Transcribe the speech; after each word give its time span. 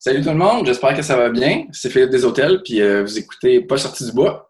Salut 0.00 0.22
tout 0.22 0.28
le 0.28 0.36
monde, 0.36 0.64
j'espère 0.64 0.94
que 0.94 1.02
ça 1.02 1.16
va 1.16 1.28
bien. 1.28 1.64
C'est 1.72 1.90
Philippe 1.90 2.10
des 2.10 2.24
Hôtels, 2.24 2.60
puis 2.62 2.80
euh, 2.80 3.02
vous 3.02 3.18
écoutez 3.18 3.60
Pas 3.60 3.78
sorti 3.78 4.04
du 4.04 4.12
bois. 4.12 4.48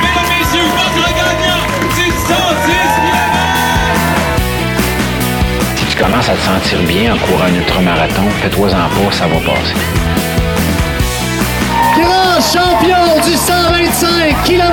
Mesdames, 0.00 0.32
messieurs, 0.32 0.64
votre 0.72 1.12
gagnant, 1.12 1.60
c'est 1.94 2.08
110 2.08 2.16
Si 5.76 5.84
tu 5.94 6.02
commences 6.02 6.30
à 6.30 6.34
te 6.36 6.40
sentir 6.40 6.80
bien 6.84 7.12
en 7.14 7.18
courant 7.18 7.44
un 7.44 7.54
ultramarathon, 7.54 8.30
fais-toi-en 8.40 8.88
pas, 8.88 9.12
ça 9.12 9.26
va 9.26 9.36
passer. 9.40 9.74
Grand 12.00 12.40
champion 12.40 13.20
du 13.26 13.36
125 13.36 14.42
km. 14.44 14.72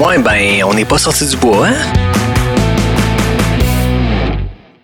Ouais, 0.00 0.18
ben, 0.22 0.64
on 0.64 0.74
n'est 0.74 0.84
pas 0.84 0.98
sorti 0.98 1.26
du 1.28 1.36
bois, 1.36 1.68
hein? 1.68 1.92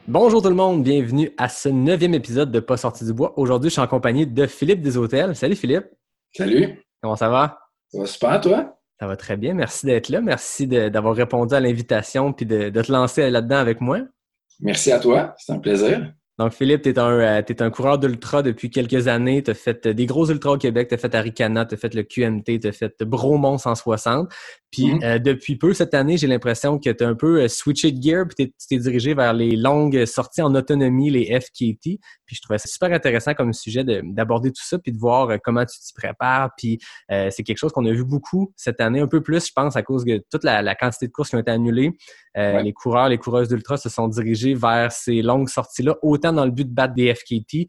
Bonjour 0.07 0.43
tout 0.43 0.49
le 0.49 0.55
monde, 0.55 0.83
bienvenue 0.83 1.31
à 1.37 1.49
ce 1.49 1.69
neuvième 1.69 2.15
épisode 2.15 2.51
de 2.51 2.61
Pas 2.61 2.77
sorti 2.77 3.05
du 3.05 3.13
bois. 3.13 3.33
Aujourd'hui, 3.39 3.69
je 3.71 3.75
suis 3.75 3.81
en 3.83 3.87
compagnie 3.87 4.27
de 4.27 4.47
Philippe 4.47 4.81
des 4.81 4.97
Hôtels. 4.97 5.35
Salut 5.35 5.57
Philippe, 5.57 5.87
Salut, 6.33 6.83
comment 7.03 7.17
ça 7.17 7.29
va? 7.29 7.59
ça 7.89 7.99
va 8.01 8.07
super 8.07 8.41
toi? 8.41 8.79
Ça 9.01 9.07
va 9.07 9.17
très 9.17 9.37
bien, 9.37 9.55
merci 9.55 9.87
d'être 9.87 10.09
là, 10.09 10.21
merci 10.21 10.67
d'avoir 10.67 11.15
répondu 11.15 11.55
à 11.55 11.61
l'invitation 11.61 12.33
puis 12.33 12.47
de, 12.47 12.69
de 12.69 12.83
te 12.83 12.91
lancer 12.93 13.31
là-dedans 13.31 13.59
avec 13.59 13.81
moi. 13.81 14.01
Merci 14.61 14.93
à 14.93 14.99
toi, 14.99 15.35
c'est 15.39 15.53
un 15.53 15.59
plaisir. 15.59 16.13
Donc 16.39 16.53
Philippe, 16.53 16.83
tu 16.83 16.91
es, 16.91 16.99
un 17.01 17.11
euh, 17.19 17.43
t'es 17.43 17.61
un 17.63 17.71
coureur 17.71 17.99
d'ultra 17.99 18.43
depuis 18.43 18.71
quelques 18.71 19.09
années, 19.09 19.43
tu 19.43 19.51
as 19.51 19.55
fait 19.55 19.87
euh, 19.87 19.93
des 19.93 20.07
gros 20.07 20.29
ultras 20.31 20.53
au 20.53 20.57
Québec, 20.59 20.87
tu 20.89 20.95
as 20.95 20.99
fait 20.99 21.13
Aricana, 21.15 21.67
tu 21.67 21.75
as 21.75 21.79
fait 21.79 21.93
le 21.95 22.05
QMT, 22.05 22.61
tu 22.61 22.69
as 22.69 22.73
fait 22.73 22.95
Bromont 23.03 23.59
160. 23.59 24.29
Puis 24.71 24.93
Mhm. 24.93 25.01
euh, 25.03 25.19
depuis 25.19 25.57
peu 25.57 25.73
cette 25.75 25.95
année, 25.95 26.17
j'ai 26.17 26.27
l'impression 26.27 26.79
que 26.79 26.91
tu 26.91 27.03
as 27.03 27.09
un 27.09 27.15
peu 27.15 27.49
switché 27.49 27.91
de 27.91 28.01
gear 28.03 28.27
puis 28.29 28.35
t'es- 28.37 28.53
tu 28.59 28.67
t'es 28.69 28.77
dirigé 28.79 29.15
vers 29.15 29.33
les 29.33 29.57
longues 29.57 30.05
sorties 30.05 30.43
en 30.43 30.55
autonomie, 30.55 31.11
les 31.11 31.25
FKT. 31.41 31.99
Puis 32.27 32.37
je 32.37 32.43
trouvais 32.43 32.59
ça 32.59 32.69
super 32.69 32.93
intéressant 32.93 33.35
comme 33.35 33.53
sujet 33.53 33.83
de- 33.83 34.03
d'aborder 34.05 34.51
tout 34.53 34.63
ça 34.65 34.79
puis 34.79 34.93
de 34.93 34.99
voir 34.99 35.31
comment 35.43 35.65
tu 35.65 35.79
t'y 35.81 35.93
prépares. 35.95 36.51
Puis 36.57 36.79
euh, 37.11 37.31
c'est 37.31 37.43
quelque 37.43 37.57
chose 37.59 37.73
qu'on 37.73 37.87
a 37.87 37.93
vu 37.93 38.05
beaucoup 38.05 38.53
cette 38.57 38.81
année, 38.81 39.01
un 39.01 39.09
peu 39.09 39.23
plus, 39.23 39.45
je 39.47 39.53
pense, 39.57 39.75
à 39.75 39.83
cause 39.83 40.05
de 40.05 40.23
toute 40.31 40.45
la, 40.45 40.63
la 40.63 40.75
quantité 40.77 41.07
de 41.09 41.13
courses 41.13 41.31
qui 41.31 41.37
ont 41.37 41.41
été 41.41 41.51
annulées. 41.51 41.91
Euh, 42.37 42.49
Ouais. 42.59 42.63
Les 42.63 42.73
coureurs, 42.73 43.09
les 43.09 43.19
coureuses 43.19 43.49
d'ultra 43.49 43.77
se 43.79 43.89
sont 43.89 44.07
dirigés 44.07 44.55
vers 44.55 44.93
ces 44.93 45.23
longues 45.23 45.49
sorties-là, 45.49 45.97
autant 46.03 46.28
dans 46.33 46.45
le 46.45 46.51
but 46.51 46.69
de 46.69 46.75
battre 46.75 46.95
des 46.95 47.15
FKT 47.15 47.69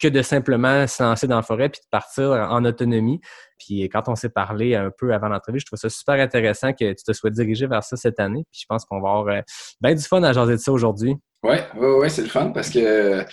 que 0.00 0.08
de 0.08 0.22
simplement 0.22 0.86
se 0.86 1.02
lancer 1.02 1.26
dans 1.26 1.36
la 1.36 1.42
forêt 1.42 1.68
puis 1.68 1.80
de 1.80 1.88
partir 1.90 2.30
en 2.30 2.64
autonomie. 2.64 3.20
Puis 3.58 3.82
quand 3.88 4.08
on 4.08 4.16
s'est 4.16 4.28
parlé 4.28 4.74
un 4.74 4.90
peu 4.90 5.14
avant 5.14 5.28
l'entrevue, 5.28 5.60
je 5.60 5.66
trouve 5.66 5.78
ça 5.78 5.88
super 5.88 6.16
intéressant 6.16 6.72
que 6.72 6.92
tu 6.92 7.04
te 7.04 7.12
sois 7.12 7.30
dirigé 7.30 7.66
vers 7.66 7.84
ça 7.84 7.96
cette 7.96 8.18
année. 8.18 8.44
Puis 8.50 8.62
je 8.62 8.66
pense 8.68 8.84
qu'on 8.84 9.00
va 9.00 9.10
avoir 9.10 9.28
euh, 9.28 9.40
bien 9.80 9.94
du 9.94 10.02
fun 10.02 10.22
à 10.22 10.32
jaser 10.32 10.54
de 10.54 10.58
ça 10.58 10.72
aujourd'hui. 10.72 11.16
Ouais, 11.44 11.62
ouais, 11.76 12.08
c'est 12.08 12.22
le 12.22 12.28
fun 12.28 12.50
parce 12.52 12.70
que 12.70 12.78
euh, 12.78 13.24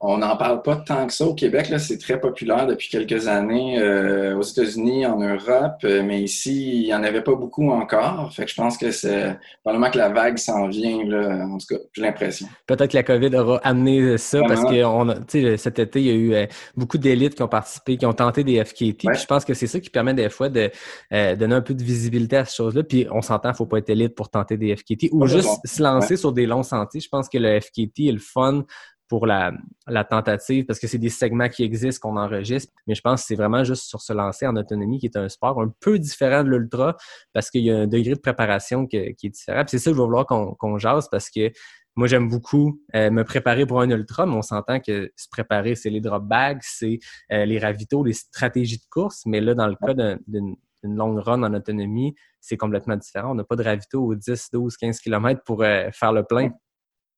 on 0.00 0.18
n'en 0.18 0.36
parle 0.36 0.62
pas 0.62 0.76
tant 0.76 1.06
que 1.06 1.12
ça 1.12 1.26
au 1.26 1.34
Québec. 1.34 1.68
Là, 1.70 1.78
c'est 1.78 1.98
très 1.98 2.20
populaire 2.20 2.66
depuis 2.66 2.88
quelques 2.88 3.26
années 3.26 3.80
euh, 3.80 4.36
aux 4.36 4.42
États-Unis, 4.42 5.06
en 5.06 5.18
Europe, 5.18 5.78
euh, 5.84 6.02
mais 6.04 6.22
ici, 6.22 6.82
il 6.82 6.84
n'y 6.84 6.94
en 6.94 7.02
avait 7.02 7.22
pas 7.22 7.34
beaucoup 7.34 7.70
encore. 7.70 8.32
Fait 8.32 8.44
que 8.44 8.50
je 8.50 8.54
pense 8.54 8.78
que 8.78 8.92
c'est 8.92 9.36
probablement 9.64 9.90
que 9.90 9.98
la 9.98 10.08
vague 10.10 10.38
s'en 10.38 10.68
vient. 10.68 11.04
Là, 11.04 11.46
en 11.46 11.58
tout 11.58 11.66
cas, 11.68 11.80
j'ai 11.92 12.02
l'impression. 12.02 12.46
Peut-être 12.66 12.92
que 12.92 12.96
la 12.96 13.02
COVID 13.02 13.34
aura 13.36 13.56
amené 13.64 14.16
ça 14.18 14.40
parce 14.42 14.62
que 14.62 14.68
Vraiment. 14.68 14.98
on 14.98 15.08
a, 15.08 15.16
tu 15.16 15.42
sais, 15.42 15.56
cet 15.56 15.78
été, 15.80 16.00
il 16.00 16.06
y 16.06 16.10
a 16.10 16.14
eu 16.14 16.34
euh, 16.34 16.46
beaucoup 16.76 16.98
d'élites 16.98 17.34
qui 17.34 17.42
ont 17.42 17.48
participé, 17.48 17.96
qui 17.96 18.06
ont 18.06 18.12
tenté 18.12 18.44
des 18.44 18.64
FKT. 18.64 19.04
Ouais. 19.04 19.14
Je 19.14 19.26
pense 19.26 19.44
que 19.44 19.54
c'est 19.54 19.66
ça 19.66 19.80
qui 19.80 19.90
permet 19.90 20.14
des 20.14 20.30
fois 20.30 20.48
de 20.48 20.70
euh, 21.12 21.34
donner 21.34 21.56
un 21.56 21.60
peu 21.60 21.74
de 21.74 21.82
visibilité 21.82 22.36
à 22.36 22.44
ces 22.44 22.54
choses-là. 22.54 22.84
Puis 22.84 23.06
on 23.10 23.22
s'entend, 23.22 23.48
il 23.48 23.52
ne 23.52 23.56
faut 23.56 23.66
pas 23.66 23.78
être 23.78 23.90
élite 23.90 24.14
pour 24.14 24.28
tenter 24.30 24.56
des 24.56 24.76
FKT 24.76 25.08
ou 25.10 25.26
juste 25.26 25.50
se 25.64 25.82
lancer 25.82 26.16
sur 26.16 26.32
des 26.32 26.46
longs 26.46 26.62
sentiers. 26.62 27.00
Je 27.00 27.08
pense 27.08 27.28
que 27.28 27.38
le 27.38 27.60
FKT 27.60 28.08
est 28.08 28.12
le 28.12 28.18
fun 28.20 28.64
pour 29.08 29.26
la, 29.26 29.52
la 29.86 30.04
tentative 30.04 30.64
parce 30.66 30.78
que 30.78 30.86
c'est 30.86 30.98
des 30.98 31.08
segments 31.08 31.48
qui 31.48 31.64
existent, 31.64 32.08
qu'on 32.08 32.16
enregistre. 32.16 32.72
Mais 32.86 32.94
je 32.94 33.00
pense 33.00 33.22
que 33.22 33.26
c'est 33.28 33.34
vraiment 33.36 33.64
juste 33.64 33.84
sur 33.84 34.00
se 34.00 34.12
lancer 34.12 34.46
en 34.46 34.54
autonomie 34.56 34.98
qui 34.98 35.06
est 35.06 35.16
un 35.16 35.28
sport 35.28 35.60
un 35.60 35.72
peu 35.80 35.98
différent 35.98 36.44
de 36.44 36.50
l'ultra 36.50 36.96
parce 37.32 37.50
qu'il 37.50 37.62
y 37.64 37.70
a 37.70 37.76
un 37.78 37.86
degré 37.86 38.14
de 38.14 38.20
préparation 38.20 38.86
qui 38.86 38.96
est 38.96 39.16
différent. 39.28 39.64
C'est 39.66 39.78
ça 39.78 39.90
que 39.90 39.96
je 39.96 40.00
vais 40.00 40.04
vouloir 40.04 40.26
qu'on 40.26 40.54
qu'on 40.54 40.78
jase 40.78 41.08
parce 41.10 41.30
que 41.30 41.50
moi, 41.96 42.06
j'aime 42.06 42.28
beaucoup 42.28 42.80
euh, 42.94 43.10
me 43.10 43.24
préparer 43.24 43.66
pour 43.66 43.80
un 43.80 43.90
ultra, 43.90 44.24
mais 44.24 44.34
on 44.34 44.42
s'entend 44.42 44.78
que 44.78 45.10
se 45.16 45.26
préparer, 45.32 45.74
c'est 45.74 45.90
les 45.90 46.00
drop 46.00 46.22
bags, 46.22 46.60
c'est 46.62 47.00
euh, 47.32 47.44
les 47.44 47.58
ravitaux, 47.58 48.04
les 48.04 48.12
stratégies 48.12 48.78
de 48.78 48.84
course. 48.88 49.22
Mais 49.26 49.40
là, 49.40 49.54
dans 49.54 49.66
le 49.66 49.74
cas 49.74 49.94
d'un- 49.94 50.16
d'une 50.28 50.54
d'une 50.84 50.94
longue 50.94 51.18
run 51.18 51.42
en 51.42 51.52
autonomie, 51.54 52.14
c'est 52.40 52.56
complètement 52.56 52.96
différent. 52.96 53.32
On 53.32 53.34
n'a 53.34 53.42
pas 53.42 53.56
de 53.56 53.64
ravitaux 53.64 54.04
aux 54.04 54.14
10, 54.14 54.50
12, 54.52 54.76
15 54.76 55.00
km 55.00 55.42
pour 55.44 55.64
euh, 55.64 55.88
faire 55.92 56.12
le 56.12 56.22
plein. 56.22 56.50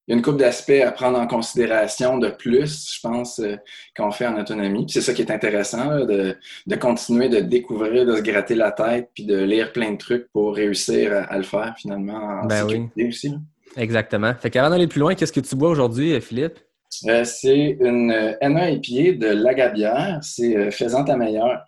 Il 0.07 0.11
y 0.11 0.13
a 0.13 0.17
une 0.17 0.23
couple 0.23 0.37
d'aspects 0.39 0.71
à 0.85 0.91
prendre 0.91 1.19
en 1.19 1.27
considération 1.27 2.17
de 2.17 2.29
plus, 2.29 2.91
je 2.95 2.99
pense, 3.07 3.39
euh, 3.39 3.55
qu'on 3.95 4.11
fait 4.11 4.25
en 4.25 4.39
autonomie. 4.39 4.85
Puis 4.85 4.93
c'est 4.93 5.01
ça 5.01 5.13
qui 5.13 5.21
est 5.21 5.31
intéressant, 5.31 5.89
là, 5.91 6.05
de, 6.05 6.35
de 6.65 6.75
continuer 6.75 7.29
de 7.29 7.39
découvrir, 7.39 8.05
de 8.05 8.15
se 8.15 8.21
gratter 8.21 8.55
la 8.55 8.71
tête, 8.71 9.09
puis 9.13 9.25
de 9.25 9.37
lire 9.37 9.71
plein 9.71 9.91
de 9.91 9.97
trucs 9.97 10.27
pour 10.31 10.55
réussir 10.55 11.13
à, 11.13 11.19
à 11.25 11.37
le 11.37 11.43
faire 11.43 11.75
finalement 11.77 12.41
en 12.41 12.47
Ben 12.47 12.65
oui. 12.65 13.07
aussi. 13.07 13.29
là. 13.29 13.37
Exactement. 13.77 14.33
Fait 14.35 14.49
qu'avant 14.49 14.69
d'aller 14.69 14.87
plus 14.87 14.99
loin, 14.99 15.15
qu'est-ce 15.15 15.31
que 15.31 15.39
tu 15.39 15.55
bois 15.55 15.69
aujourd'hui, 15.69 16.13
euh, 16.13 16.19
Philippe? 16.19 16.59
Euh, 17.07 17.23
c'est 17.23 17.77
une 17.79 18.35
NA 18.41 18.71
épier 18.71 19.13
de 19.13 19.27
Lagabière. 19.27 20.19
C'est 20.21 20.57
euh, 20.57 20.71
faisant 20.71 21.05
ta 21.05 21.15
meilleure. 21.15 21.63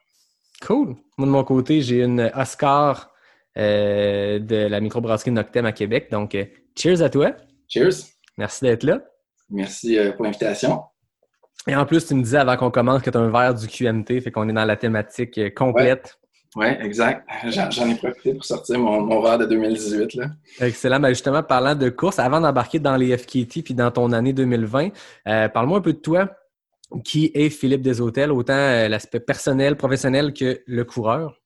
Cool. 0.61 0.95
Moi, 1.17 1.27
de 1.27 1.31
mon 1.31 1.43
côté, 1.43 1.81
j'ai 1.81 2.01
une 2.03 2.31
Oscar 2.35 3.11
de 3.55 4.67
la 4.67 4.79
microbrasserie 4.79 5.31
Noctem 5.31 5.65
à 5.65 5.71
Québec. 5.71 6.07
Donc, 6.11 6.35
cheers 6.75 7.01
à 7.01 7.09
toi. 7.09 7.33
Cheers. 7.67 8.12
Merci 8.37 8.65
d'être 8.65 8.83
là. 8.83 9.01
Merci 9.49 9.97
euh, 9.97 10.11
pour 10.11 10.25
l'invitation. 10.25 10.81
Et 11.67 11.75
en 11.75 11.85
plus, 11.85 12.05
tu 12.05 12.15
me 12.15 12.23
disais 12.23 12.37
avant 12.37 12.57
qu'on 12.57 12.71
commence 12.71 13.01
que 13.01 13.09
tu 13.09 13.17
as 13.17 13.21
un 13.21 13.29
verre 13.29 13.53
du 13.53 13.67
QMT, 13.67 14.21
fait 14.21 14.31
qu'on 14.31 14.49
est 14.49 14.53
dans 14.53 14.65
la 14.65 14.75
thématique 14.75 15.37
euh, 15.37 15.49
complète. 15.55 16.17
Oui, 16.55 16.67
exact. 16.81 17.27
J'en 17.47 17.89
ai 17.89 17.95
profité 17.95 18.33
pour 18.33 18.45
sortir 18.45 18.77
mon, 18.77 19.01
mon 19.01 19.21
verre 19.21 19.39
de 19.39 19.45
2018. 19.45 20.13
Là. 20.15 20.27
Excellent. 20.59 20.99
Ben 20.99 21.09
justement, 21.09 21.41
parlant 21.41 21.73
de 21.73 21.89
course, 21.89 22.19
avant 22.19 22.41
d'embarquer 22.41 22.79
dans 22.79 22.95
les 22.95 23.17
FKT 23.17 23.63
puis 23.63 23.73
dans 23.73 23.89
ton 23.89 24.11
année 24.11 24.33
2020, 24.33 24.89
euh, 25.27 25.49
parle-moi 25.49 25.79
un 25.79 25.81
peu 25.81 25.93
de 25.93 25.99
toi. 25.99 26.29
Qui 27.03 27.31
est 27.33 27.49
Philippe 27.49 27.81
Deshôtels, 27.81 28.31
autant 28.31 28.53
l'aspect 28.53 29.19
personnel, 29.19 29.77
professionnel 29.77 30.31
que 30.31 30.61
le 30.67 30.83
coureur? 30.83 31.41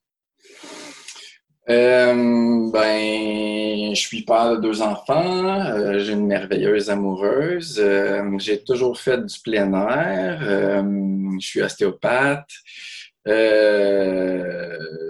Euh, 1.69 2.69
ben, 2.71 3.93
je 3.93 3.99
suis 3.99 4.23
père 4.23 4.51
de 4.55 4.61
deux 4.61 4.81
enfants. 4.81 5.45
euh, 5.69 5.99
j'ai 5.99 6.13
une 6.13 6.25
merveilleuse 6.27 6.89
amoureuse. 6.89 7.77
euh, 7.79 8.23
j'ai 8.39 8.63
toujours 8.63 8.97
fait 8.99 9.17
du 9.25 9.39
plein 9.41 9.73
air. 9.73 10.39
je 11.39 11.45
suis 11.45 11.61
ostéopathe. 11.61 12.49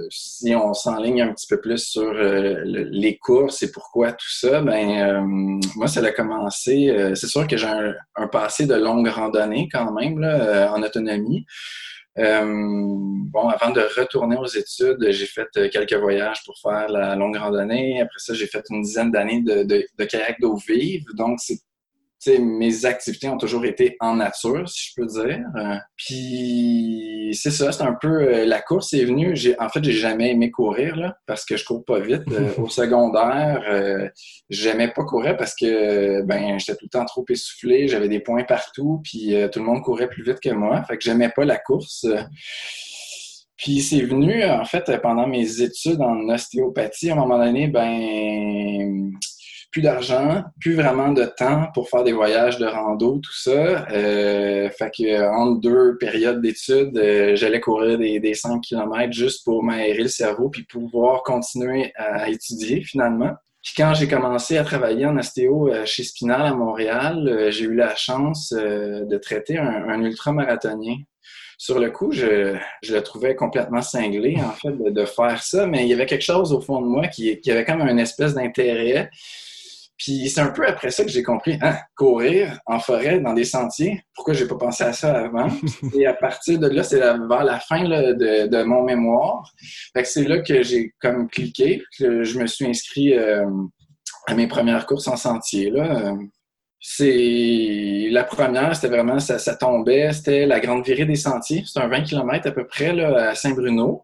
Si 0.10 0.56
on 0.56 0.74
s'enligne 0.74 1.22
un 1.22 1.34
petit 1.34 1.48
peu 1.48 1.60
plus 1.60 1.84
sur 1.86 2.12
le- 2.14 2.64
les 2.92 3.18
courses 3.18 3.62
et 3.64 3.72
pourquoi 3.72 4.14
tout 4.14 4.30
ça, 4.30 4.62
ben 4.62 5.60
moi 5.76 5.88
ça 5.88 6.02
a 6.04 6.12
commencé. 6.12 7.12
c'est 7.16 7.28
sûr 7.28 7.48
que 7.48 7.58
j'ai 7.58 7.68
un, 7.68 7.94
un 8.16 8.28
passé 8.28 8.66
de 8.66 8.76
longue 8.76 9.08
randonnée 9.08 9.68
quand 9.72 9.92
même 9.92 10.20
là, 10.20 10.72
en 10.74 10.82
autonomie. 10.82 11.46
Euh, 12.20 12.44
bon, 12.46 13.48
avant 13.48 13.72
de 13.72 13.82
retourner 14.00 14.38
aux 14.38 14.48
études, 14.48 15.06
j'ai 15.10 15.26
fait 15.28 15.48
euh, 15.58 15.70
quelques 15.70 15.94
voyages 15.94 16.44
pour 16.46 16.58
faire 16.58 16.90
la 16.90 17.16
longue 17.16 17.38
randonnée. 17.38 18.02
Après 18.02 18.20
ça, 18.20 18.34
j'ai 18.34 18.48
fait 18.48 18.64
une 18.70 18.82
dizaine 18.82 19.12
d'années 19.12 19.42
de, 19.42 19.64
de, 19.64 19.86
de 19.98 20.06
kayak 20.06 20.40
d'eau 20.40 20.56
vive. 20.56 21.06
Donc, 21.16 21.40
c'est 21.40 21.60
tu 22.20 22.32
sais, 22.32 22.40
mes 22.40 22.86
activités 22.86 23.30
ont 23.30 23.38
toujours 23.38 23.66
été 23.66 23.96
en 24.00 24.16
nature, 24.16 24.68
si 24.68 24.90
je 24.90 25.02
peux 25.02 25.06
dire. 25.06 25.40
Euh, 25.56 25.76
puis 25.96 27.32
c'est 27.34 27.52
ça, 27.52 27.72
c'est 27.72 27.84
un 27.84 27.96
peu 28.00 28.08
euh, 28.08 28.46
la 28.46 28.60
course 28.62 28.94
est 28.94 29.06
venue. 29.06 29.36
J'ai 29.36 29.60
en 29.60 29.70
fait, 29.70 29.84
j'ai 29.84 29.92
jamais 29.92 30.32
aimé 30.32 30.50
courir 30.50 30.96
là 30.96 31.18
parce 31.28 31.46
que 31.46 31.58
je 31.58 31.66
cours 31.66 31.86
pas 31.86 32.00
vite. 32.00 32.24
Euh, 32.32 32.54
au 32.58 32.70
secondaire, 32.70 33.62
euh, 33.70 34.10
j'aimais 34.50 34.88
pas 34.90 35.04
courir 35.04 35.38
parce 35.38 35.56
que 35.56 36.24
ben 36.24 36.58
j'étais 36.58 36.74
tout 36.74 36.86
le 36.86 36.90
temps 36.98 37.06
trop 37.06 37.26
essoufflé, 37.30 37.88
j'avais 37.88 38.10
des 38.10 38.20
points 38.20 38.44
partout, 38.44 39.02
puis 39.04 39.36
euh, 39.36 39.48
tout 39.48 39.60
le 39.60 39.66
monde 39.66 39.82
courait 39.82 40.10
plus 40.10 40.24
vite 40.24 40.40
que 40.40 40.50
moi. 40.50 40.84
Fait 40.86 40.98
que 40.98 41.04
j'aimais 41.04 41.30
pas 41.30 41.46
la 41.46 41.58
course. 41.58 42.06
Puis 43.58 43.82
c'est 43.82 44.02
venu, 44.02 44.44
en 44.46 44.66
fait, 44.66 44.92
pendant 45.02 45.26
mes 45.26 45.62
études 45.62 46.00
en 46.02 46.30
ostéopathie, 46.30 47.10
à 47.10 47.14
un 47.14 47.16
moment 47.16 47.40
donné, 47.40 47.68
ben 47.68 49.12
plus 49.72 49.82
d'argent, 49.82 50.44
plus 50.60 50.76
vraiment 50.76 51.12
de 51.12 51.26
temps 51.26 51.68
pour 51.74 51.90
faire 51.90 52.04
des 52.04 52.14
voyages 52.14 52.58
de 52.58 52.66
rando, 52.66 53.20
tout 53.20 53.36
ça. 53.36 53.86
Euh, 53.92 54.70
fait 54.70 54.92
que 54.98 55.04
euh, 55.04 55.32
entre 55.32 55.60
deux 55.60 55.98
périodes 55.98 56.42
d'études, 56.42 56.98
euh, 56.98 57.36
j'allais 57.36 57.60
courir 57.60 57.98
des, 57.98 58.20
des 58.20 58.34
5 58.34 58.62
km 58.62 59.12
juste 59.12 59.44
pour 59.44 59.64
m'aérer 59.64 60.04
le 60.04 60.08
cerveau 60.08 60.50
puis 60.50 60.64
pouvoir 60.64 61.24
continuer 61.24 61.92
à 61.96 62.30
étudier 62.30 62.82
finalement. 62.82 63.32
Puis 63.64 63.74
quand 63.76 63.94
j'ai 63.94 64.08
commencé 64.08 64.58
à 64.58 64.64
travailler 64.64 65.06
en 65.06 65.18
ostéo 65.18 65.70
euh, 65.70 65.86
chez 65.86 66.04
Spinal 66.04 66.44
à 66.44 66.54
Montréal, 66.54 67.48
j'ai 67.50 67.66
eu 67.66 67.76
la 67.76 67.96
chance 67.96 68.54
de 68.54 69.18
traiter 69.18 69.58
un, 69.58 69.90
un 69.90 70.02
ultramarathonien. 70.04 70.96
sur 71.58 71.78
le 71.78 71.92
coup, 71.92 72.12
je, 72.14 72.56
je, 72.82 72.94
le 72.94 73.04
trouvais 73.04 73.36
complètement 73.36 73.82
cinglé, 73.82 74.38
en 74.40 74.52
fait, 74.52 74.72
de, 74.72 74.90
de, 74.92 75.06
faire 75.06 75.44
ça, 75.44 75.68
mais 75.68 75.84
il 75.84 75.90
y 75.90 75.94
avait 75.94 76.06
quelque 76.06 76.24
chose 76.24 76.54
au 76.54 76.62
fond 76.62 76.80
de 76.82 76.88
moi 76.88 77.08
qui, 77.08 77.42
qui 77.42 77.52
avait 77.52 77.66
comme 77.66 77.82
une 77.82 78.00
espèce 78.00 78.34
d'intérêt. 78.34 79.10
Puis 79.98 80.30
c'est 80.30 80.42
un 80.42 80.52
peu 80.52 80.68
après 80.68 80.92
ça 80.92 81.04
que 81.04 81.10
j'ai 81.10 81.24
compris, 81.24 81.58
hein, 81.62 81.76
courir 81.96 82.60
en 82.68 82.80
forêt, 82.80 83.20
dans 83.20 83.34
des 83.34 83.46
sentiers, 83.46 84.04
pourquoi 84.14 84.36
j'ai 84.36 84.48
pas 84.48 84.58
pensé 84.58 84.84
à 84.84 84.94
ça 84.94 85.26
avant? 85.26 85.50
Et 85.96 86.06
à 86.06 86.14
partir 86.14 86.60
de 86.60 86.68
là, 86.68 86.84
c'est 86.84 87.00
vers 87.00 87.44
la 87.44 87.60
fin 87.60 87.84
là, 87.84 88.14
de, 88.14 88.48
de, 88.48 88.64
mon 88.64 88.84
mémoire. 88.84 89.52
Fait 89.94 90.04
que 90.04 90.08
c'est 90.08 90.28
là 90.28 90.40
que 90.40 90.62
j'ai 90.62 90.94
comme 91.02 91.28
cliqué, 91.28 91.84
que 91.98 92.24
je 92.24 92.40
me 92.40 92.46
suis 92.46 92.66
inscrit 92.66 93.14
euh, 93.14 93.46
à 94.28 94.36
mes 94.36 94.48
premières 94.48 94.86
courses 94.86 95.08
en 95.08 95.18
sentier. 95.18 95.72
Là. 95.72 96.14
C'est 96.80 98.08
la 98.12 98.24
première, 98.24 98.76
c'était 98.76 98.88
vraiment 98.88 99.20
ça, 99.20 99.40
ça 99.40 99.56
tombait, 99.56 100.14
c'était 100.14 100.46
la 100.46 100.60
grande 100.60 100.86
virée 100.86 101.06
des 101.06 101.16
sentiers. 101.16 101.64
C'était 101.66 101.80
un 101.80 101.88
20 101.88 102.04
km 102.04 102.48
à 102.48 102.52
peu 102.52 102.68
près 102.68 102.94
là, 102.94 103.30
à 103.30 103.36
Saint-Bruno. 103.36 104.04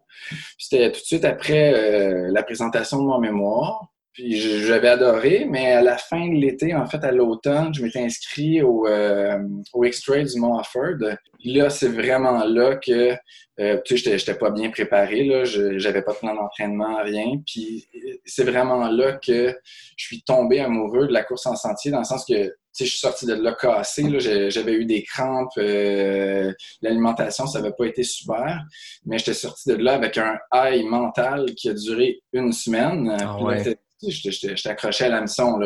C'était 0.58 0.90
tout 0.90 1.00
de 1.00 1.04
suite 1.04 1.24
après 1.24 1.72
euh, 1.72 2.30
la 2.32 2.42
présentation 2.42 2.98
de 2.98 3.06
mon 3.06 3.20
mémoire. 3.20 3.93
Puis 4.14 4.36
j'avais 4.36 4.90
adoré, 4.90 5.44
mais 5.50 5.72
à 5.72 5.82
la 5.82 5.98
fin 5.98 6.28
de 6.28 6.34
l'été, 6.34 6.72
en 6.72 6.86
fait, 6.86 7.02
à 7.02 7.10
l'automne, 7.10 7.74
je 7.74 7.82
m'étais 7.82 7.98
inscrit 7.98 8.62
au, 8.62 8.86
euh, 8.86 9.36
au 9.72 9.84
X-Trail 9.84 10.24
du 10.26 10.38
Mont 10.38 10.56
Offord. 10.56 11.16
Là, 11.44 11.68
c'est 11.68 11.88
vraiment 11.88 12.44
là 12.44 12.76
que, 12.76 13.12
euh, 13.58 13.80
tu 13.84 13.98
sais, 13.98 14.16
j'étais 14.16 14.36
pas 14.36 14.50
bien 14.50 14.70
préparé, 14.70 15.24
là, 15.24 15.42
j'avais 15.44 16.02
pas 16.02 16.12
de 16.12 16.18
plan 16.18 16.32
d'entraînement, 16.32 17.02
rien. 17.02 17.42
Puis 17.44 17.88
c'est 18.24 18.44
vraiment 18.44 18.88
là 18.88 19.14
que 19.14 19.52
je 19.96 20.04
suis 20.04 20.22
tombé 20.22 20.60
amoureux 20.60 21.08
de 21.08 21.12
la 21.12 21.24
course 21.24 21.46
en 21.46 21.56
sentier, 21.56 21.90
dans 21.90 21.98
le 21.98 22.04
sens 22.04 22.24
que, 22.24 22.44
tu 22.44 22.52
sais, 22.70 22.84
je 22.84 22.90
suis 22.90 23.00
sorti 23.00 23.26
de 23.26 23.34
là 23.34 23.56
cassé, 23.60 24.04
là, 24.04 24.20
j'avais 24.48 24.74
eu 24.74 24.84
des 24.84 25.02
crampes, 25.02 25.50
euh, 25.58 26.52
l'alimentation, 26.82 27.48
ça 27.48 27.58
avait 27.58 27.74
pas 27.76 27.86
été 27.86 28.04
super, 28.04 28.62
mais 29.06 29.18
j'étais 29.18 29.34
sorti 29.34 29.70
de 29.70 29.74
là 29.74 29.94
avec 29.94 30.18
un 30.18 30.38
high 30.52 30.84
mental 30.84 31.46
qui 31.56 31.68
a 31.68 31.74
duré 31.74 32.20
une 32.32 32.52
semaine. 32.52 33.16
Ah 33.20 33.38
j'étais 34.10 34.68
accroché 34.68 35.04
à 35.04 35.08
l'hameçon. 35.08 35.60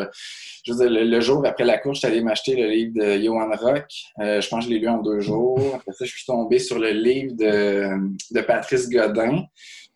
Je 0.64 0.72
veux 0.72 0.88
dire, 0.88 1.04
le, 1.04 1.20
jour 1.20 1.44
après 1.46 1.64
la 1.64 1.78
course, 1.78 2.00
j'étais 2.00 2.12
allé 2.12 2.22
m'acheter 2.22 2.54
le 2.56 2.68
livre 2.68 2.92
de 2.94 3.22
Johan 3.22 3.50
Rock. 3.56 3.86
Euh, 4.20 4.40
je 4.40 4.48
pense 4.48 4.64
que 4.64 4.70
je 4.70 4.74
l'ai 4.74 4.80
lu 4.80 4.88
en 4.88 4.98
deux 4.98 5.20
jours. 5.20 5.74
Après 5.74 5.92
ça, 5.92 6.04
je 6.04 6.10
suis 6.10 6.26
tombé 6.26 6.58
sur 6.58 6.78
le 6.78 6.90
livre 6.90 7.34
de, 7.36 7.90
de 8.32 8.40
Patrice 8.40 8.88
Godin. 8.88 9.44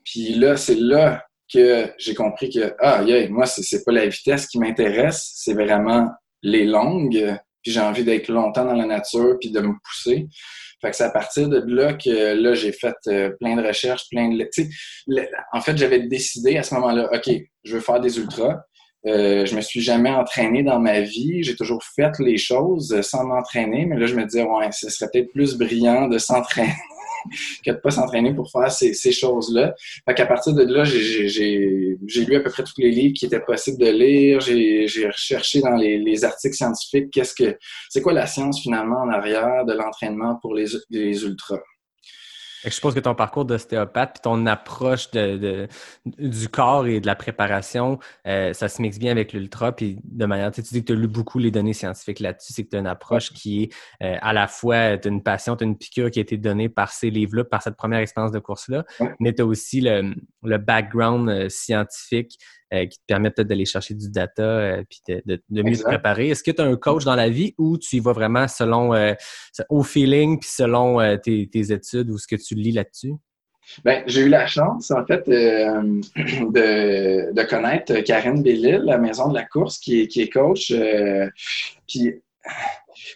Puis 0.04 0.34
là, 0.34 0.56
c'est 0.56 0.76
là 0.76 1.24
que 1.52 1.90
j'ai 1.98 2.14
compris 2.14 2.50
que, 2.50 2.74
ah, 2.78 3.02
yeah, 3.02 3.28
moi, 3.28 3.46
c'est 3.46 3.84
pas 3.84 3.92
la 3.92 4.06
vitesse 4.06 4.46
qui 4.46 4.58
m'intéresse, 4.58 5.32
c'est 5.34 5.54
vraiment 5.54 6.08
les 6.42 6.64
longues. 6.64 7.38
Puis 7.62 7.72
j'ai 7.72 7.80
envie 7.80 8.04
d'être 8.04 8.28
longtemps 8.28 8.64
dans 8.64 8.74
la 8.74 8.86
nature, 8.86 9.36
puis 9.40 9.50
de 9.50 9.60
me 9.60 9.74
pousser. 9.84 10.28
Fait 10.82 10.90
que 10.90 10.96
c'est 10.96 11.04
à 11.04 11.10
partir 11.10 11.48
de 11.48 11.62
là 11.66 11.94
que 11.94 12.34
là, 12.34 12.54
j'ai 12.54 12.72
fait 12.72 12.96
euh, 13.06 13.30
plein 13.38 13.56
de 13.56 13.66
recherches, 13.66 14.08
plein 14.10 14.28
de... 14.28 14.50
en 15.52 15.60
fait, 15.60 15.76
j'avais 15.76 16.00
décidé 16.00 16.56
à 16.56 16.64
ce 16.64 16.74
moment-là, 16.74 17.08
OK, 17.12 17.32
je 17.64 17.74
veux 17.74 17.80
faire 17.80 18.00
des 18.00 18.18
ultras. 18.18 18.60
Euh, 19.06 19.46
je 19.46 19.56
me 19.56 19.60
suis 19.60 19.80
jamais 19.80 20.10
entraîné 20.10 20.62
dans 20.62 20.78
ma 20.78 21.00
vie. 21.00 21.42
J'ai 21.42 21.56
toujours 21.56 21.82
fait 21.82 22.12
les 22.18 22.36
choses 22.36 23.00
sans 23.02 23.24
m'entraîner, 23.24 23.86
mais 23.86 23.96
là, 23.96 24.06
je 24.06 24.14
me 24.14 24.24
disais, 24.24 24.42
ouais, 24.42 24.70
ce 24.72 24.90
serait 24.90 25.08
peut-être 25.12 25.32
plus 25.32 25.56
brillant 25.56 26.08
de 26.08 26.18
s'entraîner 26.18 26.74
que 27.64 27.70
de 27.70 27.76
pas 27.76 27.90
s'entraîner 27.90 28.34
pour 28.34 28.50
faire 28.50 28.70
ces, 28.70 29.12
choses-là. 29.12 29.74
Fait 30.06 30.14
qu'à 30.14 30.26
partir 30.26 30.54
de 30.54 30.62
là, 30.62 30.84
j'ai 30.84 31.96
lu 32.26 32.36
à 32.36 32.40
peu 32.40 32.50
près 32.50 32.62
tous 32.62 32.78
les 32.78 32.90
livres 32.90 33.14
qui 33.14 33.26
étaient 33.26 33.40
possibles 33.40 33.78
de 33.78 33.90
lire. 33.90 34.40
J'ai 34.40 35.06
recherché 35.06 35.60
dans 35.60 35.76
les, 35.76 35.98
les 35.98 36.24
articles 36.24 36.54
scientifiques 36.54 37.10
qu'est-ce 37.10 37.34
que 37.34 37.56
c'est 37.88 38.00
quoi 38.00 38.12
la 38.12 38.26
science 38.26 38.60
finalement 38.60 39.02
en 39.02 39.08
arrière 39.08 39.64
de 39.64 39.72
l'entraînement 39.72 40.38
pour 40.40 40.54
les, 40.54 40.66
les 40.90 41.24
ultras? 41.24 41.60
Je 42.64 42.70
suppose 42.70 42.94
que 42.94 43.00
ton 43.00 43.14
parcours 43.14 43.44
d'ostéopathe 43.44 44.14
puis 44.14 44.22
ton 44.22 44.46
approche 44.46 45.10
de, 45.10 45.68
du 46.06 46.48
corps 46.48 46.86
et 46.86 47.00
de 47.00 47.06
la 47.06 47.14
préparation, 47.14 47.98
euh, 48.26 48.52
ça 48.52 48.68
se 48.68 48.80
mixe 48.80 48.98
bien 48.98 49.10
avec 49.10 49.32
l'ultra. 49.32 49.72
Puis 49.72 49.98
de 50.04 50.26
manière, 50.26 50.50
tu, 50.52 50.62
dis 50.62 50.80
que 50.80 50.86
tu 50.86 50.92
as 50.92 50.96
lu 50.96 51.08
beaucoup 51.08 51.38
les 51.38 51.50
données 51.50 51.72
scientifiques 51.72 52.20
là-dessus, 52.20 52.52
c'est 52.52 52.64
que 52.64 52.70
tu 52.70 52.76
as 52.76 52.80
une 52.80 52.86
approche 52.86 53.32
qui 53.32 53.64
est 53.64 53.74
euh, 54.02 54.16
à 54.20 54.32
la 54.32 54.46
fois 54.48 54.94
une 55.04 55.22
passion, 55.22 55.56
tu 55.56 55.64
une 55.64 55.76
piqûre 55.76 56.10
qui 56.10 56.18
a 56.18 56.22
été 56.22 56.36
donnée 56.36 56.68
par 56.68 56.90
ces 56.90 57.10
livres-là, 57.10 57.44
par 57.44 57.62
cette 57.62 57.76
première 57.76 58.00
expérience 58.00 58.32
de 58.32 58.38
course-là, 58.38 58.84
mais 59.20 59.32
tu 59.32 59.42
as 59.42 59.46
aussi 59.46 59.80
le, 59.80 60.14
le 60.42 60.58
background 60.58 61.28
euh, 61.28 61.48
scientifique 61.48 62.38
euh, 62.72 62.86
qui 62.86 62.98
te 62.98 63.04
permettent 63.06 63.36
peut-être 63.36 63.48
d'aller 63.48 63.64
chercher 63.64 63.94
du 63.94 64.10
data 64.10 64.42
euh, 64.42 64.82
puis 64.88 65.00
de, 65.06 65.40
mieux 65.50 65.76
te 65.76 65.82
préparer. 65.82 66.30
Est-ce 66.30 66.42
que 66.42 66.50
tu 66.50 66.62
as 66.62 66.64
un 66.64 66.76
coach 66.76 67.04
dans 67.04 67.14
la 67.14 67.28
vie 67.28 67.54
ou 67.58 67.76
tu 67.76 67.96
y 67.96 68.00
vas 68.00 68.12
vraiment 68.12 68.48
selon 68.48 68.94
euh, 68.94 69.12
au 69.68 69.82
feeling 69.82 70.40
puis 70.40 70.48
selon 70.50 70.98
tes, 71.18 71.48
études 71.52 72.08
ou 72.10 72.18
ce 72.18 72.26
que 72.26 72.36
tu 72.36 72.54
lis 72.54 72.72
là-dessus? 72.72 73.12
Ben, 73.84 74.02
j'ai 74.06 74.22
eu 74.22 74.28
la 74.28 74.46
chance, 74.46 74.90
en 74.90 75.04
fait, 75.06 75.22
de, 75.28 76.00
connaître 77.48 78.00
Karine 78.00 78.42
Bellil, 78.42 78.82
la 78.84 78.98
maison 78.98 79.28
de 79.28 79.34
la 79.34 79.44
course, 79.44 79.78
qui 79.78 80.00
est, 80.00 80.08
qui 80.08 80.22
est 80.22 80.30
coach. 80.30 80.72
puis 81.86 82.22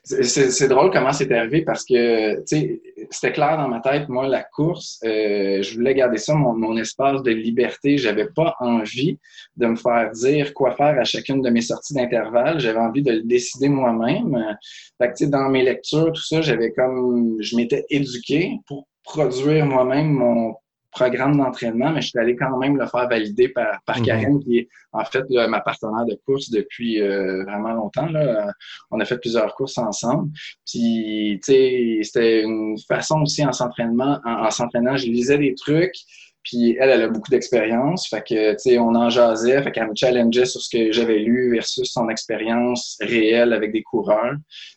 c'est 0.05 0.69
drôle 0.69 0.91
comment 0.91 1.13
c'est 1.13 1.31
arrivé 1.33 1.63
parce 1.63 1.85
que, 1.85 2.43
c'était 2.47 3.33
clair 3.33 3.57
dans 3.57 3.69
ma 3.69 3.81
tête, 3.81 4.09
moi, 4.09 4.27
la 4.27 4.43
course, 4.43 5.01
euh, 5.05 5.63
je 5.63 5.75
voulais 5.75 5.95
garder 5.95 6.19
ça, 6.19 6.35
mon, 6.35 6.77
espace 6.77 7.23
de 7.23 7.31
liberté. 7.31 7.99
J'avais 7.99 8.29
pas 8.35 8.55
envie 8.61 9.19
de 9.57 9.67
me 9.67 9.77
faire 9.77 10.11
dire 10.13 10.55
quoi 10.55 10.73
faire 10.73 10.99
à 10.99 11.05
chacune 11.05 11.43
de 11.43 11.51
mes 11.51 11.61
sorties 11.61 11.95
d'intervalle. 11.95 12.61
J'avais 12.61 12.79
envie 12.79 13.03
de 13.03 13.13
le 13.13 13.23
décider 13.23 13.69
moi-même. 13.69 14.57
Fait 14.99 15.13
que, 15.13 15.25
dans 15.27 15.49
mes 15.49 15.63
lectures, 15.63 16.13
tout 16.13 16.25
ça, 16.25 16.41
j'avais 16.41 16.73
comme, 16.73 17.37
je 17.41 17.57
m'étais 17.57 17.85
éduqué 17.91 18.59
pour 18.67 18.87
produire 19.03 19.65
moi-même 19.67 20.11
mon 20.11 20.55
programme 20.97 21.37
d'entraînement, 21.37 21.91
mais 21.91 22.01
je 22.01 22.09
suis 22.09 22.19
allé 22.19 22.37
quand 22.37 22.57
même 22.57 22.77
le 22.79 22.87
faire 22.87 23.07
valider 23.09 23.49
par, 23.49 23.81
par 23.85 23.99
mhm. 23.99 24.05
Karine, 24.07 24.41
qui 24.43 24.59
est 24.59 24.69
en 24.93 25.05
fait 25.05 25.25
ma 25.49 25.61
partenaire 25.61 26.07
de 26.07 26.19
course 26.25 26.51
depuis 26.51 27.03
euh, 27.03 27.45
vraiment 27.45 27.73
longtemps. 27.73 28.07
Là. 28.07 28.53
On 28.91 28.99
a 29.01 29.05
fait 29.05 29.19
plusieurs 29.19 29.55
courses 29.55 29.79
ensemble. 29.79 30.31
Puis, 30.67 31.39
tu 31.45 31.53
sais, 31.53 31.99
c'était 32.03 32.43
une 32.43 32.77
façon 32.89 33.21
aussi 33.21 33.45
en 33.45 33.53
s'entraînement, 33.53 34.21
en, 34.25 34.51
s'entraînant, 34.51 34.97
je 34.97 35.07
lisais 35.07 35.39
des 35.39 35.55
trucs. 35.55 35.97
Puis 36.43 36.77
elle, 36.79 36.91
elle 36.91 37.03
a 37.03 37.09
beaucoup 37.09 37.31
d'expérience. 37.31 38.09
Fait 38.09 38.23
que, 38.23 38.53
tu 38.53 38.59
sais, 38.59 38.79
on 38.79 38.95
en 38.95 39.11
jasait. 39.11 39.61
Fait 39.63 39.73
qu'elle 39.73 39.89
me 39.89 39.97
challengeait 39.97 40.47
sur 40.47 40.61
ce 40.61 40.71
que 40.71 40.93
j'avais 40.93 41.19
lu 41.19 41.51
versus 41.53 41.91
son 41.91 42.09
expérience 42.09 42.97
réelle 43.01 43.53
avec 43.53 43.73
des 43.73 43.83
coureurs. 43.83 44.37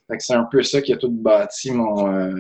Fait 0.10 0.18
que 0.18 0.24
c'est 0.24 0.34
un 0.34 0.48
peu 0.52 0.64
ça 0.64 0.82
qui 0.82 0.92
a 0.94 0.98
tout 0.98 1.12
bâti 1.12 1.72
mon, 1.72 2.12
euh, 2.12 2.34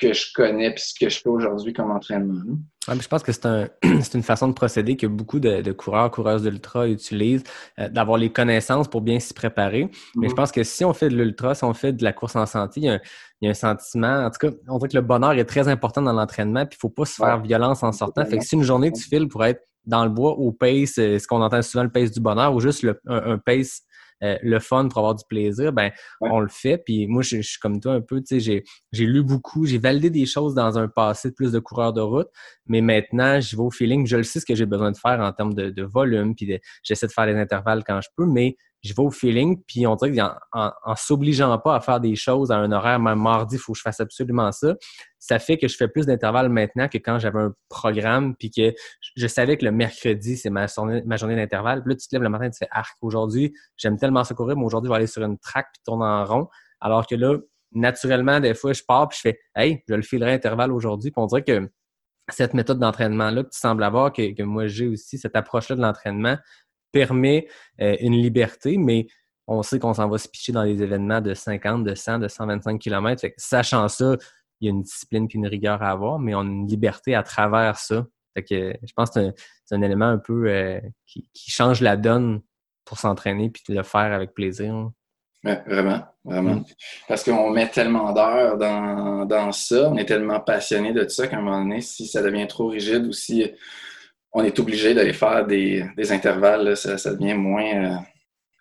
que 0.00 0.12
je 0.12 0.32
connais 0.34 0.72
puis 0.72 0.82
ce 0.82 0.94
que 0.98 1.10
je 1.10 1.18
fais 1.20 1.28
aujourd'hui 1.28 1.72
comme 1.72 1.90
entraînement. 1.90 2.42
je 2.88 3.08
pense 3.08 3.22
que 3.22 3.32
c'est 3.32 3.46
un, 3.46 3.68
une 3.82 4.22
façon 4.22 4.48
de 4.48 4.52
procéder 4.52 4.96
que 4.96 5.06
beaucoup 5.06 5.40
de, 5.40 5.72
coureurs, 5.72 6.10
coureuses 6.10 6.42
d'ultra 6.42 6.88
utilisent, 6.88 7.44
euh, 7.78 7.88
d'avoir 7.88 8.18
les 8.18 8.30
connaissances 8.30 8.88
pour 8.88 9.02
bien 9.02 9.20
s'y 9.20 9.34
préparer. 9.34 9.90
Mais 10.16 10.28
je 10.28 10.32
mhm. 10.32 10.36
pense 10.36 10.52
que 10.52 10.62
si 10.64 10.84
on 10.84 10.92
fait 10.92 11.08
de 11.08 11.16
l'ultra, 11.16 11.54
si 11.54 11.64
on 11.64 11.74
fait 11.74 11.92
de 11.92 12.02
la 12.02 12.12
course 12.12 12.36
en 12.36 12.46
santé, 12.46 12.80
il 12.80 13.00
y, 13.42 13.46
a 13.46 13.50
un, 13.50 13.54
sentiment, 13.54 14.24
en 14.24 14.30
tout 14.30 14.48
cas, 14.48 14.54
on 14.68 14.78
dirait 14.78 14.88
que 14.88 14.96
le 14.96 15.02
bonheur 15.02 15.32
est 15.32 15.44
très 15.44 15.68
important 15.68 16.02
dans 16.02 16.12
l'entraînement, 16.12 16.64
puis 16.66 16.76
il 16.78 16.80
faut 16.80 16.90
pas 16.90 17.04
se 17.04 17.14
faire 17.14 17.40
violence 17.40 17.82
en 17.82 17.92
sortant. 17.92 18.24
Fait 18.24 18.38
que 18.38 18.44
si 18.44 18.54
une 18.54 18.62
journée 18.62 18.92
tu 18.92 19.02
files 19.02 19.28
pour 19.28 19.44
être 19.44 19.60
dans 19.86 20.04
le 20.04 20.10
bois 20.10 20.32
au 20.32 20.52
pace, 20.52 20.98
euh, 20.98 21.18
ce 21.18 21.26
qu'on 21.26 21.42
entend 21.42 21.62
souvent 21.62 21.84
le 21.84 21.90
pace 21.90 22.10
du 22.10 22.20
bonheur, 22.20 22.54
ou 22.54 22.60
juste 22.60 22.86
un, 23.06 23.38
pace 23.38 23.82
euh, 24.22 24.36
le 24.42 24.58
fun 24.58 24.88
pour 24.88 24.98
avoir 24.98 25.14
du 25.14 25.24
plaisir, 25.28 25.72
ben 25.72 25.90
on 26.20 26.40
le 26.40 26.48
fait. 26.48 26.78
Puis 26.78 27.06
moi, 27.06 27.22
je, 27.22 27.40
suis 27.40 27.58
comme 27.58 27.80
toi 27.80 27.94
un 27.94 28.00
peu, 28.00 28.20
tu 28.22 28.40
sais, 28.40 28.64
j'ai 28.92 29.06
lu 29.06 29.22
beaucoup, 29.22 29.66
j'ai 29.66 29.78
validé 29.78 30.10
des 30.10 30.26
choses 30.26 30.54
dans 30.54 30.78
un 30.78 30.88
passé 30.88 31.30
de 31.30 31.34
plus 31.34 31.52
de 31.52 31.58
coureurs 31.58 31.92
de 31.92 32.00
route, 32.00 32.28
mais 32.66 32.80
maintenant, 32.80 33.40
je 33.40 33.56
vais 33.56 33.62
au 33.62 33.70
feeling, 33.70 34.06
je 34.06 34.16
le 34.16 34.22
sais 34.22 34.40
ce 34.40 34.46
que 34.46 34.54
j'ai 34.54 34.66
besoin 34.66 34.92
de 34.92 34.96
faire 34.96 35.20
en 35.20 35.32
termes 35.32 35.54
de, 35.54 35.70
de 35.70 35.82
volume, 35.82 36.34
puis 36.34 36.60
j'essaie 36.82 37.06
de 37.06 37.12
faire 37.12 37.26
les 37.26 37.36
intervalles 37.36 37.82
quand 37.84 38.00
je 38.00 38.08
peux, 38.16 38.26
mais 38.26 38.56
je 38.82 38.94
vais 38.94 39.02
au 39.02 39.10
feeling, 39.10 39.62
puis 39.66 39.86
on 39.86 39.94
dirait 39.94 40.14
qu'en 40.14 40.34
en, 40.52 40.96
s'obligeant 40.96 41.58
pas 41.58 41.76
à 41.76 41.80
faire 41.80 42.00
des 42.00 42.16
choses 42.16 42.50
à 42.50 42.56
un 42.56 42.72
horaire, 42.72 42.98
même 42.98 43.20
mardi, 43.20 43.56
il 43.56 43.58
faut 43.58 43.72
que 43.72 43.78
je 43.78 43.82
fasse 43.82 44.00
absolument 44.00 44.52
ça. 44.52 44.74
Ça 45.18 45.38
fait 45.38 45.58
que 45.58 45.68
je 45.68 45.76
fais 45.76 45.88
plus 45.88 46.06
d'intervalles 46.06 46.48
maintenant 46.48 46.88
que 46.88 46.96
quand 46.96 47.18
j'avais 47.18 47.40
un 47.40 47.54
programme, 47.68 48.34
puis 48.36 48.50
que 48.50 48.72
je 49.16 49.26
savais 49.26 49.58
que 49.58 49.64
le 49.64 49.72
mercredi, 49.72 50.36
c'est 50.36 50.50
ma, 50.50 50.66
journée 50.66 51.36
d'intervalle. 51.36 51.82
Puis 51.82 51.92
là, 51.92 51.96
tu 51.96 52.08
te 52.08 52.14
lèves 52.14 52.22
le 52.22 52.30
matin 52.30 52.48
tu 52.48 52.58
fais 52.58 52.68
arc. 52.70 52.96
Aujourd'hui, 53.02 53.52
j'aime 53.76 53.98
tellement 53.98 54.24
se 54.24 54.32
courir, 54.32 54.56
mais 54.56 54.64
aujourd'hui, 54.64 54.88
je 54.88 54.92
vais 54.92 54.96
aller 54.96 55.06
sur 55.06 55.22
une 55.22 55.38
track 55.38 55.66
puis 55.72 55.82
tourner 55.84 56.06
en 56.06 56.24
rond. 56.24 56.48
Alors 56.80 57.06
que 57.06 57.14
là, 57.14 57.36
naturellement, 57.72 58.40
des 58.40 58.54
fois, 58.54 58.72
je 58.72 58.82
pars 58.86 59.08
puis 59.08 59.18
je 59.18 59.28
fais 59.28 59.38
Hey, 59.54 59.82
je 59.88 59.94
le 59.94 60.02
filerai 60.02 60.32
intervalle 60.32 60.72
aujourd'hui. 60.72 61.10
Puis 61.10 61.22
on 61.22 61.26
dirait 61.26 61.44
que 61.44 61.70
cette 62.30 62.54
méthode 62.54 62.78
d'entraînement-là 62.78 63.42
que 63.42 63.50
tu 63.50 63.58
sembles 63.58 63.82
avoir, 63.82 64.12
que, 64.12 64.34
que 64.34 64.42
moi 64.42 64.68
j'ai 64.68 64.86
aussi, 64.86 65.18
cette 65.18 65.36
approche-là 65.36 65.76
de 65.76 65.82
l'entraînement, 65.82 66.36
permet 66.92 67.48
euh, 67.80 67.96
une 68.00 68.14
liberté, 68.14 68.76
mais 68.76 69.06
on 69.46 69.62
sait 69.62 69.78
qu'on 69.78 69.94
s'en 69.94 70.08
va 70.08 70.18
se 70.18 70.28
picher 70.28 70.52
dans 70.52 70.64
des 70.64 70.82
événements 70.82 71.20
de 71.20 71.34
50, 71.34 71.84
de 71.84 71.94
100, 71.94 72.20
de 72.20 72.28
125 72.28 72.78
km. 72.78 73.26
sachant 73.36 73.88
ça, 73.88 74.16
il 74.60 74.66
y 74.66 74.68
a 74.68 74.70
une 74.70 74.82
discipline 74.82 75.26
et 75.30 75.34
une 75.34 75.46
rigueur 75.46 75.82
à 75.82 75.90
avoir, 75.90 76.18
mais 76.18 76.34
on 76.34 76.40
a 76.40 76.44
une 76.44 76.66
liberté 76.66 77.14
à 77.14 77.22
travers 77.22 77.76
ça. 77.78 78.06
que, 78.36 78.74
je 78.82 78.92
pense 78.94 79.10
que 79.10 79.32
c'est 79.64 79.74
un, 79.74 79.82
élément 79.82 80.06
un 80.06 80.18
peu 80.18 80.48
euh, 80.48 80.80
qui, 81.06 81.50
change 81.50 81.80
la 81.80 81.96
donne 81.96 82.42
pour 82.84 82.98
s'entraîner 82.98 83.50
puis 83.50 83.62
de 83.68 83.74
le 83.74 83.82
faire 83.82 84.12
avec 84.12 84.34
plaisir. 84.34 84.90
Ouais, 85.42 85.62
vraiment, 85.66 86.02
vraiment. 86.24 86.56
Mm. 86.56 86.64
Parce 87.08 87.24
qu'on 87.24 87.50
met 87.50 87.68
tellement 87.70 88.12
d'heures 88.12 88.58
dans, 88.58 89.24
dans 89.24 89.52
ça, 89.52 89.90
on 89.90 89.96
est 89.96 90.04
tellement 90.04 90.40
passionné 90.40 90.92
de 90.92 91.08
ça 91.08 91.26
qu'à 91.26 91.38
un 91.38 91.42
moment 91.42 91.62
donné, 91.62 91.80
si 91.80 92.06
ça 92.06 92.22
devient 92.22 92.46
trop 92.46 92.68
rigide 92.68 93.06
ou 93.06 93.12
si 93.12 93.50
on 94.32 94.44
est 94.44 94.58
obligé 94.58 94.94
d'aller 94.94 95.12
faire 95.12 95.46
des, 95.46 95.84
des 95.96 96.12
intervalles, 96.12 96.64
là, 96.64 96.76
ça, 96.76 96.98
ça 96.98 97.14
devient 97.14 97.34
moins. 97.34 97.64
euh, 97.64 97.96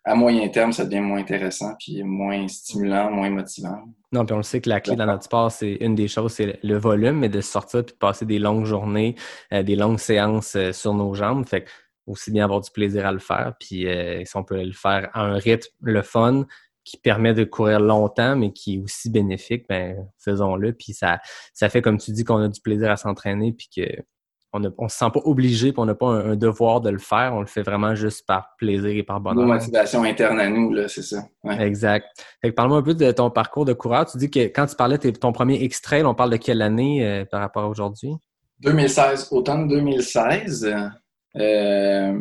à 0.06 0.16
moyen 0.16 0.48
terme, 0.48 0.72
ça 0.72 0.86
devient 0.86 1.02
moins 1.02 1.20
intéressant, 1.20 1.76
puis 1.78 2.02
moins 2.04 2.48
stimulant, 2.48 3.12
moins 3.12 3.30
motivant. 3.30 3.84
Non, 4.12 4.26
puis 4.26 4.34
on 4.34 4.38
le 4.38 4.44
sait 4.44 4.62
que 4.62 4.70
la 4.70 4.80
clé 4.80 4.96
dans 4.96 5.06
notre 5.06 5.26
sport, 5.26 5.52
c'est 5.52 5.74
une 5.82 5.94
des 5.94 6.08
choses, 6.08 6.34
c'est 6.34 6.58
le 6.64 6.78
volume, 6.78 7.20
mais 7.20 7.30
de 7.30 7.42
sortir 7.42 7.86
puis 7.86 7.94
de 7.94 7.98
passer 8.00 8.26
des 8.26 8.40
longues 8.40 8.66
journées, 8.66 9.16
euh, 9.54 9.62
des 9.62 9.76
longues 9.76 10.00
séances 10.00 10.56
euh, 10.56 10.72
sur 10.72 10.94
nos 10.94 11.14
jambes. 11.14 11.46
Fait 11.46 11.66
que 11.66 11.70
aussi 12.08 12.32
bien 12.32 12.46
avoir 12.46 12.62
du 12.62 12.72
plaisir 12.72 13.06
à 13.06 13.12
le 13.12 13.20
faire. 13.20 13.54
Puis 13.60 13.86
si 14.26 14.36
on 14.36 14.44
peut 14.44 14.64
le 14.64 14.72
faire 14.72 15.12
à 15.14 15.22
un 15.22 15.36
rythme, 15.36 15.70
le 15.82 16.02
fun, 16.02 16.48
qui 16.84 16.98
permet 16.98 17.36
de 17.36 17.44
courir 17.44 17.80
longtemps, 17.80 18.36
mais 18.36 18.52
qui 18.52 18.76
est 18.76 18.80
aussi 18.80 19.12
bénéfique, 19.12 19.68
ben 19.70 19.96
faisons-le. 20.18 20.74
Puis 20.74 20.94
ça, 20.94 21.20
ça 21.54 21.70
fait, 21.70 21.84
comme 21.84 22.00
tu 22.00 22.12
dis, 22.12 22.24
qu'on 22.24 22.38
a 22.42 22.48
du 22.48 22.62
plaisir 22.62 22.90
à 22.90 22.98
s'entraîner, 22.98 23.54
puis 23.54 23.70
que 23.76 23.84
on 24.54 24.60
ne 24.60 24.70
on 24.78 24.88
se 24.90 24.98
sent 24.98 25.10
pas 25.14 25.20
obligé, 25.26 25.72
puis 25.72 25.80
on 25.80 25.86
n'a 25.86 25.96
pas 25.96 26.08
un, 26.08 26.32
un 26.32 26.36
devoir 26.36 26.82
de 26.82 26.90
le 26.90 26.98
faire. 26.98 27.34
On 27.36 27.42
le 27.42 27.46
fait 27.46 27.62
vraiment 27.62 27.94
juste 27.96 28.26
par 28.26 28.56
plaisir 28.58 28.90
et 28.90 29.04
par 29.04 29.20
Nos 29.20 29.26
bonheur. 29.26 29.48
motivations 29.48 30.04
internes 30.04 30.40
à 30.40 30.50
nous, 30.50 30.74
là, 30.74 30.88
c'est 30.88 31.04
ça. 31.04 31.24
Ouais. 31.44 31.62
Exact. 31.62 32.06
Fait 32.42 32.50
que 32.50 32.56
parle-moi 32.56 32.80
un 32.80 32.84
peu 32.84 32.94
de 32.96 33.12
ton 33.12 33.30
parcours 33.30 33.66
de 33.66 33.74
coureur. 33.74 34.06
Tu 34.06 34.18
dis 34.18 34.30
que 34.30 34.40
quand 34.40 34.66
tu 34.66 34.76
parlais 34.76 34.98
de 34.98 35.10
ton 35.12 35.32
premier 35.32 35.56
X-Trail, 35.64 36.04
on 36.04 36.16
parle 36.16 36.32
de 36.32 36.38
quelle 36.38 36.62
année 36.62 37.06
euh, 37.06 37.26
par 37.26 37.42
rapport 37.42 37.64
à 37.64 37.68
aujourd'hui? 37.68 38.12
2016, 38.62 39.30
automne 39.32 39.68
2016. 39.68 40.74
Euh, 41.36 42.14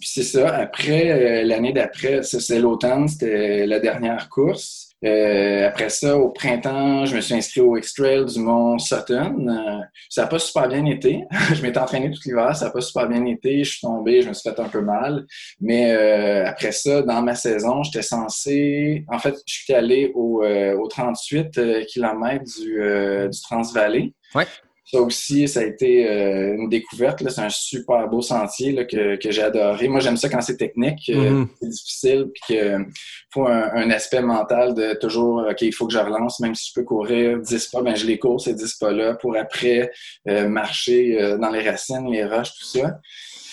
puis 0.00 0.08
c'est 0.08 0.22
ça. 0.22 0.54
Après, 0.56 1.10
euh, 1.10 1.44
l'année 1.44 1.72
d'après, 1.72 2.22
c'est 2.22 2.58
l'automne, 2.58 3.08
c'était 3.08 3.66
la 3.66 3.80
dernière 3.80 4.28
course. 4.28 4.85
Euh, 5.06 5.68
après 5.68 5.88
ça, 5.88 6.16
au 6.16 6.30
printemps, 6.30 7.06
je 7.06 7.14
me 7.14 7.20
suis 7.20 7.34
inscrit 7.34 7.60
au 7.60 7.76
X-Trail 7.76 8.24
du 8.24 8.40
Mont 8.40 8.78
Sutton. 8.78 9.46
Euh, 9.48 9.80
ça 10.08 10.22
n'a 10.22 10.28
pas 10.28 10.38
super 10.38 10.68
bien 10.68 10.84
été. 10.86 11.22
je 11.54 11.62
m'étais 11.62 11.78
entraîné 11.78 12.10
tout 12.10 12.20
l'hiver, 12.24 12.54
ça 12.56 12.66
n'a 12.66 12.70
pas 12.72 12.80
super 12.80 13.08
bien 13.08 13.24
été. 13.26 13.62
Je 13.62 13.70
suis 13.70 13.80
tombé, 13.80 14.22
je 14.22 14.28
me 14.28 14.34
suis 14.34 14.50
fait 14.50 14.58
un 14.58 14.68
peu 14.68 14.80
mal. 14.80 15.26
Mais 15.60 15.92
euh, 15.92 16.46
après 16.46 16.72
ça, 16.72 17.02
dans 17.02 17.22
ma 17.22 17.34
saison, 17.34 17.82
j'étais 17.82 18.02
censé... 18.02 19.04
En 19.08 19.18
fait, 19.18 19.36
je 19.46 19.54
suis 19.54 19.74
allé 19.74 20.12
au, 20.14 20.42
euh, 20.42 20.76
au 20.76 20.88
38 20.88 21.58
euh, 21.58 21.84
km 21.84 22.44
du, 22.44 22.82
euh, 22.82 23.28
du 23.28 23.40
Transvalley. 23.40 24.12
Ouais. 24.34 24.46
Ça 24.88 25.00
aussi, 25.00 25.48
ça 25.48 25.60
a 25.60 25.64
été 25.64 26.08
euh, 26.08 26.54
une 26.54 26.68
découverte. 26.68 27.20
là. 27.20 27.30
C'est 27.30 27.40
un 27.40 27.50
super 27.50 28.08
beau 28.08 28.22
sentier 28.22 28.70
là, 28.70 28.84
que, 28.84 29.16
que 29.16 29.30
j'ai 29.32 29.42
adoré. 29.42 29.88
Moi, 29.88 29.98
j'aime 29.98 30.16
ça 30.16 30.28
quand 30.28 30.40
c'est 30.40 30.56
technique, 30.56 31.10
euh, 31.10 31.30
Mhm. 31.30 31.48
c'est 31.60 31.68
difficile, 31.68 32.26
puis 32.32 32.42
qu'il 32.46 32.86
faut 33.32 33.46
un, 33.48 33.68
un 33.74 33.90
aspect 33.90 34.22
mental 34.22 34.74
de 34.74 34.94
toujours, 34.94 35.44
OK, 35.50 35.62
il 35.62 35.72
faut 35.74 35.86
que 35.88 35.92
je 35.92 35.98
relance, 35.98 36.38
même 36.38 36.54
si 36.54 36.68
je 36.68 36.74
peux 36.80 36.84
courir 36.84 37.40
10 37.40 37.66
pas, 37.66 37.82
ben 37.82 37.96
je 37.96 38.06
les 38.06 38.18
cours 38.18 38.40
ces 38.40 38.54
10 38.54 38.74
pas-là 38.74 39.14
pour 39.14 39.36
après 39.36 39.90
euh, 40.28 40.48
marcher 40.48 41.20
euh, 41.20 41.36
dans 41.36 41.50
les 41.50 41.68
racines, 41.68 42.08
les 42.10 42.24
roches, 42.24 42.52
tout 42.58 42.78
ça. 42.78 43.00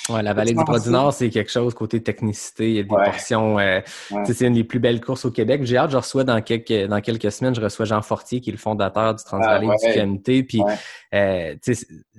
Ouais, 0.10 0.22
la 0.22 0.34
vallée 0.34 0.52
du 0.52 0.58
Non, 0.58 0.64
Bras 0.64 0.80
du 0.80 0.84
c'est- 0.86 0.90
Nord, 0.92 1.14
c'est 1.14 1.30
quelque 1.30 1.50
chose 1.50 1.74
côté 1.74 2.04
technicité. 2.04 2.70
Il 2.70 2.76
y 2.76 2.80
a 2.80 2.84
des 2.84 2.90
Ouais. 2.90 3.06
portions. 3.06 3.58
euh, 3.58 3.80
Ouais. 4.12 4.24
C'est 4.26 4.46
une 4.46 4.54
des 4.56 4.66
plus 4.66 4.80
belles 4.80 5.00
courses 5.00 5.24
au 5.24 5.32
Québec. 5.32 5.62
J'ai 5.64 5.78
hâte, 5.78 5.92
je 5.92 5.98
reçois 5.98 6.26
dans 6.26 6.42
quelques, 6.42 6.88
dans 6.90 7.00
quelques 7.00 7.32
semaines, 7.32 7.56
je 7.56 7.62
reçois 7.62 7.86
Jean 7.86 8.02
Fortier, 8.02 8.42
qui 8.42 8.50
est 8.50 8.54
le 8.54 8.58
fondateur 8.60 9.16
du 9.16 9.24
Transvallée 9.24 9.70
Ah, 9.72 9.88
du 9.88 9.94
QMT. 9.94 10.44
Puis 10.44 10.62
euh, 11.14 11.56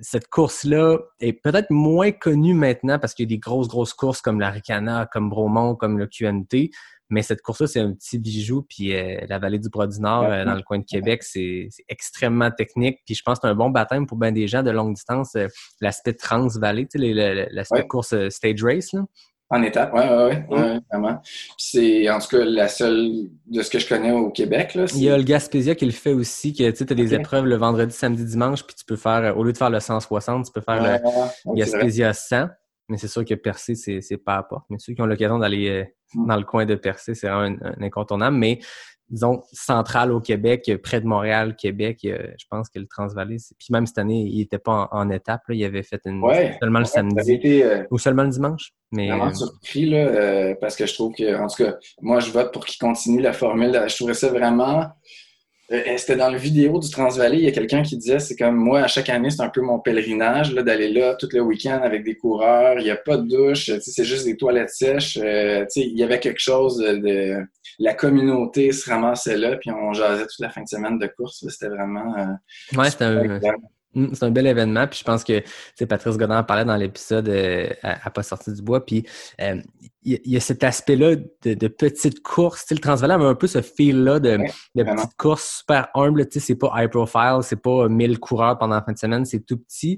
cette 0.01 0.27
course-là 0.29 0.97
est 1.19 1.33
peut-être 1.33 1.69
moins 1.69 2.11
connue 2.11 2.55
maintenant 2.55 2.97
parce 2.97 3.13
qu'il 3.13 3.25
y 3.25 3.27
a 3.27 3.35
des 3.35 3.37
grosses, 3.39 3.67
grosses 3.67 3.93
courses 3.93 4.21
comme 4.21 4.39
la 4.39 4.49
Ricana, 4.49 5.07
comme 5.11 5.29
Bromont, 5.29 5.75
comme 5.75 5.99
le 5.99 6.07
QMT. 6.07 6.71
Mais 7.09 7.21
cette 7.21 7.41
course-là, 7.41 7.67
c'est 7.67 7.79
un 7.79 7.93
petit 7.93 8.17
bijou. 8.17 8.65
Puis 8.67 8.95
euh, 8.95 9.19
la 9.29 9.37
vallée 9.39 9.59
du 9.59 9.69
Bras 9.69 9.87
du 9.87 9.99
Nord, 9.99 10.23
Ouais. 10.23 10.31
euh, 10.41 10.45
dans 10.45 10.55
le 10.55 10.63
coin 10.63 10.79
de 10.79 10.85
Québec, 10.85 11.21
c'est 11.23 11.69
extrêmement 11.87 12.49
technique. 12.51 12.99
Puis 13.05 13.15
je 13.15 13.21
pense 13.23 13.39
que 13.39 13.47
c'est 13.47 13.51
un 13.51 13.55
bon 13.55 13.69
baptême 13.69 14.07
pour 14.07 14.17
bien 14.17 14.31
des 14.31 14.47
gens 14.47 14.63
de 14.63 14.71
longue 14.71 14.95
distance. 14.95 15.35
euh, 15.35 15.47
L'aspect 15.81 16.13
transvallée, 16.13 16.87
tu 16.87 16.99
sais, 16.99 17.47
l'aspect 17.51 17.79
Ouais. 17.81 17.87
course 17.87 18.15
stage 18.29 18.63
race. 18.63 18.93
Là. 18.93 19.01
En 19.51 19.61
étape, 19.61 19.91
oui, 19.93 20.01
oui, 20.01 20.33
ouais, 20.57 20.59
ouais, 20.63 20.79
vraiment. 20.91 21.17
Puis 21.23 21.55
c'est 21.57 22.09
en 22.09 22.17
tout 22.17 22.29
cas 22.29 22.43
la 22.43 22.67
seule 22.67 23.29
de 23.45 23.61
ce 23.61 23.69
que 23.69 23.77
je 23.77 23.87
connais 23.87 24.11
au 24.11 24.31
Québec. 24.31 24.73
Là, 24.73 24.85
Il 24.95 25.03
y 25.03 25.09
a 25.11 25.15
le 25.17 25.23
Gaspésia 25.23 25.75
qui 25.75 25.85
le 25.85 25.91
fait 25.91 26.13
aussi, 26.13 26.51
que 26.53 26.71
tu 26.71 26.83
as 26.91 26.95
des 26.95 27.13
épreuves 27.13 27.45
le 27.45 27.55
vendredi, 27.55 27.93
samedi, 27.93 28.25
dimanche, 28.25 28.63
puis 28.65 28.75
tu 28.75 28.83
peux 28.85 28.95
faire, 28.95 29.37
au 29.37 29.43
lieu 29.43 29.53
de 29.53 29.57
faire 29.57 29.69
le 29.69 29.79
160, 29.79 30.47
tu 30.47 30.51
peux 30.51 30.61
faire 30.61 30.81
Ouais, 30.81 30.99
le. 31.45 31.55
Gaspésia 31.55 32.11
100. 32.13 32.47
Mais 32.89 32.97
c'est 32.97 33.07
sûr 33.07 33.25
que 33.25 33.33
Percé, 33.33 33.75
c'est 33.75 34.17
pas 34.17 34.35
à 34.37 34.43
porte. 34.43 34.65
Mais 34.69 34.77
ceux 34.79 34.93
qui 34.93 35.01
ont 35.01 35.05
l'occasion 35.07 35.39
d'aller 35.39 35.69
euh, 35.69 35.83
Mm. 36.13 36.27
dans 36.27 36.35
le 36.37 36.43
coin 36.43 36.65
de 36.65 36.75
Percé, 36.75 37.15
c'est 37.15 37.27
vraiment 37.27 37.57
un, 37.61 37.73
un 37.79 37.81
incontournable. 37.83 38.37
Mais 38.37 38.59
disons, 39.09 39.41
central 39.51 40.11
au 40.11 40.21
Québec, 40.21 40.71
près 40.83 41.01
de 41.01 41.07
Montréal, 41.07 41.55
Québec, 41.55 41.99
euh, 42.05 42.27
je 42.39 42.45
pense 42.49 42.69
que 42.69 42.77
le 42.79 42.85
Transvallée, 42.87 43.39
c'est- 43.39 43.55
puis 43.57 43.67
même 43.71 43.85
cette 43.87 43.97
année, 43.97 44.21
il 44.21 44.39
était 44.41 44.59
pas 44.59 44.87
en, 44.91 44.99
en 44.99 45.09
étape. 45.09 45.41
Là, 45.49 45.55
il 45.55 45.65
avait 45.65 45.81
fait 45.83 45.99
une, 46.05 46.21
Ouais, 46.23 46.57
seulement 46.61 46.79
le 46.79 46.85
ouais, 46.85 46.89
samedi 46.91 47.31
été 47.33 47.63
euh, 47.65 47.83
ou 47.91 47.97
seulement 47.97 48.23
le 48.23 48.29
dimanche. 48.29 48.71
Mais 48.91 49.09
vraiment 49.09 49.33
surpris 49.33 49.87
là, 49.89 49.97
euh, 49.97 50.55
parce 50.61 50.75
que 50.75 50.85
je 50.85 50.93
trouve 50.93 51.13
que, 51.15 51.35
en 51.35 51.47
tout 51.47 51.63
cas, 51.63 51.75
moi 52.01 52.19
je 52.19 52.31
vote 52.31 52.53
pour 52.53 52.65
qu'il 52.65 52.79
continue 52.79 53.19
la 53.21 53.33
formule. 53.33 53.73
Je 53.87 53.95
trouvais 53.95 54.13
ça 54.13 54.29
vraiment. 54.29 54.85
Euh, 55.71 55.81
C'était 55.97 56.15
dans 56.15 56.29
le 56.29 56.37
vidéo 56.37 56.79
du 56.79 56.89
Transvalley, 56.89 57.37
il 57.37 57.43
y 57.43 57.47
a 57.47 57.51
quelqu'un 57.51 57.81
qui 57.83 57.97
disait 57.97 58.19
c'est 58.19 58.35
comme 58.35 58.55
moi, 58.55 58.81
à 58.81 58.87
chaque 58.87 59.09
année, 59.09 59.29
c'est 59.29 59.41
un 59.41 59.49
peu 59.49 59.61
mon 59.61 59.79
pèlerinage 59.79 60.53
là, 60.53 60.61
d'aller 60.63 60.91
là 60.91 61.15
tout 61.15 61.27
le 61.31 61.41
week-end 61.41 61.79
avec 61.83 62.03
des 62.03 62.15
coureurs. 62.15 62.77
Il 62.79 62.83
n'y 62.83 62.91
a 62.91 62.95
pas 62.97 63.17
de 63.17 63.27
douche, 63.27 63.71
c'est 63.81 64.03
juste 64.03 64.25
des 64.25 64.37
toilettes 64.37 64.69
sèches. 64.69 65.17
euh, 65.21 65.61
tu 65.71 65.81
sais, 65.81 65.87
il 65.87 65.97
y 65.97 66.03
avait 66.03 66.19
quelque 66.19 66.41
chose 66.41 66.77
de. 66.77 67.37
La 67.79 67.93
communauté 67.93 68.71
se 68.71 68.89
ramassait 68.89 69.37
là, 69.37 69.57
puis 69.57 69.69
on 69.71 69.91
jasait 69.91 70.23
toute 70.23 70.39
la 70.39 70.49
fin 70.49 70.61
de 70.63 70.67
semaine 70.67 70.97
de 70.97 71.07
course. 71.07 71.45
C'était 71.49 71.67
vraiment. 71.67 72.15
euh, 72.17 72.77
ouais, 72.77 72.89
c'était 72.89 73.05
un. 73.05 73.39
Mm, 73.95 74.13
C'est 74.13 74.25
un 74.25 74.31
bel 74.31 74.45
événement, 74.47 74.87
puis 74.87 74.99
je 74.99 75.03
pense 75.05 75.23
que 75.23 75.41
Patrice 75.85 76.17
Godin 76.17 76.39
en 76.39 76.43
parlait 76.43 76.65
dans 76.65 76.75
l'épisode 76.75 77.29
euh, 77.29 77.67
à, 77.81 78.07
à 78.07 78.09
Pas 78.11 78.23
sorti 78.23 78.51
du 78.53 78.61
bois, 78.61 78.85
puis 78.85 79.05
euh, 79.41 79.55
il 80.05 80.19
y, 80.25 80.37
a- 80.37 80.39
cet 80.39 80.63
aspect-là 80.63 81.15
de, 81.15 81.53
de 81.55 81.67
petites 81.67 82.21
courses. 82.21 82.61
Tu 82.61 82.67
sais, 82.69 82.75
le 82.75 82.81
Transvalais 82.81 83.15
avait 83.15 83.25
un 83.25 83.35
peu 83.35 83.47
ce 83.47 83.61
feel-là 83.61 84.19
de, 84.19 84.37
Ouais, 84.37 84.51
de 84.75 84.83
vraiment. 84.83 85.01
petites 85.01 85.17
courses 85.17 85.57
super 85.59 85.87
sais, 86.31 86.39
c'est 86.39 86.55
pas 86.55 86.71
high 86.75 86.89
profile, 86.89 87.39
c'est 87.41 87.61
pas 87.61 87.89
1000 87.89 88.19
coureurs 88.19 88.57
pendant 88.57 88.75
la 88.75 88.81
fin 88.83 88.93
de 88.93 88.97
semaine, 88.97 89.25
c'est 89.25 89.39
tout 89.45 89.57
petit. 89.57 89.97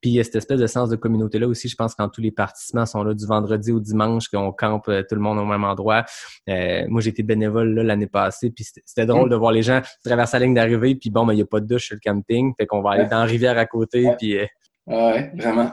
Puis 0.00 0.10
il 0.10 0.14
y 0.14 0.20
a 0.20 0.24
cette 0.24 0.36
espèce 0.36 0.60
de 0.60 0.66
sens 0.68 0.90
de 0.90 0.96
communauté-là 0.96 1.48
aussi. 1.48 1.68
Je 1.68 1.74
pense 1.74 1.96
quand 1.96 2.08
tous 2.08 2.20
les 2.20 2.30
participants 2.30 2.86
sont 2.86 3.02
là 3.02 3.14
du 3.14 3.26
vendredi 3.26 3.72
au 3.72 3.80
dimanche, 3.80 4.28
qu'on 4.28 4.52
campe 4.52 4.88
euh, 4.88 5.02
tout 5.08 5.16
le 5.16 5.20
monde 5.20 5.38
au 5.38 5.44
même 5.44 5.64
endroit. 5.64 6.04
Euh, 6.48 6.84
moi, 6.88 7.00
j'ai 7.00 7.10
été 7.10 7.24
bénévole 7.24 7.74
là 7.74 7.82
l'année 7.82 8.06
passée, 8.06 8.50
puis 8.50 8.64
c'était 8.84 9.06
drôle 9.06 9.28
de 9.28 9.34
voir 9.34 9.50
les 9.50 9.62
gens 9.62 9.82
traverser 10.04 10.38
la 10.38 10.44
ligne 10.46 10.54
d'arrivée, 10.54 10.94
puis 10.94 11.10
bon, 11.10 11.26
ben, 11.26 11.32
il 11.32 11.36
n'y 11.36 11.42
a 11.42 11.46
pas 11.46 11.58
de 11.58 11.66
douche 11.66 11.86
sur 11.86 11.96
le 11.96 12.00
camping, 12.08 12.52
fait 12.56 12.66
qu'on 12.66 12.80
va 12.80 12.90
aller 12.92 13.02
Ouais. 13.02 13.08
dans 13.08 13.18
la 13.18 13.24
rivière 13.24 13.58
à 13.58 13.66
côté, 13.66 14.08
puis 14.18 14.38
euh, 14.38 14.46
ouais, 14.86 15.32
vraiment. 15.36 15.72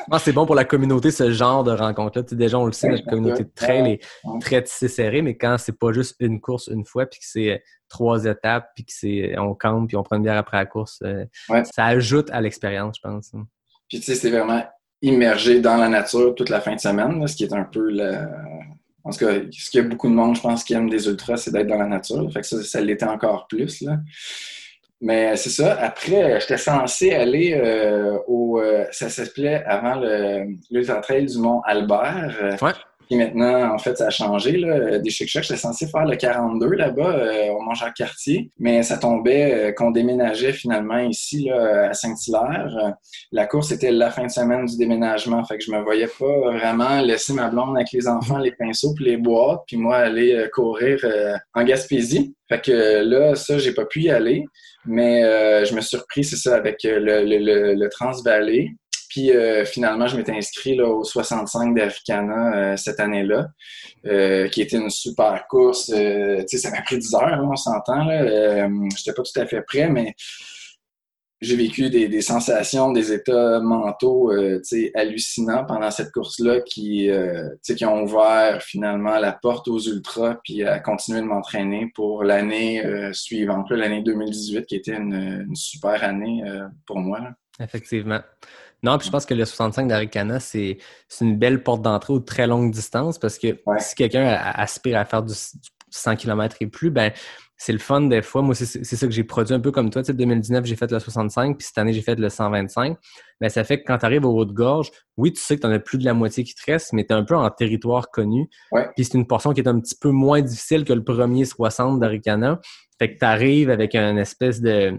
Je 0.00 0.10
pense 0.10 0.18
que 0.20 0.24
c'est 0.24 0.32
bon 0.32 0.46
pour 0.46 0.54
la 0.54 0.64
communauté, 0.64 1.10
ce 1.10 1.30
genre 1.30 1.64
de 1.64 1.72
rencontre-là. 1.72 2.24
Tu 2.24 2.30
sais, 2.30 2.36
déjà, 2.36 2.58
on 2.58 2.66
le 2.66 2.72
sait, 2.72 2.88
notre 2.88 3.06
communauté 3.06 3.44
de 3.44 3.50
trail 3.54 3.92
est 3.92 4.00
très 4.40 4.62
tissée 4.62 4.88
serrée, 4.88 5.22
mais 5.22 5.36
quand 5.36 5.56
c'est 5.58 5.78
pas 5.78 5.92
juste 5.92 6.16
une 6.20 6.40
course 6.40 6.68
une 6.68 6.84
fois, 6.84 7.06
puis 7.06 7.20
que 7.20 7.26
c'est 7.26 7.50
euh, 7.50 7.58
trois 7.88 8.24
étapes, 8.24 8.68
puis 8.74 8.84
que 8.84 8.92
c'est 8.92 9.38
on 9.38 9.54
campe, 9.54 9.88
puis 9.88 9.96
on 9.96 10.02
prend 10.02 10.16
une 10.16 10.22
bière 10.22 10.36
après 10.38 10.56
la 10.56 10.66
course, 10.66 11.00
euh, 11.04 11.24
Ouais. 11.48 11.62
ça 11.64 11.86
ajoute 11.86 12.30
à 12.30 12.40
l'expérience, 12.40 12.96
je 13.02 13.08
pense. 13.08 13.32
Puis 13.88 13.98
tu 14.00 14.06
sais, 14.06 14.14
c'est 14.14 14.30
vraiment 14.30 14.62
immergé 15.02 15.60
dans 15.60 15.76
la 15.76 15.88
nature 15.88 16.34
toute 16.34 16.50
la 16.50 16.60
fin 16.60 16.74
de 16.74 16.80
semaine, 16.80 17.20
là, 17.20 17.26
ce 17.26 17.36
qui 17.36 17.44
est 17.44 17.52
un 17.52 17.64
peu 17.64 17.88
la... 17.90 18.28
En 19.02 19.10
tout 19.12 19.18
cas, 19.20 19.32
ce 19.50 19.70
qu'il 19.70 19.80
y 19.80 19.84
a 19.84 19.88
beaucoup 19.88 20.08
de 20.08 20.14
monde, 20.14 20.36
je 20.36 20.42
pense, 20.42 20.62
qui 20.62 20.74
aime 20.74 20.90
des 20.90 21.06
ultras, 21.08 21.38
c'est 21.38 21.50
d'être 21.50 21.66
dans 21.68 21.78
la 21.78 21.86
nature. 21.86 22.30
Fait 22.32 22.42
que 22.42 22.46
ça, 22.46 22.62
ça 22.62 22.80
l'était 22.82 23.06
encore 23.06 23.46
plus, 23.48 23.80
là. 23.80 23.96
Mais 25.00 25.36
c'est 25.36 25.50
ça. 25.50 25.74
Après, 25.80 26.40
j'étais 26.40 26.58
censé 26.58 27.12
aller 27.12 27.54
euh, 27.54 28.18
au... 28.26 28.60
euh, 28.60 28.84
ça 28.90 29.08
s'appelait 29.08 29.62
avant 29.64 29.94
le 29.94 30.44
l'Ultra 30.70 30.96
Trail 31.00 31.26
du 31.26 31.38
Mont 31.38 31.62
Albert. 31.64 32.36
euh, 32.42 32.56
Ouais. 32.60 32.72
Puis 33.08 33.18
maintenant, 33.18 33.74
en 33.74 33.78
fait, 33.78 33.98
ça 33.98 34.06
a 34.06 34.10
changé. 34.10 34.52
Là, 34.56 34.98
des 35.00 35.10
chic 35.10 35.28
J'étais 35.28 35.56
censé 35.56 35.88
faire 35.88 36.04
le 36.04 36.14
42 36.14 36.68
là-bas, 36.76 37.12
euh, 37.16 37.48
au 37.48 37.60
Mont-Jacques-Cartier. 37.60 38.52
Mais 38.60 38.84
ça 38.84 38.98
tombait 38.98 39.52
euh, 39.52 39.72
qu'on 39.72 39.90
déménageait 39.90 40.52
finalement 40.52 40.98
ici, 40.98 41.46
là, 41.48 41.88
à 41.90 41.92
Saint-Hilaire. 41.92 42.72
Euh, 42.80 42.90
la 43.32 43.46
course 43.48 43.72
était 43.72 43.90
la 43.90 44.10
fin 44.12 44.26
de 44.26 44.30
semaine 44.30 44.64
du 44.64 44.76
déménagement. 44.76 45.42
Fait 45.44 45.58
que 45.58 45.64
je 45.64 45.72
me 45.72 45.82
voyais 45.82 46.06
pas 46.06 46.52
vraiment 46.52 47.00
laisser 47.00 47.32
ma 47.32 47.48
blonde 47.48 47.76
avec 47.76 47.90
les 47.90 48.06
enfants, 48.06 48.38
les 48.38 48.52
pinceaux 48.52 48.94
puis 48.94 49.06
les 49.06 49.16
boîtes, 49.16 49.62
puis 49.66 49.76
moi 49.76 49.96
aller 49.96 50.32
euh, 50.32 50.48
courir 50.52 51.00
euh, 51.02 51.34
en 51.54 51.64
Gaspésie. 51.64 52.32
Fait 52.48 52.60
que 52.60 52.70
euh, 52.70 53.02
là, 53.02 53.34
ça, 53.34 53.58
j'ai 53.58 53.74
pas 53.74 53.86
pu 53.86 54.02
y 54.02 54.10
aller. 54.10 54.44
Mais 54.86 55.22
euh, 55.24 55.64
je 55.64 55.74
me 55.74 55.80
suis 55.80 55.90
surpris, 55.90 56.24
c'est 56.24 56.36
ça, 56.36 56.56
avec 56.56 56.84
euh, 56.84 56.98
le, 56.98 57.24
le, 57.24 57.38
le, 57.38 57.74
le 57.74 57.88
Transvalley. 57.90 58.70
Puis 59.10 59.32
euh, 59.32 59.64
finalement, 59.64 60.06
je 60.06 60.16
m'étais 60.16 60.32
inscrit 60.32 60.76
là, 60.76 60.86
au 60.86 61.02
65 61.02 61.74
d'Africana 61.74 62.54
euh, 62.54 62.76
cette 62.76 63.00
année-là, 63.00 63.48
euh, 64.06 64.48
qui 64.48 64.62
était 64.62 64.76
une 64.76 64.88
super 64.90 65.46
course. 65.48 65.90
Euh, 65.92 66.38
tu 66.48 66.56
sais, 66.56 66.58
ça 66.58 66.70
m'a 66.70 66.80
pris 66.82 66.96
10 66.98 67.14
heures, 67.14 67.26
là, 67.26 67.42
on 67.42 67.56
s'entend. 67.56 68.04
là. 68.04 68.22
Euh, 68.22 68.68
J'étais 68.96 69.12
pas 69.12 69.22
tout 69.22 69.40
à 69.40 69.46
fait 69.46 69.62
prêt, 69.62 69.88
mais 69.88 70.14
j'ai 71.40 71.56
vécu 71.56 71.88
des, 71.88 72.08
des, 72.08 72.20
sensations, 72.20 72.92
des 72.92 73.12
états 73.12 73.60
mentaux 73.60 74.30
euh, 74.30 74.60
hallucinants 74.94 75.64
pendant 75.64 75.90
cette 75.90 76.12
course-là 76.12 76.60
qui, 76.60 77.10
euh, 77.10 77.48
qui 77.64 77.84
ont 77.84 78.02
ouvert 78.02 78.62
finalement 78.62 79.18
la 79.18 79.32
porte 79.32 79.66
aux 79.68 79.80
ultras 79.80 80.38
puis 80.44 80.64
à 80.64 80.78
continuer 80.80 81.20
de 81.20 81.26
m'entraîner 81.26 81.90
pour 81.94 82.24
l'année 82.24 82.84
euh, 82.84 83.12
suivante, 83.12 83.70
l'année 83.70 84.02
2018 84.02 84.66
qui 84.66 84.76
était 84.76 84.96
une, 84.96 85.46
une 85.48 85.56
super 85.56 86.04
année 86.04 86.42
euh, 86.46 86.66
pour 86.86 86.98
moi. 86.98 87.20
Là. 87.20 87.30
Effectivement. 87.58 88.20
Non, 88.82 88.96
puis 88.98 89.06
je 89.06 89.12
pense 89.12 89.26
que 89.26 89.34
le 89.34 89.44
65 89.44 89.88
d'Aricana, 89.88 90.40
c'est 90.40 90.78
une 91.20 91.36
belle 91.36 91.62
porte 91.62 91.82
d'entrée 91.82 92.12
aux 92.14 92.20
très 92.20 92.46
longues 92.46 92.70
distances 92.70 93.18
parce 93.18 93.38
que 93.38 93.58
Ouais. 93.66 93.78
si 93.78 93.94
quelqu'un 93.94 94.26
aspire 94.26 94.98
à 94.98 95.04
faire 95.04 95.22
du, 95.22 95.32
du 95.32 95.68
100 95.90 96.16
km 96.16 96.56
et 96.60 96.66
plus, 96.66 96.90
ben 96.90 97.12
c'est 97.62 97.74
le 97.74 97.78
fun 97.78 98.00
des 98.00 98.22
fois. 98.22 98.40
Moi, 98.40 98.54
c'est 98.54 98.64
c'est 98.64 98.96
ça 98.96 99.06
que 99.06 99.12
j'ai 99.12 99.22
produit 99.22 99.54
un 99.54 99.60
peu 99.60 99.70
comme 99.70 99.90
toi. 99.90 100.00
Tu 100.00 100.06
sais, 100.06 100.14
2019, 100.14 100.64
j'ai 100.64 100.76
fait 100.76 100.90
le 100.90 100.98
65, 100.98 101.58
puis 101.58 101.66
cette 101.66 101.76
année, 101.76 101.92
j'ai 101.92 102.00
fait 102.00 102.18
le 102.18 102.30
125. 102.30 102.96
Mais 103.42 103.50
ça 103.50 103.64
fait 103.64 103.82
que 103.82 103.84
quand 103.86 103.98
tu 103.98 104.06
arrives 104.06 104.24
au 104.24 104.34
haut 104.34 104.46
de 104.46 104.52
gorge, 104.54 104.90
oui, 105.18 105.30
tu 105.30 105.42
sais 105.42 105.56
que 105.56 105.60
tu 105.60 105.66
en 105.66 105.70
as 105.70 105.78
plus 105.78 105.98
de 105.98 106.06
la 106.06 106.14
moitié 106.14 106.42
qui 106.42 106.54
te 106.54 106.62
reste, 106.64 106.94
mais 106.94 107.04
tu 107.04 107.12
es 107.12 107.16
un 107.16 107.22
peu 107.22 107.36
en 107.36 107.50
territoire 107.50 108.10
connu. 108.10 108.48
Ouais. 108.72 108.88
Puis 108.96 109.04
c'est 109.04 109.18
une 109.18 109.26
portion 109.26 109.52
qui 109.52 109.60
est 109.60 109.68
un 109.68 109.78
petit 109.78 109.94
peu 109.94 110.08
moins 110.08 110.40
difficile 110.40 110.84
que 110.84 110.94
le 110.94 111.04
premier 111.04 111.44
60 111.44 112.00
d'Aricana. 112.00 112.60
Fait 112.98 113.12
que 113.12 113.18
tu 113.18 113.26
arrives 113.26 113.68
avec 113.68 113.94
une 113.94 114.16
espèce 114.16 114.62
de 114.62 114.98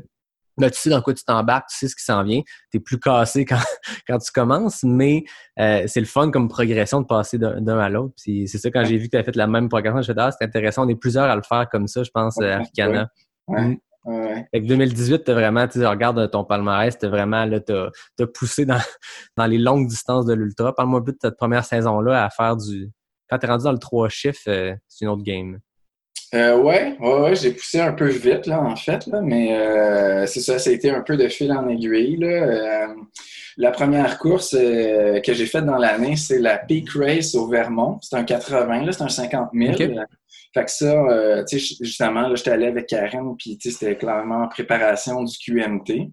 Là, 0.58 0.70
tu 0.70 0.79
sais 0.79 0.89
dans 0.89 1.01
quoi 1.01 1.13
tu 1.13 1.24
t'embarques, 1.24 1.70
tu 1.70 1.77
sais 1.77 1.88
ce 1.88 1.96
qui 1.96 2.03
s'en 2.03 2.24
vient. 2.24 2.41
Tu 2.72 2.77
es 2.77 2.79
plus 2.79 3.00
cassé 3.00 3.46
quand, 3.46 3.62
quand 4.08 4.17
tu 4.17 4.31
commences, 4.31 4.84
mais 4.84 5.24
euh, 5.60 5.84
c'est 5.88 6.00
le 6.00 6.05
fun 6.05 6.31
comme 6.31 6.48
progression 6.50 7.01
de 7.01 7.05
passer 7.05 7.38
d'un 7.38 7.79
à 7.79 7.89
l'autre. 7.89 8.13
Puis 8.22 8.48
c'est 8.48 8.58
ça, 8.58 8.70
quand 8.70 8.84
j'ai 8.84 8.98
vu 8.98 9.05
que 9.05 9.12
tu 9.12 9.17
as 9.17 9.24
fait 9.24 9.36
la 9.36 9.48
même 9.48 9.70
progression, 9.70 9.96
je 9.96 10.00
me 10.00 10.03
suis 10.03 10.13
dit, 10.13 10.20
ah, 10.20 10.31
c'est 10.31 10.46
intéressant. 10.46 10.86
On 10.86 10.89
est 10.89 10.96
plusieurs 10.96 11.29
à 11.29 11.36
le 11.36 11.43
faire 11.43 11.67
comme 11.70 11.88
ça, 11.88 12.03
je 12.03 12.12
pense, 12.12 12.36
Ouais, 12.38 12.51
à 12.51 12.58
Arcana. 12.60 13.10
ouais. 13.48 13.62
Mm. 13.62 13.77
Ouais. 14.03 14.48
Fait 14.51 14.62
que 14.62 14.65
2018, 14.67 15.25
t'as 15.25 15.34
vraiment, 15.34 15.67
tu 15.67 15.79
sais, 15.79 15.86
regarde 15.86 16.31
ton 16.31 16.43
palmarès, 16.43 16.98
t'as 16.98 17.08
vraiment, 17.08 17.46
là, 17.46 17.60
t'as 17.60 17.89
t'as 18.17 18.25
poussé 18.25 18.65
dans, 18.65 18.79
dans 19.38 19.46
les 19.46 19.60
longues 19.60 19.88
distances 19.88 20.25
de 20.25 20.34
l'ultra. 20.34 20.74
Parle-moi 20.74 21.01
un 21.01 21.03
peu 21.03 21.12
de 21.12 21.17
cette 21.22 21.38
première 21.38 21.65
saison-là 21.65 22.25
à 22.25 22.29
faire 22.29 22.58
du. 22.58 22.89
Quand 23.29 23.38
t'es 23.38 23.48
rendu 23.48 23.63
dans 23.63 23.72
le 23.72 23.77
trois 23.77 24.10
chiffres, 24.10 24.41
euh, 24.48 24.75
c'est 24.88 25.05
une 25.05 25.12
autre 25.12 25.24
game. 25.24 25.60
Euh, 26.34 26.58
ouais, 26.58 26.96
ouais, 27.01 27.20
ouais, 27.20 27.36
j'ai 27.36 27.51
poussé 27.51 27.82
un 27.82 27.91
peu 27.91 28.08
vite, 28.08 28.46
là, 28.46 28.62
en 28.62 28.77
fait, 28.77 29.06
là, 29.08 29.20
mais 29.22 29.58
euh, 29.58 30.25
c'est 30.27 30.39
ça, 30.39 30.60
ça 30.60 30.70
a 30.70 30.74
été 30.74 30.89
un 30.89 31.01
peu 31.01 31.18
de 31.18 31.27
fil 31.27 31.51
en 31.51 31.68
aiguille, 31.68 32.15
là. 32.18 32.27
Euh, 32.27 32.88
la 33.58 33.72
première 33.72 34.18
course 34.18 34.56
euh, 34.58 35.20
que 35.20 35.34
j'ai 35.34 35.46
faite 35.46 35.65
dans 35.65 35.77
l'année, 35.77 36.15
c'est 36.15 36.39
la 36.39 36.58
Peak 36.58 36.89
Race 36.96 37.36
au 37.36 37.50
Vermont. 37.50 38.00
C'est 38.01 38.15
un 38.15 38.24
80, 38.24 38.86
là, 38.86 38.91
c'est 38.94 39.03
un 39.03 39.10
50 39.10 39.50
000. 39.53 39.74
Ok. 39.74 39.89
Fait 40.53 40.65
que 40.65 40.72
ça, 40.72 40.94
euh, 40.94 41.44
tu 41.44 41.60
sais, 41.60 41.75
justement, 41.82 42.27
là, 42.27 42.36
j'étais 42.36 42.51
allé 42.51 42.68
avec 42.68 42.88
Karen, 42.88 43.36
puis 43.38 43.58
tu 43.58 43.70
sais, 43.70 43.77
c'était 43.77 43.98
clairement 43.98 44.44
en 44.44 44.48
préparation 44.48 45.24
du 45.24 45.38
QMT. 45.38 46.12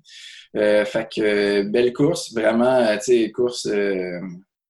Euh, 0.57 0.85
fait 0.85 1.09
que, 1.15 1.63
belle 1.63 1.93
course, 1.93 2.33
vraiment, 2.35 2.85
tu 2.97 3.23
sais, 3.25 3.31
course... 3.31 3.69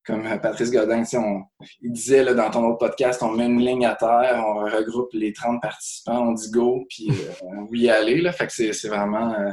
comme 0.08 0.40
Patrice 0.40 0.70
Godin, 0.70 1.04
on, 1.14 1.42
il 1.82 1.92
disait 1.92 2.24
là, 2.24 2.32
dans 2.32 2.50
ton 2.50 2.64
autre 2.66 2.78
podcast, 2.78 3.22
on 3.22 3.32
met 3.32 3.44
une 3.44 3.60
ligne 3.60 3.84
à 3.84 3.94
terre, 3.94 4.42
on 4.42 4.60
regroupe 4.64 5.10
les 5.12 5.34
30 5.34 5.60
participants, 5.60 6.28
on 6.28 6.32
dit 6.32 6.50
go, 6.50 6.86
puis 6.88 7.10
euh, 7.10 7.32
on 7.42 7.66
veut 7.66 7.76
y 7.76 7.90
aller. 7.90 8.22
Là, 8.22 8.32
fait 8.32 8.46
que 8.46 8.72
c'est 8.72 8.88
vraiment, 8.88 9.34
euh, 9.34 9.50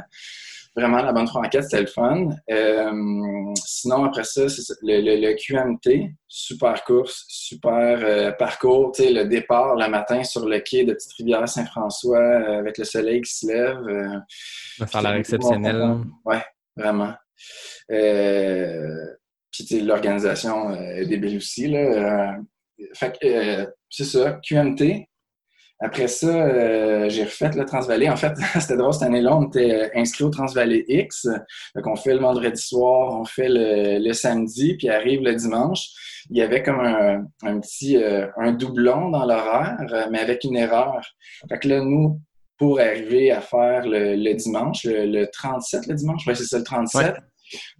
vraiment 0.74 1.02
la 1.02 1.12
bonne 1.12 1.26
franquette, 1.26 1.64
c'était 1.64 1.82
le 1.82 1.88
fun. 1.88 2.30
Euh, 2.50 3.54
sinon, 3.66 4.06
après 4.06 4.24
ça, 4.24 4.48
c'est 4.48 4.72
le, 4.82 5.02
le, 5.02 5.28
le 5.28 5.34
QMT, 5.34 6.10
super 6.26 6.82
course, 6.84 7.26
super 7.28 8.34
parcours. 8.38 8.92
Le 8.98 9.24
départ 9.24 9.76
le 9.76 9.88
matin 9.90 10.24
sur 10.24 10.46
le 10.46 10.60
quai 10.60 10.84
de 10.84 10.94
Petite-Rivière-Saint-François 10.94 12.58
avec 12.58 12.78
le 12.78 12.84
soleil 12.84 13.20
qui 13.20 13.34
se 13.34 13.46
lève. 13.46 14.22
Ça 14.88 15.00
a 15.00 15.02
l'air 15.02 15.14
exceptionnel. 15.16 15.98
Ouais, 16.24 16.42
vraiment. 16.74 17.12
Euh, 17.90 19.06
puis 19.64 19.80
l'organisation 19.80 20.70
euh, 20.70 20.96
est 20.96 21.06
débile 21.06 21.36
aussi. 21.36 21.68
Là. 21.68 21.78
Euh, 21.78 22.42
fait 22.94 23.18
que, 23.18 23.26
euh, 23.26 23.66
c'est 23.90 24.04
ça, 24.04 24.38
QMT. 24.46 25.08
Après 25.78 26.08
ça, 26.08 26.28
euh, 26.28 27.08
j'ai 27.10 27.24
refait 27.24 27.50
le 27.54 27.64
Transvalley. 27.66 28.08
En 28.08 28.16
fait, 28.16 28.32
c'était 28.60 28.76
drôle, 28.76 28.94
cette 28.94 29.02
année-là, 29.02 29.36
on 29.36 29.46
était 29.46 29.90
inscrit 29.94 30.24
au 30.24 30.30
Transvalley 30.30 30.84
X. 30.88 31.26
Donc, 31.74 31.86
on 31.86 31.96
fait 31.96 32.14
le 32.14 32.20
vendredi 32.20 32.60
soir, 32.60 33.20
on 33.20 33.24
fait 33.24 33.48
le, 33.48 33.98
le 33.98 34.12
samedi, 34.14 34.74
puis 34.76 34.88
arrive 34.88 35.20
le 35.22 35.34
dimanche. 35.34 35.88
Il 36.30 36.38
y 36.38 36.42
avait 36.42 36.62
comme 36.62 36.80
un, 36.80 37.24
un 37.42 37.60
petit 37.60 37.96
un 38.36 38.52
doublon 38.52 39.10
dans 39.10 39.26
l'horaire, 39.26 39.76
mais 40.10 40.18
avec 40.18 40.44
une 40.44 40.56
erreur. 40.56 41.00
Fait 41.48 41.58
que 41.58 41.68
là, 41.68 41.80
nous, 41.80 42.20
pour 42.58 42.80
arriver 42.80 43.30
à 43.30 43.40
faire 43.40 43.86
le, 43.86 44.16
le 44.16 44.34
dimanche, 44.34 44.84
le, 44.84 45.06
le 45.06 45.28
37 45.30 45.86
le 45.86 45.94
dimanche, 45.94 46.22
c'est 46.26 46.34
ça, 46.34 46.58
le 46.58 46.64
37. 46.64 47.06
Ouais. 47.06 47.12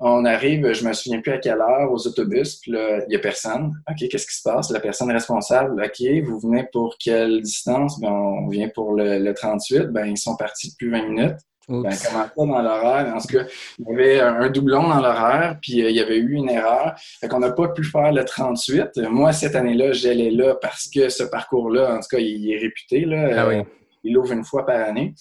On 0.01 0.25
arrive, 0.25 0.73
je 0.73 0.87
me 0.87 0.93
souviens 0.93 1.21
plus 1.21 1.33
à 1.33 1.39
quelle 1.39 1.61
heure, 1.61 1.91
aux 1.91 2.07
autobus, 2.07 2.57
puis 2.57 2.73
là, 2.73 3.01
il 3.09 3.13
y 3.13 3.17
a 3.17 3.19
personne. 3.19 3.73
OK, 3.89 4.09
qu'est-ce 4.09 4.27
qui 4.27 4.37
se 4.37 4.43
passe? 4.43 4.71
La 4.71 4.81
personne 4.81 5.11
responsable, 5.11 5.83
OK, 5.83 6.25
vous 6.25 6.39
venez 6.41 6.67
pour 6.73 6.97
quelle 6.99 7.41
distance? 7.43 8.01
Ben, 8.01 8.11
on 8.11 8.49
vient 8.49 8.69
pour 8.69 8.95
le, 8.95 9.19
le 9.19 9.35
38. 9.35 9.89
Ben, 9.89 10.07
ils 10.07 10.19
sont 10.19 10.37
partis 10.37 10.71
depuis 10.71 10.91
20 10.91 11.09
minutes. 11.09 11.39
Ben, 11.69 11.83
comment 11.83 12.25
ça 12.25 12.33
dans 12.37 12.63
l'horaire? 12.63 13.13
En 13.15 13.19
tout 13.19 13.39
cas, 13.39 13.45
il 13.79 13.87
y 13.89 13.93
avait 13.93 14.21
un, 14.21 14.49
doublon 14.51 14.89
dans 14.89 15.01
l'horaire, 15.01 15.59
puis 15.61 15.83
euh, 15.83 15.91
il 15.91 15.97
y 15.97 16.01
avait 16.01 16.19
eu 16.19 16.35
une 16.35 16.49
erreur. 16.49 16.95
Fait 17.21 17.27
qu'on 17.27 17.41
n'a 17.41 17.51
pas 17.51 17.69
pu 17.69 17.83
faire 17.83 18.13
le 18.13 18.25
38. 18.25 18.99
Moi, 19.11 19.33
cette 19.33 19.57
année-là, 19.57 19.93
j'allais 19.93 20.31
là 20.31 20.55
parce 20.55 20.89
que 20.89 21.09
ce 21.09 21.25
parcours-là, 21.25 21.97
en 21.97 22.01
tout 22.01 22.09
cas, 22.11 22.19
il, 22.19 22.45
il 22.45 22.53
est 22.53 22.59
réputé. 22.59 23.05
Là, 23.05 23.29
Ah 23.33 23.47
Euh, 23.49 23.63
il 24.05 24.17
ouvre 24.17 24.33
une 24.33 24.45
fois 24.45 24.65
par 24.65 24.81
année. 24.81 25.15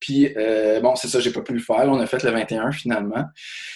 Puis, 0.00 0.32
euh, 0.36 0.80
bon, 0.80 0.94
c'est 0.96 1.08
ça, 1.08 1.20
j'ai 1.20 1.32
pas 1.32 1.42
pu 1.42 1.52
le 1.52 1.60
faire. 1.60 1.84
On 1.86 1.98
a 1.98 2.06
fait 2.06 2.22
le 2.22 2.30
21 2.30 2.72
finalement. 2.72 3.24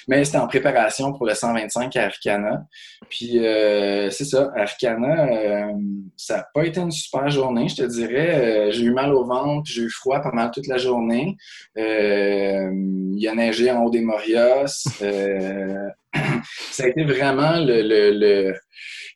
Mais 0.08 0.24
c'était 0.24 0.38
en 0.38 0.46
préparation 0.46 1.12
pour 1.12 1.26
le 1.26 1.34
125 1.34 1.96
à 1.96 2.04
Arcana. 2.04 2.64
Puis, 3.08 3.44
euh, 3.44 4.10
c'est 4.10 4.24
ça, 4.24 4.50
Arcana, 4.56 5.26
euh, 5.28 5.72
ça 6.16 6.38
n'a 6.38 6.46
pas 6.54 6.64
été 6.64 6.80
une 6.80 6.90
super 6.92 7.28
journée, 7.30 7.68
je 7.68 7.76
te 7.76 7.82
dirais. 7.82 8.70
J'ai 8.72 8.84
eu 8.84 8.92
mal 8.92 9.12
au 9.12 9.24
ventre, 9.24 9.70
j'ai 9.70 9.82
eu 9.82 9.90
froid 9.90 10.20
pas 10.20 10.32
mal 10.32 10.50
toute 10.52 10.66
la 10.66 10.78
journée. 10.78 11.36
Il 11.76 13.28
a 13.28 13.34
neigé 13.34 13.70
en 13.70 13.84
haut 13.84 13.90
des 13.90 14.00
Morios. 14.00 14.88
Euh, 15.02 15.88
ça 16.70 16.84
a 16.84 16.88
été 16.88 17.04
vraiment 17.04 17.54
le- 17.58 18.54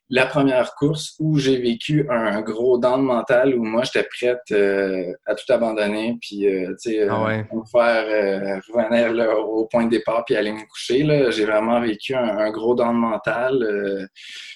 la 0.09 0.25
première 0.25 0.73
course 0.75 1.15
où 1.19 1.37
j'ai 1.37 1.57
vécu 1.57 2.07
un 2.09 2.41
gros 2.41 2.77
down 2.77 3.01
mental 3.01 3.55
où 3.55 3.63
moi 3.63 3.83
j'étais 3.83 4.07
prête 4.07 4.39
euh, 4.51 5.11
à 5.25 5.35
tout 5.35 5.51
abandonner 5.51 6.17
puis 6.21 6.47
euh, 6.47 6.69
tu 6.81 6.91
sais 6.91 7.01
euh, 7.01 7.07
Ah 7.11 7.25
ouais. 7.25 7.45
me 7.51 7.65
faire 7.69 8.05
euh, 8.07 8.59
revenir 8.73 9.13
là, 9.13 9.35
au 9.37 9.65
point 9.65 9.83
de 9.85 9.89
départ 9.89 10.23
puis 10.25 10.35
aller 10.35 10.53
me 10.53 10.65
coucher 10.67 11.03
là 11.03 11.29
j'ai 11.29 11.45
vraiment 11.45 11.81
vécu 11.81 12.15
un, 12.15 12.37
un 12.37 12.51
gros 12.51 12.73
down 12.73 12.95
mental 12.95 13.61
euh, 13.61 14.05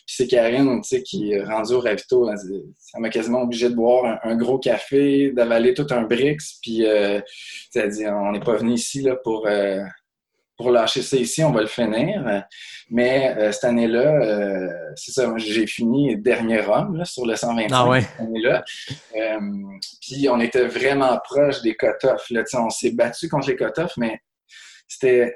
puis 0.08 0.16
c'est 0.16 0.28
Karine 0.28 0.82
tu 0.82 0.88
sais 0.88 1.04
qui 1.04 1.34
est 1.34 1.44
rendue 1.44 1.74
au 1.74 1.80
ravito 1.82 2.30
ça 2.78 3.00
m'a 3.00 3.10
quasiment 3.10 3.42
obligé 3.42 3.70
de 3.70 3.76
boire 3.76 4.06
un, 4.24 4.32
un 4.32 4.36
gros 4.36 4.58
café 4.58 5.32
d'avaler 5.32 5.74
tout 5.74 5.88
un 5.92 6.04
Brix 6.04 6.60
puis 6.62 6.86
euh, 6.86 7.20
tu 7.20 7.26
sais, 7.72 7.80
elle 7.80 7.90
dit 7.92 8.08
on 8.08 8.32
n'est 8.32 8.40
pas 8.40 8.56
venu 8.56 8.74
ici 8.74 9.02
là 9.02 9.18
pour 9.22 9.48
euh, 9.48 9.82
pour 10.62 10.71
lâcher 10.71 11.02
ça 11.02 11.17
ici, 11.17 11.43
on 11.43 11.52
va 11.52 11.62
le 11.62 11.67
finir. 11.67 12.43
Mais 12.89 13.36
euh, 13.38 13.52
cette 13.52 13.63
année-là, 13.63 14.21
euh, 14.21 14.67
c'est 14.95 15.12
ça, 15.12 15.32
j'ai 15.38 15.65
fini 15.65 16.17
dernier 16.17 16.62
homme 16.67 16.97
là, 16.97 17.06
sur 17.06 17.26
le 17.26 17.36
125 17.36 17.69
Ah 17.71 17.89
ouais. 17.89 18.02
cette 18.02 18.19
année-là. 18.19 18.63
Euh, 19.15 19.39
puis 20.02 20.30
on 20.30 20.39
était 20.39 20.67
vraiment 20.67 21.17
proche 21.24 21.62
des 21.62 21.76
cut-offs. 21.76 22.32
On 22.54 22.69
s'est 22.69 22.91
battu 22.91 23.28
contre 23.28 23.50
les 23.50 23.56
cut-offs, 23.56 23.97
mais 23.97 24.19
c'était. 24.88 25.36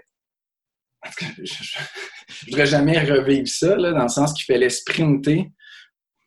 en 1.05 1.09
tout 1.09 1.25
cas, 1.25 1.31
Je 1.37 2.45
ne 2.45 2.51
voudrais 2.51 2.65
jamais 2.67 2.99
revivre 2.99 3.47
ça, 3.47 3.75
là, 3.75 3.91
dans 3.91 4.03
le 4.03 4.09
sens 4.09 4.33
qu'il 4.33 4.53
fallait 4.53 4.69
sprinter. 4.69 5.49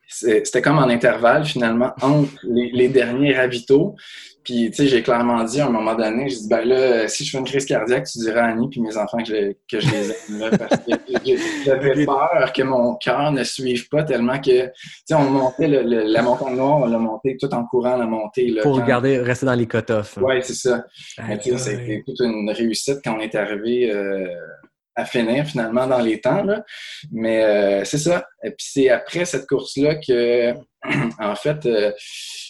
C'était 0.08 0.62
comme 0.62 0.78
en 0.78 0.88
intervalle, 0.88 1.44
finalement, 1.44 1.92
entre 2.00 2.30
les, 2.42 2.70
les 2.72 2.88
derniers 2.88 3.36
ravitaux. 3.36 3.94
Puis, 4.42 4.70
tu 4.70 4.76
sais, 4.78 4.86
j'ai 4.86 5.02
clairement 5.02 5.44
dit 5.44 5.60
à 5.60 5.66
un 5.66 5.70
moment 5.70 5.94
donné, 5.94 6.30
j'ai 6.30 6.36
dit, 6.36 6.48
ben 6.48 6.66
là, 6.66 7.06
si 7.06 7.22
je 7.22 7.30
fais 7.32 7.36
une 7.38 7.44
crise 7.44 7.66
cardiaque, 7.66 8.06
tu 8.10 8.18
diras 8.20 8.40
à 8.44 8.46
Annie 8.52 8.70
puis 8.70 8.80
mes 8.80 8.96
enfants 8.96 9.18
que 9.18 9.26
je, 9.26 9.52
que 9.70 9.78
je 9.78 9.90
les 9.90 10.10
aime, 10.10 10.38
là, 10.38 10.56
parce 10.56 10.76
que 10.80 10.92
j'avais 11.66 12.06
peur 12.06 12.50
que 12.56 12.62
mon 12.62 12.94
cœur 12.94 13.30
ne 13.30 13.44
suive 13.44 13.90
pas 13.90 14.04
tellement 14.04 14.38
que, 14.40 14.66
tu 14.68 14.72
sais, 15.04 15.14
on 15.14 15.28
montait 15.28 15.68
le- 15.68 15.82
le- 15.82 16.04
la 16.10 16.22
montagne 16.22 16.56
noire, 16.56 16.78
on 16.78 16.86
l'a 16.86 16.96
monté 16.98 17.36
tout 17.38 17.52
en 17.52 17.66
courant 17.66 17.98
la 17.98 18.06
montée. 18.06 18.48
Là, 18.48 18.62
Pour 18.62 18.78
quand- 18.80 18.86
garder, 18.86 19.18
rester 19.18 19.44
dans 19.44 19.54
les 19.54 19.66
cut-offs. 19.66 20.16
Ouais, 20.16 20.40
c'est 20.40 20.54
ça. 20.54 20.86
Mais 21.28 21.38
tu 21.38 21.58
sais, 21.58 21.74
été 21.74 22.02
toute 22.06 22.20
une 22.20 22.48
réussite 22.50 23.00
quand 23.04 23.16
on 23.18 23.20
est 23.20 23.34
arrivé 23.34 23.90
euh, 23.92 24.28
à 24.98 25.04
finir 25.04 25.46
finalement 25.46 25.86
dans 25.86 26.00
les 26.00 26.20
temps. 26.20 26.42
Là. 26.42 26.64
Mais 27.12 27.44
euh, 27.44 27.84
c'est 27.84 27.98
ça. 27.98 28.26
Et 28.42 28.50
puis 28.50 28.66
c'est 28.68 28.90
après 28.90 29.24
cette 29.24 29.46
course-là 29.46 29.94
que, 29.94 30.52
en 31.20 31.36
fait, 31.36 31.64
euh, 31.66 31.92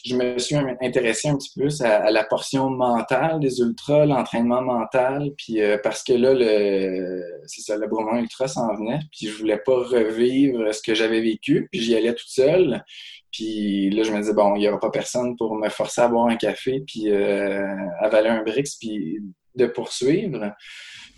je 0.06 0.16
me 0.16 0.38
suis 0.38 0.56
intéressé 0.80 1.28
un 1.28 1.36
petit 1.36 1.50
peu 1.54 1.62
plus 1.62 1.82
à, 1.82 2.10
la 2.10 2.24
portion 2.24 2.70
mentale 2.70 3.38
des 3.40 3.60
ultras, 3.60 4.06
l'entraînement 4.06 4.62
mental. 4.62 5.30
Puis 5.36 5.60
euh, 5.60 5.76
parce 5.82 6.02
que 6.02 6.14
là, 6.14 6.32
le, 6.32 7.22
c'est 7.46 7.60
ça, 7.60 7.76
le 7.76 7.86
Bromont 7.86 8.16
Ultra 8.16 8.48
s'en 8.48 8.74
venait. 8.74 9.00
Puis 9.12 9.26
je 9.26 9.36
voulais 9.36 9.58
pas 9.58 9.76
revivre 9.76 10.74
ce 10.74 10.80
que 10.80 10.94
j'avais 10.94 11.20
vécu. 11.20 11.68
Puis 11.70 11.82
j'y 11.82 11.94
allais 11.94 12.14
toute 12.14 12.30
seule. 12.30 12.82
Puis 13.30 13.90
là, 13.90 14.04
je 14.04 14.10
me 14.12 14.20
disais, 14.20 14.32
bon, 14.32 14.56
il 14.56 14.60
n'y 14.60 14.68
aura 14.68 14.80
pas 14.80 14.90
personne 14.90 15.36
pour 15.36 15.54
me 15.54 15.68
forcer 15.68 16.00
à 16.00 16.08
boire 16.08 16.28
un 16.28 16.36
café, 16.36 16.82
puis 16.86 17.10
euh, 17.10 17.62
avaler 18.00 18.30
un 18.30 18.42
Brix, 18.42 18.78
puis 18.80 19.18
de 19.58 19.66
poursuivre. 19.66 20.54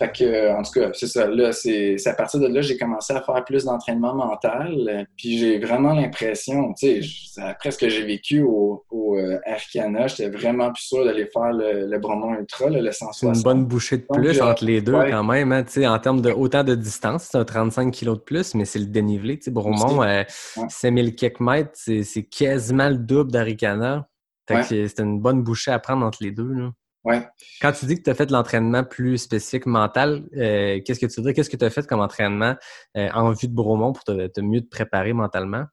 Fait 0.00 0.10
que, 0.10 0.58
en 0.58 0.62
tout 0.62 0.72
cas, 0.80 0.90
c'est 0.94 1.06
ça. 1.06 1.26
Là, 1.26 1.52
c'est 1.52 1.96
à 2.06 2.14
partir 2.14 2.40
de 2.40 2.46
là, 2.46 2.62
j'ai 2.62 2.78
commencé 2.78 3.12
à 3.12 3.20
faire 3.20 3.44
plus 3.44 3.66
d'entraînement 3.66 4.14
mental. 4.14 5.06
Puis 5.14 5.36
j'ai 5.36 5.58
vraiment 5.58 5.92
l'impression, 5.92 6.72
tu 6.72 7.02
sais, 7.02 7.42
après 7.42 7.70
ce 7.70 7.76
que 7.76 7.90
j'ai 7.90 8.02
vécu 8.02 8.40
au, 8.40 8.82
au 8.90 9.18
euh, 9.18 9.38
Arcana, 9.44 10.06
j'étais 10.06 10.30
vraiment 10.30 10.72
plus 10.72 10.84
sûr 10.84 11.04
d'aller 11.04 11.26
faire 11.26 11.52
le, 11.52 11.86
le 11.86 11.98
Bromont 11.98 12.32
Ultra, 12.32 12.70
le 12.70 12.90
160. 12.90 13.36
une 13.36 13.42
bonne 13.42 13.64
bouchée 13.66 13.98
de 13.98 14.06
plus 14.10 14.40
entre 14.40 14.64
les 14.64 14.80
deux 14.80 14.92
quand 14.92 15.24
même. 15.24 15.52
Hein, 15.52 15.64
en 15.84 15.98
termes 15.98 16.22
de 16.22 16.30
autant 16.30 16.64
de 16.64 16.74
distance, 16.74 17.28
c'est 17.30 17.36
un 17.36 17.44
35 17.44 17.92
kg 17.92 18.06
de 18.06 18.14
plus, 18.14 18.54
mais 18.54 18.64
c'est 18.64 18.78
le 18.78 18.86
dénivelé. 18.86 19.36
Tu 19.36 19.44
sais, 19.44 19.50
Bromont, 19.50 20.02
euh, 20.02 20.22
5000 20.70 21.14
quelques 21.14 21.40
mètres, 21.40 21.72
c'est 21.74 22.22
quasiment 22.22 22.88
le 22.88 22.96
double 22.96 23.32
d'Aricana. 23.32 24.08
C'est 24.64 24.98
une 24.98 25.20
bonne 25.20 25.42
bouchée 25.42 25.72
à 25.72 25.78
prendre 25.78 26.06
entre 26.06 26.22
les 26.22 26.30
deux. 26.30 26.52
Là. 26.54 26.70
Ouais. 27.04 27.22
Quand 27.62 27.72
tu 27.72 27.86
dis 27.86 27.96
que 27.96 28.02
tu 28.02 28.10
as 28.10 28.14
fait 28.14 28.26
de 28.26 28.32
l'entraînement 28.32 28.84
plus 28.84 29.16
spécifique 29.18 29.66
mental, 29.66 30.24
euh, 30.36 30.80
qu'est-ce 30.84 31.00
que 31.00 31.06
tu 31.06 31.22
veux 31.22 31.32
Qu'est-ce 31.32 31.48
que 31.48 31.56
tu 31.56 31.64
as 31.64 31.70
fait 31.70 31.86
comme 31.86 32.00
entraînement 32.00 32.54
euh, 32.96 33.08
en 33.14 33.32
vue 33.32 33.48
de 33.48 33.54
Bromont 33.54 33.92
pour 33.92 34.04
te, 34.04 34.40
mieux 34.40 34.60
te 34.60 34.68
préparer 34.68 35.14
mentalement? 35.14 35.64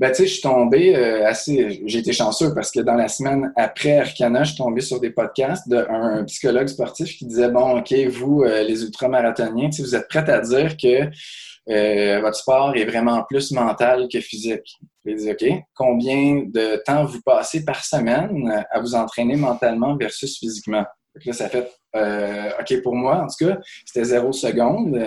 Ben, 0.00 0.08
tu 0.08 0.16
sais, 0.16 0.26
je 0.26 0.32
suis 0.32 0.42
tombé 0.42 0.96
euh, 0.96 1.26
assez. 1.26 1.82
J'ai 1.84 1.98
été 1.98 2.14
chanceux 2.14 2.54
parce 2.54 2.70
que 2.70 2.80
dans 2.80 2.94
la 2.94 3.08
semaine 3.08 3.52
après 3.56 3.98
Arcana, 3.98 4.44
je 4.44 4.52
suis 4.54 4.58
tombé 4.58 4.80
sur 4.80 4.98
des 4.98 5.10
podcasts 5.10 5.68
d'un 5.68 6.24
psychologue 6.24 6.68
sportif 6.68 7.18
qui 7.18 7.26
disait 7.26 7.50
Bon, 7.50 7.78
OK, 7.78 7.92
vous, 8.10 8.42
les 8.42 8.82
ultramarathoniens, 8.82 9.68
vous 9.78 9.94
êtes 9.94 10.08
prêts 10.08 10.28
à 10.28 10.40
dire 10.40 10.76
que 10.78 12.20
votre 12.20 12.36
sport 12.36 12.74
est 12.74 12.86
vraiment 12.86 13.22
plus 13.28 13.52
mental 13.52 14.08
que 14.10 14.20
physique. 14.20 14.78
Il 15.04 15.16
dit, 15.16 15.30
OK, 15.30 15.44
combien 15.74 16.44
de 16.46 16.82
temps 16.84 17.04
vous 17.04 17.20
passez 17.22 17.64
par 17.64 17.84
semaine 17.84 18.64
à 18.70 18.80
vous 18.80 18.94
entraîner 18.94 19.36
mentalement 19.36 19.96
versus 19.96 20.38
physiquement? 20.38 20.84
là, 21.26 21.32
ça 21.32 21.48
fait 21.48 21.70
euh, 21.94 22.50
OK 22.58 22.82
pour 22.82 22.94
moi, 22.94 23.22
en 23.22 23.26
tout 23.26 23.46
cas, 23.46 23.58
c'était 23.84 24.04
zéro 24.04 24.32
seconde. 24.32 24.98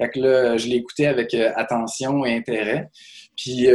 Fait 0.00 0.08
que 0.08 0.20
là, 0.20 0.56
je 0.56 0.68
écouté 0.76 1.06
avec 1.06 1.34
euh, 1.34 1.50
attention 1.54 2.24
et 2.24 2.34
intérêt. 2.34 2.88
Puis 3.36 3.66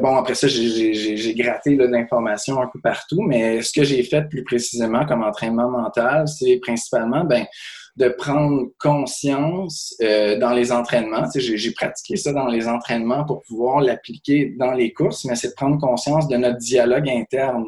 bon, 0.00 0.16
après 0.16 0.34
ça, 0.34 0.48
j'ai 0.48 1.34
gratté 1.34 1.76
l'information 1.76 2.60
un 2.60 2.68
peu 2.72 2.80
partout, 2.80 3.20
mais 3.20 3.60
ce 3.60 3.72
que 3.72 3.84
j'ai 3.84 4.02
fait 4.02 4.22
plus 4.28 4.42
précisément 4.42 5.04
comme 5.04 5.22
entraînement 5.22 5.68
mental, 5.68 6.26
c'est 6.28 6.58
principalement 6.62 7.24
ben 7.24 7.44
de 7.96 8.08
prendre 8.08 8.68
conscience 8.78 9.94
euh, 10.02 10.38
dans 10.38 10.52
les 10.52 10.70
entraînements. 10.70 11.26
J'ai 11.34 11.72
pratiqué 11.72 12.16
ça 12.16 12.32
dans 12.32 12.46
les 12.46 12.68
entraînements 12.68 13.24
pour 13.24 13.42
pouvoir 13.42 13.80
l'appliquer 13.80 14.54
dans 14.58 14.72
les 14.72 14.92
courses, 14.92 15.24
mais 15.24 15.34
c'est 15.34 15.48
de 15.48 15.54
prendre 15.54 15.78
conscience 15.80 16.28
de 16.28 16.36
notre 16.36 16.58
dialogue 16.58 17.08
interne. 17.08 17.64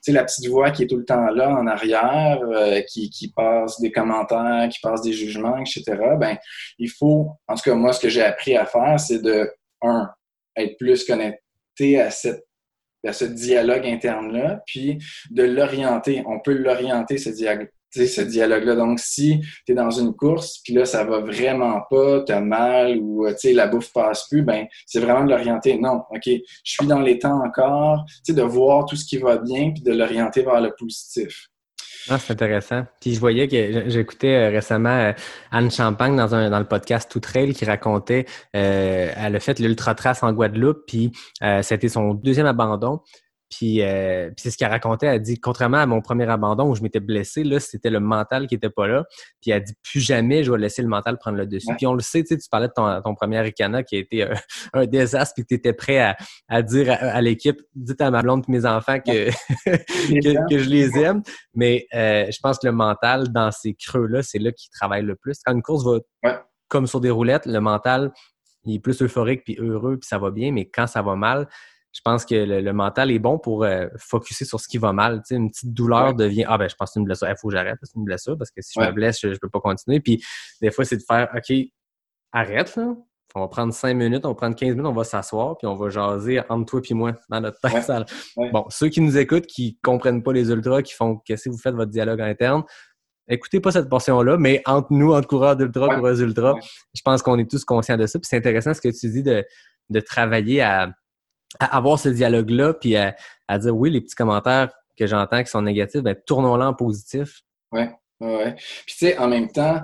sais, 0.00 0.12
la 0.12 0.24
petite 0.24 0.48
voix 0.48 0.70
qui 0.70 0.84
est 0.84 0.86
tout 0.86 0.96
le 0.96 1.04
temps 1.04 1.26
là 1.30 1.50
en 1.50 1.66
arrière, 1.66 2.38
euh, 2.42 2.80
qui, 2.88 3.10
qui 3.10 3.32
passe 3.32 3.80
des 3.80 3.90
commentaires, 3.90 4.68
qui 4.68 4.78
passe 4.80 5.02
des 5.02 5.12
jugements, 5.12 5.58
etc. 5.58 5.82
Ben, 6.18 6.36
il 6.78 6.90
faut, 6.90 7.30
en 7.48 7.54
tout 7.56 7.62
cas, 7.64 7.74
moi, 7.74 7.92
ce 7.92 8.00
que 8.00 8.08
j'ai 8.08 8.22
appris 8.22 8.56
à 8.56 8.66
faire, 8.66 9.00
c'est 9.00 9.22
de, 9.22 9.50
un, 9.82 10.08
être 10.56 10.76
plus 10.78 11.04
connecté 11.04 12.00
à 12.00 12.10
cette 12.10 12.44
à 13.06 13.12
ce 13.12 13.24
dialogue 13.24 13.86
interne-là, 13.86 14.62
puis 14.66 14.98
de 15.30 15.42
l'orienter. 15.42 16.22
On 16.26 16.40
peut 16.40 16.54
l'orienter, 16.54 17.18
ce, 17.18 17.28
dialogue 17.28 17.68
ce 17.94 18.20
dialogue-là. 18.20 18.74
Donc, 18.76 19.00
si 19.00 19.40
tu 19.66 19.72
es 19.72 19.74
dans 19.74 19.90
une 19.90 20.14
course, 20.14 20.60
puis 20.64 20.74
là, 20.74 20.84
ça 20.84 21.04
va 21.04 21.20
vraiment 21.20 21.82
pas, 21.90 22.22
tu 22.22 22.32
as 22.32 22.40
mal 22.40 22.98
ou 22.98 23.26
la 23.44 23.66
bouffe 23.66 23.92
passe 23.92 24.26
plus, 24.28 24.42
ben 24.42 24.66
c'est 24.86 25.00
vraiment 25.00 25.24
de 25.24 25.30
l'orienter. 25.30 25.78
Non, 25.78 26.02
OK, 26.10 26.26
je 26.26 26.40
suis 26.64 26.86
dans 26.86 27.00
les 27.00 27.18
temps 27.18 27.42
encore, 27.44 28.04
de 28.28 28.42
voir 28.42 28.86
tout 28.86 28.96
ce 28.96 29.04
qui 29.04 29.18
va 29.18 29.38
bien, 29.38 29.72
puis 29.72 29.82
de 29.82 29.92
l'orienter 29.92 30.42
vers 30.42 30.60
le 30.60 30.74
positif. 30.76 31.48
Ah, 32.10 32.18
c'est 32.18 32.32
intéressant. 32.32 32.84
Puis 33.00 33.14
je 33.14 33.20
voyais 33.20 33.48
que 33.48 33.88
j'écoutais 33.88 34.34
euh, 34.34 34.50
récemment 34.50 34.90
euh, 34.90 35.12
Anne 35.50 35.70
Champagne 35.70 36.14
dans, 36.14 36.34
un, 36.34 36.50
dans 36.50 36.58
le 36.58 36.66
podcast 36.66 37.10
Tout 37.10 37.20
Trail 37.20 37.54
qui 37.54 37.64
racontait 37.64 38.26
euh, 38.54 39.10
elle 39.16 39.36
a 39.36 39.40
fait 39.40 39.58
l'ultra 39.58 39.94
trace 39.94 40.22
en 40.22 40.32
Guadeloupe, 40.32 40.84
puis 40.86 41.12
euh, 41.42 41.62
c'était 41.62 41.88
son 41.88 42.12
deuxième 42.12 42.46
abandon. 42.46 43.00
Euh, 43.62 44.30
puis, 44.30 44.34
c'est 44.36 44.50
ce 44.50 44.58
qu'elle 44.58 44.70
racontait. 44.70 45.06
Elle 45.06 45.22
dit, 45.22 45.38
contrairement 45.38 45.78
à 45.78 45.86
mon 45.86 46.00
premier 46.00 46.28
abandon 46.28 46.70
où 46.70 46.74
je 46.74 46.82
m'étais 46.82 47.00
blessé, 47.00 47.44
là, 47.44 47.60
c'était 47.60 47.90
le 47.90 48.00
mental 48.00 48.46
qui 48.46 48.54
était 48.54 48.70
pas 48.70 48.86
là. 48.86 49.04
Puis 49.40 49.50
elle 49.50 49.62
dit, 49.62 49.74
plus 49.82 50.00
jamais 50.00 50.44
je 50.44 50.52
vais 50.52 50.58
laisser 50.58 50.82
le 50.82 50.88
mental 50.88 51.18
prendre 51.18 51.36
le 51.36 51.46
dessus. 51.46 51.72
Puis 51.76 51.86
on 51.86 51.94
le 51.94 52.00
sait, 52.00 52.24
tu 52.24 52.36
parlais 52.50 52.68
de 52.68 52.72
ton, 52.72 53.14
premier 53.14 53.40
Ricana 53.40 53.82
qui 53.82 53.96
a 53.96 53.98
été 54.00 54.26
un, 54.72 54.86
désastre, 54.86 55.34
puis 55.34 55.44
que 55.44 55.48
tu 55.48 55.54
étais 55.54 55.72
prêt 55.72 56.16
à, 56.48 56.62
dire 56.62 56.96
à, 56.98 57.20
l'équipe, 57.20 57.60
dites 57.74 58.00
à 58.00 58.10
ma 58.10 58.22
blonde 58.22 58.44
et 58.48 58.52
mes 58.52 58.66
enfants 58.66 58.98
que, 58.98 59.30
que, 60.48 60.58
je 60.58 60.68
les 60.68 60.98
aime. 60.98 61.22
Mais 61.54 61.86
euh, 61.94 62.26
je 62.30 62.38
pense 62.42 62.58
que 62.58 62.66
le 62.66 62.72
mental, 62.72 63.28
dans 63.28 63.50
ces 63.50 63.74
creux-là, 63.74 64.22
c'est 64.22 64.38
là 64.38 64.52
qu'il 64.52 64.70
travaille 64.70 65.02
le 65.02 65.16
plus. 65.16 65.38
Quand 65.44 65.52
une 65.52 65.62
course 65.62 65.84
va 65.84 65.98
comme 66.68 66.86
sur 66.86 67.00
des 67.00 67.10
roulettes, 67.10 67.46
le 67.46 67.60
mental, 67.60 68.10
il 68.64 68.76
est 68.76 68.80
plus 68.80 69.00
euphorique 69.02 69.44
puis 69.44 69.56
heureux, 69.60 69.98
puis 69.98 70.08
ça 70.08 70.18
va 70.18 70.30
bien, 70.30 70.50
mais 70.50 70.68
quand 70.68 70.86
ça 70.86 71.02
va 71.02 71.14
mal, 71.14 71.46
je 71.94 72.00
pense 72.04 72.26
que 72.26 72.34
le, 72.34 72.72
mental 72.72 73.12
est 73.12 73.20
bon 73.20 73.38
pour 73.38 73.62
euh, 73.62 73.86
focuser 73.96 74.44
sur 74.44 74.58
ce 74.58 74.66
qui 74.66 74.78
va 74.78 74.92
mal. 74.92 75.18
Tu 75.18 75.28
sais, 75.28 75.34
une 75.36 75.50
petite 75.50 75.72
douleur 75.72 76.12
devient 76.14 76.44
Ah 76.48 76.58
ben 76.58 76.68
je 76.68 76.74
pense 76.74 76.90
que 76.90 76.94
c'est 76.94 77.00
une 77.00 77.06
blessure. 77.06 77.28
Il 77.28 77.36
faut 77.40 77.48
que 77.48 77.54
j'arrête, 77.54 77.78
c'est 77.82 77.94
une 77.94 78.04
blessure 78.04 78.36
parce 78.36 78.50
que 78.50 78.60
si 78.62 78.72
je 78.76 78.84
me 78.84 78.90
blesse, 78.90 79.20
je, 79.22 79.28
ne 79.28 79.36
peux 79.36 79.48
pas 79.48 79.60
continuer. 79.60 80.00
Puis 80.00 80.22
des 80.60 80.72
fois, 80.72 80.84
c'est 80.84 80.96
de 80.96 81.02
faire 81.02 81.30
OK, 81.34 81.56
arrête 82.32 82.74
là. 82.74 82.94
On 83.36 83.40
va 83.40 83.48
prendre 83.48 83.72
cinq 83.72 83.94
minutes, 83.94 84.24
on 84.26 84.28
va 84.28 84.34
prendre 84.34 84.54
15 84.54 84.70
minutes, 84.70 84.86
on 84.86 84.92
va 84.92 85.02
s'asseoir, 85.02 85.58
puis 85.58 85.66
on 85.66 85.74
va 85.74 85.88
jaser 85.88 86.40
entre 86.48 86.66
toi 86.66 86.80
et 86.88 86.94
moi 86.94 87.12
dans 87.28 87.40
notre 87.40 87.58
tête. 87.58 87.90
Bon, 88.52 88.64
ceux 88.68 88.88
qui 88.88 89.00
nous 89.00 89.18
écoutent, 89.18 89.46
qui 89.46 89.76
comprennent 89.82 90.22
pas 90.22 90.32
les 90.32 90.50
ultras, 90.50 90.82
qui 90.82 90.94
font 90.94 91.16
qu'est-ce 91.16 91.46
que 91.46 91.50
vous 91.50 91.58
faites 91.58 91.74
votre 91.74 91.90
dialogue 91.90 92.20
interne, 92.20 92.62
écoutez 93.26 93.58
pas 93.58 93.72
cette 93.72 93.88
portion-là, 93.88 94.36
mais 94.36 94.62
entre 94.66 94.92
nous, 94.92 95.12
entre 95.12 95.26
coureurs 95.26 95.56
d'ultra, 95.56 95.96
coureurs 95.96 96.20
ultra, 96.20 96.54
je 96.94 97.02
pense 97.04 97.22
qu'on 97.22 97.36
est 97.38 97.50
tous 97.50 97.64
conscients 97.64 97.96
de 97.96 98.06
ça. 98.06 98.20
Puis 98.20 98.28
c'est 98.28 98.36
intéressant 98.36 98.72
ce 98.72 98.80
que 98.80 98.88
tu 98.88 99.10
dis 99.10 99.24
de, 99.24 99.44
de 99.90 100.00
travailler 100.00 100.60
à 100.60 100.92
à 101.60 101.76
avoir 101.76 101.98
ce 101.98 102.08
dialogue-là, 102.08 102.74
puis 102.74 102.96
à, 102.96 103.14
dire 103.58 103.76
oui, 103.76 103.90
les 103.90 104.00
petits 104.00 104.14
commentaires 104.14 104.70
que 104.98 105.06
j'entends 105.06 105.42
qui 105.42 105.50
sont 105.50 105.62
négatifs, 105.62 106.02
ben, 106.02 106.16
tournons-les 106.26 106.64
en 106.64 106.74
positif. 106.74 107.42
Oui, 107.72 107.82
ouais. 108.20 108.54
Puis 108.54 108.94
tu 108.96 109.06
sais, 109.06 109.18
en 109.18 109.28
même 109.28 109.50
temps, 109.50 109.80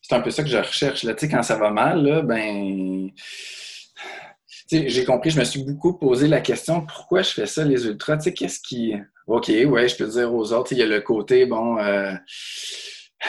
c'est 0.00 0.14
un 0.14 0.20
peu 0.20 0.30
ça 0.30 0.42
que 0.42 0.48
je 0.48 0.58
recherche. 0.58 1.02
Là. 1.02 1.14
Tu 1.14 1.26
sais, 1.26 1.32
quand 1.32 1.42
ça 1.42 1.56
va 1.56 1.70
mal, 1.70 2.22
ben. 2.24 3.10
j'ai 4.70 5.04
compris, 5.04 5.30
je 5.30 5.38
me 5.38 5.44
suis 5.44 5.64
beaucoup 5.64 5.94
posé 5.98 6.28
la 6.28 6.40
question 6.40 6.84
pourquoi 6.84 7.22
je 7.22 7.30
fais 7.30 7.46
ça, 7.46 7.64
les 7.64 7.86
ultras? 7.86 8.16
Tu 8.18 8.24
sais, 8.24 8.34
qu'est-ce 8.34 8.60
qui. 8.60 8.94
OK, 9.26 9.48
ouais, 9.48 9.88
je 9.88 9.96
peux 9.96 10.06
dire 10.06 10.32
aux 10.32 10.52
autres, 10.52 10.72
il 10.72 10.78
y 10.78 10.82
a 10.82 10.86
le 10.86 11.00
côté, 11.00 11.46
bon, 11.46 11.78
euh, 11.78 12.12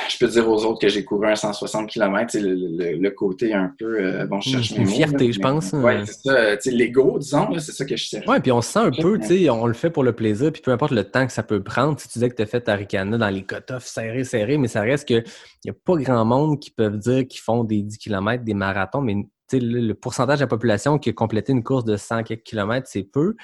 je 0.09 0.17
peux 0.17 0.27
dire 0.27 0.47
aux 0.49 0.65
autres 0.65 0.79
que 0.79 0.89
j'ai 0.89 1.05
couru 1.05 1.27
un 1.27 1.35
160 1.35 1.89
km, 1.89 2.29
c'est 2.29 2.41
le, 2.41 3.09
côté 3.09 3.53
un 3.53 3.73
peu, 3.79 3.99
euh, 3.99 4.25
bon, 4.25 4.41
je 4.41 4.49
cherche 4.49 4.71
Une 4.71 4.85
fierté, 4.85 5.31
je 5.31 5.39
pense. 5.39 5.71
Oui, 5.73 5.93
c'est 6.05 6.59
ça, 6.59 6.71
l'ego, 6.71 7.17
disons, 7.19 7.57
c'est 7.57 7.71
ça 7.71 7.85
que 7.85 7.95
je 7.95 8.03
cherche. 8.03 8.25
Oui, 8.27 8.39
puis 8.41 8.51
on 8.51 8.61
se 8.61 8.71
sent 8.71 8.79
un 8.79 8.91
peu, 8.91 9.17
tu 9.17 9.27
sais, 9.27 9.49
on 9.49 9.65
le 9.65 9.73
fait 9.73 9.89
pour 9.89 10.03
le 10.03 10.13
plaisir, 10.13 10.51
puis 10.51 10.61
peu 10.61 10.71
importe 10.71 10.91
le 10.91 11.05
temps 11.05 11.25
que 11.25 11.31
ça 11.31 11.43
peut 11.43 11.63
prendre, 11.63 11.99
si 11.99 12.07
tu 12.09 12.19
disais 12.19 12.29
que 12.29 12.35
tu 12.35 12.41
as 12.41 12.45
fait 12.45 12.61
ta 12.61 12.75
ricana 12.75 13.17
dans 13.17 13.29
les 13.29 13.43
cut-offs 13.43 13.85
serrés, 13.85 14.25
serrés, 14.25 14.57
mais 14.57 14.67
ça 14.67 14.81
reste 14.81 15.07
que 15.07 15.13
il 15.13 15.23
n'y 15.65 15.71
a 15.71 15.75
pas 15.85 15.95
grand 15.95 16.25
monde 16.25 16.59
qui 16.59 16.71
peuvent 16.71 16.97
dire 16.97 17.25
qu'ils 17.25 17.41
font 17.41 17.63
des 17.63 17.81
10 17.81 17.97
km, 17.97 18.43
des 18.43 18.53
marathons, 18.53 19.01
mais 19.01 19.15
le, 19.53 19.87
le 19.87 19.93
pourcentage 19.93 20.39
de 20.39 20.43
la 20.43 20.47
population 20.47 20.99
qui 20.99 21.09
a 21.09 21.13
complété 21.13 21.53
une 21.53 21.63
course 21.63 21.85
de 21.85 21.95
100 21.95 22.23
km, 22.23 22.87
c'est 22.89 23.03
peu. 23.03 23.35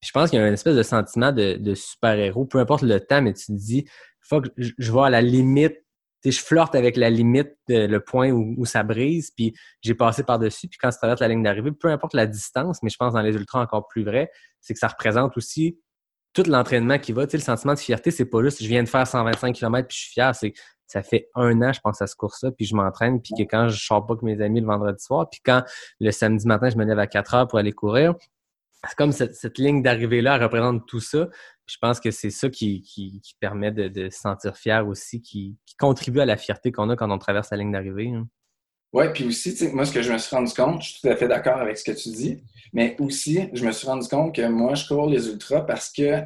je 0.00 0.10
pense 0.12 0.30
qu'il 0.30 0.38
y 0.38 0.42
a 0.42 0.48
une 0.48 0.54
espèce 0.54 0.76
de 0.76 0.82
sentiment 0.82 1.32
de, 1.32 1.56
de 1.56 1.74
super-héros, 1.74 2.46
peu 2.46 2.58
importe 2.58 2.82
le 2.82 2.98
temps, 2.98 3.20
mais 3.20 3.34
tu 3.34 3.46
te 3.46 3.52
dis, 3.52 3.84
faut 4.22 4.40
que 4.40 4.48
je, 4.56 4.70
je 4.78 4.92
vais 4.92 5.00
à 5.00 5.10
la 5.10 5.20
limite 5.20 5.81
je 6.30 6.40
flirte 6.40 6.74
avec 6.74 6.96
la 6.96 7.10
limite, 7.10 7.52
le 7.68 7.98
point 7.98 8.30
où, 8.30 8.64
ça 8.64 8.82
brise, 8.82 9.30
puis 9.30 9.54
j'ai 9.80 9.94
passé 9.94 10.22
par-dessus, 10.22 10.68
puis 10.68 10.78
quand 10.78 10.90
tu 10.90 10.98
traverses 10.98 11.20
la 11.20 11.28
ligne 11.28 11.42
d'arrivée, 11.42 11.72
peu 11.72 11.88
importe 11.88 12.14
la 12.14 12.26
distance, 12.26 12.82
mais 12.82 12.90
je 12.90 12.96
pense 12.96 13.14
dans 13.14 13.22
les 13.22 13.34
ultras 13.34 13.60
encore 13.60 13.86
plus 13.88 14.04
vrai, 14.04 14.30
c'est 14.60 14.74
que 14.74 14.78
ça 14.78 14.88
représente 14.88 15.36
aussi 15.36 15.78
tout 16.32 16.44
l'entraînement 16.46 16.98
qui 16.98 17.12
va. 17.12 17.26
Tu 17.26 17.32
sais, 17.32 17.36
le 17.38 17.42
sentiment 17.42 17.74
de 17.74 17.78
fierté, 17.78 18.10
c'est 18.10 18.24
pas 18.24 18.42
juste 18.42 18.62
je 18.62 18.68
viens 18.68 18.82
de 18.82 18.88
faire 18.88 19.06
125 19.06 19.54
km 19.54 19.86
puis 19.86 19.96
je 19.96 20.02
suis 20.02 20.12
fier, 20.12 20.34
c'est 20.34 20.54
ça 20.86 21.02
fait 21.02 21.28
un 21.34 21.60
an, 21.62 21.72
je 21.72 21.80
pense, 21.80 22.02
à 22.02 22.06
ce 22.06 22.14
cours-là, 22.14 22.50
puis 22.52 22.66
je 22.66 22.74
m'entraîne, 22.74 23.20
puis 23.22 23.32
que 23.36 23.42
quand 23.48 23.68
je 23.68 23.82
sors 23.82 24.04
pas 24.06 24.12
avec 24.12 24.22
mes 24.22 24.42
amis 24.42 24.60
le 24.60 24.66
vendredi 24.66 25.02
soir, 25.02 25.28
puis 25.30 25.40
quand 25.42 25.62
le 26.00 26.10
samedi 26.10 26.46
matin, 26.46 26.68
je 26.68 26.76
me 26.76 26.84
lève 26.84 26.98
à 26.98 27.06
4 27.06 27.34
heures 27.34 27.48
pour 27.48 27.58
aller 27.58 27.72
courir, 27.72 28.14
c'est 28.86 28.96
comme 28.96 29.12
cette, 29.12 29.34
cette 29.34 29.58
ligne 29.58 29.82
d'arrivée-là 29.82 30.38
représente 30.38 30.86
tout 30.86 31.00
ça 31.00 31.28
je 31.66 31.76
pense 31.80 32.00
que 32.00 32.10
c'est 32.10 32.30
ça 32.30 32.50
qui, 32.50 32.84
permet 33.40 33.72
de, 33.72 34.10
se 34.10 34.18
sentir 34.18 34.56
fier 34.56 34.86
aussi, 34.86 35.20
qui, 35.20 35.56
contribue 35.78 36.20
à 36.20 36.26
la 36.26 36.36
fierté 36.36 36.70
qu'on 36.70 36.90
a 36.90 36.96
quand 36.96 37.10
on 37.10 37.18
traverse 37.18 37.50
la 37.50 37.56
ligne 37.56 37.72
d'arrivée. 37.72 38.10
Hein. 38.10 38.28
Oui, 38.92 39.06
puis 39.14 39.24
aussi, 39.24 39.56
moi, 39.72 39.86
ce 39.86 39.92
que 39.92 40.02
je 40.02 40.12
me 40.12 40.18
suis 40.18 40.36
rendu 40.36 40.52
compte, 40.52 40.82
je 40.82 40.90
suis 40.90 41.00
tout 41.00 41.08
à 41.08 41.16
fait 41.16 41.26
d'accord 41.26 41.56
avec 41.58 41.78
ce 41.78 41.84
que 41.84 41.92
tu 41.92 42.10
dis, 42.10 42.42
mais 42.72 42.94
aussi, 43.00 43.48
je 43.52 43.64
me 43.64 43.72
suis 43.72 43.86
rendu 43.86 44.06
compte 44.06 44.34
que 44.34 44.46
moi, 44.46 44.74
je 44.74 44.86
cours 44.86 45.06
les 45.06 45.28
ultras 45.28 45.62
parce 45.62 45.90
que 45.90 46.22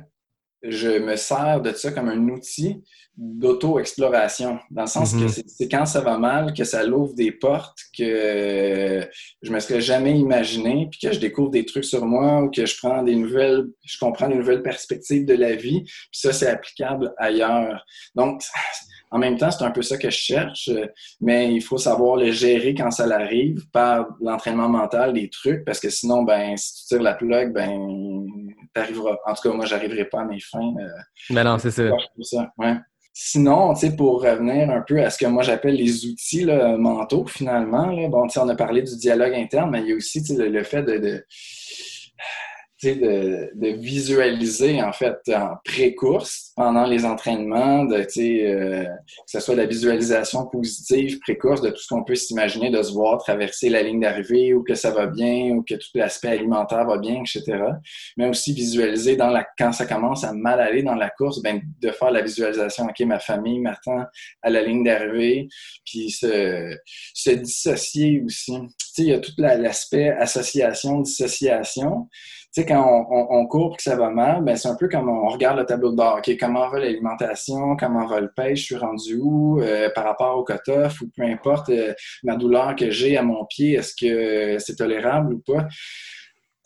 je 0.63 0.99
me 0.99 1.17
sers 1.17 1.61
de 1.61 1.73
ça 1.73 1.93
comme 1.93 2.09
un 2.09 2.29
outil 2.29 2.83
d'auto-exploration, 3.19 4.59
dans 4.71 4.83
le 4.83 4.89
sens 4.89 5.13
que 5.13 5.21
Mhm. 5.21 5.29
c'est 5.29 5.49
c'est 5.49 5.69
quand 5.69 5.87
ça 5.87 6.03
va 6.03 6.19
mal 6.19 6.53
que 6.53 6.65
ça 6.65 6.85
l'ouvre 6.85 7.15
des 7.15 7.33
portes 7.33 7.79
que 7.97 9.09
je 9.43 9.53
me 9.53 9.59
serais 9.61 9.81
jamais 9.81 10.19
imaginé, 10.19 10.89
puis 10.91 11.01
que 11.01 11.13
je 11.15 11.19
découvre 11.19 11.51
des 11.51 11.65
trucs 11.65 11.85
sur 11.87 12.05
moi 12.05 12.43
ou 12.43 12.51
que 12.51 12.67
je 12.67 12.77
prends 12.77 13.03
des 13.03 13.17
nouvelles, 13.17 13.65
je 13.85 13.99
comprends 13.99 14.29
des 14.29 14.35
nouvelles 14.35 14.63
perspectives 14.63 15.25
de 15.25 15.33
la 15.35 15.55
vie, 15.55 15.83
puis 15.85 16.21
ça, 16.21 16.33
c'est 16.33 16.49
applicable 16.49 17.15
ailleurs. 17.17 17.87
Donc, 18.15 18.43
en 19.11 19.19
même 19.19 19.39
temps, 19.39 19.51
c'est 19.51 19.65
un 19.65 19.71
peu 19.71 19.83
ça 19.83 19.97
que 19.97 20.11
je 20.11 20.17
cherche, 20.19 20.69
mais 21.21 21.55
il 21.55 21.63
faut 21.63 21.79
savoir 21.79 22.17
le 22.17 22.33
gérer 22.33 22.75
quand 22.75 22.91
ça 22.91 23.07
l'arrive 23.07 23.67
par 23.73 24.09
l'entraînement 24.21 24.69
mental, 24.69 25.15
des 25.15 25.31
trucs, 25.31 25.65
parce 25.65 25.81
que 25.81 25.89
sinon, 25.89 26.23
ben, 26.23 26.55
si 26.59 26.83
tu 26.83 26.87
tires 26.89 27.03
la 27.03 27.15
plug, 27.15 27.53
ben, 27.55 28.27
t'arriveras. 28.81 29.17
En 29.27 29.35
tout 29.35 29.49
cas, 29.49 29.55
moi, 29.57 29.67
j'arriverai 29.67 30.05
pas 30.07 30.21
à 30.21 30.25
mes 30.25 30.41
fins. 30.41 30.73
euh, 30.81 30.89
Mais 31.31 31.43
non, 31.45 31.59
c'est 31.59 31.71
ça. 31.71 32.53
ouais. 32.59 32.75
Sinon, 33.19 33.73
tu 33.73 33.81
sais, 33.81 33.97
pour 33.97 34.23
revenir 34.23 34.69
un 34.71 34.83
peu 34.87 35.03
à 35.03 35.09
ce 35.09 35.17
que 35.17 35.25
moi 35.25 35.43
j'appelle 35.43 35.75
les 35.75 36.05
outils 36.05 36.45
là, 36.45 36.77
mentaux, 36.77 37.25
finalement, 37.27 37.87
là, 37.87 38.09
bon, 38.09 38.27
tu 38.27 38.35
sais, 38.35 38.41
on 38.41 38.49
a 38.51 38.55
parlé 38.55 38.83
du 38.83 38.95
dialogue 38.97 39.33
interne, 39.33 39.71
mais 39.71 39.81
il 39.81 39.89
y 39.89 39.93
a 39.93 39.97
aussi 39.97 40.23
tu 40.23 40.35
sais, 40.35 40.43
le, 40.43 40.51
le 40.51 40.63
fait 40.63 40.83
de, 40.83 40.99
de, 40.99 41.25
de, 42.95 43.69
visualiser, 43.77 44.83
en 44.83 44.93
fait, 44.93 45.17
en 45.29 45.57
pré-course, 45.65 46.53
pendant 46.57 46.87
les 46.87 47.05
entraînements, 47.05 47.85
de, 47.85 47.97
euh, 47.97 48.85
que 48.85 48.91
ce 49.27 49.41
soit 49.41 49.57
la 49.57 49.67
visualisation 49.67 50.47
positive 50.47 51.19
pré-course, 51.21 51.61
de 51.61 51.71
tout 51.71 51.81
ce 51.81 51.89
qu'on 51.89 52.05
peut 52.05 52.15
s'imaginer, 52.15 52.71
de 52.71 52.83
se 52.83 52.93
voir 52.93 53.19
traverser 53.19 53.69
la 53.69 53.83
ligne 53.83 54.01
d'arrivée, 54.01 54.55
ou 54.55 54.63
que 54.63 54.75
ça 54.75 54.91
va 54.91 55.07
bien, 55.07 55.51
ou 55.51 55.63
que 55.63 55.75
tout 55.75 55.89
l'aspect 55.95 56.29
alimentaire 56.29 56.87
va 56.87 56.99
bien, 56.99 57.23
etc 57.23 57.57
mais 58.17 58.29
aussi 58.29 58.53
visualiser 58.53 59.17
dans 59.17 59.31
la, 59.31 59.47
quand 59.59 59.73
ça 59.73 59.87
commence 59.87 60.25
à 60.25 60.33
mal 60.33 60.61
aller 60.61 60.83
dans 60.83 60.95
la 60.95 61.11
course, 61.11 61.43
ben, 61.43 61.61
de 61.81 61.91
faire 61.91 62.11
la 62.11 62.23
visualisation, 62.23 62.85
OK, 62.85 63.01
ma 63.01 63.19
famille 63.19 63.59
m'attend 63.59 64.05
à 64.43 64.51
la 64.51 64.63
ligne 64.63 64.85
d'arrivée, 64.85 65.49
puis 65.85 66.11
se, 66.11 67.35
dissocier 67.35 68.23
aussi. 68.25 68.57
Il 68.99 69.07
y 69.07 69.13
a 69.13 69.19
tout 69.19 69.33
la- 69.39 69.57
l'aspect 69.57 70.09
association, 70.11 71.01
dissociation. 71.01 72.09
Tu 72.57 72.63
sais, 72.63 72.69
quand 72.69 73.07
on, 73.11 73.15
on, 73.15 73.41
on 73.41 73.47
court 73.47 73.75
et 73.75 73.77
que 73.77 73.83
ça 73.83 73.97
va 73.97 74.09
mal, 74.09 74.43
ben, 74.43 74.57
c'est 74.57 74.69
un 74.69 74.77
peu 74.77 74.89
comme 74.89 75.11
on 75.11 75.29
regarde 75.29 75.59
le 75.59 75.67
tableau 75.67 75.91
de 75.91 75.97
bord. 75.97 76.17
OK, 76.17 76.35
comment 76.41 76.71
va 76.71 76.79
l'alimentation? 76.79 77.77
Comment 77.77 78.07
va 78.07 78.19
le 78.19 78.31
pêche? 78.35 78.61
Je 78.61 78.65
suis 78.65 78.77
rendu 78.77 79.19
où? 79.21 79.61
euh, 79.61 79.91
par 79.95 80.05
rapport 80.05 80.39
au 80.39 80.43
cut-off 80.43 81.03
ou 81.03 81.11
peu 81.15 81.23
importe, 81.23 81.69
euh, 81.69 81.93
ma 82.25 82.35
douleur 82.37 82.75
que 82.75 82.91
j'ai 82.91 83.19
à 83.19 83.23
mon 83.23 83.45
pied, 83.45 83.75
est-ce 83.75 83.95
que 83.95 84.59
c'est 84.59 84.77
tolérable 84.77 85.35
ou 85.35 85.39
pas? 85.41 85.67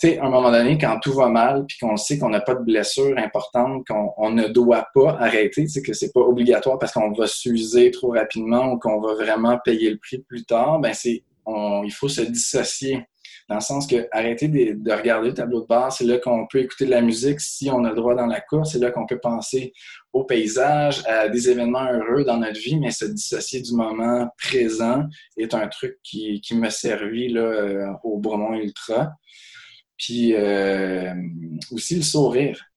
tu 0.01 0.11
sais, 0.11 0.19
à 0.19 0.27
un 0.27 0.31
moment 0.31 0.53
donné, 0.53 0.79
quand 0.79 1.01
tout 1.01 1.13
va 1.13 1.29
mal, 1.29 1.67
puis 1.67 1.77
qu'on 1.79 1.97
sait 1.97 2.19
qu'on 2.19 2.31
n'a 2.31 2.41
pas 2.41 2.55
de 2.55 2.63
blessure 2.63 3.19
importante, 3.19 3.85
qu'on 3.89 4.13
on 4.17 4.31
ne 4.31 4.47
doit 4.47 4.87
pas 4.95 5.17
arrêter, 5.19 5.65
tu 5.65 5.69
sais, 5.69 5.83
que 5.83 5.93
c'est 5.93 6.13
pas 6.13 6.21
obligatoire 6.21 6.79
parce 6.79 6.93
qu'on 6.93 7.11
va 7.11 7.27
s'user 7.27 7.91
trop 7.91 8.13
rapidement 8.13 8.73
ou 8.73 8.79
qu'on 8.79 9.01
va 9.01 9.15
vraiment 9.15 9.59
payer 9.65 9.91
le 9.91 9.99
prix 9.99 10.19
plus 10.19 10.45
tard, 10.45 10.79
ben 10.79 10.95
c'est, 10.95 11.25
il 11.49 11.93
faut 11.93 12.09
se 12.09 12.23
dissocier. 12.23 13.05
Dans 13.51 13.57
le 13.57 13.61
sens 13.63 13.89
que 13.89 14.07
arrêter 14.13 14.47
de, 14.47 14.75
de 14.81 14.93
regarder 14.93 15.31
le 15.31 15.35
tableau 15.35 15.63
de 15.63 15.67
bord, 15.67 15.93
c'est 15.93 16.05
là 16.05 16.19
qu'on 16.19 16.47
peut 16.47 16.61
écouter 16.61 16.87
de 16.87 16.91
la 16.91 17.01
musique 17.01 17.41
si 17.41 17.69
on 17.69 17.85
a 17.85 17.91
le 17.91 17.97
droit 17.97 18.15
dans 18.15 18.27
la 18.27 18.41
course, 18.41 18.73
c'est 18.73 18.79
là 18.79 18.93
qu'on 18.93 19.07
peut 19.07 19.19
penser 19.19 19.73
au 20.13 20.23
paysage, 20.23 21.03
à 21.07 21.29
des 21.29 21.51
événements 21.51 21.85
heureux 21.93 22.23
dans 22.23 22.37
notre 22.37 22.61
vie, 22.61 22.79
mais 22.79 22.93
se 22.93 23.07
dissocier 23.07 23.61
du 23.61 23.75
moment 23.75 24.29
présent 24.39 25.05
est 25.37 25.53
un 25.53 25.67
truc 25.67 25.99
qui, 26.05 26.41
qui 26.41 26.55
m'a 26.55 26.71
servi 26.71 27.29
là, 27.29 27.41
euh, 27.41 27.87
au 28.05 28.19
Bromont 28.19 28.55
Ultra. 28.55 29.11
Puis 29.99 30.33
euh, 30.35 31.13
aussi 31.73 31.97
le 31.97 32.03
sourire. 32.03 32.70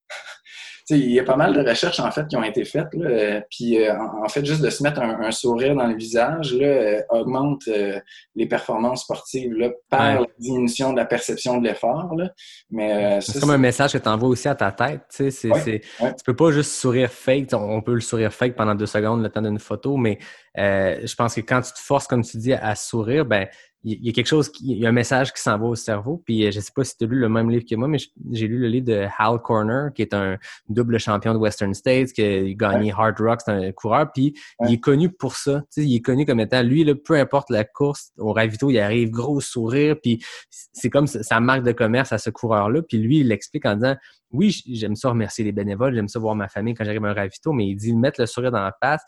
Il 0.89 1.11
y 1.11 1.19
a 1.19 1.23
pas 1.23 1.35
mal 1.35 1.53
de 1.53 1.67
recherches 1.67 1.99
en 1.99 2.11
fait 2.11 2.27
qui 2.27 2.35
ont 2.35 2.43
été 2.43 2.65
faites. 2.65 2.93
Là, 2.93 3.09
euh, 3.09 3.41
puis 3.49 3.77
euh, 3.81 3.93
en, 3.97 4.27
fait, 4.27 4.45
juste 4.45 4.61
de 4.61 4.69
se 4.69 4.83
mettre 4.83 5.01
un, 5.01 5.21
un 5.21 5.31
sourire 5.31 5.75
dans 5.75 5.87
le 5.87 5.95
visage 5.95 6.53
là, 6.53 6.65
euh, 6.67 7.01
augmente 7.09 7.61
euh, 7.67 7.99
les 8.35 8.45
performances 8.47 9.01
sportives 9.03 9.53
là, 9.53 9.69
par 9.89 10.01
Ouais. 10.19 10.19
la 10.19 10.25
diminution 10.39 10.91
de 10.91 10.97
la 10.97 11.05
perception 11.05 11.57
de 11.59 11.67
l'effort. 11.67 12.13
là. 12.15 12.29
Mais 12.69 13.17
euh, 13.17 13.21
C'est 13.21 13.39
comme 13.39 13.51
un 13.51 13.57
message 13.57 13.93
que 13.93 13.97
tu 13.97 14.09
envoies 14.09 14.29
aussi 14.29 14.47
à 14.47 14.55
ta 14.55 14.71
tête. 14.71 15.01
Tu 15.09 15.31
sais, 15.31 15.31
c'est, 15.31 15.49
Ouais. 15.49 16.13
Tu 16.15 16.23
peux 16.25 16.35
pas 16.35 16.51
juste 16.51 16.71
sourire 16.71 17.09
fake. 17.11 17.49
On 17.53 17.57
on 17.77 17.81
peut 17.81 17.93
le 17.93 18.01
sourire 18.01 18.33
fake 18.33 18.55
pendant 18.55 18.75
deux 18.75 18.85
secondes, 18.85 19.21
le 19.23 19.29
temps 19.29 19.41
d'une 19.41 19.59
photo, 19.59 19.97
mais 19.97 20.19
euh, 20.57 20.99
je 21.05 21.15
pense 21.15 21.35
que 21.35 21.41
quand 21.41 21.61
tu 21.61 21.71
te 21.73 21.79
forces, 21.79 22.07
comme 22.07 22.23
tu 22.23 22.37
dis, 22.37 22.53
à 22.53 22.75
sourire, 22.75 23.25
ben 23.25 23.47
il 23.83 24.05
y 24.05 24.09
a 24.09 24.11
quelque 24.13 24.27
chose, 24.27 24.49
qui- 24.49 24.71
il 24.71 24.77
y 24.79 24.85
a 24.85 24.89
un 24.89 24.93
message 24.93 25.33
qui 25.33 25.41
s'en 25.41 25.57
va 25.57 25.65
au 25.65 25.75
cerveau. 25.75 26.21
Puis 26.25 26.45
euh, 26.45 26.51
je 26.51 26.59
sais 26.59 26.71
pas 26.75 26.83
si 26.83 26.97
tu 26.97 27.03
as 27.03 27.07
lu 27.07 27.19
le 27.19 27.27
même 27.29 27.49
livre 27.49 27.65
que 27.69 27.75
moi, 27.75 27.87
mais 27.87 27.97
j'ai 28.31 28.47
lu 28.47 28.57
le 28.57 28.67
livre 28.67 28.85
de 28.85 29.05
Hal 29.17 29.39
Corner, 29.41 29.91
qui 29.93 30.01
est 30.01 30.13
un 30.13 30.37
double 30.69 30.97
champion 30.99 31.33
de 31.33 31.37
Western 31.39 31.73
States, 31.73 32.13
qui 32.13 32.21
a 32.23 32.53
gagné 32.53 32.93
Hard 32.97 33.19
Rock, 33.19 33.41
c'est 33.45 33.51
un 33.51 33.71
coureur. 33.73 34.11
Puis 34.13 34.33
Ouais. 34.59 34.69
il 34.69 34.73
est 34.75 34.79
connu 34.79 35.09
pour 35.11 35.35
ça. 35.35 35.61
Tu 35.73 35.81
sais, 35.81 35.87
il 35.87 35.95
est 35.95 36.01
connu 36.01 36.25
comme 36.25 36.39
étant, 36.39 36.61
lui, 36.63 36.83
là, 36.83 36.93
peu 36.95 37.15
importe 37.15 37.49
la 37.49 37.63
course, 37.65 38.11
au 38.17 38.31
ravito, 38.33 38.69
il 38.69 38.79
arrive 38.79 39.09
gros 39.11 39.41
sourire. 39.41 39.95
Puis 40.01 40.23
c'est 40.49 40.89
comme 40.89 41.07
sa 41.07 41.39
marque 41.39 41.63
de 41.63 41.71
commerce 41.73 42.11
à 42.13 42.17
ce 42.17 42.29
coureur-là. 42.29 42.81
Puis 42.83 42.97
lui, 42.97 43.19
il 43.19 43.27
l'explique 43.27 43.65
en 43.65 43.75
disant 43.75 43.95
Oui, 44.35 44.63
j'aime 44.67 44.95
ça 44.95 45.09
remercier 45.09 45.43
les 45.43 45.51
bénévoles, 45.51 45.93
j'aime 45.93 46.07
ça 46.07 46.17
voir 46.17 46.33
ma 46.33 46.47
famille 46.47 46.73
quand 46.73 46.83
j'arrive 46.83 47.05
à 47.05 47.09
un 47.09 47.13
ravito, 47.13 47.53
mais 47.53 47.67
il 47.67 47.75
dit 47.75 47.93
mettre 47.93 48.19
le 48.19 48.25
sourire 48.25 48.51
dans 48.51 48.63
la 48.63 48.75
face, 48.81 49.03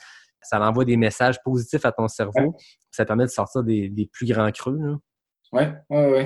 ça 0.49 0.59
envoie 0.61 0.85
des 0.85 0.97
messages 0.97 1.41
positifs 1.43 1.85
à 1.85 1.91
ton 1.91 2.07
cerveau. 2.07 2.55
Ça 2.91 3.05
permet 3.05 3.25
de 3.25 3.29
sortir 3.29 3.63
des, 3.63 3.89
des 3.89 4.09
plus 4.11 4.25
grands 4.25 4.51
creux. 4.51 4.77
Oui, 5.51 5.63
oui, 5.89 6.03
oui. 6.11 6.23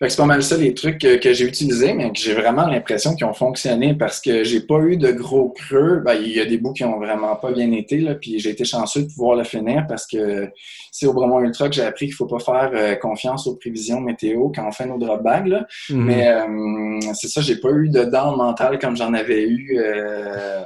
C'est 0.00 0.16
pas 0.16 0.26
mal 0.26 0.42
ça 0.42 0.56
les 0.56 0.74
trucs 0.74 0.98
que, 0.98 1.16
que 1.16 1.32
j'ai 1.32 1.46
utilisés, 1.46 1.94
mais 1.94 2.12
que 2.12 2.18
j'ai 2.18 2.34
vraiment 2.34 2.66
l'impression 2.66 3.14
qu'ils 3.14 3.26
ont 3.26 3.32
fonctionné 3.32 3.94
parce 3.94 4.20
que 4.20 4.44
j'ai 4.44 4.60
pas 4.60 4.78
eu 4.80 4.96
de 4.96 5.10
gros 5.10 5.50
creux. 5.50 6.00
Ben, 6.04 6.14
il 6.14 6.28
y 6.28 6.40
a 6.40 6.44
des 6.44 6.58
bouts 6.58 6.72
qui 6.72 6.84
ont 6.84 6.98
vraiment 6.98 7.34
pas 7.36 7.52
bien 7.52 7.70
été, 7.72 7.98
là, 7.98 8.14
puis 8.14 8.38
j'ai 8.38 8.50
été 8.50 8.64
chanceux 8.64 9.02
de 9.02 9.08
pouvoir 9.08 9.36
le 9.36 9.44
finir 9.44 9.86
parce 9.88 10.06
que 10.06 10.50
c'est 10.92 11.06
au 11.06 11.12
Bromont 11.12 11.40
Ultra 11.40 11.68
que 11.68 11.74
j'ai 11.74 11.82
appris 11.82 12.06
qu'il 12.06 12.14
faut 12.14 12.26
pas 12.26 12.38
faire 12.38 12.70
euh, 12.74 12.94
confiance 12.96 13.46
aux 13.46 13.56
prévisions 13.56 14.00
météo 14.00 14.50
quand 14.54 14.66
on 14.68 14.72
fait 14.72 14.86
nos 14.86 14.98
drop 14.98 15.22
bags. 15.22 15.46
Là. 15.46 15.66
Mhm. 15.90 16.04
Mais 16.04 16.28
euh, 16.28 17.12
c'est 17.14 17.28
ça, 17.28 17.40
j'ai 17.40 17.56
pas 17.56 17.70
eu 17.70 17.88
de 17.88 18.04
dents 18.04 18.36
mentales 18.36 18.78
comme 18.78 18.96
j'en 18.96 19.12
avais 19.14 19.42
eu 19.42 19.78
euh, 19.78 20.62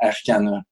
à 0.00 0.08
Arcana. 0.08 0.62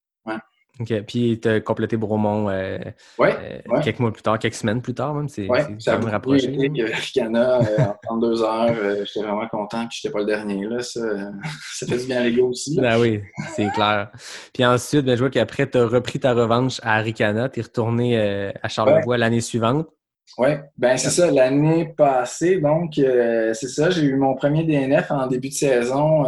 OK. 0.80 1.02
Puis 1.06 1.40
tu 1.40 1.48
as 1.48 1.60
complété 1.60 1.96
Bromont 1.96 2.48
euh, 2.48 2.78
Ouais, 3.18 3.34
euh, 3.40 3.58
ouais. 3.72 3.82
quelques 3.82 3.98
mois 3.98 4.12
plus 4.12 4.22
tard, 4.22 4.38
quelques 4.38 4.54
semaines 4.54 4.80
plus 4.80 4.94
tard 4.94 5.14
même. 5.14 5.28
C'est 5.28 5.48
Ouais, 5.48 5.66
ça 5.78 5.96
beaucoup 5.96 6.10
rapproché. 6.12 6.52
que 6.56 6.92
Arcana 6.92 7.58
euh, 7.60 7.78
en 7.82 7.96
32 8.04 8.42
heures. 8.42 8.66
euh, 8.80 9.04
j'étais 9.04 9.26
vraiment 9.26 9.48
content, 9.48 9.86
puis 9.88 9.98
j'étais 10.00 10.12
pas 10.12 10.20
le 10.20 10.26
dernier. 10.26 10.66
Là, 10.66 10.80
ça, 10.82 11.00
ça 11.74 11.86
fait 11.86 11.98
du 11.98 12.06
bien 12.06 12.20
à 12.20 12.24
l'ego 12.24 12.48
aussi. 12.48 12.78
Ah 12.84 12.98
oui, 13.00 13.22
c'est 13.56 13.68
clair. 13.72 14.10
Puis 14.54 14.64
ensuite, 14.64 15.04
ben, 15.04 15.14
je 15.16 15.20
vois 15.20 15.30
qu'après, 15.30 15.68
tu 15.68 15.78
as 15.78 15.86
repris 15.86 16.20
ta 16.20 16.32
revanche 16.32 16.80
à 16.82 16.94
Aricana, 16.96 17.48
tu 17.48 17.60
es 17.60 17.62
retourné 17.62 18.16
à 18.62 18.68
Charlevoix 18.68 19.18
l'année 19.18 19.40
suivante. 19.40 19.88
Oui, 20.36 20.50
ben 20.76 20.96
c'est 20.96 21.10
ça. 21.10 21.30
L'année 21.30 21.92
passée, 21.96 22.60
donc, 22.60 22.92
c'est 22.94 23.54
ça, 23.68 23.90
j'ai 23.90 24.02
eu 24.02 24.16
mon 24.16 24.34
premier 24.36 24.62
DNF 24.62 25.10
en 25.10 25.26
début 25.26 25.48
de 25.48 25.54
saison 25.54 26.24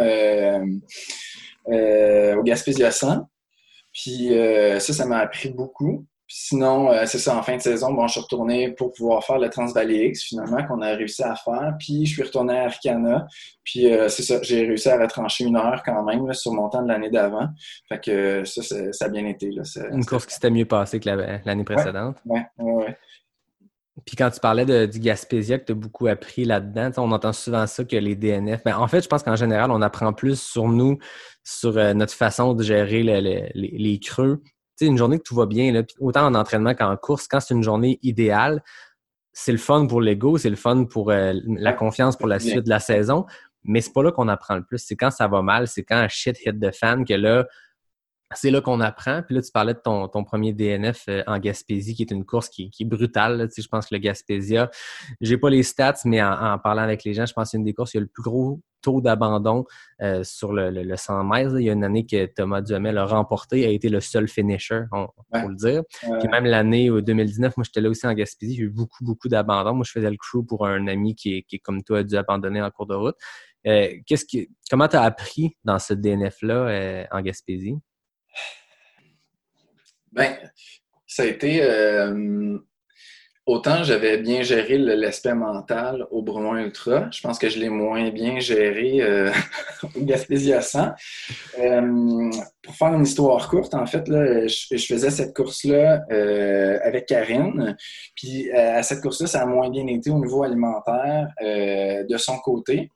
au 1.66 2.42
Gaspésia 2.42 2.90
100. 2.90 3.28
Puis 3.92 4.36
euh, 4.36 4.78
ça, 4.80 4.92
ça 4.92 5.06
m'a 5.06 5.18
appris 5.18 5.50
beaucoup. 5.50 6.06
Puis 6.26 6.36
sinon, 6.46 6.92
euh, 6.92 7.06
c'est 7.06 7.18
ça, 7.18 7.36
en 7.36 7.42
fin 7.42 7.56
de 7.56 7.60
saison, 7.60 7.92
bon, 7.92 8.06
je 8.06 8.12
suis 8.12 8.20
retourné 8.20 8.70
pour 8.70 8.92
pouvoir 8.92 9.24
faire 9.24 9.38
le 9.38 9.50
Transvalley 9.50 10.06
X, 10.10 10.22
finalement, 10.22 10.64
qu'on 10.64 10.80
a 10.80 10.90
réussi 10.94 11.24
à 11.24 11.34
faire. 11.34 11.74
Puis 11.80 12.06
je 12.06 12.12
suis 12.12 12.22
retourné 12.22 12.56
à 12.56 12.66
Arcana. 12.66 13.26
Puis 13.64 13.92
euh, 13.92 14.08
c'est 14.08 14.22
ça, 14.22 14.40
j'ai 14.42 14.64
réussi 14.64 14.88
à 14.88 14.96
retrancher 14.96 15.44
une 15.44 15.56
heure 15.56 15.82
quand 15.84 16.04
même 16.04 16.24
là, 16.28 16.32
sur 16.32 16.52
mon 16.52 16.68
temps 16.68 16.82
de 16.82 16.88
l'année 16.88 17.10
d'avant. 17.10 17.48
Fait 17.88 18.00
que 18.00 18.44
ça, 18.44 18.62
ça, 18.92 19.04
a 19.06 19.08
bien 19.08 19.26
été. 19.26 19.50
Là, 19.50 19.62
Une 19.90 20.04
course 20.06 20.24
qui 20.26 20.34
s'était 20.34 20.50
mieux 20.50 20.66
passée 20.66 21.00
que 21.00 21.08
la- 21.10 21.38
l'année 21.44 21.64
précédente. 21.64 22.18
Ouais, 22.24 22.46
ouais, 22.58 22.72
ouais. 22.74 22.96
Puis 24.06 24.16
quand 24.16 24.30
tu 24.30 24.40
parlais 24.40 24.64
de, 24.64 24.86
du 24.86 24.98
Gaspésia, 24.98 25.58
que 25.58 25.64
tu 25.66 25.72
as 25.72 25.74
beaucoup 25.74 26.06
appris 26.06 26.44
là-dedans, 26.44 26.90
on 26.98 27.12
entend 27.12 27.32
souvent 27.32 27.66
ça 27.66 27.84
que 27.84 27.96
les 27.96 28.14
DNF. 28.14 28.62
Ben, 28.64 28.76
en 28.76 28.88
fait, 28.88 29.02
je 29.02 29.08
pense 29.08 29.22
qu'en 29.22 29.36
général, 29.36 29.70
on 29.70 29.82
apprend 29.82 30.12
plus 30.12 30.40
sur 30.40 30.68
nous, 30.68 30.98
sur 31.44 31.76
euh, 31.76 31.92
notre 31.92 32.14
façon 32.14 32.54
de 32.54 32.62
gérer 32.62 33.02
le- 33.02 33.20
le- 33.20 33.48
les, 33.54 33.74
les 33.78 33.98
creux. 33.98 34.40
Tu 34.44 34.50
sais, 34.76 34.86
une 34.86 34.96
journée 34.96 35.18
que 35.18 35.24
tout 35.24 35.34
va 35.34 35.46
bien, 35.46 35.72
là, 35.72 35.82
autant 35.98 36.24
en 36.26 36.34
entraînement 36.34 36.74
qu'en 36.74 36.96
course, 36.96 37.26
quand 37.28 37.40
c'est 37.40 37.52
une 37.54 37.62
journée 37.62 37.98
idéale, 38.02 38.62
c'est 39.32 39.52
le 39.52 39.58
fun 39.58 39.86
pour 39.86 40.00
l'ego, 40.00 40.38
c'est 40.38 40.50
le 40.50 40.56
fun 40.56 40.84
pour 40.84 41.10
euh, 41.10 41.34
la 41.46 41.72
confiance 41.72 42.16
pour 42.16 42.26
la 42.28 42.38
bien. 42.38 42.48
suite 42.50 42.64
de 42.64 42.70
la 42.70 42.80
saison. 42.80 43.26
Mais 43.64 43.80
c'est 43.82 43.92
pas 43.92 44.02
là 44.02 44.12
qu'on 44.12 44.28
apprend 44.28 44.56
le 44.56 44.64
plus. 44.64 44.78
C'est 44.78 44.96
quand 44.96 45.10
ça 45.10 45.28
va 45.28 45.42
mal, 45.42 45.68
c'est 45.68 45.82
quand 45.84 46.06
shit 46.08 46.38
hit 46.46 46.58
the 46.58 46.74
fan 46.74 47.04
que 47.04 47.14
là, 47.14 47.46
c'est 48.34 48.50
là 48.50 48.60
qu'on 48.60 48.80
apprend. 48.80 49.22
Puis 49.22 49.34
là, 49.34 49.42
tu 49.42 49.50
parlais 49.50 49.74
de 49.74 49.80
ton, 49.80 50.08
ton 50.08 50.24
premier 50.24 50.52
DNF 50.52 51.04
euh, 51.08 51.22
en 51.26 51.38
Gaspésie, 51.38 51.94
qui 51.94 52.02
est 52.02 52.10
une 52.10 52.24
course 52.24 52.48
qui, 52.48 52.70
qui 52.70 52.84
est 52.84 52.86
brutale. 52.86 53.38
là. 53.38 53.48
Tu 53.48 53.54
sais, 53.54 53.62
je 53.62 53.68
pense 53.68 53.86
que 53.86 53.94
le 53.94 54.00
Gaspésia, 54.00 54.70
j'ai 55.20 55.36
pas 55.36 55.50
les 55.50 55.62
stats, 55.62 56.00
mais 56.04 56.22
en, 56.22 56.32
en 56.32 56.58
parlant 56.58 56.82
avec 56.82 57.04
les 57.04 57.14
gens, 57.14 57.26
je 57.26 57.32
pense 57.32 57.44
que 57.44 57.50
c'est 57.50 57.56
une 57.56 57.64
des 57.64 57.74
courses 57.74 57.90
qui 57.92 57.98
a 57.98 58.00
le 58.00 58.06
plus 58.06 58.22
gros 58.22 58.60
taux 58.82 59.00
d'abandon 59.00 59.64
euh, 60.00 60.24
sur 60.24 60.52
le, 60.52 60.70
le, 60.70 60.96
100 60.96 61.24
mètres. 61.24 61.58
Il 61.58 61.64
y 61.64 61.70
a 61.70 61.72
une 61.72 61.84
année 61.84 62.06
que 62.06 62.26
Thomas 62.26 62.62
Duhamel 62.62 62.96
a 62.98 63.04
remporté, 63.04 63.66
a 63.66 63.70
été 63.70 63.88
le 63.88 64.00
seul 64.00 64.26
finisher, 64.26 64.84
on, 64.92 65.08
faut 65.38 65.48
le 65.48 65.54
dire. 65.54 65.82
Puis 66.00 66.28
même 66.28 66.46
l'année 66.46 66.88
2019, 66.88 67.56
moi 67.56 67.64
j'étais 67.64 67.82
là 67.82 67.90
aussi 67.90 68.06
en 68.06 68.14
Gaspésie, 68.14 68.56
j'ai 68.56 68.62
eu 68.62 68.70
beaucoup, 68.70 69.04
beaucoup 69.04 69.28
d'abandon. 69.28 69.74
Moi, 69.74 69.84
je 69.86 69.92
faisais 69.92 70.10
le 70.10 70.16
crew 70.16 70.46
pour 70.46 70.66
un 70.66 70.86
ami 70.86 71.14
qui, 71.14 71.44
qui 71.44 71.60
comme 71.60 71.82
toi, 71.82 71.98
a 71.98 72.02
dû 72.04 72.16
abandonner 72.16 72.62
en 72.62 72.70
cours 72.70 72.86
de 72.86 72.94
route. 72.94 73.16
Euh, 73.66 73.88
qu'est-ce 74.06 74.24
qui, 74.24 74.48
comment 74.70 74.88
tu 74.88 74.96
as 74.96 75.02
appris 75.02 75.56
dans 75.64 75.78
ce 75.78 75.92
DNF-là 75.92 76.54
euh, 76.54 77.04
en 77.10 77.20
Gaspésie? 77.20 77.76
Ben, 80.12 80.36
ça 81.06 81.22
a 81.22 81.26
été 81.26 81.60
euh, 81.62 82.58
autant 83.46 83.84
j'avais 83.84 84.18
bien 84.18 84.42
géré 84.42 84.76
l'aspect 84.78 85.34
mental 85.34 86.06
au 86.10 86.22
Brumont 86.22 86.56
Ultra. 86.56 87.08
Je 87.12 87.20
pense 87.20 87.38
que 87.38 87.48
je 87.48 87.58
l'ai 87.58 87.68
moins 87.68 88.10
bien 88.10 88.40
géré 88.40 89.00
au 89.82 90.00
Gaspésia 90.00 90.62
100. 90.62 90.90
pour 92.62 92.74
faire 92.74 92.94
une 92.94 93.04
histoire 93.04 93.48
courte, 93.48 93.74
en 93.74 93.86
fait, 93.86 94.08
là, 94.08 94.46
je, 94.46 94.76
je 94.76 94.86
faisais 94.86 95.10
cette 95.10 95.34
course-là 95.34 96.04
avec 96.82 97.06
Karine. 97.06 97.76
Puis 98.16 98.50
à 98.52 98.82
cette 98.82 99.00
course-là, 99.00 99.28
ça 99.28 99.42
a 99.42 99.46
moins 99.46 99.70
bien 99.70 99.86
été 99.86 100.10
au 100.10 100.18
niveau 100.18 100.42
alimentaire 100.42 101.28
de 101.40 102.16
son 102.16 102.38
côté. 102.38 102.90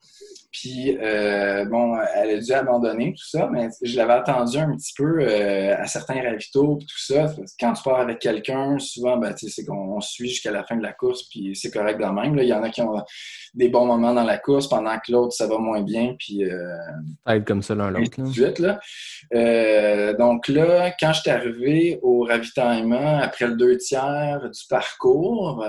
Puis, 0.54 0.96
euh, 1.02 1.64
bon, 1.64 1.98
elle 2.14 2.36
a 2.36 2.38
dû 2.38 2.52
abandonner 2.52 3.12
tout 3.12 3.26
ça, 3.26 3.48
mais 3.52 3.70
je 3.82 3.96
l'avais 3.96 4.12
attendu 4.12 4.56
un 4.56 4.76
petit 4.76 4.92
peu 4.96 5.18
euh, 5.18 5.74
à 5.76 5.88
certains 5.88 6.22
ravitaux 6.22 6.78
et 6.80 6.84
tout 6.84 7.12
ça. 7.12 7.26
Quand 7.58 7.72
tu 7.72 7.82
pars 7.82 7.98
avec 7.98 8.20
quelqu'un, 8.20 8.78
souvent, 8.78 9.16
ben, 9.16 9.34
c'est 9.36 9.64
qu'on 9.64 10.00
suit 10.00 10.28
jusqu'à 10.28 10.52
la 10.52 10.62
fin 10.62 10.76
de 10.76 10.82
la 10.82 10.92
course, 10.92 11.24
puis 11.28 11.56
c'est 11.56 11.72
correct 11.72 11.98
quand 12.00 12.12
même. 12.12 12.36
Là. 12.36 12.44
Il 12.44 12.48
y 12.48 12.52
en 12.52 12.62
a 12.62 12.70
qui 12.70 12.82
ont 12.82 13.02
des 13.54 13.68
bons 13.68 13.84
moments 13.86 14.14
dans 14.14 14.22
la 14.22 14.38
course, 14.38 14.68
pendant 14.68 14.96
que 14.98 15.10
l'autre, 15.10 15.32
ça 15.32 15.48
va 15.48 15.58
moins 15.58 15.82
bien, 15.82 16.14
puis... 16.20 16.44
Euh, 16.44 16.76
être 17.26 17.44
comme 17.44 17.62
ça 17.62 17.74
l'un 17.74 17.90
l'autre. 17.90 18.62
Là. 18.62 18.78
Euh, 19.34 20.16
donc 20.16 20.46
là, 20.46 20.92
quand 21.00 21.12
je 21.14 21.20
suis 21.20 21.30
arrivé 21.30 21.98
au 22.02 22.20
ravitaillement, 22.20 23.18
après 23.18 23.48
le 23.48 23.56
deux 23.56 23.76
tiers 23.76 24.40
du 24.40 24.60
parcours, 24.70 25.66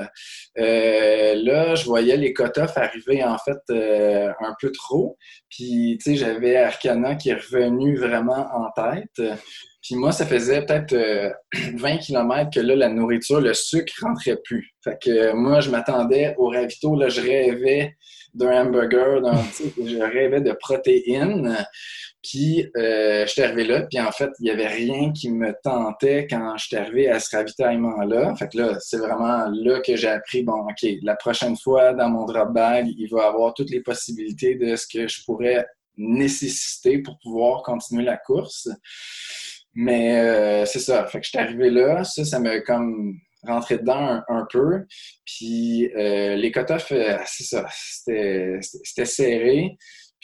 là, 0.55 1.75
je 1.75 1.85
voyais 1.85 2.17
les 2.17 2.33
cut-offs 2.33 2.77
arriver, 2.77 3.23
en 3.23 3.37
fait, 3.39 3.57
un 3.71 4.53
peu 4.61 4.71
trop. 4.75 5.17
Puis, 5.49 5.97
tu 6.03 6.11
sais, 6.11 6.17
j'avais 6.17 6.57
Arcana 6.57 7.15
qui 7.15 7.29
est 7.29 7.35
revenu 7.35 7.97
vraiment 7.97 8.47
en 8.53 8.69
tête. 8.71 9.37
Puis 9.85 9.95
moi, 9.95 10.11
ça 10.11 10.25
faisait 10.25 10.65
peut-être 10.65 10.95
20 10.95 10.97
euh, 10.97 11.97
km 12.01 12.49
que 12.51 12.59
là, 12.59 12.75
la 12.75 12.89
nourriture, 12.89 13.39
le 13.39 13.53
sucre 13.53 13.93
rentrait 14.01 14.37
plus. 14.43 14.73
Fait 14.83 14.97
que 14.99 15.11
euh, 15.11 15.33
moi, 15.35 15.59
je 15.59 15.69
m'attendais 15.69 16.33
au 16.37 16.49
ravito. 16.49 16.95
Là, 16.95 17.07
je 17.07 17.21
rêvais 17.21 17.95
d'un 18.33 18.65
hamburger, 18.65 19.21
d'un 19.21 19.37
je 19.77 20.01
rêvais 20.01 20.41
de 20.41 20.53
protéines. 20.53 21.55
Puis, 22.27 22.67
euh, 22.75 23.23
je 23.27 23.31
suis 23.31 23.43
arrivé 23.43 23.65
là, 23.65 23.83
puis 23.83 23.99
en 23.99 24.11
fait, 24.11 24.31
il 24.39 24.45
n'y 24.45 24.49
avait 24.49 24.67
rien 24.67 25.13
qui 25.13 25.29
me 25.29 25.53
tentait 25.63 26.25
quand 26.27 26.57
je 26.57 26.65
suis 26.65 26.75
arrivé 26.75 27.07
à 27.07 27.19
ce 27.19 27.35
ravitaillement-là. 27.35 28.35
Fait 28.35 28.49
que 28.49 28.57
là, 28.57 28.77
c'est 28.79 28.97
vraiment 28.97 29.47
là 29.49 29.79
que 29.81 29.95
j'ai 29.95 30.07
appris, 30.07 30.41
bon, 30.41 30.63
OK, 30.67 30.89
la 31.03 31.15
prochaine 31.15 31.55
fois, 31.55 31.93
dans 31.93 32.09
mon 32.09 32.25
drop 32.25 32.51
bag, 32.51 32.87
il 32.97 33.07
va 33.11 33.27
avoir 33.27 33.53
toutes 33.53 33.69
les 33.69 33.81
possibilités 33.81 34.55
de 34.55 34.75
ce 34.75 34.87
que 34.87 35.07
je 35.07 35.23
pourrais 35.23 35.67
nécessiter 35.97 36.97
pour 36.97 37.19
pouvoir 37.19 37.61
continuer 37.61 38.03
la 38.03 38.17
course. 38.17 38.69
Mais 39.75 40.19
euh, 40.19 40.65
c'est 40.65 40.79
ça. 40.79 41.05
Fait 41.05 41.19
que 41.19 41.25
je 41.25 41.29
suis 41.29 41.37
arrivé 41.37 41.69
là, 41.69 42.03
ça, 42.03 42.25
ça 42.25 42.39
m'a 42.39 42.59
comme 42.61 43.19
rentré 43.43 43.77
dedans 43.77 44.23
un, 44.27 44.47
peu. 44.51 44.83
Puis 45.25 45.91
euh, 45.95 46.35
les 46.37 46.51
cut-offs, 46.51 46.91
c'est 47.27 47.43
ça, 47.43 47.67
c'était 47.69 49.05
serré. 49.05 49.77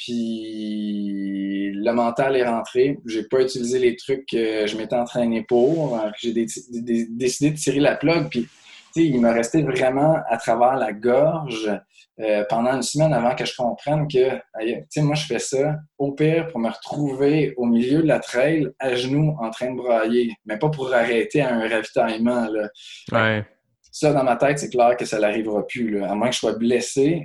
Puis 0.03 1.71
le 1.73 1.91
mental 1.91 2.35
est 2.35 2.47
rentré. 2.47 2.97
J'ai 3.05 3.23
pas 3.23 3.41
utilisé 3.41 3.77
les 3.77 3.95
trucs 3.95 4.25
que 4.25 4.65
je 4.65 4.75
m'étais 4.77 4.95
entraîné 4.95 5.43
pour. 5.43 5.99
J'ai 6.19 6.33
décidé 6.33 7.51
de 7.51 7.55
tirer 7.55 7.79
la 7.79 7.95
plug. 7.95 8.29
Puis 8.29 8.49
il 8.95 9.21
me 9.21 9.29
restait 9.29 9.61
vraiment 9.61 10.17
à 10.27 10.37
travers 10.37 10.75
la 10.75 10.91
gorge 10.91 11.71
euh, 12.19 12.43
pendant 12.49 12.73
une 12.73 12.81
semaine 12.81 13.13
avant 13.13 13.35
que 13.35 13.45
je 13.45 13.55
comprenne 13.55 14.07
que, 14.07 14.99
moi, 15.01 15.15
je 15.15 15.25
fais 15.25 15.39
ça 15.39 15.75
au 15.97 16.11
pire 16.11 16.47
pour 16.47 16.59
me 16.59 16.69
retrouver 16.69 17.53
au 17.57 17.65
milieu 17.65 18.01
de 18.01 18.07
la 18.07 18.19
trail, 18.19 18.67
à 18.79 18.95
genoux, 18.95 19.35
en 19.39 19.49
train 19.49 19.71
de 19.71 19.77
brailler, 19.77 20.33
mais 20.45 20.57
pas 20.57 20.69
pour 20.69 20.93
arrêter 20.93 21.41
à 21.41 21.53
un 21.53 21.69
ravitaillement. 21.69 22.47
Là. 22.47 22.69
Ouais. 23.11 23.45
Ça, 23.93 24.13
dans 24.13 24.23
ma 24.23 24.37
tête, 24.37 24.57
c'est 24.57 24.69
clair 24.69 24.95
que 24.95 25.03
ça 25.03 25.19
n'arrivera 25.19 25.67
plus. 25.67 26.01
À 26.01 26.15
moins 26.15 26.29
que 26.29 26.33
je 26.33 26.39
sois 26.39 26.53
blessé 26.53 27.23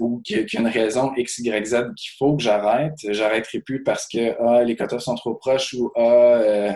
ou 0.00 0.20
qu'il 0.20 0.36
y 0.36 0.40
ait 0.40 0.44
une 0.44 0.68
raison 0.68 1.12
X, 1.16 1.38
Y, 1.38 1.66
Z 1.66 1.76
qu'il 1.96 2.10
faut 2.18 2.36
que 2.36 2.42
j'arrête. 2.42 2.92
J'arrêterai 3.08 3.60
plus 3.60 3.82
parce 3.82 4.06
que 4.06 4.36
ah, 4.38 4.62
les 4.62 4.76
quotas 4.76 4.98
sont 4.98 5.14
trop 5.14 5.34
proches 5.34 5.72
ou 5.72 5.90
ah, 5.96 6.00
euh, 6.00 6.72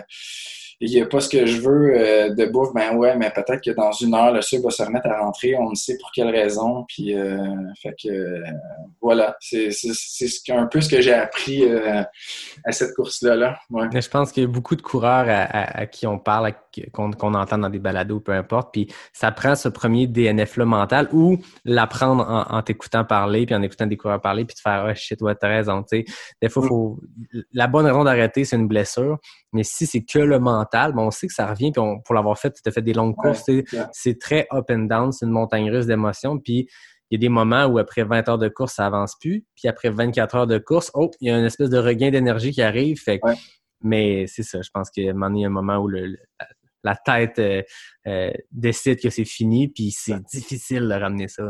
il 0.79 0.89
n'y 0.89 0.99
a 0.99 1.05
pas 1.05 1.19
ce 1.19 1.29
que 1.29 1.45
je 1.45 1.61
veux 1.61 1.95
euh, 1.95 2.33
de 2.33 2.45
bouffe, 2.47 2.73
ben 2.73 2.95
ouais, 2.95 3.15
mais 3.15 3.29
peut-être 3.29 3.61
que 3.63 3.69
dans 3.69 3.91
une 3.91 4.15
heure, 4.15 4.33
le 4.33 4.41
sucre 4.41 4.63
va 4.63 4.71
se 4.71 4.81
remettre 4.81 5.07
à 5.07 5.19
rentrer, 5.19 5.55
on 5.55 5.69
ne 5.69 5.75
sait 5.75 5.95
pour 5.99 6.09
quelle 6.11 6.29
raison. 6.29 6.83
Puis, 6.87 7.15
euh, 7.15 7.37
fait 7.81 7.93
que, 8.03 8.41
voilà, 8.99 9.37
c'est 9.39 9.69
un 10.49 10.65
peu 10.65 10.81
ce 10.81 10.89
que 10.89 11.01
j'ai 11.01 11.13
appris 11.13 11.63
à 12.65 12.71
cette 12.71 12.95
course-là. 12.95 13.59
Je 13.69 14.09
pense 14.09 14.31
qu'il 14.31 14.41
y 14.41 14.45
a 14.47 14.49
beaucoup 14.49 14.75
de 14.75 14.81
coureurs 14.81 15.27
à, 15.29 15.85
qui 15.85 16.07
on 16.07 16.17
parle, 16.17 16.53
qu'on 16.91 17.33
entend 17.33 17.57
dans 17.57 17.69
des 17.69 17.79
balados, 17.79 18.19
peu 18.19 18.31
importe. 18.31 18.73
Puis, 18.73 18.87
ça 19.13 19.31
prend 19.31 19.55
ce 19.55 19.69
premier 19.69 20.07
DNF-là 20.07 20.65
mental 20.65 21.09
ou 21.11 21.37
l'apprendre 21.65 22.47
en, 22.49 22.61
t'écoutant 22.61 23.05
parler, 23.05 23.45
puis 23.45 23.55
en 23.55 23.61
écoutant 23.61 23.87
des 23.87 23.97
coureurs 23.97 24.21
parler, 24.21 24.45
puis 24.45 24.55
te 24.55 24.61
faire, 24.61 24.87
oh 24.89 24.93
shit, 24.95 25.21
ouais, 25.21 25.35
t'as 25.35 25.47
raison. 25.47 25.83
sais 25.87 26.05
Des 26.41 26.49
fois, 26.49 26.67
faut... 26.67 26.99
la 27.51 27.67
bonne 27.67 27.85
raison 27.85 28.03
d'arrêter, 28.03 28.45
c'est 28.45 28.55
une 28.55 28.67
blessure. 28.67 29.17
Mais 29.53 29.63
si 29.63 29.85
c'est 29.85 30.03
que 30.03 30.19
le 30.19 30.39
mental, 30.39 30.93
on 30.97 31.11
sait 31.11 31.27
que 31.27 31.33
ça 31.33 31.47
revient. 31.47 31.71
Puis 31.71 31.81
pour 32.05 32.15
l'avoir 32.15 32.37
fait, 32.37 32.51
tu 32.51 32.67
as 32.67 32.71
fait 32.71 32.81
des 32.81 32.93
longues 32.93 33.15
courses. 33.15 33.49
C'est 33.91 34.19
très 34.19 34.47
up 34.51 34.65
and 34.69 34.85
down. 34.85 35.11
C'est 35.11 35.25
une 35.25 35.31
montagne 35.31 35.69
russe 35.69 35.85
d'émotions. 35.85 36.39
Puis 36.39 36.67
il 37.09 37.15
y 37.15 37.17
a 37.17 37.19
des 37.19 37.29
moments 37.29 37.65
où 37.65 37.77
après 37.77 38.03
20 38.03 38.27
heures 38.29 38.37
de 38.37 38.49
course, 38.49 38.73
ça 38.75 38.87
avance 38.87 39.15
plus. 39.19 39.45
Puis 39.55 39.67
après 39.67 39.89
24 39.89 40.35
heures 40.35 40.47
de 40.47 40.57
course, 40.57 40.89
oh, 40.95 41.11
il 41.21 41.27
y 41.27 41.31
a 41.31 41.37
une 41.37 41.45
espèce 41.45 41.69
de 41.69 41.77
regain 41.77 42.09
d'énergie 42.09 42.51
qui 42.51 42.61
arrive. 42.61 42.99
Fait 42.99 43.19
Mais 43.81 44.25
c'est 44.27 44.43
ça. 44.43 44.61
Je 44.61 44.69
pense 44.73 44.89
qu'il 44.89 45.03
y 45.03 45.09
a 45.09 45.11
un 45.11 45.49
moment 45.49 45.77
où 45.77 45.89
la 46.83 46.95
tête 46.95 47.39
euh, 47.39 47.61
euh, 48.07 48.31
décide 48.51 49.01
que 49.01 49.09
c'est 49.09 49.25
fini. 49.25 49.67
Puis 49.67 49.91
c'est 49.91 50.21
difficile 50.25 50.87
de 50.87 50.93
ramener 50.93 51.27
ça. 51.27 51.43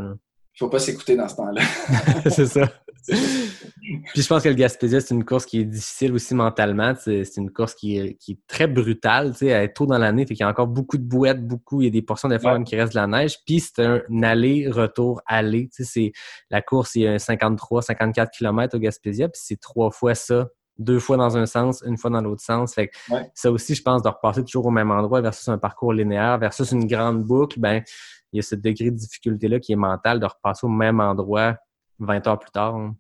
Il 0.56 0.60
faut 0.60 0.70
pas 0.70 0.80
s'écouter 0.80 1.16
dans 1.16 1.28
ce 1.28 1.36
temps-là. 1.36 1.62
c'est 2.30 2.46
ça. 2.46 2.70
Puis 3.06 4.22
je 4.22 4.28
pense 4.28 4.44
que 4.44 4.50
le 4.50 4.56
Gaspésia, 4.56 5.02
c'est 5.02 5.14
une 5.14 5.26
course 5.26 5.46
qui 5.46 5.60
est 5.60 5.66
difficile 5.66 6.14
aussi 6.14 6.36
mentalement. 6.36 6.94
C'est 6.96 7.38
une 7.38 7.52
course 7.52 7.74
qui 7.74 7.98
est, 7.98 8.14
qui 8.16 8.34
est 8.34 8.40
très 8.48 8.68
brutale. 8.68 9.32
Tu 9.32 9.40
sais, 9.40 9.48
elle 9.48 9.64
est 9.66 9.74
tôt 9.74 9.86
dans 9.86 9.98
l'année, 9.98 10.26
fait 10.26 10.36
qu'il 10.36 10.44
y 10.44 10.48
a 10.48 10.50
encore 10.50 10.68
beaucoup 10.68 10.98
de 10.98 11.04
bouettes, 11.04 11.46
beaucoup. 11.46 11.82
Il 11.82 11.86
y 11.86 11.88
a 11.88 11.92
des 11.92 12.02
portions 12.02 12.30
d'effort 12.30 12.64
qui 12.64 12.76
restent 12.76 12.94
de 12.94 13.00
la 13.00 13.08
neige. 13.08 13.40
Puis 13.46 13.60
c'est 13.60 13.84
un 13.84 14.24
aller-retour 14.24 15.22
aller. 15.26 15.70
Tu 15.76 15.84
sais, 15.84 15.92
c'est 15.92 16.12
la 16.50 16.62
course, 16.62 16.96
il 16.96 17.02
y 17.02 17.08
a 17.08 17.14
un 17.14 17.20
53, 17.20 17.82
54 17.82 18.32
km 18.32 18.78
au 18.78 18.80
Gaspésia, 18.80 19.28
puis 19.28 19.42
c'est 19.44 19.60
trois 19.60 19.92
fois 19.92 20.16
ça 20.16 20.48
deux 20.78 21.00
fois 21.00 21.18
dans 21.18 21.38
un 21.38 21.46
sens, 21.46 21.84
une 21.86 21.98
fois 21.98 22.10
dans 22.10 22.22
l'autre 22.22 22.42
sens. 22.42 22.74
Fait 22.74 22.88
que 22.88 22.96
ça 23.34 23.52
aussi, 23.52 23.76
je 23.76 23.82
pense, 23.82 24.02
de 24.02 24.10
repasser 24.10 24.44
toujours 24.44 24.66
au 24.66 24.72
même 24.72 24.92
endroit 24.92 25.22
versus 25.22 25.48
un 25.48 25.58
parcours 25.58 25.94
linéaire, 25.94 26.38
versus 26.38 26.72
une 26.72 26.88
grande 26.88 27.24
boucle, 27.24 27.60
ben 27.60 27.84
il 28.32 28.38
y 28.38 28.40
a 28.40 28.42
ce 28.42 28.56
degré 28.56 28.90
de 28.90 28.96
difficulté-là 28.96 29.60
qui 29.60 29.74
est 29.74 29.78
mental 29.78 30.20
de 30.20 30.26
repasser 30.26 30.66
au 30.66 30.70
même 30.70 31.00
endroit 31.00 31.56
20 32.00 32.28
heures 32.28 32.40
plus 32.40 32.52
tard. 32.52 32.76
Hein. 32.76 32.96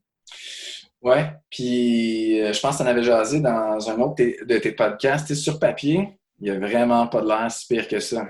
Ouais, 1.01 1.33
puis 1.49 2.39
euh, 2.39 2.53
je 2.53 2.59
pense 2.61 2.77
que 2.77 2.83
tu 2.83 2.87
en 2.87 2.91
avais 2.91 3.03
jasé 3.03 3.41
dans 3.41 3.89
un 3.89 3.99
autre 3.99 4.15
de 4.15 4.57
tes 4.57 4.71
podcasts. 4.71 5.33
sur 5.33 5.59
papier, 5.59 6.19
il 6.39 6.43
n'y 6.43 6.49
a 6.51 6.59
vraiment 6.59 7.07
pas 7.07 7.21
de 7.21 7.27
l'air 7.27 7.51
si 7.51 7.67
pire 7.67 7.87
que 7.87 7.99
ça. 7.99 8.27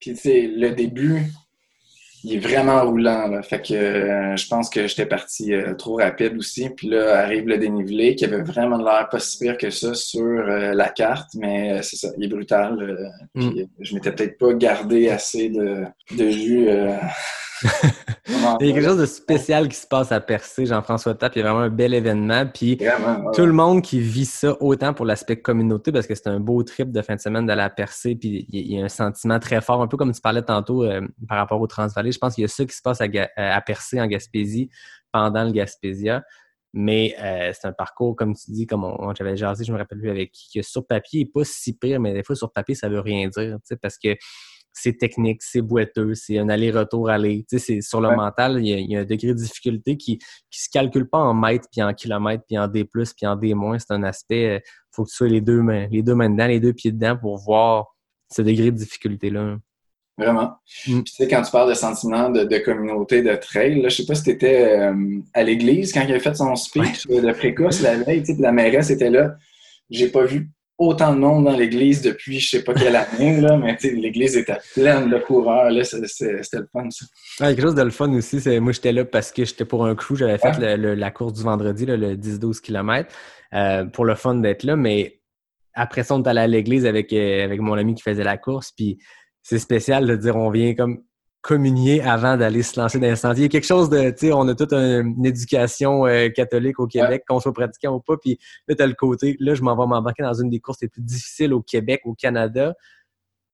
Puis, 0.00 0.12
tu 0.12 0.16
sais, 0.16 0.46
le 0.46 0.70
début, 0.72 1.24
il 2.24 2.34
est 2.34 2.38
vraiment 2.38 2.84
roulant. 2.84 3.28
Là. 3.28 3.42
Fait 3.42 3.60
que 3.60 3.74
euh, 3.74 4.36
je 4.36 4.48
pense 4.48 4.70
que 4.70 4.86
j'étais 4.86 5.06
parti 5.06 5.52
euh, 5.52 5.74
trop 5.74 5.96
rapide 5.96 6.36
aussi. 6.36 6.70
Puis 6.70 6.88
là, 6.88 7.20
arrive 7.20 7.46
le 7.46 7.58
dénivelé 7.58 8.14
qui 8.14 8.24
avait 8.24 8.42
vraiment 8.42 8.78
l'air 8.78 9.08
pas 9.10 9.18
si 9.18 9.38
pire 9.38 9.56
que 9.56 9.70
ça 9.70 9.94
sur 9.94 10.42
la 10.44 10.88
carte. 10.88 11.30
Mais 11.34 11.82
c'est 11.82 11.96
ça, 11.96 12.08
il 12.16 12.24
est 12.24 12.28
brutal. 12.28 13.10
Mm. 13.34 13.62
Je 13.80 13.94
m'étais 13.94 14.12
peut-être 14.12 14.38
pas 14.38 14.52
gardé 14.54 15.08
assez 15.08 15.48
de, 15.48 15.84
de 16.16 16.30
jus 16.30 16.68
il 18.60 18.66
y 18.66 18.70
a 18.70 18.74
quelque 18.74 18.84
chose 18.84 18.98
de 18.98 19.06
spécial 19.06 19.68
qui 19.68 19.76
se 19.76 19.86
passe 19.86 20.12
à 20.12 20.20
Percé, 20.20 20.66
Jean-François 20.66 21.14
Tapp. 21.14 21.34
Il 21.36 21.40
y 21.40 21.42
a 21.42 21.44
vraiment 21.44 21.64
un 21.64 21.70
bel 21.70 21.94
événement. 21.94 22.46
Puis 22.46 22.78
tout 23.34 23.46
le 23.46 23.52
monde 23.52 23.82
qui 23.82 24.00
vit 24.00 24.24
ça 24.24 24.56
autant 24.60 24.94
pour 24.94 25.06
l'aspect 25.06 25.40
communauté, 25.40 25.92
parce 25.92 26.06
que 26.06 26.14
c'est 26.14 26.28
un 26.28 26.40
beau 26.40 26.62
trip 26.62 26.90
de 26.90 27.02
fin 27.02 27.16
de 27.16 27.20
semaine 27.20 27.46
d'aller 27.46 27.62
à 27.62 27.70
Percé. 27.70 28.14
Puis 28.14 28.46
il 28.48 28.72
y 28.72 28.80
a 28.80 28.84
un 28.84 28.88
sentiment 28.88 29.38
très 29.38 29.60
fort, 29.60 29.82
un 29.82 29.88
peu 29.88 29.96
comme 29.96 30.12
tu 30.12 30.20
parlais 30.20 30.42
tantôt 30.42 30.84
euh, 30.84 31.06
par 31.28 31.38
rapport 31.38 31.60
au 31.60 31.66
Transvallée. 31.66 32.12
Je 32.12 32.18
pense 32.18 32.34
qu'il 32.34 32.42
y 32.42 32.44
a 32.44 32.48
ça 32.48 32.64
qui 32.64 32.74
se 32.76 32.82
passe 32.82 33.00
à, 33.00 33.06
à 33.36 33.60
Percé 33.60 34.00
en 34.00 34.06
Gaspésie 34.06 34.70
pendant 35.12 35.44
le 35.44 35.52
Gaspésia. 35.52 36.22
Mais 36.74 37.16
euh, 37.20 37.50
c'est 37.58 37.66
un 37.66 37.72
parcours, 37.72 38.14
comme 38.14 38.34
tu 38.36 38.50
dis, 38.50 38.66
comme 38.66 38.86
j'avais 39.16 39.36
jasé, 39.36 39.64
je 39.64 39.72
me 39.72 39.78
rappelle 39.78 39.98
plus 39.98 40.10
avec 40.10 40.32
qui, 40.32 40.58
que 40.58 40.64
sur 40.64 40.86
papier, 40.86 41.20
il 41.20 41.24
n'est 41.24 41.30
pas 41.30 41.44
si 41.44 41.76
pire, 41.76 41.98
mais 41.98 42.12
des 42.12 42.22
fois 42.22 42.36
sur 42.36 42.52
papier, 42.52 42.74
ça 42.74 42.88
veut 42.90 43.00
rien 43.00 43.26
dire. 43.28 43.56
Parce 43.80 43.96
que 43.96 44.14
c'est 44.80 44.94
technique, 44.94 45.42
c'est 45.42 45.60
boiteux, 45.60 46.14
c'est 46.14 46.38
un 46.38 46.48
aller-retour 46.48 47.10
aller. 47.10 47.44
Tu 47.48 47.58
sais, 47.58 47.64
c'est 47.64 47.80
sur 47.80 48.00
le 48.00 48.08
Ouais. 48.08 48.16
mental, 48.16 48.58
il 48.60 48.68
y, 48.68 48.74
a, 48.74 48.78
il 48.78 48.90
y 48.90 48.96
a 48.96 49.00
un 49.00 49.04
degré 49.04 49.28
de 49.28 49.32
difficulté 49.34 49.96
qui 49.96 50.18
qui 50.50 50.62
se 50.62 50.68
calcule 50.70 51.08
pas 51.08 51.18
en 51.18 51.34
mètres, 51.34 51.68
puis 51.70 51.82
en 51.82 51.92
kilomètres, 51.92 52.44
puis 52.46 52.58
en 52.58 52.68
D+, 52.68 52.84
puis 52.84 53.26
en 53.26 53.36
D-. 53.36 53.54
C'est 53.78 53.92
un 53.92 54.02
aspect, 54.02 54.56
euh, 54.56 54.60
faut 54.92 55.04
que 55.04 55.10
tu 55.10 55.16
sois 55.16 55.28
les 55.28 55.40
deux 55.40 55.62
mains, 55.62 55.86
les 55.90 56.02
deux 56.02 56.14
mains 56.14 56.30
dedans, 56.30 56.46
les 56.46 56.60
deux 56.60 56.72
pieds 56.72 56.92
dedans 56.92 57.16
pour 57.16 57.38
voir 57.38 57.86
ce 58.30 58.42
degré 58.42 58.70
de 58.70 58.76
difficulté-là. 58.76 59.56
Vraiment. 60.16 60.54
Mm. 60.86 61.02
Puis, 61.02 61.04
tu 61.04 61.12
sais, 61.12 61.28
quand 61.28 61.42
tu 61.42 61.50
parles 61.52 61.68
de 61.68 61.74
sentiment 61.74 62.28
de, 62.30 62.42
de 62.44 62.58
communauté, 62.58 63.22
de 63.22 63.34
trail, 63.36 63.80
là, 63.80 63.88
je 63.88 63.96
sais 63.98 64.06
pas 64.06 64.16
si 64.16 64.24
tu 64.24 64.30
étais 64.30 64.90
à 65.32 65.42
l'église 65.44 65.92
quand 65.92 66.02
il 66.02 66.12
a 66.12 66.18
fait 66.18 66.34
son 66.34 66.56
speech 66.56 67.06
euh, 67.10 67.20
de 67.20 67.32
précoce 67.32 67.80
la 67.82 67.96
veille, 67.96 68.22
tu 68.22 68.34
sais, 68.34 68.42
la 68.42 68.50
mairesse 68.52 68.90
était 68.90 69.10
là. 69.10 69.36
J'ai 69.90 70.08
pas 70.08 70.24
vu 70.24 70.50
autant 70.78 71.12
de 71.12 71.18
monde 71.18 71.44
dans 71.44 71.56
l'église 71.56 72.02
depuis 72.02 72.38
je 72.38 72.50
sais 72.50 72.62
pas 72.64 72.72
quelle 72.72 72.94
année, 72.96 73.40
là, 73.40 73.56
mais 73.58 73.76
l'église 73.82 74.36
était 74.36 74.58
pleine 74.74 75.10
de 75.10 75.18
coureurs. 75.18 75.70
Là, 75.70 75.82
c'était 75.84 76.36
le 76.58 76.68
fun, 76.72 76.88
ça. 76.90 77.04
Ouais, 77.40 77.54
quelque 77.54 77.62
chose 77.62 77.74
de 77.74 77.82
le 77.82 77.90
fun 77.90 78.12
aussi, 78.14 78.40
c'est 78.40 78.60
moi 78.60 78.72
j'étais 78.72 78.92
là 78.92 79.04
parce 79.04 79.32
que 79.32 79.44
j'étais 79.44 79.64
pour 79.64 79.84
un 79.84 79.94
crew, 79.94 80.14
j'avais 80.16 80.38
fait 80.38 80.56
Ouais. 80.58 80.76
le- 80.76 80.82
le- 80.82 80.94
la 80.94 81.10
course 81.10 81.32
du 81.32 81.42
vendredi, 81.42 81.84
là, 81.84 81.96
le 81.96 82.16
10-12 82.16 82.60
km, 82.60 83.12
euh, 83.54 83.84
pour 83.86 84.04
le 84.04 84.14
fun 84.14 84.36
d'être 84.36 84.62
là, 84.62 84.76
mais 84.76 85.20
après 85.74 86.04
ça, 86.04 86.14
on 86.14 86.22
est 86.22 86.28
allé 86.28 86.40
à 86.40 86.46
l'église 86.46 86.86
avec, 86.86 87.12
euh, 87.12 87.44
avec 87.44 87.60
mon 87.60 87.74
ami 87.74 87.94
qui 87.94 88.02
faisait 88.02 88.24
la 88.24 88.36
course, 88.38 88.72
puis 88.72 88.98
c'est 89.42 89.58
spécial 89.58 90.06
de 90.06 90.16
dire 90.16 90.36
on 90.36 90.50
vient 90.50 90.74
comme 90.74 91.02
communier 91.40 92.02
avant 92.02 92.36
d'aller 92.36 92.62
se 92.62 92.78
lancer 92.80 92.98
dans 92.98 93.14
sentiers. 93.16 93.42
Il 93.42 93.42
y 93.44 93.46
a 93.46 93.48
quelque 93.48 93.66
chose 93.66 93.88
de, 93.88 94.10
tu 94.10 94.26
sais, 94.26 94.32
on 94.32 94.46
a 94.48 94.54
toute 94.54 94.72
un- 94.72 95.02
une 95.06 95.24
éducation 95.24 96.06
euh, 96.06 96.28
catholique 96.30 96.80
au 96.80 96.86
Québec, 96.86 97.22
qu'on 97.28 97.40
soit 97.40 97.52
pratiquant 97.52 97.94
ou 97.94 98.00
pas, 98.00 98.16
puis 98.16 98.38
là, 98.66 98.74
t'as 98.74 98.86
le 98.86 98.94
côté, 98.94 99.36
là, 99.40 99.54
je 99.54 99.62
m'en 99.62 99.76
vais 99.76 99.86
m'embarquer 99.86 100.22
dans 100.24 100.34
une 100.34 100.50
des 100.50 100.60
courses 100.60 100.78
les 100.82 100.88
plus 100.88 101.02
difficiles 101.02 101.54
au 101.54 101.62
Québec, 101.62 102.00
au 102.04 102.14
Canada, 102.14 102.74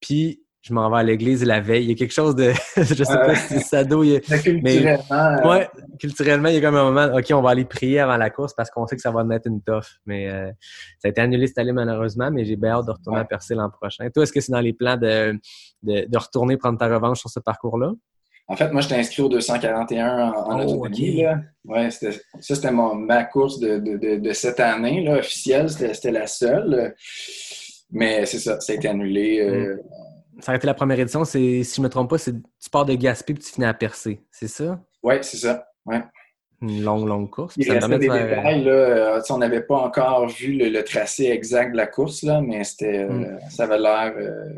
puis 0.00 0.40
je 0.66 0.72
m'en 0.72 0.88
vais 0.90 0.96
à 0.96 1.02
l'église 1.02 1.44
la 1.44 1.60
veille. 1.60 1.84
Il 1.84 1.90
y 1.90 1.92
a 1.92 1.94
quelque 1.94 2.14
chose 2.14 2.34
de, 2.34 2.50
je 2.78 3.04
sais 3.04 3.04
pas 3.04 3.28
Ouais. 3.28 3.34
si 3.36 3.48
c'est 3.48 3.60
sado, 3.60 4.02
il 4.02 4.12
y 4.12 4.16
a- 4.16 4.20
Culturellement, 4.20 5.02
euh, 5.12 5.48
Ouais, 5.50 5.68
culturellement, 6.00 6.48
il 6.48 6.54
y 6.54 6.56
a 6.56 6.60
comme 6.62 6.76
un 6.76 6.90
moment, 6.90 7.14
OK, 7.18 7.26
on 7.34 7.42
va 7.42 7.50
aller 7.50 7.66
prier 7.66 8.00
avant 8.00 8.16
la 8.16 8.30
course 8.30 8.54
parce 8.54 8.70
qu'on 8.70 8.86
sait 8.86 8.96
que 8.96 9.02
ça 9.02 9.10
va 9.10 9.24
mettre 9.24 9.46
une 9.46 9.60
toffe. 9.60 9.98
Mais 10.06 10.30
euh, 10.30 10.50
ça 11.00 11.08
a 11.08 11.08
été 11.10 11.20
annulé 11.20 11.48
cette 11.48 11.58
année 11.58 11.72
malheureusement, 11.72 12.30
mais 12.30 12.46
j'ai 12.46 12.56
bien 12.56 12.70
hâte 12.78 12.86
de 12.86 12.92
retourner 12.92 13.18
Ouais. 13.18 13.24
à 13.24 13.26
Percé 13.26 13.54
l'an 13.54 13.68
prochain. 13.68 14.08
Toi, 14.08 14.22
est-ce 14.22 14.32
que 14.32 14.40
c'est 14.40 14.52
dans 14.52 14.60
les 14.60 14.72
plans 14.72 14.96
de, 14.96 15.38
de, 15.84 16.06
de 16.08 16.18
retourner 16.18 16.56
prendre 16.56 16.78
ta 16.78 16.86
revanche 16.88 17.20
sur 17.20 17.30
ce 17.30 17.40
parcours-là? 17.40 17.92
En 18.46 18.56
fait, 18.56 18.70
moi, 18.72 18.82
j'étais 18.82 18.96
inscrit 18.96 19.22
au 19.22 19.28
241 19.30 20.18
en, 20.32 20.32
en 20.52 20.60
Oh, 20.60 20.62
autonomie. 20.74 21.22
là. 21.22 21.40
Ouais, 21.64 21.90
c'était- 21.90 22.12
ça, 22.40 22.54
c'était 22.54 22.70
mon- 22.70 22.94
ma 22.94 23.24
course 23.24 23.58
de, 23.58 23.78
de, 23.78 23.96
de, 23.96 24.16
de 24.16 24.32
cette 24.32 24.60
année, 24.60 25.02
là, 25.02 25.16
officielle. 25.18 25.70
C'était 25.70 25.94
c'était 25.94 26.12
la 26.12 26.26
seule. 26.26 26.94
Mais 27.90 28.26
c'est 28.26 28.38
ça, 28.38 28.60
ça 28.60 28.72
a 28.72 28.76
été 28.76 28.88
annulé. 28.88 29.40
euh, 29.40 29.76
Ça 30.40 30.52
a 30.52 30.56
été 30.56 30.66
la 30.66 30.74
première 30.74 30.98
édition. 30.98 31.24
C'est, 31.24 31.62
si 31.62 31.76
je 31.76 31.80
me 31.80 31.88
trompe 31.88 32.10
pas, 32.10 32.18
c'est 32.18 32.34
tu 32.34 32.70
pars 32.70 32.84
de 32.84 32.94
Gaspé 32.94 33.34
puis 33.34 33.42
tu 33.44 33.52
finis 33.52 33.66
à 33.66 33.72
Percé. 33.74 34.20
C'est 34.30 34.48
ça? 34.48 34.80
Ouais, 35.02 35.22
c'est 35.22 35.36
ça. 35.36 35.66
Ouais. 35.86 36.02
Une 36.60 36.82
longue, 36.82 37.06
longue 37.06 37.30
course. 37.30 37.54
Il 37.56 37.64
ça 37.64 37.74
restait 37.74 37.98
des 37.98 38.08
faire- 38.08 38.36
détails. 38.36 38.64
Là, 38.64 38.70
euh, 38.72 39.20
on 39.30 39.38
n'avait 39.38 39.60
pas 39.62 39.76
encore 39.76 40.28
vu 40.28 40.52
le, 40.54 40.68
le 40.70 40.82
tracé 40.84 41.26
exact 41.26 41.72
de 41.72 41.76
la 41.76 41.86
course, 41.86 42.22
là, 42.22 42.40
mais 42.40 42.64
c'était, 42.64 43.04
euh, 43.04 43.08
Mm. 43.10 43.38
ça 43.50 43.64
avait 43.64 43.78
l'air 43.78 44.12
euh, 44.18 44.48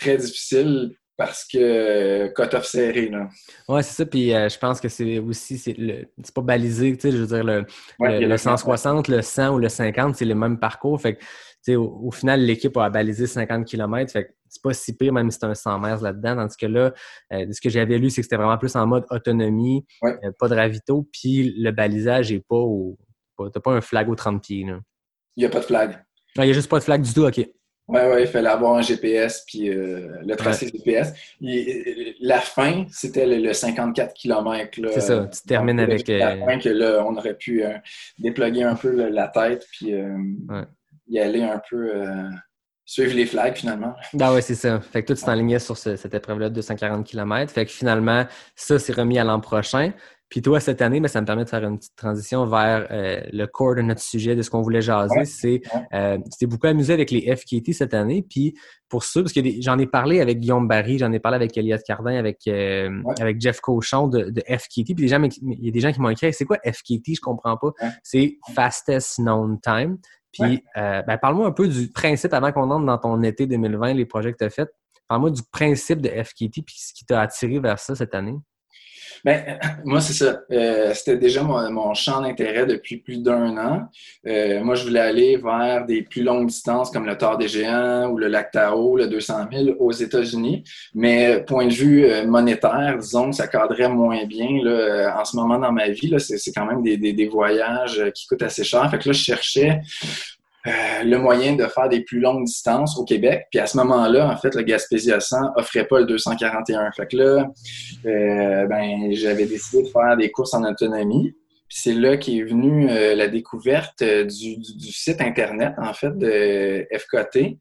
très 0.00 0.16
difficile 0.16 0.92
parce 1.16 1.44
que 1.46 2.28
cut-off 2.34 2.64
serré. 2.64 3.08
Là. 3.10 3.28
Ouais, 3.68 3.82
c'est 3.82 3.94
ça. 3.94 4.06
Puis 4.06 4.32
euh, 4.34 4.48
je 4.48 4.58
pense 4.58 4.80
que 4.80 4.88
c'est 4.88 5.18
aussi, 5.18 5.58
c'est 5.58 5.74
le, 5.76 6.06
c'est 6.22 6.34
pas 6.34 6.40
balisé, 6.40 6.96
tu 6.96 7.00
sais, 7.02 7.12
je 7.12 7.18
veux 7.18 7.26
dire, 7.26 7.44
le, 7.44 7.66
Ouais, 7.98 8.08
le, 8.08 8.14
a 8.16 8.20
le 8.20 8.26
le- 8.28 8.36
160, 8.38 9.08
le 9.08 9.20
100 9.20 9.54
ou 9.54 9.58
le 9.58 9.68
50, 9.68 10.16
c'est 10.16 10.24
le 10.24 10.34
même 10.34 10.58
parcours. 10.58 10.98
Fait 11.00 11.16
que, 11.16 11.20
tu 11.20 11.26
sais, 11.62 11.76
au, 11.76 11.84
au 12.04 12.10
final, 12.10 12.40
l'équipe 12.40 12.74
a 12.78 12.88
balisé 12.88 13.26
50 13.26 13.66
km. 13.66 14.10
Fait 14.10 14.24
que 14.24 14.30
c'est 14.48 14.62
pas 14.62 14.72
si 14.72 14.96
pire, 14.96 15.12
même 15.12 15.30
si 15.30 15.38
c'est 15.38 15.46
un 15.46 15.54
100 15.54 15.78
mètres 15.78 16.02
là-dedans. 16.02 16.36
Tandis 16.36 16.56
que 16.56 16.66
là, 16.66 16.92
euh, 17.34 17.46
ce 17.52 17.60
que 17.60 17.68
j'avais 17.68 17.98
lu, 17.98 18.08
c'est 18.08 18.22
que 18.22 18.24
c'était 18.24 18.36
vraiment 18.36 18.56
plus 18.58 18.74
en 18.74 18.86
mode 18.86 19.04
autonomie, 19.10 19.84
Ouais. 20.00 20.16
euh, 20.24 20.30
pas 20.38 20.48
de 20.48 20.54
ravito, 20.54 21.06
puis 21.12 21.54
le 21.58 21.70
balisage 21.70 22.32
est 22.32 22.40
pas 22.40 22.56
au. 22.56 22.96
pas- 23.36 23.50
T'as 23.52 23.60
pas 23.60 23.72
un 23.72 23.80
flag 23.82 24.08
aux 24.08 24.14
30 24.16 24.42
pieds, 24.42 24.64
là. 24.64 24.80
Il 25.36 25.40
n'y 25.40 25.46
a 25.46 25.50
pas 25.50 25.60
de 25.60 25.64
flag. 25.66 26.02
Ah, 26.38 26.44
Il 26.46 26.48
y 26.48 26.50
a 26.50 26.54
juste 26.54 26.70
pas 26.70 26.78
de 26.78 26.84
flag 26.84 27.02
du 27.02 27.12
tout, 27.12 27.26
OK. 27.26 27.46
Ouais, 27.90 28.08
ouais, 28.08 28.22
il 28.22 28.28
fallait 28.28 28.48
avoir 28.48 28.76
un 28.76 28.82
GPS 28.82 29.44
puis 29.46 29.68
euh, 29.68 30.08
le 30.24 30.36
tracé 30.36 30.68
GPS. 30.68 31.12
La 32.20 32.40
fin, 32.40 32.86
c'était 32.90 33.26
le, 33.26 33.38
le 33.38 33.52
54 33.52 34.14
km. 34.14 34.78
C'est 34.92 35.00
ça, 35.00 35.26
tu 35.32 35.40
termines 35.46 35.80
avec, 35.80 36.06
La 36.08 36.32
euh, 36.34 36.44
fin 36.46 36.58
que 36.58 36.68
là, 36.68 37.04
on 37.06 37.16
aurait 37.16 37.34
pu 37.34 37.64
euh, 37.64 37.72
déploguer 38.18 38.62
un 38.62 38.74
peu 38.76 39.08
la 39.08 39.28
tête 39.28 39.66
puis 39.72 39.94
euh, 39.94 40.16
Ouais. 40.48 40.62
y 41.08 41.18
aller 41.18 41.42
un 41.42 41.60
peu 41.68 41.90
euh, 41.96 42.28
suivre 42.90 43.14
les 43.14 43.26
flags 43.26 43.54
finalement. 43.56 43.94
Ah 44.20 44.32
ouais, 44.34 44.42
c'est 44.42 44.54
ça. 44.56 44.80
Fait 44.80 45.02
que 45.02 45.08
toi, 45.08 45.16
tu 45.16 45.22
t'enlignais 45.24 45.60
sur 45.60 45.76
ce- 45.78 45.94
cette 45.96 46.14
épreuve-là 46.14 46.48
de 46.48 46.54
240 46.56 47.06
km. 47.06 47.52
Fait 47.52 47.64
que 47.64 47.70
finalement, 47.70 48.26
ça, 48.56 48.78
c'est 48.80 48.92
remis 48.92 49.18
à 49.18 49.24
l'an 49.24 49.38
prochain. 49.40 49.92
Puis 50.28 50.42
toi, 50.42 50.60
cette 50.60 50.80
année, 50.80 51.00
ben, 51.00 51.08
ça 51.08 51.20
me 51.20 51.26
permet 51.26 51.42
de 51.44 51.48
faire 51.48 51.64
une 51.64 51.76
petite 51.78 51.96
transition 51.96 52.46
vers 52.46 52.86
euh, 52.92 53.20
le 53.32 53.46
corps 53.46 53.74
de 53.74 53.82
notre 53.82 54.00
sujet, 54.00 54.36
de 54.36 54.42
ce 54.42 54.50
qu'on 54.50 54.62
voulait 54.62 54.80
jaser. 54.80 55.18
Ouais. 55.18 55.24
C'est, 55.24 55.60
euh, 55.92 56.18
beaucoup 56.42 56.68
amusé 56.68 56.92
avec 56.92 57.10
les 57.10 57.34
FKT 57.34 57.72
cette 57.72 57.94
année. 57.94 58.24
Puis 58.28 58.54
pour 58.88 59.02
ça, 59.02 59.22
parce 59.22 59.32
que 59.32 59.40
j'en 59.60 59.76
ai 59.78 59.86
parlé 59.88 60.20
avec 60.20 60.38
Guillaume 60.38 60.68
Barry, 60.68 60.98
j'en 60.98 61.10
ai 61.12 61.18
parlé 61.20 61.34
avec 61.36 61.56
Elliot 61.56 61.78
Cardin, 61.84 62.16
avec, 62.16 62.38
euh, 62.46 62.90
Ouais. 63.04 63.14
avec 63.20 63.40
Jeff 63.40 63.60
Cochon 63.60 64.06
de, 64.06 64.30
de 64.30 64.40
FKT. 64.46 64.94
Puis 64.94 65.04
il 65.06 65.08
y 65.10 65.68
a 65.68 65.72
des 65.72 65.80
gens 65.80 65.92
qui 65.92 66.00
m'ont 66.00 66.10
écrit, 66.10 66.32
c'est 66.32 66.44
quoi 66.44 66.58
FKT? 66.64 67.14
Je 67.16 67.20
comprends 67.20 67.56
pas. 67.56 67.72
Ouais. 67.82 67.88
C'est 68.04 68.38
Fastest 68.54 69.18
Known 69.18 69.60
Time. 69.60 69.98
Puis, 70.32 70.62
euh, 70.76 71.02
ben, 71.02 71.18
parle-moi 71.18 71.46
un 71.46 71.52
peu 71.52 71.66
du 71.68 71.88
principe 71.88 72.32
avant 72.32 72.52
qu'on 72.52 72.70
entre 72.70 72.86
dans 72.86 72.98
ton 72.98 73.22
été 73.22 73.46
2020, 73.46 73.94
les 73.94 74.06
projets 74.06 74.32
que 74.32 74.38
tu 74.38 74.44
as 74.44 74.50
faits. 74.50 74.72
Parle-moi 75.08 75.30
du 75.30 75.42
principe 75.50 76.00
de 76.00 76.08
FKT 76.08 76.62
puis 76.64 76.76
ce 76.78 76.92
qui 76.94 77.04
t'a 77.04 77.20
attiré 77.20 77.58
vers 77.58 77.78
ça 77.78 77.96
cette 77.96 78.14
année. 78.14 78.36
Ben, 79.24 79.58
moi, 79.84 80.00
c'est 80.00 80.12
ça. 80.12 80.40
Euh, 80.50 80.92
C'était 80.94 81.16
déjà 81.16 81.42
mon, 81.42 81.70
mon 81.70 81.94
champ 81.94 82.20
d'intérêt 82.20 82.66
depuis 82.66 82.98
plus 82.98 83.22
d'un 83.22 83.56
an. 83.58 83.88
Euh, 84.26 84.62
moi, 84.62 84.74
je 84.74 84.84
voulais 84.84 85.00
aller 85.00 85.36
vers 85.36 85.84
des 85.86 86.02
plus 86.02 86.22
longues 86.22 86.46
distances 86.48 86.90
comme 86.90 87.06
le 87.06 87.16
Tour 87.16 87.36
des 87.38 87.48
Géants 87.48 88.08
ou 88.10 88.18
le 88.18 88.28
Lac 88.28 88.50
Tahoe, 88.50 88.96
le 88.96 89.06
200 89.06 89.34
000 89.52 89.76
aux 89.78 89.92
États-Unis. 89.92 90.64
Mais 90.94 91.42
point 91.46 91.66
de 91.66 91.72
vue 91.72 92.04
euh, 92.04 92.26
monétaire, 92.26 92.96
disons 92.98 93.32
ça 93.32 93.46
cadrait 93.46 93.88
moins 93.88 94.24
bien 94.24 94.60
là, 94.62 94.70
euh, 94.70 95.10
en 95.20 95.24
ce 95.24 95.36
moment 95.36 95.58
dans 95.58 95.72
ma 95.72 95.88
vie. 95.88 96.08
là. 96.08 96.18
C'est 96.18 96.38
c'est 96.38 96.52
quand 96.52 96.66
même 96.66 96.82
des, 96.82 96.96
des, 96.96 97.12
des 97.12 97.28
voyages 97.28 97.98
euh, 98.00 98.10
qui 98.10 98.26
coûtent 98.26 98.42
assez 98.42 98.64
cher. 98.64 98.88
Fait 98.90 98.98
que 98.98 99.08
là, 99.08 99.12
je 99.12 99.22
cherchais 99.22 99.80
euh, 100.66 101.04
le 101.04 101.16
moyen 101.16 101.54
de 101.54 101.64
faire 101.66 101.88
des 101.88 102.02
plus 102.02 102.20
longues 102.20 102.44
distances 102.44 102.98
au 102.98 103.04
Québec. 103.04 103.46
Puis 103.50 103.58
à 103.60 103.66
ce 103.66 103.78
moment-là, 103.78 104.28
en 104.30 104.36
fait, 104.36 104.54
le 104.54 104.62
Gaspésia 104.62 105.18
100 105.18 105.52
offrait 105.56 105.86
pas 105.86 106.00
le 106.00 106.06
241. 106.06 106.92
Fait 106.92 107.06
que 107.06 107.16
là, 107.16 107.46
euh, 108.04 108.66
ben, 108.66 109.10
j'avais 109.12 109.46
décidé 109.46 109.84
de 109.84 109.88
faire 109.88 110.16
des 110.18 110.30
courses 110.30 110.52
en 110.52 110.64
autonomie. 110.64 111.32
Puis 111.68 111.78
c'est 111.82 111.94
là 111.94 112.16
qu'est 112.18 112.42
venue 112.42 112.90
euh, 112.90 113.14
la 113.14 113.28
découverte 113.28 114.02
du, 114.02 114.62
site 114.92 115.22
Internet, 115.22 115.72
en 115.78 115.94
fait, 115.94 116.16
de 116.18 116.86
FKT. 116.92 117.58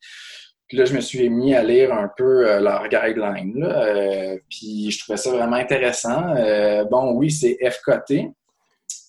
Puis 0.68 0.78
là, 0.78 0.86
je 0.86 0.93
me 0.93 1.02
suis 1.02 1.30
mis 1.30 1.56
à 1.56 1.64
lire 1.64 1.93
un 1.93 2.10
peu 2.18 2.43
leurs 2.60 2.89
guidelines. 2.89 3.60
Là, 3.60 4.36
puis 4.50 4.91
je 4.91 5.00
trouvais 5.00 5.18
ça 5.18 5.32
vraiment 5.32 5.56
intéressant. 5.56 6.36
Euh, 6.36 6.84
bon, 6.84 7.14
oui, 7.14 7.32
c'est 7.32 7.58
FKT 7.64 8.30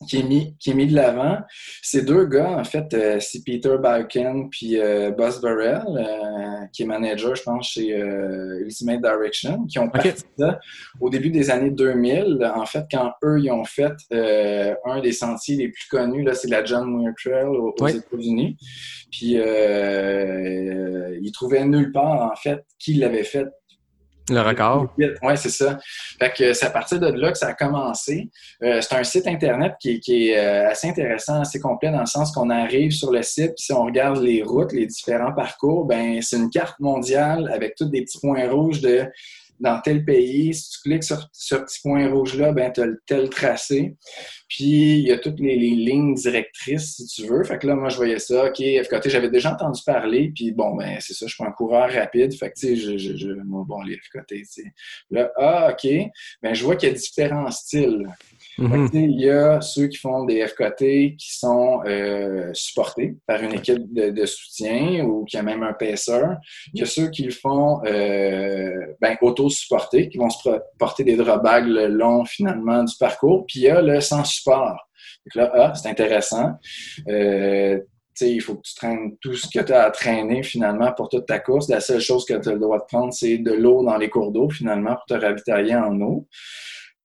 qui 0.09 0.19
est 0.19 0.23
mis, 0.23 0.57
qui 0.59 0.71
est 0.71 0.75
mis 0.75 0.87
de 0.87 0.95
l'avant. 0.95 1.39
Ces 1.83 2.03
deux 2.03 2.25
gars, 2.25 2.51
en 2.53 2.65
fait, 2.65 2.93
euh, 2.95 3.19
c'est 3.21 3.45
Peter 3.45 3.77
Balken 3.79 4.49
puis 4.49 4.81
euh, 4.81 5.11
Buzz 5.11 5.41
Burrell, 5.41 5.83
euh, 5.89 6.67
qui 6.73 6.83
est 6.83 6.87
manager, 6.87 7.35
je 7.35 7.43
pense, 7.43 7.71
chez 7.73 7.95
euh, 7.95 8.61
Ultimate 8.61 9.03
Direction, 9.03 9.67
qui 9.67 9.79
ont 9.79 9.91
parti 9.91 10.13
ça 10.39 10.59
au 11.01 11.11
début 11.11 11.31
des 11.31 11.51
années 11.51 11.71
2000. 11.71 12.51
En 12.55 12.65
fait, 12.65 12.87
quand 12.91 13.13
eux, 13.25 13.41
ils 13.41 13.51
ont 13.51 13.65
fait 13.65 13.93
euh, 14.13 14.75
un 14.87 15.01
des 15.01 15.13
sentiers 15.13 15.57
les 15.57 15.69
plus 15.69 15.87
connus, 15.91 16.23
là, 16.23 16.35
c'est 16.35 16.49
la 16.49 16.65
John 16.65 16.91
Muir 16.91 17.13
Trail 17.23 17.45
aux. 17.45 17.75
États-Unis. 17.87 18.57
Puis, 19.11 19.35
euh, 19.37 21.19
ils 21.21 21.33
trouvaient 21.33 21.65
nulle 21.65 21.93
part, 21.93 22.31
en 22.33 22.37
fait, 22.37 22.65
qui 22.79 22.95
l'avait 22.95 23.25
fait 23.25 23.47
Le 24.31 24.41
record. 24.41 24.95
oui, 24.99 25.33
c'est 25.37 25.51
ça. 25.51 25.79
Fait 26.19 26.33
que 26.33 26.53
c'est 26.53 26.67
à 26.67 26.71
partir 26.71 26.99
de 27.01 27.09
là 27.09 27.33
que 27.33 27.39
ça 27.39 27.49
a 27.49 27.55
commencé. 27.55 28.31
Euh, 28.63 28.81
c'est 28.81 28.95
un 28.95 29.05
site 29.05 29.27
Internet 29.27 29.75
qui, 29.81 29.91
est- 29.97 29.99
qui 30.01 30.31
est 30.31 30.39
euh, 30.39 30.71
assez 30.71 30.89
intéressant, 30.89 31.41
assez 31.41 31.59
complet 31.61 31.91
dans 31.91 32.01
le 32.01 32.07
sens 32.07 32.33
qu'on 32.33 32.49
arrive 32.51 32.93
sur 32.93 33.11
le 33.11 33.23
site, 33.23 33.55
puis 33.57 33.65
si 33.65 33.73
on 33.73 33.85
regarde 33.85 34.19
les 34.23 34.43
routes, 34.43 34.73
les 34.73 34.87
différents 34.87 35.33
parcours, 35.33 35.85
ben 35.85 36.23
c'est 36.23 36.37
une 36.37 36.51
carte 36.51 36.79
mondiale 36.81 37.51
avec 37.53 37.75
tous 37.75 37.87
des 37.87 38.03
petits 38.03 38.19
points 38.21 38.49
rouges 38.49 38.81
de 38.81 39.07
dans 39.61 39.81
tel 39.81 40.05
pays. 40.05 40.53
Si 40.55 40.71
tu 40.71 40.79
cliques 40.89 41.05
sur 41.05 41.29
ce 41.33 41.55
petit 41.55 41.79
point 41.83 42.09
rouge-là, 42.11 42.53
ben 42.53 42.73
tu 42.73 42.81
as 42.81 42.87
tel 43.07 43.29
tracé. 43.31 43.97
Puis 44.49 44.99
il 44.99 45.07
y 45.07 45.13
a 45.13 45.19
toutes 45.19 45.39
les, 45.39 45.57
les 45.57 45.71
lignes 45.71 46.15
directrices, 46.15 46.97
si 46.97 47.07
tu 47.07 47.27
veux. 47.29 47.45
Fait 47.45 47.59
que 47.59 47.67
là, 47.67 47.77
moi, 47.77 47.89
je 47.89 47.97
voyais 47.97 48.19
ça. 48.19 48.47
OK, 48.47 48.57
FKT, 48.57 49.09
j'avais 49.09 49.31
déjà 49.31 49.53
entendu 49.53 49.81
parler. 49.87 50.33
Puis 50.35 50.53
bon, 50.53 50.75
ben 50.77 50.97
c'est 51.01 51.15
ça, 51.15 51.27
je 51.29 51.35
suis 51.35 51.45
un 51.45 51.53
coureur 51.53 51.93
rapide. 51.93 52.33
Fait 52.35 52.51
que 52.51 52.59
tu 52.59 52.69
sais, 52.69 52.77
je, 52.77 52.99
je, 52.99 53.17
je- 53.17 53.33
bon, 53.45 53.83
les 53.83 53.97
FKT, 53.97 54.27
tu 54.29 54.45
sais. 54.47 54.73
Là, 55.11 55.31
ah, 55.37 55.71
OK. 55.73 55.89
Ben, 56.43 56.55
je 56.55 56.65
vois 56.65 56.77
qu'il 56.77 56.89
y 56.89 56.93
a 56.93 56.95
différents 56.95 57.51
styles. 57.51 58.07
Mhm. 58.59 58.91
Il 58.93 59.21
y 59.21 59.31
a 59.31 59.61
ceux 59.61 59.87
qui 59.87 59.97
font 59.97 60.25
des 60.25 60.47
FKT 60.47 61.17
qui 61.17 61.39
sont 61.39 61.81
euh, 61.87 62.51
supportés 62.53 63.17
par 63.27 63.43
une 63.43 63.55
équipe 63.55 63.93
de, 63.93 64.11
de 64.11 64.27
soutien 64.27 65.05
ou 65.05 65.25
qui 65.25 65.37
a 65.37 65.43
même 65.43 65.63
un 65.63 65.73
paisseur. 65.73 66.37
Il 66.75 66.81
y 66.81 66.83
a 66.83 66.87
ceux 66.87 67.09
qui 67.09 67.23
le 67.23 67.31
font 67.31 67.81
euh, 67.87 68.87
ben, 69.01 69.17
auto-supportés, 69.23 70.09
qui 70.09 70.19
vont 70.19 70.31
se 70.31 70.49
porter 70.79 71.05
des 71.05 71.17
drawbags 71.17 71.67
le 71.67 71.87
long 71.87 72.25
finalement 72.25 72.85
du 72.85 72.95
parcours. 72.99 73.47
Puis 73.47 73.61
il 73.61 73.63
y 73.65 73.71
a 73.71 73.81
le 73.81 74.01
sans 74.01 74.25
support. 74.25 74.89
Donc 75.27 75.35
là, 75.35 75.51
ah, 75.55 75.75
c'est 75.75 75.89
intéressant. 75.89 76.55
Euh, 77.09 77.79
il 78.21 78.41
faut 78.41 78.57
que 78.57 78.63
tu 78.63 78.75
traînes 78.75 79.17
tout 79.21 79.35
ce 79.35 79.47
que 79.47 79.65
tu 79.65 79.73
as 79.73 79.85
à 79.85 79.91
traîner 79.91 80.43
finalement 80.43 80.93
pour 80.93 81.09
toute 81.09 81.27
ta 81.27 81.39
course. 81.39 81.69
La 81.69 81.81
seule 81.81 82.01
chose 82.01 82.25
que 82.25 82.35
tu 82.35 82.49
as 82.49 82.53
le 82.53 82.59
droit 82.59 82.79
de 82.79 82.85
prendre, 82.85 83.13
c'est 83.13 83.39
de 83.39 83.53
l'eau 83.53 83.83
dans 83.83 83.97
les 83.97 84.11
cours 84.11 84.33
d'eau 84.33 84.51
finalement 84.51 84.95
pour 84.97 85.07
te 85.07 85.15
ravitailler 85.15 85.75
en 85.75 85.99
eau. 86.01 86.27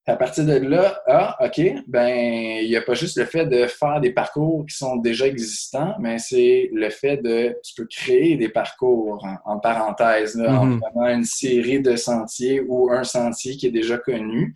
À 0.08 0.16
partir 0.16 0.46
de 0.46 0.54
là, 0.54 1.02
ah, 1.08 1.36
OK, 1.44 1.60
ben, 1.88 2.60
il 2.62 2.68
n'y 2.70 2.76
a 2.76 2.82
pas 2.84 2.94
juste 2.94 3.18
le 3.18 3.26
fait 3.26 3.48
de 3.48 3.66
faire 3.66 4.00
des 4.00 4.12
parcours 4.12 4.64
qui 4.70 4.76
sont 4.78 4.98
déjà 4.98 5.26
existants, 5.26 5.96
mais 6.00 6.20
c'est 6.20 6.70
le 6.72 6.92
fait 6.92 7.18
de, 7.18 7.58
tu 7.64 7.74
peux 7.76 7.88
créer 7.88 8.36
des 8.38 8.50
parcours, 8.50 9.26
en, 9.26 9.54
en 9.54 9.60
parenthèse, 9.60 10.36
là, 10.36 10.60
en 10.60 10.66
Mhm. 10.68 10.80
prenant 10.80 11.08
une 11.08 11.24
série 11.24 11.80
de 11.82 11.96
sentiers 11.96 12.62
ou 12.68 12.92
un 12.92 13.04
sentier 13.04 13.58
qui 13.58 13.66
est 13.66 13.72
déjà 13.72 13.98
connu. 13.98 14.54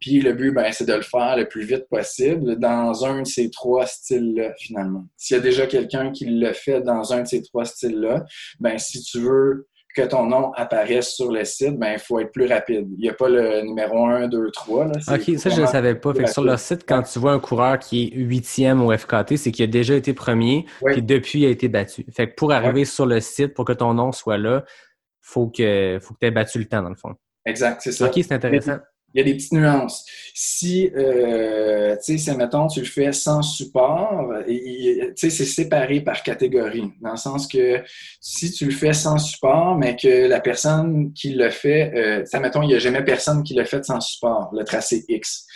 Puis 0.00 0.20
le 0.20 0.32
but, 0.32 0.52
ben, 0.52 0.70
c'est 0.70 0.86
de 0.86 0.94
le 0.94 1.02
faire 1.02 1.36
le 1.36 1.48
plus 1.48 1.64
vite 1.64 1.88
possible 1.90 2.56
dans 2.60 3.04
un 3.04 3.22
de 3.22 3.26
ces 3.26 3.50
trois 3.50 3.86
styles-là, 3.86 4.54
finalement. 4.58 5.04
S'il 5.16 5.36
y 5.36 5.40
a 5.40 5.42
déjà 5.42 5.66
quelqu'un 5.66 6.12
qui 6.12 6.26
le 6.26 6.52
fait 6.52 6.80
dans 6.82 7.12
un 7.12 7.22
de 7.22 7.26
ces 7.26 7.42
trois 7.42 7.64
styles-là, 7.64 8.24
ben, 8.60 8.78
si 8.78 9.02
tu 9.02 9.18
veux 9.18 9.66
que 9.94 10.02
ton 10.02 10.26
nom 10.26 10.52
apparaisse 10.54 11.14
sur 11.14 11.30
le 11.30 11.44
site, 11.44 11.78
ben, 11.78 11.92
il 11.92 11.98
faut 11.98 12.18
être 12.18 12.32
plus 12.32 12.46
rapide. 12.46 12.88
Il 12.98 13.02
n'y 13.02 13.08
a 13.08 13.14
pas 13.14 13.28
le 13.28 13.62
numéro 13.62 14.06
1, 14.06 14.28
2, 14.28 14.50
3. 14.50 14.86
Là. 14.86 14.92
C'est 15.00 15.14
OK, 15.32 15.38
ça, 15.38 15.50
je 15.50 15.60
ne 15.60 15.66
savais 15.66 15.94
pas. 15.94 16.12
Fait 16.12 16.24
que 16.24 16.30
sur 16.30 16.42
le 16.42 16.56
site, 16.56 16.84
quand 16.86 17.02
tu 17.02 17.18
vois 17.18 17.32
un 17.32 17.38
coureur 17.38 17.78
qui 17.78 18.04
est 18.04 18.16
huitième 18.16 18.82
au 18.82 18.96
FKT, 18.96 19.36
c'est 19.36 19.52
qu'il 19.52 19.62
a 19.64 19.68
déjà 19.68 19.94
été 19.94 20.12
premier, 20.12 20.66
Oui. 20.82 20.92
puis 20.94 21.02
depuis, 21.02 21.40
il 21.40 21.46
a 21.46 21.50
été 21.50 21.68
battu. 21.68 22.04
Fait 22.12 22.28
que 22.28 22.34
pour 22.34 22.52
arriver 22.52 22.84
sur 22.84 23.06
le 23.06 23.20
site, 23.20 23.54
pour 23.54 23.64
que 23.64 23.72
ton 23.72 23.94
nom 23.94 24.10
soit 24.10 24.38
là, 24.38 24.64
faut 25.20 25.46
que, 25.46 25.98
faut 26.02 26.14
que 26.14 26.18
tu 26.20 26.26
aies 26.26 26.30
battu 26.32 26.58
le 26.58 26.66
temps, 26.66 26.82
dans 26.82 26.90
le 26.90 26.96
fond. 26.96 27.14
Exact, 27.46 27.80
c'est 27.82 27.92
ça. 27.92 28.06
OK, 28.06 28.14
c'est 28.14 28.32
intéressant. 28.32 28.78
Il 29.14 29.18
y 29.18 29.20
a 29.20 29.24
des 29.24 29.34
petites 29.34 29.52
nuances. 29.52 30.04
Si, 30.34 30.90
euh, 30.96 31.96
tu 32.04 32.18
sais, 32.18 32.36
mettons, 32.36 32.66
tu 32.66 32.80
le 32.80 32.86
fais 32.86 33.12
sans 33.12 33.42
support, 33.42 34.32
tu 34.46 35.12
sais, 35.14 35.30
c'est 35.30 35.44
séparé 35.44 36.00
par 36.00 36.22
catégorie. 36.24 36.90
Dans 37.00 37.12
le 37.12 37.16
sens 37.16 37.46
que 37.46 37.80
si 38.20 38.50
tu 38.50 38.64
le 38.66 38.72
fais 38.72 38.92
sans 38.92 39.18
support, 39.18 39.76
mais 39.76 39.94
que 39.94 40.26
la 40.26 40.40
personne 40.40 41.12
qui 41.12 41.30
le 41.30 41.50
fait, 41.50 41.92
euh, 41.94 42.40
mettons, 42.40 42.62
il 42.62 42.68
n'y 42.68 42.74
a 42.74 42.80
jamais 42.80 43.04
personne 43.04 43.44
qui 43.44 43.54
l'a 43.54 43.64
fait 43.64 43.84
sans 43.84 44.00
support, 44.00 44.50
le 44.52 44.64
tracé 44.64 45.04
X. 45.08 45.46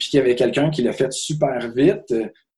Puis 0.00 0.08
qu'il 0.08 0.18
y 0.18 0.20
avait 0.20 0.34
quelqu'un 0.34 0.70
qui 0.70 0.82
l'a 0.82 0.92
fait 0.92 1.12
super 1.12 1.70
vite, 1.72 2.12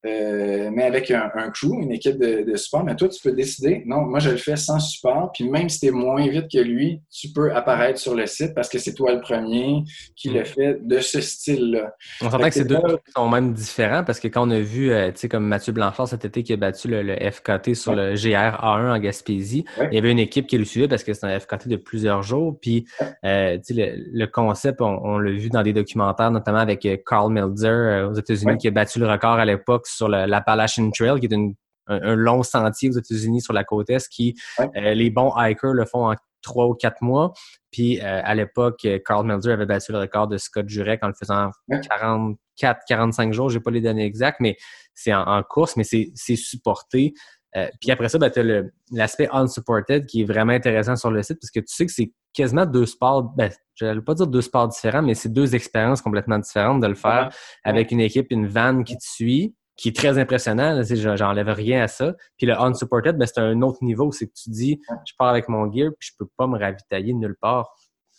euh, 0.06 0.70
mais 0.72 0.84
avec 0.84 1.10
un, 1.10 1.30
un 1.34 1.50
crew, 1.50 1.80
une 1.82 1.92
équipe 1.92 2.18
de, 2.18 2.42
de 2.50 2.56
support, 2.56 2.84
mais 2.84 2.94
toi, 2.96 3.08
tu 3.08 3.20
peux 3.22 3.32
décider, 3.34 3.82
non, 3.86 4.02
moi, 4.02 4.18
je 4.18 4.30
le 4.30 4.36
fais 4.36 4.56
sans 4.56 4.78
support, 4.78 5.30
puis 5.32 5.48
même 5.48 5.68
si 5.68 5.80
tu 5.80 5.86
es 5.86 5.90
moins 5.90 6.26
vite 6.28 6.46
que 6.52 6.58
lui, 6.58 7.00
tu 7.10 7.28
peux 7.32 7.52
apparaître 7.54 7.98
sur 7.98 8.14
le 8.14 8.26
site 8.26 8.54
parce 8.54 8.68
que 8.68 8.78
c'est 8.78 8.94
toi 8.94 9.12
le 9.12 9.20
premier 9.20 9.82
qui 10.16 10.30
le 10.30 10.44
fait 10.44 10.78
de 10.86 10.98
ce 11.00 11.20
style-là. 11.20 11.92
On 12.22 12.30
s'entend 12.30 12.48
que 12.48 12.54
ces 12.54 12.64
deux 12.64 12.78
trucs 12.80 13.00
sont 13.14 13.28
même 13.28 13.52
différents 13.52 14.04
parce 14.04 14.20
que 14.20 14.28
quand 14.28 14.46
on 14.46 14.50
a 14.50 14.60
vu, 14.60 14.92
euh, 14.92 15.10
tu 15.10 15.18
sais, 15.20 15.28
comme 15.28 15.46
Mathieu 15.46 15.72
Blanchard 15.72 16.08
cet 16.08 16.24
été 16.24 16.42
qui 16.42 16.52
a 16.52 16.56
battu 16.56 16.88
le, 16.88 17.02
le 17.02 17.16
FKT 17.30 17.74
sur 17.74 17.94
le 17.94 18.14
GR 18.14 18.60
A1 18.62 18.90
en 18.94 18.98
Gaspésie, 18.98 19.64
Ouais. 19.78 19.88
il 19.90 19.94
y 19.94 19.98
avait 19.98 20.10
une 20.12 20.18
équipe 20.18 20.46
qui 20.46 20.56
le 20.58 20.64
suivait 20.64 20.88
parce 20.88 21.02
que 21.04 21.12
c'est 21.12 21.26
un 21.26 21.38
FKT 21.38 21.68
de 21.68 21.76
plusieurs 21.76 22.22
jours. 22.22 22.58
Puis, 22.60 22.86
euh, 23.24 23.56
tu 23.58 23.74
sais, 23.74 23.96
le, 23.96 24.04
le 24.12 24.26
concept, 24.26 24.80
on, 24.80 24.98
on 25.04 25.18
l'a 25.18 25.30
vu 25.32 25.48
dans 25.50 25.62
des 25.62 25.72
documentaires, 25.72 26.30
notamment 26.30 26.58
avec 26.58 26.86
Carl 27.06 27.32
Melzer 27.32 28.08
aux 28.08 28.14
États-Unis 28.14 28.46
Ouais. 28.52 28.56
qui 28.58 28.68
a 28.68 28.70
battu 28.70 28.98
le 28.98 29.08
record 29.08 29.32
à 29.38 29.44
l'époque 29.44 29.86
sur 29.96 30.08
l'Appalachian 30.08 30.90
Trail, 30.90 31.18
qui 31.20 31.26
est 31.26 31.32
une- 31.34 31.54
un, 31.88 32.02
un 32.02 32.14
long 32.16 32.42
sentier 32.42 32.88
aux 32.88 32.98
États-Unis 32.98 33.40
sur 33.42 33.52
la 33.52 33.62
côte 33.62 33.90
Est 33.90 34.08
qui, 34.08 34.34
Ouais. 34.58 34.68
euh, 34.76 34.94
les 34.94 35.08
bons 35.10 35.32
hikers 35.36 35.72
le 35.72 35.84
font 35.84 36.10
en 36.10 36.16
trois 36.42 36.66
ou 36.66 36.74
quatre 36.74 37.00
mois. 37.00 37.32
Puis 37.70 38.00
euh, 38.00 38.20
à 38.24 38.34
l'époque, 38.34 38.86
Carl 39.04 39.24
Melzer 39.24 39.52
avait 39.52 39.66
battu 39.66 39.92
le 39.92 39.98
record 39.98 40.26
de 40.28 40.36
Scott 40.36 40.68
Jurek 40.68 41.02
en 41.04 41.08
le 41.08 41.14
faisant 41.14 41.50
Ouais. 41.68 41.80
44, 41.88 42.80
45 42.88 43.32
jours, 43.32 43.50
j'ai 43.50 43.60
pas 43.60 43.70
les 43.70 43.80
données 43.80 44.04
exactes, 44.04 44.38
mais 44.40 44.56
c'est 44.94 45.14
en, 45.14 45.22
en 45.22 45.42
course, 45.44 45.76
mais 45.76 45.84
c'est 45.84 46.36
supporté. 46.36 47.14
Euh, 47.56 47.68
puis 47.80 47.90
après 47.90 48.08
ça, 48.08 48.18
ben, 48.18 48.30
tu 48.30 48.40
as 48.40 48.62
l'aspect 48.92 49.28
unsupported 49.32 50.06
qui 50.06 50.22
est 50.22 50.24
vraiment 50.24 50.52
intéressant 50.52 50.96
sur 50.96 51.10
le 51.10 51.22
site 51.22 51.38
parce 51.40 51.50
que 51.50 51.60
tu 51.60 51.74
sais 51.74 51.86
que 51.86 51.92
c'est 51.92 52.12
quasiment 52.34 52.66
deux 52.66 52.84
sports, 52.86 53.22
ben, 53.36 53.50
je 53.74 53.86
vais 53.86 54.00
pas 54.02 54.14
dire 54.14 54.26
deux 54.26 54.42
sports 54.42 54.68
différents, 54.68 55.02
mais 55.02 55.14
c'est 55.14 55.28
deux 55.32 55.54
expériences 55.54 56.02
complètement 56.02 56.38
différentes 56.38 56.80
de 56.80 56.86
le 56.86 56.94
faire 56.96 57.30
avec 57.64 57.92
une 57.92 58.00
équipe, 58.00 58.26
une 58.30 58.46
van 58.48 58.82
qui 58.82 58.96
te 58.98 59.04
suit, 59.04 59.54
qui 59.76 59.88
est 59.88 59.96
très 59.96 60.18
impressionnant. 60.18 60.82
J'enlève 60.82 61.48
rien 61.48 61.82
à 61.82 61.88
ça. 61.88 62.14
Puis 62.38 62.46
le 62.46 62.54
unsupported, 62.54 63.16
ben, 63.16 63.26
c'est 63.26 63.40
un 63.40 63.60
autre 63.62 63.82
niveau. 63.82 64.10
C'est 64.12 64.26
que 64.26 64.32
tu 64.32 64.50
dis, 64.50 64.80
je 65.06 65.12
pars 65.18 65.28
avec 65.28 65.48
mon 65.48 65.70
gear, 65.72 65.90
puis 65.98 66.10
je 66.10 66.16
peux 66.18 66.28
pas 66.36 66.46
me 66.46 66.58
ravitailler 66.58 67.12
nulle 67.12 67.36
part. 67.40 67.74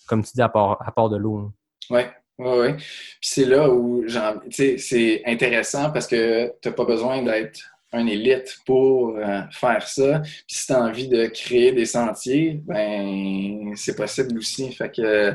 Comme 0.07 0.23
tu 0.23 0.31
dis, 0.35 0.41
à 0.41 0.49
part, 0.49 0.77
à 0.85 0.91
part 0.91 1.09
de 1.09 1.17
l'eau. 1.17 1.51
Oui, 1.89 2.01
oui, 2.37 2.51
oui. 2.59 2.73
Puis 2.75 3.19
c'est 3.21 3.45
là 3.45 3.69
où 3.69 4.05
c'est 4.49 5.21
intéressant 5.25 5.91
parce 5.91 6.07
que 6.07 6.53
tu 6.61 6.69
n'as 6.69 6.75
pas 6.75 6.85
besoin 6.85 7.23
d'être 7.23 7.59
un 7.93 8.05
élite 8.05 8.57
pour 8.65 9.17
euh, 9.17 9.41
faire 9.51 9.87
ça. 9.87 10.19
Puis 10.19 10.43
si 10.57 10.67
tu 10.67 10.73
as 10.73 10.81
envie 10.81 11.07
de 11.07 11.25
créer 11.27 11.71
des 11.71 11.85
sentiers, 11.85 12.61
ben 12.65 13.73
c'est 13.75 13.95
possible 13.95 14.37
aussi. 14.37 14.71
Fait 14.73 14.91
que, 14.91 15.33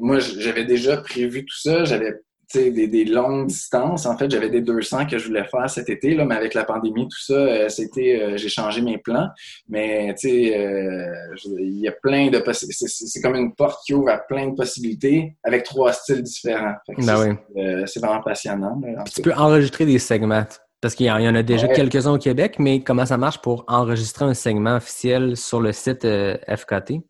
moi, 0.00 0.18
j'avais 0.20 0.64
déjà 0.64 0.96
prévu 0.98 1.44
tout 1.44 1.58
ça. 1.58 1.84
J'avais 1.84 2.14
des, 2.52 2.86
des 2.88 3.04
longues 3.04 3.46
distances. 3.46 4.06
En 4.06 4.16
fait, 4.16 4.30
j'avais 4.30 4.50
des 4.50 4.60
200 4.60 5.06
que 5.06 5.18
je 5.18 5.26
voulais 5.26 5.44
faire 5.44 5.68
cet 5.68 5.88
été, 5.88 6.14
là, 6.14 6.24
mais 6.24 6.34
avec 6.34 6.54
la 6.54 6.64
pandémie, 6.64 7.08
tout 7.08 7.20
ça, 7.20 7.34
euh, 7.34 7.68
c'était, 7.68 8.20
euh, 8.20 8.36
j'ai 8.36 8.48
changé 8.48 8.80
mes 8.82 8.98
plans. 8.98 9.28
Mais 9.68 10.14
tu 10.18 10.28
sais, 10.28 10.58
euh, 10.58 11.14
il 11.58 11.80
y 11.80 11.88
a 11.88 11.92
plein 11.92 12.30
de 12.30 12.38
possibilités. 12.38 12.86
C'est 12.88 13.20
comme 13.20 13.36
une 13.36 13.54
porte 13.54 13.80
qui 13.84 13.94
ouvre 13.94 14.10
à 14.10 14.18
plein 14.18 14.48
de 14.48 14.54
possibilités 14.54 15.36
avec 15.42 15.64
trois 15.64 15.92
styles 15.92 16.22
différents. 16.22 16.74
Ben 16.98 17.36
oui. 17.56 17.84
c'est, 17.86 18.00
vraiment 18.00 18.22
passionnant. 18.22 18.80
là, 18.82 19.00
en 19.00 19.04
Tu 19.04 19.22
peux 19.22 19.34
enregistrer 19.34 19.86
des 19.86 19.98
segments. 19.98 20.44
Parce 20.80 20.94
qu'il 20.94 21.06
y 21.06 21.10
en 21.10 21.34
a 21.34 21.42
déjà 21.42 21.66
Ouais. 21.66 21.72
quelques-uns 21.72 22.12
au 22.12 22.18
Québec, 22.18 22.56
mais 22.58 22.80
comment 22.80 23.06
ça 23.06 23.16
marche 23.16 23.38
pour 23.38 23.64
enregistrer 23.68 24.26
un 24.26 24.34
segment 24.34 24.76
officiel 24.76 25.34
sur 25.34 25.62
le 25.62 25.72
site 25.72 26.06
FKT? 26.06 27.00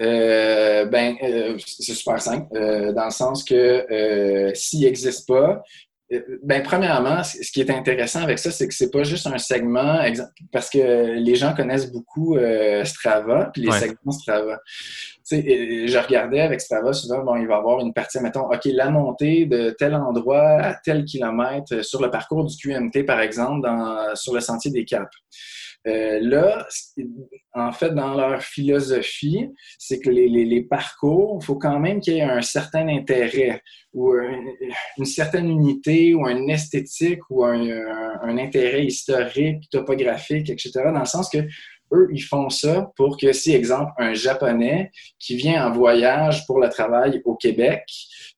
Euh, 0.00 0.86
ben, 0.86 1.16
euh, 1.22 1.58
c'est 1.66 1.92
super 1.92 2.20
simple, 2.22 2.46
euh, 2.56 2.92
dans 2.92 3.04
le 3.04 3.10
sens 3.10 3.44
que 3.44 4.50
s'il 4.54 4.80
n'existe 4.80 5.28
pas, 5.28 5.62
ben, 6.42 6.60
premièrement, 6.64 7.22
ce 7.22 7.52
qui 7.52 7.60
est 7.60 7.70
intéressant 7.70 8.22
avec 8.22 8.40
ça, 8.40 8.50
c'est 8.50 8.66
que 8.66 8.74
c'est 8.74 8.90
pas 8.90 9.04
juste 9.04 9.28
un 9.28 9.38
segment, 9.38 10.00
parce 10.50 10.68
que 10.68 11.12
les 11.12 11.34
gens 11.36 11.54
connaissent 11.54 11.92
beaucoup 11.92 12.36
Strava, 12.82 13.50
puis 13.52 13.62
les 13.62 13.68
Ouais. 13.68 13.78
segments 13.78 14.10
Strava. 14.10 14.58
Tu 14.66 15.36
sais, 15.36 15.36
euh, 15.36 15.86
je 15.86 15.98
regardais 15.98 16.40
avec 16.40 16.60
Strava 16.60 16.92
souvent, 16.92 17.22
bon, 17.22 17.36
il 17.36 17.46
va 17.46 17.54
y 17.54 17.58
avoir 17.58 17.78
une 17.78 17.92
partie, 17.92 18.18
mettons, 18.18 18.50
OK, 18.50 18.64
la 18.64 18.90
montée 18.90 19.46
de 19.46 19.70
tel 19.78 19.94
endroit 19.94 20.42
à 20.60 20.74
tel 20.74 21.04
kilomètre 21.04 21.84
sur 21.84 22.02
le 22.02 22.10
parcours 22.10 22.44
du 22.44 22.56
QMT, 22.56 23.04
par 23.04 23.20
exemple, 23.20 23.62
dans, 23.62 24.16
sur 24.16 24.34
le 24.34 24.40
sentier 24.40 24.72
des 24.72 24.84
Caps. 24.84 25.14
Euh, 25.86 26.18
là, 26.20 26.66
en 27.54 27.72
fait, 27.72 27.90
dans 27.94 28.14
leur 28.14 28.42
philosophie, 28.42 29.48
c'est 29.78 29.98
que 29.98 30.10
les, 30.10 30.62
parcours, 30.62 31.38
il 31.40 31.44
faut 31.44 31.56
quand 31.56 31.80
même 31.80 32.00
qu'il 32.00 32.14
y 32.14 32.18
ait 32.18 32.22
un 32.22 32.42
certain 32.42 32.86
intérêt 32.88 33.62
ou 33.94 34.12
un- 34.12 34.44
une 34.98 35.04
certaine 35.06 35.48
unité 35.48 36.14
ou 36.14 36.28
une 36.28 36.50
esthétique 36.50 37.20
ou 37.30 37.44
un, 37.44 37.60
un- 37.66 38.20
un 38.22 38.38
intérêt 38.38 38.84
historique, 38.84 39.68
topographique, 39.70 40.50
etc. 40.50 40.70
Dans 40.92 41.00
le 41.00 41.04
sens 41.06 41.30
que 41.30 41.38
eux, 41.92 42.08
ils 42.12 42.22
font 42.22 42.48
ça 42.48 42.90
pour 42.96 43.16
que, 43.16 43.32
si, 43.32 43.54
exemple, 43.54 43.92
un 43.98 44.14
Japonais 44.14 44.90
qui 45.18 45.36
vient 45.36 45.66
en 45.66 45.72
voyage 45.72 46.46
pour 46.46 46.60
le 46.60 46.68
travail 46.68 47.20
au 47.24 47.34
Québec, 47.36 47.84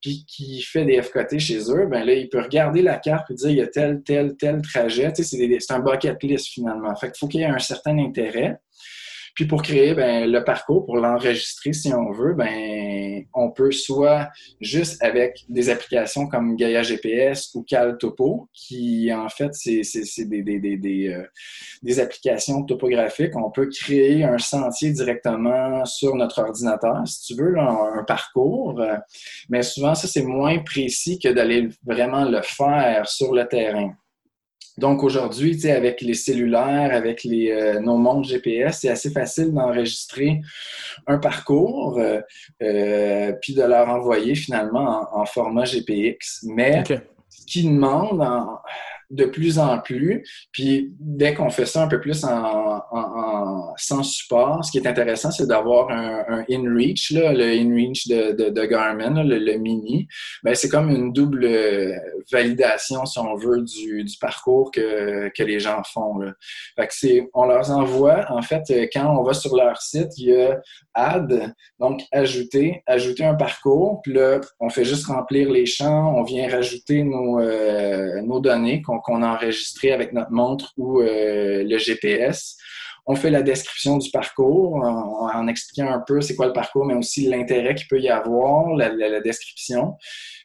puis 0.00 0.24
qui 0.26 0.62
fait 0.62 0.84
des 0.84 1.00
FKT 1.00 1.38
chez 1.38 1.70
eux, 1.70 1.86
ben 1.86 2.04
là, 2.04 2.14
il 2.14 2.28
peut 2.28 2.40
regarder 2.40 2.82
la 2.82 2.98
carte 2.98 3.30
et 3.30 3.34
dire 3.34 3.50
il 3.50 3.56
y 3.56 3.62
a 3.62 3.68
tel, 3.68 4.02
tel, 4.02 4.36
tel 4.36 4.60
trajet. 4.62 5.12
Tu 5.12 5.22
sais, 5.22 5.58
c'est 5.60 5.72
un 5.72 5.80
bucket 5.80 6.22
list 6.22 6.48
finalement. 6.48 6.94
Fait 6.96 7.06
qu'il 7.08 7.18
faut 7.18 7.28
qu'il 7.28 7.40
y 7.40 7.44
ait 7.44 7.46
un 7.46 7.58
certain 7.58 7.98
intérêt. 7.98 8.58
Puis 9.34 9.46
pour 9.46 9.62
créer 9.62 9.94
ben, 9.94 10.30
le 10.30 10.44
parcours, 10.44 10.84
pour 10.84 10.96
l'enregistrer 10.96 11.72
si 11.72 11.92
on 11.92 12.10
veut, 12.12 12.34
ben, 12.34 13.24
on 13.34 13.50
peut 13.50 13.72
soit 13.72 14.28
juste 14.60 15.02
avec 15.02 15.44
des 15.48 15.70
applications 15.70 16.26
comme 16.26 16.56
Gaia 16.56 16.82
GPS 16.82 17.54
ou 17.54 17.62
CalTopo, 17.62 18.48
qui 18.52 19.12
en 19.12 19.28
fait, 19.28 19.54
c'est 19.54 19.82
des, 20.24 20.42
des, 20.42 20.58
des, 20.58 20.76
des, 20.76 21.08
euh, 21.08 21.26
des 21.82 22.00
applications 22.00 22.62
topographiques. 22.64 23.36
On 23.36 23.50
peut 23.50 23.68
créer 23.68 24.24
un 24.24 24.38
sentier 24.38 24.90
directement 24.90 25.84
sur 25.84 26.14
notre 26.14 26.40
ordinateur, 26.40 27.02
si 27.06 27.34
tu 27.34 27.40
veux, 27.40 27.58
un 27.58 28.04
parcours. 28.04 28.80
Euh, 28.80 28.96
Mais 29.48 29.62
souvent, 29.62 29.94
ça, 29.94 30.08
c'est 30.08 30.24
moins 30.24 30.58
précis 30.58 31.18
que 31.18 31.28
d'aller 31.28 31.68
vraiment 31.84 32.24
le 32.24 32.42
faire 32.42 33.08
sur 33.08 33.32
le 33.32 33.46
terrain. 33.46 33.94
Donc 34.78 35.02
aujourd'hui, 35.02 35.52
tu 35.52 35.60
sais, 35.62 35.72
avec 35.72 36.00
les 36.00 36.14
cellulaires, 36.14 36.94
avec 36.94 37.24
les, 37.24 37.50
euh, 37.50 37.80
nos 37.80 37.96
montres 37.98 38.28
GPS, 38.28 38.78
c'est 38.80 38.88
assez 38.88 39.10
facile 39.10 39.52
d'enregistrer 39.52 40.40
un 41.06 41.18
parcours, 41.18 41.98
euh, 41.98 42.20
euh, 42.62 43.32
puis 43.40 43.54
de 43.54 43.62
leur 43.62 43.88
envoyer 43.88 44.34
finalement 44.34 45.06
en, 45.12 45.20
en 45.20 45.24
format 45.26 45.64
GPX. 45.64 46.44
Mais 46.44 46.82
ce 47.28 47.44
qui 47.46 47.64
demande 47.64 48.20
en- 48.22 48.58
de 49.12 49.26
plus 49.26 49.58
en 49.58 49.78
plus, 49.78 50.24
puis 50.50 50.92
dès 50.98 51.34
qu'on 51.34 51.50
fait 51.50 51.66
ça 51.66 51.82
un 51.82 51.88
peu 51.88 52.00
plus 52.00 52.24
en, 52.24 52.80
sans 53.76 54.02
support, 54.02 54.64
ce 54.64 54.72
qui 54.72 54.78
est 54.78 54.86
intéressant, 54.86 55.30
c'est 55.30 55.46
d'avoir 55.46 55.90
un, 55.90 56.24
un 56.28 56.44
InReach, 56.50 57.10
là, 57.10 57.32
le 57.32 57.44
InReach 57.44 58.08
de, 58.08 58.32
de, 58.32 58.50
de 58.50 58.64
Garmin, 58.64 59.22
le, 59.22 59.58
mini. 59.58 60.08
Ben, 60.42 60.54
c'est 60.54 60.68
comme 60.68 60.90
une 60.90 61.12
double 61.12 61.46
validation, 62.30 63.04
si 63.04 63.18
on 63.18 63.36
veut, 63.36 63.62
du, 63.62 64.04
parcours 64.20 64.70
que, 64.70 65.30
les 65.42 65.60
gens 65.60 65.82
font. 65.84 66.20
Fait 66.76 66.88
c'est, 66.90 67.28
on 67.34 67.46
leur 67.46 67.70
envoie, 67.70 68.24
en 68.30 68.42
fait, 68.42 68.62
quand 68.92 69.14
on 69.18 69.22
va 69.22 69.34
sur 69.34 69.56
leur 69.56 69.80
site, 69.82 70.16
il 70.16 70.28
y 70.28 70.36
a 70.36 70.60
Add, 70.94 71.54
donc 71.78 72.02
ajouter, 72.12 72.82
ajouter 72.86 73.24
un 73.24 73.34
parcours, 73.34 74.00
puis 74.02 74.12
là, 74.12 74.40
on 74.60 74.68
fait 74.68 74.84
juste 74.84 75.06
remplir 75.06 75.50
les 75.50 75.64
champs, 75.64 76.14
on 76.14 76.22
vient 76.22 76.48
rajouter 76.48 77.02
nos, 77.02 77.40
euh, 77.40 78.40
données 78.40 78.82
qu'on 79.02 79.22
a 79.22 79.28
enregistrées 79.28 79.92
avec 79.92 80.12
notre 80.12 80.30
montre 80.30 80.72
ou 80.76 81.00
euh, 81.00 81.64
le 81.64 81.78
GPS. 81.78 82.56
On 83.04 83.16
fait 83.16 83.30
la 83.30 83.42
description 83.42 83.98
du 83.98 84.10
parcours 84.10 84.76
en, 84.76 85.28
en 85.34 85.48
expliquant 85.48 85.90
un 85.90 86.00
peu 86.06 86.20
c'est 86.20 86.36
quoi 86.36 86.46
le 86.46 86.52
parcours, 86.52 86.84
mais 86.84 86.94
aussi 86.94 87.26
l'intérêt 87.28 87.74
qu'il 87.74 87.88
peut 87.88 87.98
y 88.00 88.08
avoir, 88.08 88.74
la, 88.76 88.90
la- 88.90 89.08
la 89.08 89.20
description. 89.20 89.94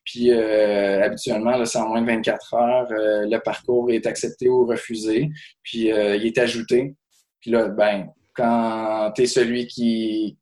Puis 0.04 0.32
euh, 0.32 1.04
habituellement, 1.04 1.52
là, 1.58 1.66
c'est 1.66 1.78
en 1.78 1.90
moins 1.90 2.02
de 2.02 2.08
24 2.08 2.54
heures, 2.56 2.88
euh, 2.92 3.28
le 3.30 3.38
parcours 3.40 3.92
est 3.92 4.08
accepté 4.08 4.50
ou 4.50 4.66
refusé, 4.66 5.30
puis 5.62 5.90
il 5.90 6.26
est 6.26 6.38
ajouté. 6.40 6.96
Puis 7.42 7.52
là, 7.52 7.68
ben, 7.68 8.08
quand 8.34 9.12
tu 9.16 9.22
es 9.24 9.26
celui 9.28 9.68
qui 9.68 10.38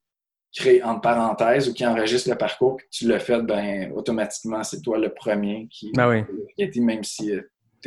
crée 0.55 0.81
entre 0.83 1.01
parenthèses 1.01 1.67
ou 1.67 1.73
qui 1.73 1.85
enregistre 1.85 2.29
le 2.29 2.37
parcours, 2.37 2.77
que 2.77 2.83
tu 2.91 3.07
l'as 3.09 3.19
fait, 3.19 3.41
ben 3.41 3.91
automatiquement, 3.93 4.63
c'est 4.63 4.81
toi 4.81 4.97
le 4.97 5.13
premier 5.13 5.67
qui, 5.69 5.91
Ben 5.93 6.07
oui. 6.09 6.23
qui 6.55 6.63
a 6.63 6.65
été, 6.67 6.79
même 6.79 7.03
si 7.03 7.33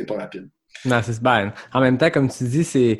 n'es 0.03 0.05
pas 0.05 0.17
rapide. 0.17 0.49
Non, 0.85 1.01
c'est 1.03 1.21
ben, 1.21 1.51
En 1.73 1.81
même 1.81 1.97
temps, 1.97 2.09
comme 2.09 2.29
tu 2.29 2.43
dis, 2.45 2.63
c'est 2.63 2.99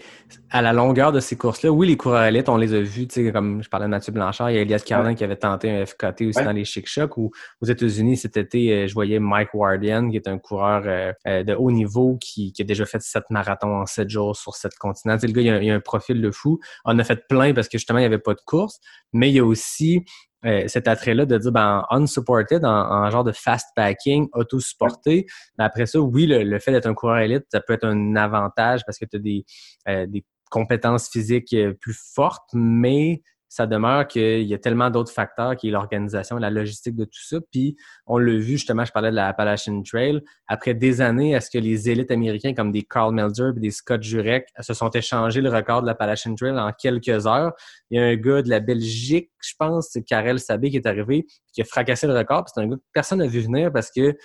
à 0.50 0.62
la 0.62 0.74
longueur 0.74 1.12
de 1.12 1.20
ces 1.20 1.38
courses-là. 1.38 1.72
Oui, 1.72 1.88
les 1.88 1.96
coureurs 1.96 2.24
élites, 2.24 2.50
on 2.50 2.58
les 2.58 2.74
a 2.74 2.82
vus, 2.82 3.08
tu 3.08 3.24
sais, 3.24 3.32
comme 3.32 3.64
je 3.64 3.70
parlais 3.70 3.86
de 3.86 3.92
Mathieu 3.92 4.12
Blanchard, 4.12 4.50
il 4.50 4.56
y 4.56 4.58
a 4.58 4.62
Elias 4.62 4.84
Carlin 4.86 5.14
qui 5.14 5.24
avait 5.24 5.38
tenté 5.38 5.70
un 5.70 5.86
FKT 5.86 6.24
aussi 6.24 6.40
Ouais. 6.40 6.44
dans 6.44 6.52
les 6.52 6.66
Chic 6.66 6.88
Chocs, 6.90 7.16
ou 7.18 7.32
aux 7.62 7.66
États-Unis 7.66 8.18
cet 8.18 8.36
été, 8.36 8.74
euh, 8.74 8.88
je 8.88 8.94
voyais 8.94 9.20
Mike 9.20 9.54
Wardian, 9.54 10.10
qui 10.10 10.18
est 10.18 10.28
un 10.28 10.40
coureur 10.40 10.84
euh, 10.86 11.14
euh, 11.28 11.44
de 11.44 11.54
haut 11.54 11.72
niveau 11.72 12.18
qui, 12.20 12.52
qui 12.52 12.64
a 12.64 12.66
déjà 12.66 12.86
fait 12.86 13.02
sept 13.02 13.24
marathons 13.30 13.82
en 13.82 13.86
sept 13.86 14.10
jours 14.10 14.36
sur 14.36 14.56
sept 14.56 14.76
continents. 14.78 15.18
Le 15.22 15.32
gars, 15.32 15.42
il 15.42 15.50
a, 15.50 15.62
il 15.64 15.70
a 15.72 15.76
un 15.76 15.80
profil 15.80 16.22
de 16.22 16.32
fou. 16.32 16.60
On 16.86 16.98
a 17.00 17.04
fait 17.04 17.28
plein 17.30 17.54
parce 17.54 17.70
que 17.70 17.78
justement, 17.78 18.00
il 18.00 18.02
n'y 18.02 18.08
avait 18.08 18.18
pas 18.18 18.34
de 18.34 18.42
course, 18.46 18.80
mais 19.14 19.30
il 19.30 19.36
y 19.36 19.40
a 19.40 19.46
aussi 19.46 20.04
euh, 20.46 20.68
cet 20.68 20.88
attrait-là 20.88 21.26
de 21.26 21.38
dire 21.38 21.52
ben, 21.52 21.86
unsupported, 21.90 22.64
en, 22.64 22.70
en 22.70 23.10
genre 23.10 23.24
de 23.24 23.32
fast 23.32 23.68
packing, 23.76 24.28
auto-supporté. 24.34 25.26
Après 25.58 25.86
ça, 25.86 26.00
oui, 26.00 26.28
le, 26.28 26.44
le 26.44 26.60
fait 26.60 26.72
d'être 26.72 26.88
un 26.88 26.94
coureur 26.94 27.18
élite, 27.18 27.46
ça 27.52 27.60
peut 27.60 27.74
être 27.74 27.86
un 27.86 28.16
avantage 28.16 28.82
parce 28.86 28.98
que 28.98 29.06
tu 29.06 29.18
as 29.18 29.20
des, 29.20 29.46
euh, 29.88 30.06
des 30.08 30.26
compétences 30.50 31.10
physiques 31.10 31.54
euh, 31.54 31.74
plus 31.74 31.98
fortes, 32.16 32.50
mais 32.54 33.22
ça 33.50 33.66
demeure 33.66 34.08
qu'il 34.08 34.44
y 34.44 34.54
a 34.54 34.60
tellement 34.60 34.92
d'autres 34.92 35.12
facteurs 35.12 35.56
qui 35.56 35.68
est 35.68 35.72
l'organisation, 35.72 36.38
la 36.38 36.52
logistique 36.52 36.96
de 36.96 37.04
tout 37.04 37.22
ça. 37.22 37.38
Puis 37.52 37.76
on 38.06 38.20
l'a 38.20 38.34
vu, 38.34 38.58
justement, 38.58 38.86
je 38.86 38.92
parlais 38.92 39.10
de 39.10 39.16
la 39.16 39.28
Appalachian 39.28 39.82
Trail. 39.82 40.22
Après 40.48 40.76
des 40.76 41.02
années, 41.02 41.32
est-ce 41.32 41.50
que 41.50 41.58
les 41.58 41.90
élites 41.90 42.12
américains 42.12 42.54
comme 42.54 42.72
des 42.72 42.84
Carl 42.84 43.14
Melzer 43.14 43.54
et 43.58 43.60
des 43.60 43.72
Scott 43.72 44.04
Jurek 44.04 44.48
se 44.60 44.74
sont 44.74 44.92
échangés 44.92 45.42
le 45.42 45.50
record 45.50 45.82
de 45.82 45.88
l'Appalachian 45.88 46.36
Trail 46.36 46.58
en 46.58 46.72
quelques 46.72 47.26
heures? 47.26 47.54
Il 47.90 48.00
y 48.00 48.02
a 48.02 48.06
un 48.06 48.16
gars 48.16 48.44
de 48.44 48.50
la 48.50 48.60
Belgique, 48.60 49.32
je 49.42 49.54
pense, 49.58 49.90
c'est 49.92 50.04
Karel 50.04 50.40
Sabé 50.40 50.70
qui 50.70 50.78
est 50.78 50.88
arrivé, 50.88 51.26
qui 51.52 51.62
a 51.62 51.66
fracassé 51.66 52.06
le 52.06 52.16
record. 52.16 52.46
C'est 52.54 52.62
un 52.62 52.68
gars 52.68 52.76
que 52.76 52.82
personne 52.94 53.20
n'a 53.20 53.28
vu 53.28 53.40
venir 53.42 53.72
parce 53.72 53.90
que 53.92 54.16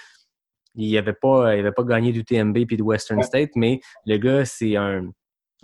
il 0.75 0.97
avait 0.99 1.13
pas, 1.13 1.55
il 1.55 1.61
avait 1.61 1.73
pas 1.73 1.85
gagné 1.85 2.13
du 2.13 2.25
TMB 2.25 2.67
puis 2.67 2.77
de 2.77 2.83
Western. 2.83 3.23
State, 3.23 3.51
mais 3.55 3.81
le 4.07 4.17
gars, 4.19 4.45
c'est 4.45 4.77
un. 4.77 5.11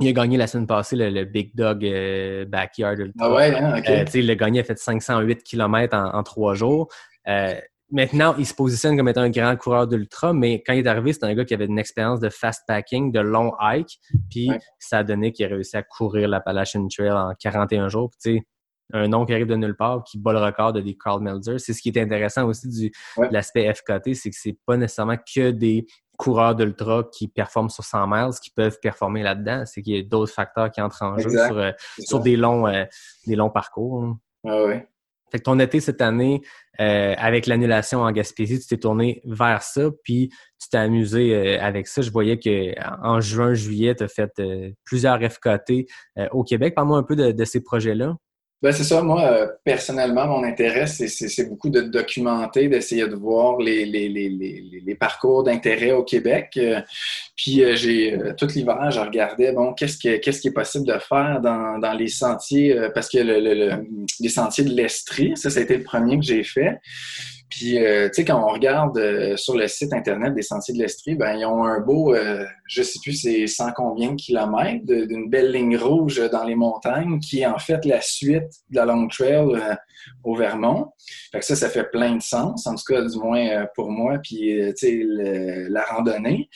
Il 0.00 0.08
a 0.08 0.12
gagné 0.12 0.36
la 0.36 0.46
semaine 0.46 0.66
passée 0.66 0.96
le, 0.96 1.10
le 1.10 1.24
Big 1.24 1.54
Dog 1.54 1.84
euh, 1.84 2.44
Backyard 2.46 2.98
Ultra. 2.98 3.26
Ah 3.26 3.34
ouais, 3.34 3.54
hein, 3.54 3.78
OK. 3.78 3.88
Euh, 3.88 4.04
sais, 4.06 4.18
il 4.20 4.30
a 4.30 4.34
gagné, 4.34 4.58
il 4.58 4.62
a 4.62 4.64
fait 4.64 4.78
508 4.78 5.42
km 5.42 5.96
en, 5.96 6.14
en 6.18 6.22
trois 6.22 6.54
jours. 6.54 6.88
Euh, 7.28 7.54
maintenant, 7.92 8.34
il 8.38 8.46
se 8.46 8.54
positionne 8.54 8.96
comme 8.96 9.08
étant 9.08 9.20
un 9.22 9.30
grand 9.30 9.56
coureur 9.56 9.86
d'ultra, 9.86 10.32
mais 10.32 10.62
quand 10.64 10.72
il 10.72 10.80
est 10.80 10.88
arrivé, 10.88 11.12
c'était 11.12 11.26
un 11.26 11.34
gars 11.34 11.44
qui 11.44 11.54
avait 11.54 11.66
une 11.66 11.78
expérience 11.78 12.20
de 12.20 12.28
fast 12.28 12.62
packing, 12.66 13.12
de 13.12 13.20
long 13.20 13.52
hike, 13.60 13.98
puis 14.30 14.50
Ouais. 14.50 14.58
ça 14.78 14.98
a 14.98 15.04
donné 15.04 15.32
qu'il 15.32 15.44
a 15.46 15.48
réussi 15.48 15.76
à 15.76 15.82
courir 15.82 16.28
l'Appalachian 16.28 16.86
Trail 16.88 17.10
en 17.12 17.32
41 17.38 17.88
jours. 17.88 18.10
Puis, 18.22 18.42
un 18.92 19.06
nom 19.06 19.24
qui 19.24 19.32
arrive 19.32 19.46
de 19.46 19.54
nulle 19.54 19.76
part, 19.76 20.02
qui 20.02 20.18
bat 20.18 20.32
le 20.32 20.40
record 20.40 20.72
de 20.72 20.80
des 20.80 20.96
Carl 20.96 21.22
Melzer. 21.22 21.60
C'est 21.60 21.72
ce 21.72 21.80
qui 21.80 21.90
est 21.90 21.98
intéressant 22.00 22.46
aussi 22.48 22.68
du 22.68 22.90
Ouais. 23.16 23.28
de 23.28 23.32
l'aspect 23.34 23.72
FKT, 23.72 24.14
c'est 24.14 24.30
que 24.30 24.36
c'est 24.36 24.56
pas 24.66 24.76
nécessairement 24.76 25.16
que 25.16 25.50
des 25.52 25.86
coureurs 26.20 26.54
d'ultra 26.54 27.04
qui 27.12 27.28
performent 27.28 27.70
sur 27.70 27.82
100 27.82 28.06
miles 28.06 28.30
qui 28.42 28.50
peuvent 28.50 28.78
performer 28.80 29.22
là-dedans. 29.22 29.64
C'est 29.64 29.80
qu'il 29.82 29.96
y 29.96 29.98
a 29.98 30.02
d'autres 30.02 30.32
facteurs 30.32 30.70
qui 30.70 30.80
entrent 30.82 31.02
en 31.02 31.16
jeu 31.18 31.30
Exact. 31.30 31.46
sur, 31.48 31.58
euh, 31.58 31.70
sur 31.98 32.20
des 32.20 32.36
longs, 32.36 32.66
euh, 32.66 32.84
des 33.26 33.36
longs 33.36 33.50
parcours. 33.50 34.04
hein. 34.04 34.18
Ah 34.46 34.64
ouais. 34.64 34.86
Fait 35.32 35.38
que 35.38 35.44
ton 35.44 35.58
été 35.60 35.78
cette 35.80 36.00
année, 36.02 36.42
euh, 36.80 37.14
avec 37.16 37.46
l'annulation 37.46 38.00
en 38.02 38.10
Gaspésie, 38.10 38.58
tu 38.58 38.66
t'es 38.66 38.78
tourné 38.78 39.20
vers 39.24 39.62
ça, 39.62 39.90
puis 40.02 40.28
tu 40.60 40.68
t'es 40.70 40.78
amusé 40.78 41.34
euh, 41.34 41.62
avec 41.62 41.86
ça. 41.86 42.02
Je 42.02 42.10
voyais 42.10 42.38
que 42.38 42.74
en 43.02 43.20
juin, 43.20 43.54
juillet, 43.54 43.94
tu 43.94 44.02
as 44.02 44.08
fait 44.08 44.32
euh, 44.40 44.70
plusieurs 44.84 45.20
FKT 45.22 45.86
euh, 46.18 46.26
au 46.32 46.42
Québec. 46.42 46.74
Parle-moi 46.74 46.98
un 46.98 47.04
peu 47.04 47.14
de, 47.16 47.30
de 47.30 47.44
ces 47.44 47.62
projets-là. 47.62 48.16
Ben, 48.62 48.72
c'est 48.72 48.84
ça. 48.84 49.00
Moi, 49.00 49.22
euh, 49.24 49.46
personnellement, 49.64 50.26
mon 50.26 50.44
intérêt, 50.44 50.86
c'est- 50.86 51.48
beaucoup 51.48 51.70
de 51.70 51.80
documenter, 51.80 52.68
d'essayer 52.68 53.06
de 53.08 53.14
voir 53.14 53.56
les, 53.58 53.86
les, 53.86 54.08
les, 54.10 54.28
les, 54.28 54.82
les 54.84 54.94
parcours 54.94 55.42
d'intérêt 55.42 55.92
au 55.92 56.02
Québec. 56.04 56.52
Euh, 56.58 56.80
puis, 57.34 57.64
euh, 57.64 57.74
j'ai 57.74 58.14
euh, 58.18 58.34
tout 58.36 58.46
l'hiver, 58.54 58.90
je 58.90 59.00
regardais, 59.00 59.52
bon, 59.52 59.72
qu'est-ce 59.72 59.96
que- 59.96 60.16
qu'est-ce 60.18 60.42
qui 60.42 60.48
est 60.48 60.52
possible 60.52 60.86
de 60.86 60.98
faire 60.98 61.40
dans, 61.42 61.78
dans 61.78 61.94
les 61.94 62.08
sentiers, 62.08 62.76
euh, 62.76 62.90
parce 62.94 63.08
que 63.08 63.18
le, 63.18 63.40
le- 63.40 63.54
le- 63.54 63.86
les 64.20 64.28
sentiers 64.28 64.64
de 64.64 64.74
l'Estrie, 64.74 65.32
ça, 65.36 65.48
ça 65.48 65.60
a 65.60 65.62
été 65.62 65.78
le 65.78 65.84
premier 65.84 66.18
que 66.18 66.24
j'ai 66.24 66.44
fait. 66.44 66.78
Puis, 67.50 67.84
euh, 67.84 68.06
tu 68.08 68.14
sais, 68.14 68.24
quand 68.24 68.40
on 68.40 68.52
regarde 68.52 68.96
euh, 68.96 69.36
sur 69.36 69.56
le 69.56 69.66
site 69.66 69.92
Internet 69.92 70.34
des 70.34 70.42
Sentiers 70.42 70.72
de 70.72 70.78
l'Estrie, 70.78 71.16
ben, 71.16 71.36
ils 71.36 71.44
ont 71.44 71.64
un 71.64 71.80
beau, 71.80 72.14
euh, 72.14 72.44
je 72.66 72.82
sais 72.82 73.00
plus 73.02 73.12
c'est 73.12 73.48
100 73.48 73.72
combien 73.72 74.12
de 74.12 74.16
kilomètres, 74.16 74.86
d'une 74.86 75.28
belle 75.28 75.50
ligne 75.50 75.76
rouge 75.76 76.22
dans 76.30 76.44
les 76.44 76.54
montagnes, 76.54 77.18
qui 77.18 77.40
est 77.40 77.46
en 77.46 77.58
fait 77.58 77.84
la 77.84 78.00
suite 78.00 78.50
de 78.70 78.76
la 78.76 78.84
Long 78.84 79.08
Trail 79.08 79.48
euh, 79.56 79.74
au 80.22 80.36
Vermont. 80.36 80.92
Fait 81.32 81.40
que 81.40 81.44
ça, 81.44 81.56
ça 81.56 81.68
fait 81.68 81.90
plein 81.90 82.14
de 82.14 82.22
sens, 82.22 82.68
en 82.68 82.76
tout 82.76 82.84
cas, 82.86 83.02
du 83.02 83.18
moins 83.18 83.44
euh, 83.48 83.66
pour 83.74 83.90
moi, 83.90 84.18
puis, 84.22 84.60
euh, 84.60 84.72
tu 84.72 84.86
sais, 84.86 85.02
la 85.68 85.82
randonnée. 85.82 86.48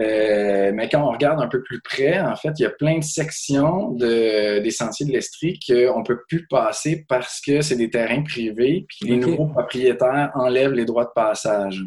Euh, 0.00 0.72
mais 0.74 0.88
quand 0.88 1.02
on 1.02 1.12
regarde 1.12 1.40
un 1.40 1.48
peu 1.48 1.62
plus 1.62 1.80
près, 1.80 2.20
en 2.20 2.36
fait, 2.36 2.52
il 2.58 2.62
y 2.62 2.66
a 2.66 2.70
plein 2.70 2.98
de 2.98 3.04
sections 3.04 3.90
de, 3.92 4.60
des 4.60 4.70
sentiers 4.70 5.06
de 5.06 5.12
l'Estrie 5.12 5.58
qu'on 5.66 6.00
ne 6.00 6.04
peut 6.04 6.20
plus 6.28 6.46
passer 6.46 7.04
parce 7.08 7.40
que 7.40 7.60
c'est 7.60 7.76
des 7.76 7.90
terrains 7.90 8.22
privés, 8.22 8.86
puis 8.88 9.10
les 9.10 9.16
nouveaux 9.16 9.46
propriétaires 9.46 10.30
enlèvent 10.34 10.72
les 10.72 10.84
droits 10.84 11.04
de 11.04 11.12
passage. 11.14 11.82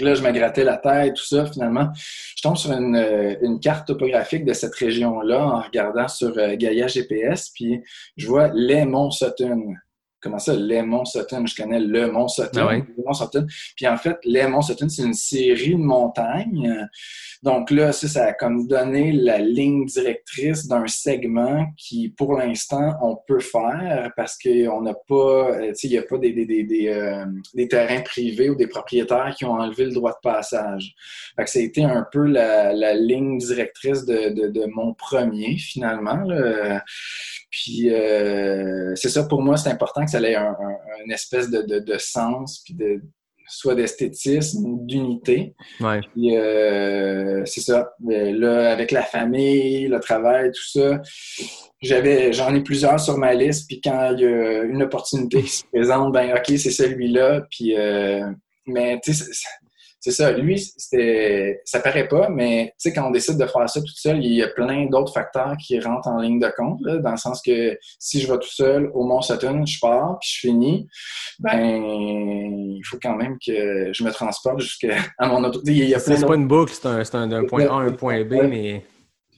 Là, 0.00 0.14
je 0.14 0.22
me 0.22 0.30
grattais 0.30 0.64
la 0.64 0.76
tête, 0.76 1.14
tout 1.14 1.24
ça, 1.24 1.46
finalement. 1.46 1.88
Je 2.36 2.42
tombe 2.42 2.56
sur 2.56 2.72
une, 2.72 2.96
euh, 2.96 3.34
une 3.40 3.60
carte 3.60 3.86
topographique 3.86 4.44
de 4.44 4.52
cette 4.52 4.74
région-là 4.74 5.42
en 5.42 5.62
regardant 5.62 6.06
sur 6.06 6.36
euh, 6.36 6.54
Gaia 6.54 6.86
GPS, 6.86 7.50
puis 7.54 7.80
je 8.18 8.26
vois 8.26 8.50
les 8.52 8.84
monts 8.84 9.10
Sutton. 9.10 9.74
Comment 10.26 10.40
ça, 10.40 10.56
les 10.56 10.82
monts 10.82 11.04
Sutton? 11.04 11.46
Je 11.46 11.54
connais 11.54 11.78
le 11.78 12.10
mont 12.10 12.26
Sutton. 12.26 12.66
Ah 12.68 12.78
monts 13.06 13.12
Sutton. 13.12 13.46
Puis 13.76 13.86
en 13.86 13.96
fait, 13.96 14.16
les 14.24 14.44
monts 14.48 14.60
Sutton, 14.60 14.88
c'est 14.88 15.04
une 15.04 15.14
série 15.14 15.74
de 15.76 15.76
montagnes. 15.76 16.88
Donc 17.44 17.70
là, 17.70 17.92
ça, 17.92 18.08
ça 18.08 18.24
a 18.24 18.32
comme 18.32 18.66
donné 18.66 19.12
la 19.12 19.38
ligne 19.38 19.86
directrice 19.86 20.66
d'un 20.66 20.88
segment 20.88 21.66
qui, 21.76 22.08
pour 22.08 22.36
l'instant, 22.36 22.94
on 23.02 23.14
peut 23.14 23.38
faire 23.38 24.10
parce 24.16 24.36
qu'on 24.36 24.80
n'a 24.82 24.94
pas, 25.06 25.14
euh, 25.52 25.68
tu 25.68 25.74
sais, 25.74 25.86
il 25.86 25.90
n'y 25.90 25.98
a 25.98 26.02
pas 26.02 26.18
des, 26.18 26.32
des, 26.32 26.44
des, 26.44 26.64
des, 26.64 26.88
euh, 26.88 27.24
des 27.54 27.68
terrains 27.68 28.00
privés 28.00 28.50
ou 28.50 28.56
des 28.56 28.66
propriétaires 28.66 29.32
qui 29.36 29.44
ont 29.44 29.52
enlevé 29.52 29.84
le 29.84 29.92
droit 29.92 30.10
de 30.10 30.28
passage. 30.28 30.96
Fait 31.36 31.44
que 31.44 31.50
ça 31.50 31.60
a 31.60 31.62
été 31.62 31.84
un 31.84 32.04
peu 32.10 32.26
la, 32.26 32.72
la 32.72 32.94
ligne 32.94 33.38
directrice 33.38 34.04
de, 34.04 34.30
de, 34.30 34.48
de 34.48 34.66
mon 34.74 34.92
premier, 34.94 35.56
finalement. 35.58 36.16
là. 36.24 36.82
Puis 37.58 37.88
euh, 37.90 38.92
c'est 38.96 39.08
ça, 39.08 39.24
pour 39.24 39.40
moi, 39.40 39.56
c'est 39.56 39.70
important 39.70 40.04
que 40.04 40.10
ça 40.10 40.20
ait 40.20 40.34
un, 40.34 40.50
un- 40.50 41.04
une 41.06 41.12
espèce 41.12 41.48
de, 41.48 41.62
de, 41.62 41.78
de 41.78 41.96
sens, 41.98 42.60
puis 42.64 42.74
de 42.74 43.00
soit 43.48 43.74
d'esthétisme 43.76 44.66
ou 44.66 44.80
d'unité. 44.84 45.54
Ouais. 45.80 46.00
Puis 46.12 46.36
euh, 46.36 47.44
c'est 47.46 47.60
ça. 47.62 47.92
Là, 48.06 48.72
avec 48.72 48.90
la 48.90 49.02
famille, 49.02 49.86
le 49.88 50.00
travail, 50.00 50.50
tout 50.50 50.68
ça, 50.78 51.00
j'avais, 51.80 52.32
j'en 52.34 52.54
ai 52.54 52.60
plusieurs 52.62 53.00
sur 53.00 53.16
ma 53.16 53.32
liste. 53.34 53.68
Puis 53.68 53.80
quand 53.80 54.12
il 54.16 54.20
y 54.20 54.26
a 54.26 54.62
une 54.64 54.82
opportunité 54.82 55.42
qui 55.42 55.48
se 55.50 55.64
présente, 55.72 56.12
ben 56.12 56.32
ok, 56.36 56.58
c'est 56.58 56.70
celui-là. 56.70 57.42
Puis 57.50 57.74
euh, 57.78 58.26
mais 58.66 59.00
tu 59.02 59.14
sais, 59.14 59.24
c'est- 60.10 60.22
ça. 60.22 60.32
Lui, 60.32 60.58
c'était, 60.58 61.60
ça 61.64 61.80
paraît 61.80 62.08
pas, 62.08 62.28
mais 62.28 62.66
tu 62.80 62.88
sais, 62.90 62.92
quand 62.92 63.06
on 63.06 63.10
décide 63.10 63.38
de 63.38 63.46
faire 63.46 63.68
ça 63.68 63.80
tout 63.80 63.86
seul, 63.94 64.24
il 64.24 64.32
y 64.34 64.42
a 64.42 64.48
plein 64.48 64.86
d'autres 64.86 65.12
facteurs 65.12 65.54
qui 65.58 65.78
rentrent 65.80 66.08
en 66.08 66.20
ligne 66.20 66.38
de 66.38 66.50
compte, 66.56 66.78
là, 66.82 66.98
dans 66.98 67.10
le 67.10 67.16
sens 67.16 67.42
que 67.42 67.78
si 67.98 68.20
je 68.20 68.30
vais 68.30 68.38
tout 68.38 68.48
seul 68.52 68.90
au 68.94 69.04
Mont 69.04 69.20
Sutton, 69.22 69.64
je 69.66 69.78
pars, 69.80 70.18
puis 70.20 70.30
je 70.32 70.38
finis, 70.48 70.88
ben, 71.40 71.58
il 71.58 72.82
faut 72.84 72.98
quand 73.02 73.16
même 73.16 73.36
que 73.44 73.92
je 73.92 74.04
me 74.04 74.10
transporte 74.10 74.60
jusqu'à 74.60 74.96
mon 75.20 75.42
auto. 75.44 75.60
Il 75.66 75.76
y 75.88 75.94
a 75.94 76.00
plein 76.00 76.16
C'est 76.16 76.26
pas 76.26 76.34
une 76.34 76.48
boucle, 76.48 76.72
c'est 76.72 76.86
un, 76.86 77.04
c'est 77.04 77.14
un, 77.16 77.26
d'un 77.26 77.44
point 77.44 77.66
A 77.66 77.74
un 77.74 77.92
point 77.92 78.24
B, 78.24 78.34
mais 78.48 78.82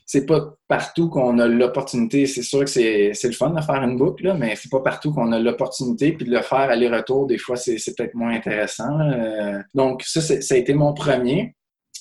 c'est 0.08 0.24
pas 0.24 0.54
partout 0.68 1.10
qu'on 1.10 1.38
a 1.38 1.46
l'opportunité. 1.46 2.24
C'est 2.24 2.42
sûr 2.42 2.60
que 2.60 2.70
c'est 2.70 3.12
le 3.22 3.32
fun 3.32 3.50
de 3.50 3.60
faire 3.60 3.82
une 3.82 3.98
boucle, 3.98 4.24
là, 4.24 4.32
mais 4.32 4.56
c'est 4.56 4.70
pas 4.70 4.80
partout 4.80 5.12
qu'on 5.12 5.32
a 5.32 5.38
l'opportunité. 5.38 6.12
Puis 6.12 6.24
de 6.24 6.30
le 6.30 6.40
faire 6.40 6.70
aller-retour, 6.70 7.26
des 7.26 7.36
fois, 7.36 7.56
c'est 7.56 7.76
peut-être 7.94 8.14
moins 8.14 8.34
intéressant. 8.34 8.98
Euh, 9.00 9.58
Donc, 9.74 10.02
ça, 10.04 10.22
ça 10.22 10.54
a 10.54 10.56
été 10.56 10.72
mon 10.72 10.94
premier. 10.94 11.54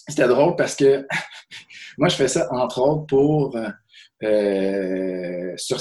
C'était 0.07 0.29
drôle 0.29 0.55
parce 0.55 0.73
que 0.73 1.05
moi, 1.97 2.07
je 2.07 2.15
fais 2.15 2.29
ça, 2.29 2.47
entre 2.51 2.79
autres, 2.81 3.05
pour... 3.07 3.57
euh, 3.57 3.67
euh, 4.23 5.53
sur, 5.57 5.79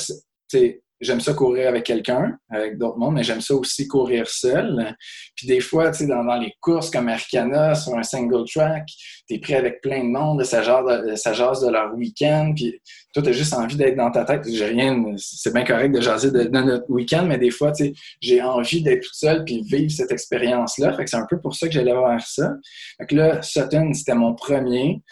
J'aime 1.01 1.21
ça 1.21 1.35
courir 1.35 1.69
avec 1.69 1.85
quelqu'un, 1.85 2.39
avec 2.51 2.79
d'autres 2.79 2.99
mondes, 2.99 3.15
mais 3.15 3.23
j'aime 3.23 3.43
ça 3.43 3.55
aussi 3.55 3.87
courir 3.87 4.27
seul. 4.29 4.97
Puis 5.35 5.47
des 5.47 5.61
fois, 5.61 5.91
tu 5.91 5.99
sais, 5.99 6.07
dans, 6.07 6.23
les 6.39 6.55
courses 6.61 6.91
comme 6.91 7.09
Arcana, 7.09 7.75
sur 7.75 7.95
un 7.97 8.03
single 8.03 8.45
track, 8.49 8.89
t'es 9.29 9.39
pris 9.39 9.55
avec 9.55 9.83
plein 9.83 10.05
de 10.05 10.09
monde, 10.09 10.43
ça 10.45 10.63
jase 10.63 11.07
de, 11.07 11.15
ça 11.15 11.35
jase 11.35 11.61
de 11.61 11.71
leur 11.71 11.95
week-end, 11.95 12.53
puis 12.57 12.81
toi, 13.13 13.23
t'as 13.23 13.33
juste 13.33 13.53
envie 13.53 13.77
d'être 13.77 13.97
dans 13.97 14.11
ta 14.11 14.25
tête. 14.25 14.43
J'ai 14.51 14.67
rien, 14.67 15.05
c'est 15.19 15.53
bien 15.53 15.65
correct 15.65 15.93
de 15.93 16.01
jaser 16.01 16.31
de, 16.31 16.45
de 16.45 16.49
notre 16.61 16.91
week-end, 16.91 17.27
mais 17.27 17.39
des 17.39 17.51
fois, 17.51 17.73
tu 17.73 17.87
sais, 17.87 17.95
j'ai 18.21 18.41
envie 18.41 18.83
d'être 18.83 19.03
toute 19.03 19.15
seule 19.15 19.45
puis 19.45 19.63
vivre 19.63 19.91
cette 19.91 20.13
expérience-là. 20.13 20.95
Fait 20.95 21.05
que 21.05 21.11
c'est 21.11 21.17
un 21.17 21.27
peu 21.29 21.41
pour 21.41 21.55
ça 21.55 21.67
que 21.67 21.75
j'allais 21.75 21.93
vers 21.93 22.27
ça. 22.27 22.55
Fait 22.99 23.07
que 23.07 23.17
là, 23.17 23.43
Sutton, 23.43 23.93
c'était 23.93 24.15
mon 24.15 24.35
premier. 24.35 25.03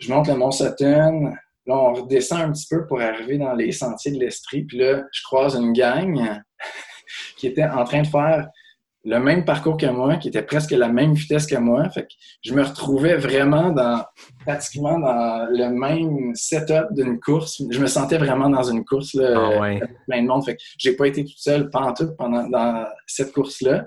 Je 0.00 0.10
monte 0.12 0.28
le 0.28 0.36
Mont 0.36 0.50
Sutton. 0.50 1.32
Là, 1.68 1.76
on 1.76 1.92
redescend 1.92 2.40
un 2.40 2.52
petit 2.52 2.66
peu 2.68 2.86
pour 2.86 3.00
arriver 3.00 3.36
dans 3.36 3.52
les 3.52 3.72
sentiers 3.72 4.12
de 4.12 4.18
l'Estrie. 4.18 4.62
Puis 4.62 4.78
là, 4.78 5.02
je 5.12 5.22
croise 5.22 5.54
une 5.54 5.72
gang 5.72 6.40
qui 7.36 7.46
était 7.46 7.64
en 7.64 7.84
train 7.84 8.02
de 8.02 8.06
faire 8.06 8.48
le 9.04 9.20
même 9.20 9.44
parcours 9.44 9.76
que 9.76 9.86
moi, 9.86 10.16
qui 10.16 10.28
était 10.28 10.42
presque 10.42 10.70
la 10.70 10.88
même 10.88 11.12
vitesse 11.12 11.46
que 11.46 11.56
moi. 11.56 11.88
Fait 11.90 12.02
que 12.02 12.08
je 12.42 12.52
me 12.54 12.62
retrouvais 12.62 13.16
vraiment 13.16 13.70
dans 13.70 14.02
pratiquement 14.44 14.98
dans 14.98 15.46
le 15.50 15.68
même 15.68 16.34
setup 16.34 16.86
d'une 16.92 17.20
course. 17.20 17.62
Je 17.70 17.80
me 17.80 17.86
sentais 17.86 18.18
vraiment 18.18 18.48
dans 18.50 18.64
une 18.64 18.84
course 18.84 19.14
là, 19.14 19.34
Ah 19.36 19.60
ouais. 19.60 19.80
plein 20.06 20.22
de 20.22 20.26
monde. 20.26 20.44
Fait 20.44 20.56
que 20.56 20.62
j'ai 20.78 20.96
pas 20.96 21.06
été 21.06 21.24
toute 21.24 21.38
seule 21.38 21.70
pantoute 21.70 22.16
pendant 22.16 22.48
dans 22.48 22.86
cette 23.06 23.32
course-là. 23.32 23.86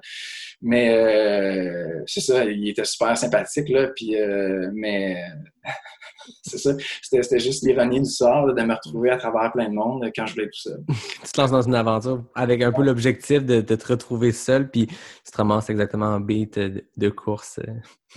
Mais 0.62 0.96
euh, 0.96 2.04
c'est 2.06 2.22
ça, 2.22 2.46
il 2.46 2.70
était 2.70 2.86
super 2.86 3.18
sympathique, 3.18 3.70
là, 3.70 3.88
puis 3.96 4.16
euh, 4.16 4.70
mais 4.74 5.18
c'est 6.44 6.58
ça, 6.58 6.72
c'était 7.02 7.24
c'était 7.24 7.40
juste 7.40 7.64
l'ironie 7.66 8.00
du 8.02 8.10
sort 8.10 8.46
là, 8.48 8.54
de 8.54 8.62
me 8.68 8.74
retrouver 8.74 9.10
à 9.12 9.18
travers 9.18 9.52
plein 9.52 9.70
de 9.70 9.74
monde 9.76 10.10
quand 10.16 10.26
je 10.26 10.34
voulais 10.34 10.48
tout 10.48 10.60
seul. 10.62 10.84
tu 10.90 11.32
te 11.32 11.40
lances 11.42 11.52
dans 11.52 11.62
une 11.62 11.76
aventure 11.76 12.24
avec 12.36 12.62
un 12.62 12.72
peu 12.72 12.84
l'objectif 12.84 13.44
de, 13.46 13.62
de 13.62 13.76
te 13.76 13.88
retrouver 13.88 14.32
seul, 14.32 14.70
puis 14.70 14.88
tu 14.88 15.32
te 15.32 15.38
ramasses 15.38 15.70
exactement 15.70 16.08
en 16.08 16.20
beat 16.20 16.58
de, 16.60 16.84
de 16.98 17.10
course. 17.10 17.60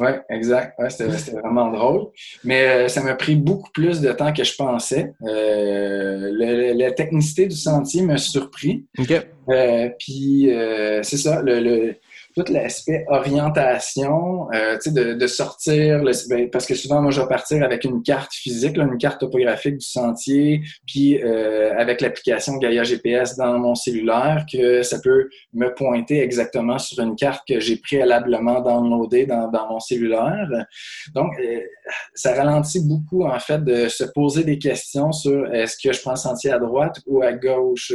Oui, 0.00 0.08
exact. 0.28 0.76
Ouais, 0.80 0.90
c'était 0.90 1.16
c'était 1.18 1.38
vraiment 1.38 1.70
drôle. 1.70 2.06
Mais 2.42 2.66
euh, 2.68 2.88
ça 2.88 3.00
m'a 3.02 3.14
pris 3.14 3.36
beaucoup 3.36 3.70
plus 3.72 4.00
de 4.00 4.10
temps 4.12 4.32
que 4.32 4.42
je 4.42 4.54
pensais. 4.56 5.12
Euh, 5.22 6.30
le- 6.32 6.72
le- 6.72 6.78
la 6.78 6.90
technicité 6.90 7.46
du 7.46 7.54
sentier 7.56 8.02
m'a 8.02 8.16
surpris. 8.16 8.86
OK. 8.98 9.12
Euh, 9.50 9.88
puis 9.98 10.50
euh, 10.52 11.02
c'est 11.02 11.16
ça, 11.18 11.42
le, 11.42 11.60
le- 11.60 11.94
tout 12.34 12.52
l'aspect 12.52 13.04
orientation, 13.08 14.48
euh, 14.52 14.76
de, 14.86 15.14
de 15.14 15.26
sortir, 15.26 16.02
ben, 16.28 16.50
parce 16.50 16.66
que 16.66 16.74
souvent 16.74 17.00
moi 17.00 17.12
je 17.12 17.20
vais 17.20 17.28
partir 17.28 17.62
avec 17.62 17.84
une 17.84 18.02
carte 18.02 18.32
physique, 18.32 18.76
une 18.76 18.98
carte 18.98 19.20
topographique 19.20 19.78
du 19.78 19.86
sentier, 19.86 20.62
puis 20.86 21.22
euh, 21.22 21.72
avec 21.78 22.00
l'application 22.00 22.56
Gaia 22.56 22.82
GPS 22.82 23.36
dans 23.36 23.58
mon 23.58 23.74
cellulaire, 23.76 24.44
que 24.52 24.82
ça 24.82 24.98
peut 24.98 25.28
me 25.52 25.72
pointer 25.74 26.22
exactement 26.22 26.78
sur 26.78 27.02
une 27.02 27.14
carte 27.14 27.46
que 27.46 27.60
j'ai 27.60 27.76
préalablement 27.76 28.60
downloadée 28.60 29.26
dans, 29.26 29.50
mon 29.70 29.78
cellulaire. 29.78 30.48
Donc 31.14 31.32
euh, 31.38 31.60
ça 32.14 32.34
ralentit 32.34 32.80
beaucoup 32.86 33.24
en 33.24 33.38
fait 33.38 33.62
de 33.62 33.88
se 33.88 34.04
poser 34.04 34.42
des 34.42 34.58
questions 34.58 35.12
sur 35.12 35.52
est-ce 35.54 35.76
que 35.82 35.92
je 35.92 36.00
prends 36.00 36.12
le 36.12 36.16
sentier 36.16 36.50
à 36.50 36.58
droite 36.58 37.00
ou 37.06 37.22
à 37.22 37.32
gauche? 37.32 37.92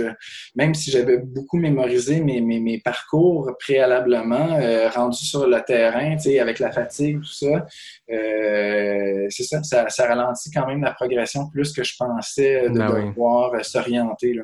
Même 0.56 0.74
si 0.74 0.92
j'avais 0.92 1.18
beaucoup 1.18 1.58
mémorisé 1.58 2.22
mes, 2.22 2.40
mes 2.42 2.80
parcours 2.80 3.52
préalablement, 3.60 4.29
euh, 4.36 4.90
rendus 4.90 5.26
sur 5.26 5.48
le 5.48 5.62
terrain, 5.62 6.16
tu 6.16 6.24
sais, 6.24 6.40
avec 6.40 6.60
la 6.60 6.72
fatigue, 6.72 7.20
tout 7.20 7.26
ça, 7.26 7.66
euh, 8.12 9.26
c'est 9.30 9.44
ça, 9.44 9.64
ça, 9.64 9.90
ça 9.90 10.08
ralentit 10.08 10.52
quand 10.52 10.68
même 10.68 10.82
la 10.82 10.94
progression 10.94 11.50
plus 11.50 11.72
que 11.74 11.84
je 11.84 11.94
pensais 11.98 12.66
euh, 12.66 12.70
de 12.70 12.78
Ben 12.78 13.10
devoir 13.10 13.64
s'orienter. 13.64 14.34
là. 14.34 14.44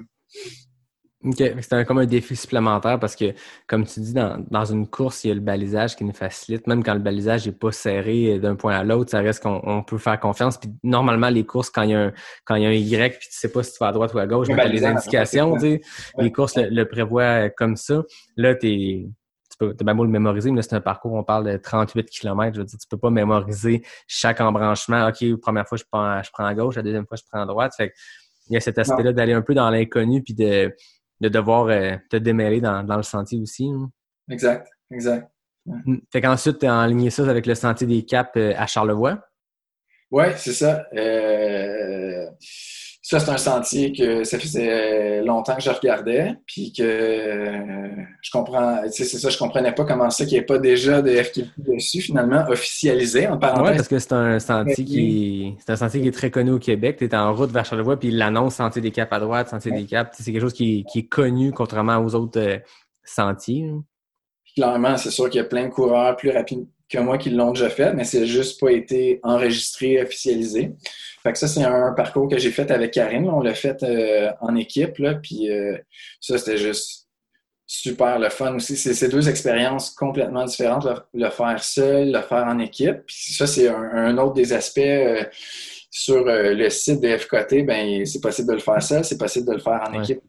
OK. 1.24 1.42
C'est 1.60 1.86
comme 1.86 1.98
un 1.98 2.06
défi 2.06 2.36
supplémentaire 2.36 3.00
parce 3.00 3.16
que, 3.16 3.34
comme 3.66 3.84
tu 3.86 4.00
dis, 4.00 4.14
dans, 4.14 4.46
dans 4.52 4.66
une 4.66 4.88
course, 4.88 5.24
il 5.24 5.30
y 5.30 5.32
a 5.32 5.34
le 5.34 5.40
balisage 5.40 5.96
qui 5.96 6.04
nous 6.04 6.14
facilite. 6.14 6.68
Même 6.68 6.84
quand 6.84 6.94
le 6.94 7.00
balisage 7.00 7.48
n'est 7.48 7.52
pas 7.52 7.72
serré 7.72 8.38
d'un 8.38 8.56
point 8.56 8.76
à 8.76 8.84
l'autre, 8.84 9.10
ça 9.10 9.22
reste 9.22 9.42
qu'on 9.42 9.60
on 9.64 9.82
peut 9.82 9.98
faire 9.98 10.20
confiance. 10.20 10.60
Puis 10.60 10.70
normalement, 10.84 11.30
les 11.30 11.44
courses, 11.44 11.72
quand 11.72 11.82
il 11.82 11.90
y 11.92 11.94
a 11.96 12.00
un, 12.00 12.14
quand 12.46 12.56
il 12.56 12.64
y 12.64 12.66
a 12.68 12.70
un 12.70 12.74
Y 12.74 13.18
puis 13.18 13.28
tu 13.28 13.40
sais 13.40 13.52
pas 13.52 13.64
si 13.64 13.72
tu 13.72 13.78
vas 13.80 13.88
à 13.88 13.92
droite 13.92 14.14
ou 14.14 14.20
à 14.20 14.28
gauche, 14.28 14.48
t'as 14.56 14.66
les 14.68 14.86
indications, 14.86 15.56
tu 15.56 15.62
sais. 15.62 15.82
Ouais. 16.16 16.26
Les 16.26 16.32
courses 16.32 16.58
le, 16.58 16.70
le 16.70 16.88
prévoient 16.88 17.50
comme 17.50 17.76
ça. 17.76 18.04
Là, 18.38 18.54
t'es. 18.54 19.08
Tu 19.58 19.66
peux, 19.66 19.74
bien 19.74 19.95
beau 19.95 20.03
le 20.03 20.10
mémoriser, 20.10 20.51
mais 20.51 20.58
là, 20.58 20.62
c'est 20.64 20.76
un 20.76 20.82
parcours, 20.82 21.14
on 21.14 21.24
parle 21.24 21.45
de 21.51 21.58
38 21.58 22.10
km. 22.10 22.56
Je 22.56 22.60
veux 22.62 22.66
dire, 22.66 22.78
tu 22.78 22.88
peux 22.89 22.97
pas 22.97 23.10
mémoriser 23.10 23.84
chaque 24.08 24.41
embranchement. 24.41 25.08
OK, 25.08 25.39
première 25.39 25.68
fois, 25.68 25.78
je 25.78 25.84
prends, 25.89 26.22
je 26.22 26.30
prends 26.32 26.45
à 26.45 26.53
gauche, 26.53 26.76
la 26.76 26.82
deuxième 26.84 27.06
fois, 27.08 27.18
je 27.18 27.24
prends 27.32 27.41
à 27.41 27.45
droite. 27.45 27.74
Fait 27.76 27.93
il 28.47 28.53
y 28.53 28.58
a 28.58 28.60
cet 28.60 28.78
aspect-là 28.78 29.12
d'aller 29.14 29.34
un 29.34 29.41
peu 29.41 29.53
dans 29.53 29.70
l'inconnu 29.70 30.22
puis 30.22 30.34
de, 30.34 30.76
de 31.22 31.30
devoir 31.30 31.68
euh, 31.68 31.95
te 32.10 32.18
démêler 32.18 32.62
dans, 32.62 32.84
dans 32.84 32.97
le 32.97 33.03
sentier 33.03 33.39
aussi. 33.39 33.70
hein. 33.70 33.89
Exact, 34.30 34.68
exact. 34.91 35.32
Mm. 35.66 35.97
Fait 36.12 36.22
qu'ensuite, 36.22 36.60
tu 36.60 36.66
as 36.66 36.76
enligné 36.76 37.10
ça 37.10 37.28
avec 37.28 37.45
le 37.47 37.56
sentier 37.56 37.88
des 37.88 38.06
Caps 38.06 38.32
euh, 38.38 38.53
à 38.56 38.68
Charlevoix. 38.68 39.20
Oui, 40.12 40.26
c'est 40.38 40.53
ça. 40.53 40.86
Euh, 40.93 42.28
ça, 43.08 43.20
c'est 43.20 43.30
un 43.30 43.38
sentier 43.38 43.91
que 43.93 44.24
ça 44.24 44.39
faisait 44.39 45.22
longtemps 45.24 45.56
que 45.56 45.62
je 45.62 45.70
regardais, 45.70 46.34
puis 46.47 46.74
que 46.76 46.82
euh, 46.82 48.03
je 48.20 48.32
comprends, 48.32 48.82
c'est 48.89 49.03
ça, 49.06 49.30
je 49.30 49.38
comprenais 49.38 49.74
pas 49.74 49.86
comment 49.86 50.10
ça 50.10 50.26
qu'il 50.26 50.34
n'y 50.39 50.39
ait 50.39 50.45
pas 50.45 50.58
déjà 50.58 51.03
de 51.03 51.12
FKP 51.12 51.45
dessus, 51.58 52.01
finalement, 52.01 52.43
officialisé, 52.49 53.28
en 53.28 53.34
Oui, 53.34 53.39
parenthèse. 53.39 53.76
parce 53.76 53.88
que 53.89 53.99
c'est 53.99 54.14
un 54.14 54.39
sentier 54.39 54.84
qui 54.84 55.56
c'est 55.60 55.72
un 55.74 55.76
sentier 55.76 56.01
qui 56.01 56.08
est 56.08 56.12
très 56.12 56.32
connu 56.32 56.49
au 56.49 56.58
Québec. 56.60 56.95
Tu 56.97 57.06
es 57.06 57.16
en 57.16 57.32
route 57.36 57.51
vers 57.51 57.64
Charlevoix, 57.66 57.99
puis 57.99 58.08
il 58.08 58.18
l'annonce 58.18 58.56
Sentier 58.56 58.82
des 58.82 58.89
Caps 58.91 59.14
à 59.14 59.20
droite, 59.20 59.49
Sentier 59.49 59.72
des 59.72 59.86
Caps. 59.86 60.18
C'est 60.20 60.32
quelque 60.32 60.41
chose 60.41 60.53
qui, 60.53 60.84
qui 60.91 60.99
est 60.99 61.08
connu 61.08 61.51
contrairement 61.51 61.97
aux 61.99 62.16
autres 62.16 62.39
euh, 62.39 62.58
sentiers. 63.03 63.70
hein. 63.70 63.84
Clairement, 64.56 64.97
c'est 64.97 65.12
sûr 65.12 65.30
qu'il 65.30 65.39
y 65.39 65.43
a 65.43 65.47
plein 65.47 65.66
de 65.66 65.74
coureurs 65.74 66.16
plus 66.16 66.32
rapides 66.32 66.66
que 66.88 66.99
moi 66.99 67.18
qui 67.18 67.32
l'ont 67.32 67.51
déjà 67.51 67.70
fait, 67.70 67.93
mais 67.93 68.03
c'est 68.03 68.26
juste 68.28 68.60
pas 68.60 68.72
été 68.72 69.20
enregistré, 69.24 70.01
officialisé. 70.01 70.72
Fait 71.24 71.32
que 71.34 71.38
ça, 71.39 71.47
c'est 71.47 71.64
un 71.64 71.93
parcours 71.93 72.30
que 72.30 72.38
j'ai 72.38 72.51
fait 72.51 72.70
avec 72.70 72.91
Karine. 72.91 73.28
On 73.28 73.41
l'a 73.41 73.56
fait 73.56 73.82
euh, 73.84 74.32
en 74.39 74.56
équipe, 74.56 74.97
là, 74.99 75.16
puis 75.16 75.49
euh, 75.51 75.76
ça, 76.22 76.38
c'était 76.38 76.58
juste 76.58 77.08
super 77.66 78.20
le 78.20 78.30
fun 78.30 78.53
aussi. 78.56 78.78
C'est 78.78 79.10
deux 79.10 79.28
expériences 79.28 79.89
complètement 79.89 80.45
différentes, 80.45 80.86
le, 80.86 80.93
le 81.26 81.30
faire 81.32 81.64
seul, 81.64 82.12
le 82.12 82.22
faire 82.22 82.45
en 82.45 82.60
équipe. 82.60 82.97
Puis 83.08 83.34
ça, 83.34 83.47
c'est 83.47 83.68
un, 83.68 83.82
un 83.82 84.18
autre 84.20 84.34
des 84.34 84.53
aspects 84.53 84.78
euh, 84.78 85.24
sur 85.89 86.24
le 86.26 86.70
site 86.70 87.01
de 87.01 87.18
FKT, 87.18 87.66
ben 87.66 88.06
c'est 88.06 88.20
possible 88.22 88.49
de 88.49 88.53
le 88.56 88.60
faire 88.60 88.84
seul, 88.84 89.03
c'est 89.06 89.18
possible 89.18 89.47
de 89.47 89.53
le 89.53 89.60
faire 89.60 89.82
en 89.89 89.93
Ouais. 89.97 90.03
équipe. 90.03 90.20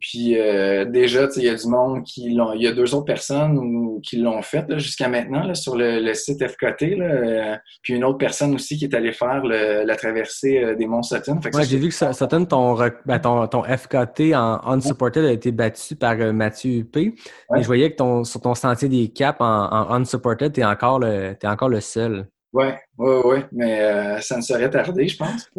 Puis 0.00 0.38
euh, 0.38 0.84
déjà, 0.84 1.28
il 1.36 1.42
y 1.42 1.48
a 1.48 1.54
du 1.54 1.66
monde 1.66 2.04
qui 2.04 2.30
l'ont. 2.30 2.52
Il 2.52 2.62
y 2.62 2.66
a 2.66 2.72
deux 2.72 2.94
autres 2.94 3.04
personnes 3.04 3.58
ou- 3.58 4.00
qui 4.02 4.16
l'ont 4.16 4.42
fait 4.42 4.64
jusqu'à 4.78 5.08
maintenant 5.08 5.42
là, 5.42 5.54
sur 5.54 5.76
le, 5.76 6.00
le 6.00 6.14
site 6.14 6.46
FKT. 6.46 6.96
Là, 6.96 7.04
euh, 7.04 7.56
puis 7.82 7.94
une 7.94 8.04
autre 8.04 8.18
personne 8.18 8.54
aussi 8.54 8.76
qui 8.76 8.84
est 8.84 8.94
allée 8.94 9.12
faire 9.12 9.42
le- 9.44 9.84
la 9.84 9.96
traversée 9.96 10.62
euh, 10.62 10.74
des 10.76 10.86
Monts 10.86 11.02
Sutton. 11.02 11.40
Ouais, 11.52 11.64
j'ai 11.64 11.78
vu 11.78 11.88
que 11.88 11.94
Sutton, 11.94 12.44
ton, 12.44 12.76
ben, 13.06 13.18
ton, 13.18 13.46
ton 13.48 13.62
FKT 13.64 14.34
en 14.34 14.60
unsupported 14.72 15.24
a 15.24 15.32
été 15.32 15.50
battu 15.52 15.96
par 15.96 16.16
Mathieu 16.32 16.70
Huppé. 16.78 17.14
Ouais. 17.50 17.58
Et 17.58 17.62
je 17.62 17.66
voyais 17.66 17.90
que 17.90 17.96
ton, 17.96 18.22
sur 18.24 18.40
ton 18.40 18.54
sentier 18.54 18.88
des 18.88 19.08
Caps 19.08 19.40
en, 19.40 19.44
en 19.46 19.94
unsupported, 20.00 20.52
tu 20.52 20.60
es 20.60 20.64
encore 20.64 20.98
le, 21.00 21.34
t'es 21.34 21.46
encore 21.48 21.68
le 21.70 21.80
seul. 21.80 22.26
Ouais, 22.52 22.78
ouais, 22.96 23.22
ouais, 23.26 23.44
mais 23.52 24.20
ça 24.22 24.36
ne 24.36 24.42
serait 24.42 24.70
tardé, 24.70 25.06
je 25.06 25.16
pense. 25.18 25.50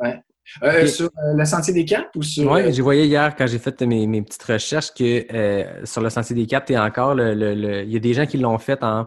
Ouais. 0.00 0.20
Euh. 0.62 0.86
Sur 0.86 1.06
euh, 1.06 1.34
le 1.36 1.44
Sentier 1.44 1.74
des 1.74 1.84
Caps 1.84 2.08
ou 2.16 2.22
sur. 2.22 2.50
Oui, 2.50 2.60
euh, 2.62 2.72
j'ai 2.72 2.82
voyé 2.82 3.04
hier 3.04 3.34
quand 3.36 3.46
j'ai 3.46 3.58
fait 3.58 3.80
mes, 3.82 4.06
mes 4.06 4.22
petites 4.22 4.42
recherches 4.42 4.92
que 4.94 5.26
euh, 5.32 5.84
sur 5.84 6.00
le 6.00 6.10
sentier 6.10 6.34
des 6.34 6.46
Caps, 6.46 6.66
t'es 6.66 6.78
encore 6.78 7.14
le, 7.14 7.34
le, 7.34 7.54
le- 7.54 7.82
Il 7.84 7.92
y 7.92 7.96
a 7.96 8.00
des 8.00 8.14
gens 8.14 8.26
qui 8.26 8.38
l'ont 8.38 8.58
fait 8.58 8.82
en. 8.82 9.06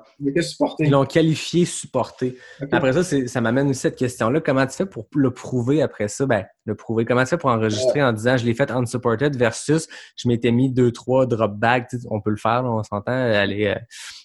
Ils 0.79 0.89
l'ont 0.91 1.05
qualifié 1.05 1.65
supporté. 1.65 2.37
Après 2.71 2.93
ça, 2.93 3.03
ça 3.27 3.41
m'amène 3.41 3.69
aussi 3.69 3.79
cette 3.79 3.95
question-là. 3.97 4.39
Comment 4.41 4.65
tu 4.67 4.75
fais 4.75 4.85
pour 4.85 5.07
le 5.15 5.31
prouver 5.31 5.81
après 5.81 6.07
ça? 6.07 6.25
Ben, 6.25 6.45
le 6.65 6.75
prouver. 6.75 7.05
Comment 7.05 7.23
tu 7.23 7.29
fais 7.29 7.37
pour 7.37 7.49
enregistrer 7.49 8.03
en 8.03 8.13
disant 8.13 8.37
je 8.37 8.45
l'ai 8.45 8.53
fait 8.53 8.69
unsupported 8.71 9.35
versus 9.35 9.87
je 10.15 10.27
m'étais 10.27 10.51
mis 10.51 10.71
deux, 10.71 10.91
trois 10.91 11.25
drop 11.25 11.53
bags. 11.57 11.87
Tu 11.89 11.99
sais, 11.99 12.07
On 12.11 12.21
peut 12.21 12.29
le 12.29 12.37
faire, 12.37 12.63
là, 12.63 12.69
on 12.71 12.83
s'entend, 12.83 13.11
aller 13.11 13.67
euh, 13.67 13.75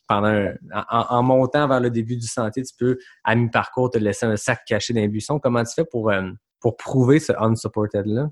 pendant 0.07 0.29
un- 0.29 0.55
en, 0.91 1.07
en 1.17 1.23
montant 1.23 1.67
vers 1.67 1.81
le 1.81 1.91
début 1.91 2.17
du 2.17 2.27
sentier, 2.27 2.63
tu 2.63 2.75
peux, 2.79 2.99
à 3.25 3.35
mi-parcours, 3.35 3.91
te 3.91 3.99
laisser 3.99 4.27
un 4.27 4.37
sac 4.37 4.61
caché 4.67 4.93
dans 4.93 5.01
les 5.01 5.09
buissons. 5.09 5.39
Comment 5.39 5.65
tu 5.65 5.73
fais 5.75 5.85
pour, 5.85 6.11
euh, 6.11 6.23
pour 6.67 6.77
prouver 6.77 7.21
ce 7.21 7.33
unsupported-là? 7.39 8.29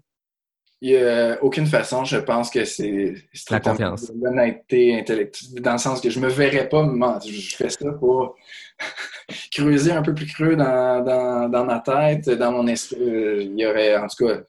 Il 0.81 0.91
n'y 0.91 0.97
a 0.97 1.39
aucune 1.43 1.67
façon, 1.67 2.05
je 2.05 2.17
pense 2.17 2.51
que 2.51 2.65
c'est 2.65 3.15
strictement 3.33 3.73
confiance. 3.75 4.13
l'honnêteté 4.21 4.99
intellectuelle, 4.99 5.63
dans 5.63 5.73
le 5.73 5.79
sens 5.79 6.01
que 6.01 6.11
je 6.11 6.19
me 6.19 6.29
verrais 6.29 6.69
pas 6.69 6.83
mentir. 6.83 7.33
Je 7.33 7.57
fais 7.57 7.71
ça 7.71 7.93
pour 7.93 8.35
creuser 9.53 9.93
un 9.93 10.03
peu 10.03 10.13
plus 10.15 10.27
creux 10.27 10.57
dans, 10.57 11.03
dans, 11.05 11.49
dans 11.49 11.65
ma 11.65 11.79
tête, 11.79 12.29
dans 12.29 12.51
mon 12.51 12.67
esprit. 12.67 12.97
Il 13.01 13.59
y 13.59 13.65
aurait, 13.67 13.97
en 13.97 14.09
tout 14.09 14.27
cas, 14.27 14.41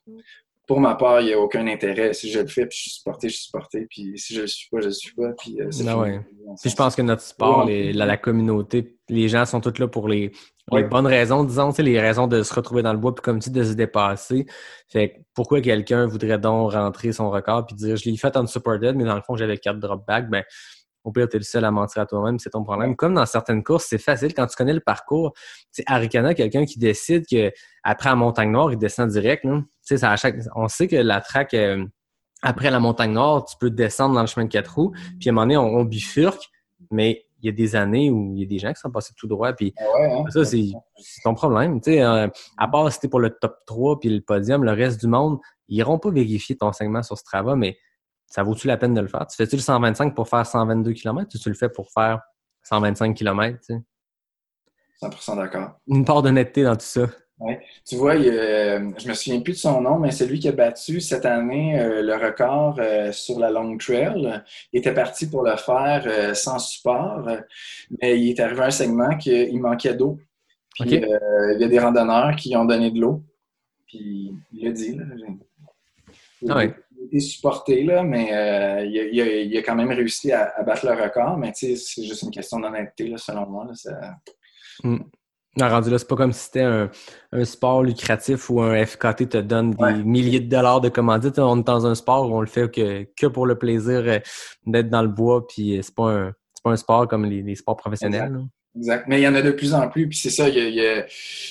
pour 0.68 0.80
ma 0.82 0.96
part, 0.96 1.22
il 1.22 1.28
n'y 1.28 1.34
a 1.34 1.40
aucun 1.40 1.68
intérêt. 1.68 2.12
Si 2.14 2.32
je 2.32 2.40
le 2.40 2.48
fais, 2.48 2.66
puis 2.66 2.76
je 2.78 2.82
suis 2.82 2.92
supporté, 2.92 3.30
je 3.30 3.36
suis 3.36 3.46
supporté. 3.46 3.86
Puis 3.88 4.14
si 4.18 4.34
je 4.34 4.42
le 4.42 4.48
suis 4.48 4.68
pas, 4.70 4.80
je 4.82 4.88
le 4.88 4.92
suis 4.94 5.14
pas. 5.14 5.30
Puis 5.38 5.62
euh, 5.62 5.68
Ah 5.70 5.72
fini. 5.78 5.94
ouais. 5.94 6.20
Puis 6.60 6.72
je 6.72 6.76
pense 6.76 6.96
que 6.96 7.04
notre 7.04 7.22
sport, 7.22 7.66
Ouais. 7.66 7.72
les- 7.72 7.94
la, 7.94 8.08
la 8.08 8.18
communauté, 8.18 8.95
les 9.10 9.28
gens 9.30 9.46
sont 9.46 9.62
tous 9.62 9.80
là 9.80 9.88
pour 9.88 10.08
les, 10.08 10.28
les 10.28 10.32
Ouais. 10.72 10.84
bonnes 10.84 11.06
raisons, 11.08 11.44
disons, 11.44 11.72
tu 11.72 11.84
les 11.84 12.00
raisons 12.00 12.28
de 12.28 12.42
se 12.42 12.54
retrouver 12.54 12.82
dans 12.82 12.94
le 12.94 12.98
bois, 13.00 13.14
puis 13.14 13.22
comme 13.22 13.40
tu 13.40 13.50
dis, 13.50 13.60
de 13.60 13.64
se 13.64 13.74
dépasser. 13.74 14.46
Fait 14.88 15.10
que 15.10 15.16
pourquoi 15.34 15.62
quelqu'un 15.62 16.08
voudrait 16.08 16.40
donc 16.40 16.74
rentrer 16.74 17.12
son 17.12 17.30
record 17.30 17.66
puis 17.68 17.76
dire 17.76 17.96
je 17.96 18.10
l'ai 18.10 18.18
fait 18.18 18.36
unsupported, 18.36 18.96
mais 18.96 19.04
dans 19.04 19.16
le 19.16 19.22
fond, 19.22 19.36
j'avais 19.36 19.58
quatre 19.58 19.80
drop 19.80 20.06
back, 20.08 20.30
ben 20.30 20.44
au 21.04 21.12
pire, 21.12 21.30
t'es 21.30 21.38
le 21.38 21.44
seul 21.44 21.64
à 21.66 21.70
mentir 21.70 22.02
à 22.02 22.08
toi-même, 22.08 22.40
c'est 22.40 22.50
ton 22.50 22.64
problème. 22.64 22.96
Comme 22.96 23.14
dans 23.14 23.28
certaines 23.28 23.64
courses, 23.64 23.86
c'est 23.88 24.00
facile 24.00 24.34
quand 24.34 24.48
tu 24.48 24.56
connais 24.56 24.74
le 24.74 24.80
parcours. 24.80 25.34
Tu 25.36 25.44
sais, 25.74 25.84
Arikana, 25.86 26.34
quelqu'un 26.34 26.66
qui 26.66 26.80
décide 26.80 27.28
que 27.30 27.52
après 27.84 28.10
la 28.10 28.16
montagne 28.16 28.50
noire, 28.50 28.72
il 28.72 28.80
descend 28.80 29.12
direct. 29.12 29.44
Tu 29.44 29.52
sais, 29.84 29.98
ça, 29.98 30.12
à 30.12 30.16
chaque... 30.16 30.38
On 30.56 30.68
sait 30.68 30.88
que 30.88 30.96
la 30.96 31.22
track 31.22 31.54
euh, 31.54 31.86
après 32.42 32.72
la 32.72 32.80
montagne 32.80 33.12
noire, 33.14 33.46
tu 33.46 33.56
peux 33.60 33.70
descendre 33.70 34.16
dans 34.16 34.22
le 34.22 34.28
chemin 34.28 34.46
de 34.48 34.52
quatre 34.52 34.74
roues, 34.74 34.94
puis 35.20 35.30
à 35.30 35.32
un 35.32 35.34
moment 35.34 35.44
donné, 35.46 35.58
on, 35.58 35.66
on 35.82 35.84
bifurque, 35.84 36.50
mais 36.90 37.24
il 37.42 37.46
y 37.46 37.50
a 37.50 37.52
des 37.52 37.76
années 37.76 38.10
où 38.10 38.34
il 38.36 38.42
y 38.42 38.44
a 38.44 38.48
des 38.48 38.60
gens 38.60 38.74
qui 38.74 38.80
sont 38.80 38.92
passés 38.92 39.14
tout 39.18 39.28
droit, 39.28 39.54
puis 39.54 39.74
Ah 39.78 39.84
ouais, 39.94 40.12
hein? 40.14 40.24
ça, 40.30 40.46
c'est 40.46 40.66
c'est 40.98 41.22
ton 41.22 41.34
problème. 41.34 41.82
Tu 41.82 41.92
sais, 41.92 42.02
euh, 42.02 42.28
à 42.58 42.68
part 42.68 42.92
si 42.92 43.00
t'es 43.00 43.08
pour 43.08 43.20
le 43.20 43.30
top 43.30 43.58
3 43.66 44.00
puis 44.00 44.10
le 44.10 44.22
podium, 44.22 44.64
le 44.64 44.72
reste 44.72 45.00
du 45.00 45.08
monde, 45.08 45.40
ils 45.68 45.78
iront 45.78 46.00
pas 46.00 46.10
vérifier 46.12 46.58
ton 46.58 46.72
segment 46.72 47.04
sur 47.04 47.18
Strava, 47.18 47.56
mais 47.56 47.78
ça 48.28 48.44
vaut-tu 48.44 48.68
la 48.68 48.78
peine 48.78 48.94
de 48.94 49.02
le 49.02 49.08
faire? 49.08 49.28
Tu 49.28 49.36
fais-tu 49.36 49.56
le 49.56 49.62
125 49.62 50.16
pour 50.16 50.28
faire 50.28 50.46
122 50.46 50.94
km 50.94 51.30
ou 51.34 51.38
tu 51.38 51.50
le 51.50 51.56
fais 51.56 51.70
pour 51.70 51.92
faire 51.92 52.22
125 52.64 53.16
km? 53.16 53.60
Tu 53.60 53.76
sais? 53.76 53.82
100% 55.02 55.36
d'accord. 55.36 55.72
Une 55.88 56.06
part 56.06 56.22
d'honnêteté 56.22 56.64
dans 56.64 56.76
tout 56.76 56.86
ça. 56.86 57.08
Tu 57.86 57.96
vois, 57.98 58.16
il 58.16 58.30
a- 58.30 58.80
je 58.98 59.08
me 59.10 59.14
souviens 59.14 59.42
plus 59.42 59.54
de 59.54 59.58
son 59.58 59.82
nom, 59.82 60.00
mais 60.00 60.12
c'est 60.12 60.26
lui 60.26 60.40
qui 60.40 60.48
a 60.48 60.54
battu 60.54 61.02
cette 61.02 61.26
année 61.26 61.78
euh, 61.80 62.02
le 62.02 62.14
record 62.16 62.78
euh, 62.80 63.12
sur 63.12 63.40
la 63.40 63.50
Long 63.52 63.78
Trail. 63.78 64.42
Il 64.72 64.80
était 64.80 64.94
parti 64.94 65.30
pour 65.30 65.44
le 65.44 65.56
faire 65.58 66.04
euh, 66.08 66.34
sans 66.34 66.60
support, 66.60 67.28
euh, 67.28 67.38
mais 68.02 68.18
il 68.20 68.30
est 68.30 68.40
arrivé 68.40 68.62
à 68.62 68.66
un 68.68 68.72
segment 68.72 69.18
qu'il 69.18 69.60
manquait 69.60 69.94
d'eau. 69.96 70.18
Puis 70.80 70.96
euh, 71.04 71.54
il 71.56 71.62
y 71.62 71.64
a 71.66 71.68
des 71.68 71.80
randonneurs 71.80 72.36
qui 72.38 72.56
ont 72.56 72.66
donné 72.66 72.90
de 72.92 73.00
l'eau. 73.02 73.22
Puis 73.88 74.32
il 74.54 74.66
l'a 74.66 74.72
dit. 74.72 74.96
Là, 74.96 75.04
il, 76.42 76.50
Ah 76.52 76.56
ouais. 76.58 76.74
il 76.98 77.04
a 77.04 77.06
été 77.08 77.20
supporté, 77.20 77.84
là, 77.84 78.04
mais 78.04 78.32
euh, 78.34 78.86
il, 78.86 79.00
a, 79.00 79.04
il 79.04 79.22
a- 79.22 79.42
il 79.42 79.58
a 79.58 79.62
quand 79.62 79.76
même 79.76 79.92
réussi 79.92 80.32
à, 80.32 80.54
à 80.56 80.64
battre 80.64 80.86
le 80.86 80.94
record. 81.02 81.38
Mais 81.38 81.52
c'est 81.54 81.76
juste 81.76 82.22
une 82.24 82.32
question 82.32 82.60
d'honnêteté, 82.62 83.08
là, 83.10 83.18
selon 83.18 83.46
moi. 83.46 83.66
là, 83.66 83.74
ça- 83.76 84.16
Non, 85.58 85.70
rendu 85.70 85.90
là, 85.90 85.98
c'est 85.98 86.08
pas 86.08 86.16
comme 86.18 86.34
si 86.34 86.46
c'était 86.46 86.62
un, 86.64 86.90
un 87.32 87.46
sport 87.46 87.82
lucratif 87.84 88.50
où 88.50 88.62
un 88.62 88.86
FKT 88.86 89.30
te 89.30 89.38
donne 89.38 89.72
des 89.72 89.84
Ouais. 89.84 90.04
milliers 90.04 90.42
de 90.42 90.50
dollars 90.50 90.82
de 90.82 90.90
commandites. 90.90 91.40
On 91.40 91.60
est 91.60 91.64
dans 91.68 91.86
un 91.88 91.96
sport 91.96 92.30
où 92.30 92.36
on 92.36 92.42
le 92.42 92.48
fait 92.48 92.70
que, 92.70 93.08
que 93.16 93.28
pour 93.28 93.46
le 93.46 93.58
plaisir 93.58 94.04
euh, 94.06 94.20
d'être 94.66 94.90
dans 94.90 95.02
le 95.02 95.08
bois, 95.08 95.48
puis 95.48 95.78
euh, 95.78 95.82
c'est 95.82 95.96
pas 95.96 96.10
un 96.12 96.34
c'est 96.54 96.64
pas 96.64 96.72
un 96.72 96.78
sport 96.78 97.08
comme 97.08 97.26
les, 97.26 97.42
les 97.42 97.56
sports 97.56 97.78
professionnels. 97.78 98.38
Exact. 98.78 99.06
Mais 99.08 99.22
il 99.22 99.24
y 99.24 99.28
en 99.30 99.36
a 99.36 99.42
de 99.42 99.52
plus 99.52 99.74
en 99.74 99.88
plus. 99.88 100.10
Puis 100.10 100.18
c'est 100.18 100.30
ça, 100.30 100.50
il 100.50 100.56
y 100.56 100.60
a, 100.60 100.68
il 100.68 100.76
y 100.76 100.86
a- 100.86 101.06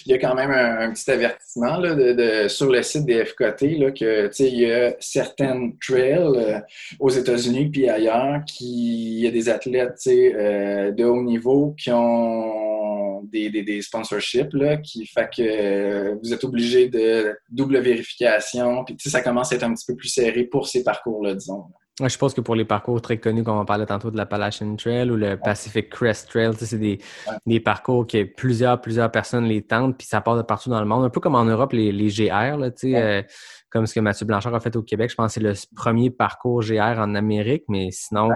il 0.05 0.11
y 0.11 0.13
a 0.13 0.19
quand 0.19 0.35
même 0.35 0.51
un, 0.51 0.81
un 0.89 0.93
petit 0.93 1.11
avertissement 1.11 1.79
là, 1.79 1.95
de, 1.95 2.13
de- 2.13 2.49
sur 2.49 2.71
le 2.71 2.83
site 2.83 3.07
des 3.07 3.25
FKT 3.25 3.79
là, 3.79 3.91
que 3.93 4.29
il 4.43 4.59
y 4.59 4.71
a 4.71 4.95
certaines 5.01 5.79
trails 5.79 6.19
euh, 6.37 6.59
aux 7.01 7.09
États-Unis 7.09 7.71
puis 7.71 7.89
ailleurs 7.89 8.43
qui 8.47 9.17
il 9.19 9.25
y 9.25 9.27
a 9.27 9.31
des 9.31 9.49
athlètes 9.49 9.99
euh, 10.07 10.91
de 10.91 11.05
haut 11.05 11.23
niveau 11.23 11.75
qui 11.79 11.91
ont 11.91 12.84
des, 13.31 13.51
des, 13.51 13.63
des 13.63 13.83
sponsorships 13.83 14.53
là, 14.53 14.77
qui 14.79 15.07
fait 15.07 15.29
que 15.37 15.43
euh, 15.43 16.15
vous 16.23 16.33
êtes 16.33 16.45
obligé 16.45 16.89
de 16.89 17.37
double 17.51 17.79
vérification. 17.79 18.85
Puis 18.85 18.97
ça 19.11 19.21
commence 19.23 19.53
à 19.53 19.57
être 19.57 19.63
un 19.65 19.75
petit 19.75 19.85
peu 19.87 19.97
plus 19.97 20.09
serré 20.09 20.45
pour 20.45 20.67
ces 20.69 20.83
parcours-là, 20.85 21.35
disons. 21.35 21.65
Ouais, 22.01 22.09
je 22.09 22.19
pense 22.19 22.35
que 22.35 22.41
pour 22.41 22.57
les 22.57 22.65
parcours 22.65 23.01
très 23.01 23.19
connus, 23.19 23.45
comme 23.45 23.57
on 23.57 23.65
parlait 23.65 23.87
tantôt 23.87 24.11
de 24.11 24.17
la 24.17 24.25
Appalachian 24.25 24.75
Trail 24.75 25.09
ou 25.11 25.17
le 25.17 25.37
Pacific 25.37 25.89
Crest 25.91 26.29
Trail, 26.29 26.51
c'est 26.59 26.77
des, 26.79 26.99
Ouais. 27.29 27.37
des 27.47 27.61
parcours 27.61 28.05
que 28.07 28.25
plusieurs, 28.25 28.81
plusieurs 28.81 29.13
personnes 29.13 29.45
les 29.45 29.63
tentent, 29.63 29.97
puis 29.97 30.07
ça 30.07 30.21
part 30.21 30.37
de 30.37 30.43
partout 30.43 30.71
dans 30.71 30.81
le 30.81 30.87
monde. 30.87 31.05
Un 31.05 31.11
peu 31.11 31.21
comme 31.21 31.37
en 31.37 31.45
Europe, 31.45 31.73
les, 31.73 31.93
les 31.93 32.09
GR, 32.09 32.57
là, 32.59 32.71
euh, 32.85 33.23
comme 33.71 33.87
ce 33.87 33.95
que 33.95 34.01
Mathieu 34.01 34.27
Blanchard 34.27 34.55
a 34.57 34.59
fait 34.59 34.75
au 34.75 34.83
Québec. 34.83 35.11
Je 35.11 35.15
pense 35.15 35.35
que 35.35 35.41
c'est 35.41 35.47
le 35.47 35.55
premier 35.77 36.11
parcours 36.11 36.63
GR 36.63 36.81
en 36.99 37.15
Amérique, 37.15 37.63
mais 37.69 37.91
sinon, 37.93 38.29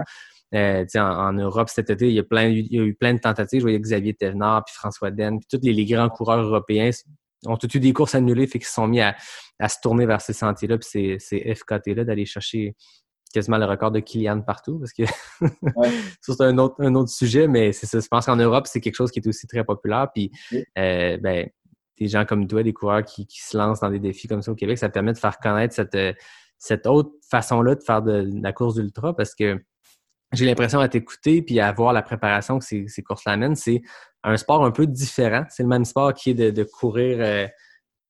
euh, 0.55 0.85
en, 0.95 0.99
en 0.99 1.33
Europe 1.33 1.69
cet 1.69 1.89
été, 1.89 2.07
il 2.07 2.13
y, 2.13 2.19
a 2.19 2.23
plein, 2.23 2.47
il 2.47 2.73
y 2.73 2.79
a 2.79 2.83
eu 2.83 2.95
plein 2.95 3.13
de 3.13 3.19
tentatives. 3.19 3.59
Je 3.59 3.65
voyais 3.65 3.79
Xavier 3.79 4.13
Thévenard, 4.13 4.63
puis 4.65 4.73
François 4.75 5.11
Den, 5.11 5.39
puis 5.39 5.47
tous 5.49 5.63
les, 5.65 5.73
les 5.73 5.85
grands 5.85 6.09
coureurs 6.09 6.41
européens 6.41 6.89
ont 7.45 7.55
tous 7.57 7.73
eu 7.75 7.79
des 7.79 7.93
courses 7.93 8.15
annulées, 8.15 8.47
fait 8.47 8.59
qu'ils 8.59 8.67
se 8.67 8.73
sont 8.73 8.87
mis 8.87 8.99
à, 9.01 9.15
à 9.59 9.69
se 9.69 9.77
tourner 9.81 10.05
vers 10.05 10.21
ces 10.21 10.33
sentiers-là, 10.33 10.77
puis 10.77 10.87
ces, 10.89 11.17
ces 11.19 11.55
FKT-là, 11.55 12.03
d'aller 12.03 12.25
chercher 12.25 12.75
quasiment 13.33 13.57
le 13.59 13.65
record 13.65 13.91
de 13.91 13.99
Kylian 13.99 14.41
partout, 14.41 14.79
parce 14.79 14.91
que 14.91 15.03
Ouais. 15.75 15.89
ça, 16.21 16.33
c'est 16.35 16.43
un 16.43 16.57
autre, 16.57 16.75
un 16.79 16.95
autre 16.95 17.09
sujet, 17.11 17.47
mais 17.47 17.71
c'est 17.71 17.85
ça. 17.85 17.99
Je 17.99 18.07
pense 18.07 18.25
qu'en 18.25 18.35
Europe, 18.35 18.65
c'est 18.67 18.81
quelque 18.81 18.95
chose 18.95 19.11
qui 19.11 19.19
est 19.19 19.27
aussi 19.27 19.47
très 19.47 19.63
populaire. 19.63 20.07
Puis, 20.13 20.31
Oui. 20.51 20.63
euh, 20.77 21.17
ben, 21.17 21.47
des 21.99 22.07
gens 22.07 22.25
comme 22.25 22.47
toi, 22.47 22.63
des 22.63 22.73
coureurs 22.73 23.03
qui, 23.03 23.27
qui 23.27 23.39
se 23.41 23.55
lancent 23.57 23.81
dans 23.81 23.89
des 23.91 23.99
défis 23.99 24.27
comme 24.27 24.41
ça 24.41 24.51
au 24.51 24.55
Québec, 24.55 24.77
ça 24.77 24.89
permet 24.89 25.13
de 25.13 25.17
faire 25.17 25.37
connaître 25.37 25.73
cette, 25.75 25.95
euh, 25.95 26.13
cette 26.57 26.87
autre 26.87 27.11
façon-là 27.29 27.75
de 27.75 27.83
faire 27.83 28.01
de, 28.01 28.23
de 28.23 28.41
la 28.43 28.51
course 28.53 28.75
d'ultra 28.75 29.15
parce 29.15 29.35
que 29.35 29.61
j'ai 30.31 30.45
l'impression 30.45 30.79
à 30.79 30.87
t'écouter 30.87 31.41
puis 31.41 31.59
à 31.59 31.71
voir 31.71 31.93
la 31.93 32.01
préparation 32.01 32.59
que 32.59 32.65
ces, 32.65 33.03
courses-là 33.03 33.33
amènent. 33.33 33.55
C'est 33.55 33.81
un 34.23 34.37
sport 34.37 34.63
un 34.63 34.71
peu 34.71 34.85
différent. 34.85 35.45
C'est 35.49 35.63
le 35.63 35.69
même 35.69 35.85
sport 35.85 36.13
qui 36.13 36.31
est 36.31 36.51
de, 36.51 36.63
courir, 36.63 37.17
euh, 37.19 37.47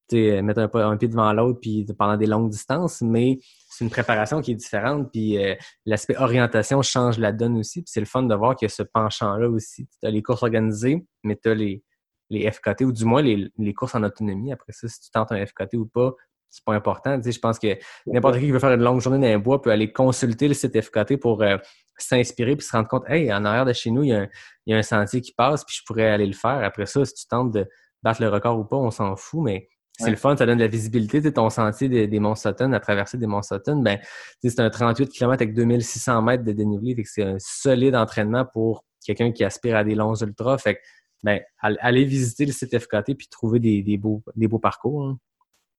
sais, 0.10 0.42
mettre 0.42 0.70
un, 0.76 0.98
pied 0.98 1.08
devant 1.08 1.32
l'autre 1.34 1.60
puis 1.62 1.86
pendant 1.98 2.18
des 2.18 2.26
longues 2.26 2.50
distances, 2.50 3.02
mais 3.02 3.40
c'est 3.70 3.86
une 3.86 3.92
préparation 3.92 4.42
qui 4.42 4.52
est 4.52 4.56
différente. 4.56 5.12
Puis 5.12 5.38
euh, 5.38 5.56
l'aspect 5.86 6.18
orientation 6.18 6.82
change 6.82 7.18
la 7.20 7.32
donne 7.32 7.58
aussi. 7.58 7.84
C'est 7.86 8.02
le 8.02 8.06
fun 8.06 8.24
de 8.24 8.36
voir 8.36 8.56
qu'il 8.56 8.66
y 8.66 8.72
a 8.72 8.74
ce 8.74 8.84
penchant-là 8.84 9.50
aussi. 9.50 9.88
Tu 10.02 10.08
as 10.08 10.12
les 10.12 10.22
courses 10.22 10.44
organisées, 10.44 11.06
mais 11.24 11.38
tu 11.42 11.50
as 11.50 11.54
les, 11.54 11.84
les 12.30 12.50
FKT 12.52 12.82
ou 12.82 12.92
du 12.92 13.06
moins 13.06 13.22
les, 13.22 13.50
les 13.58 13.74
courses 13.74 13.96
en 13.96 14.04
autonomie. 14.04 14.52
Après 14.52 14.74
ça, 14.74 14.88
si 14.88 15.00
tu 15.00 15.10
tentes 15.12 15.32
un 15.32 15.46
FKT 15.46 15.76
ou 15.76 15.86
pas, 15.86 16.14
c'est 16.50 16.64
pas 16.66 16.74
important. 16.74 17.16
Tu 17.18 17.24
sais, 17.24 17.32
je 17.32 17.40
pense 17.40 17.60
que 17.60 17.78
n'importe 18.08 18.36
qui 18.40 18.46
qui 18.46 18.52
veut 18.52 18.60
faire 18.60 18.72
une 18.74 18.82
longue 18.84 19.02
journée 19.02 19.20
dans 19.20 19.34
les 19.34 19.38
bois 19.38 19.62
peut 19.62 19.72
aller 19.72 19.92
consulter 19.92 20.48
le 20.48 20.54
site 20.54 20.80
FKT 20.82 21.18
pour 21.18 21.42
euh, 21.44 21.58
s'inspirer 21.98 22.56
puis 22.56 22.66
se 22.66 22.72
rendre 22.72 22.88
compte, 22.88 23.04
hey, 23.10 23.32
en 23.34 23.46
arrière 23.46 23.66
de 23.66 23.74
chez 23.74 23.92
nous, 23.92 24.04
il 24.04 24.10
y, 24.10 24.14
a 24.14 24.22
un, 24.22 24.28
il 24.66 24.72
y 24.72 24.74
a 24.74 24.78
un 24.78 24.84
sentier 24.84 25.22
qui 25.22 25.34
passe, 25.34 25.64
puis 25.66 25.76
je 25.80 25.84
pourrais 25.86 26.10
aller 26.10 26.26
le 26.26 26.34
faire. 26.34 26.64
Après 26.64 26.86
ça, 26.86 27.04
si 27.06 27.14
tu 27.14 27.28
tentes 27.28 27.52
de 27.52 27.68
battre 28.04 28.22
le 28.22 28.30
record 28.30 28.58
ou 28.58 28.64
pas, 28.64 28.78
on 28.78 28.92
s'en 28.92 29.16
fout, 29.16 29.42
mais 29.44 29.68
c'est 29.98 30.06
Ouais. 30.06 30.12
le 30.12 30.16
fun, 30.16 30.38
ça 30.38 30.46
donne 30.46 30.58
de 30.60 30.64
la 30.64 30.70
visibilité. 30.70 31.20
Tu 31.20 31.28
sais, 31.28 31.34
ton 31.34 31.50
sentier 31.50 31.90
des, 31.90 32.08
des 32.08 32.20
Monts 32.22 32.36
Sutton, 32.36 32.72
à 32.72 32.80
traverser 32.80 33.18
des 33.18 33.28
Monts 33.28 33.42
Sutton, 33.42 33.82
ben, 33.82 33.98
tu 34.00 34.06
sais, 34.50 34.56
c'est 34.56 34.62
un 34.62 34.70
38 34.70 35.10
km 35.10 35.34
avec 35.44 35.54
2600 35.54 36.22
mètres 36.22 36.44
de 36.46 36.54
dénivelé. 36.54 36.96
C'est 37.04 37.24
un 37.24 37.36
solide 37.38 37.96
entraînement 37.98 38.46
pour 38.46 38.86
quelqu'un 39.06 39.34
qui 39.34 39.44
aspire 39.44 39.76
à 39.76 39.84
des 39.84 39.96
longs 39.96 40.16
ultras. 40.16 40.58
Fait 40.58 40.76
que, 40.76 40.80
ben, 41.24 41.42
all- 41.62 41.78
allez 41.82 42.06
visiter 42.06 42.46
le 42.46 42.54
site 42.54 42.80
FKT 42.80 43.14
puis 43.18 43.28
trouver 43.30 43.60
des, 43.60 43.84
des 43.84 43.98
beaux, 43.98 44.24
des 44.38 44.48
beaux 44.48 44.58
parcours. 44.60 45.04
hein. 45.06 45.18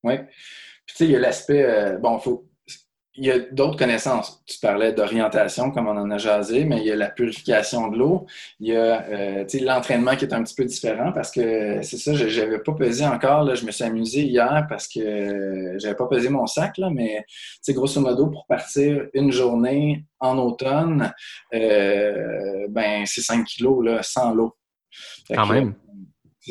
Oui. 0.05 0.16
Puis 0.18 0.26
tu 0.86 0.94
sais, 0.96 1.05
il 1.07 1.11
y 1.12 1.16
a 1.16 1.20
l'aspect. 1.20 1.64
euh, 1.64 1.98
bon, 1.98 2.18
faut. 2.18 2.46
Il 3.16 3.26
y 3.26 3.30
a 3.30 3.38
d'autres 3.40 3.76
connaissances. 3.76 4.42
Tu 4.46 4.59
parlais 4.61 4.92
d'orientation, 4.92 5.72
comme 5.72 5.88
on 5.88 5.96
en 5.96 6.11
a 6.12 6.16
jasé, 6.16 6.64
mais 6.64 6.78
il 6.78 6.84
y 6.84 6.92
a 6.92 6.96
la 6.96 7.11
purification 7.11 7.88
de 7.88 7.98
l'eau. 7.98 8.24
Il 8.61 8.68
y 8.68 8.76
a 8.76 9.03
euh, 9.03 9.44
tu 9.44 9.59
sais, 9.59 9.64
l'entraînement 9.64 10.14
qui 10.14 10.24
est 10.24 10.32
un 10.32 10.42
petit 10.44 10.55
peu 10.55 10.64
différent 10.64 11.12
parce 11.12 11.30
que 11.32 11.82
c'est 11.82 11.98
ça, 11.98 12.14
je 12.14 12.40
n'avais 12.40 12.61
pas 12.61 12.72
pesé 12.72 13.05
encore. 13.05 13.42
Là, 13.42 13.57
je 13.57 13.66
me 13.66 13.72
suis 13.72 13.82
amusé 13.84 14.22
hier 14.22 14.64
parce 14.68 14.86
que 14.86 15.01
euh, 15.01 15.78
j'avais 15.78 15.96
pas 15.96 16.07
pesé 16.07 16.28
mon 16.30 16.46
sac, 16.46 16.78
là, 16.78 16.88
mais 16.88 17.24
tu 17.26 17.34
sais, 17.62 17.74
grosso 17.74 18.01
modo, 18.01 18.28
pour 18.28 18.46
partir 18.46 19.07
une 19.12 19.32
journée 19.32 20.05
en 20.20 20.38
automne, 20.38 21.12
euh, 21.53 22.68
ben 22.70 23.05
c'est 23.07 23.22
5 23.22 23.44
kilos 23.44 23.84
là, 23.84 24.03
sans 24.03 24.32
l'eau. 24.32 24.57
Quand 25.28 25.48
que, 25.48 25.53
même. 25.53 25.74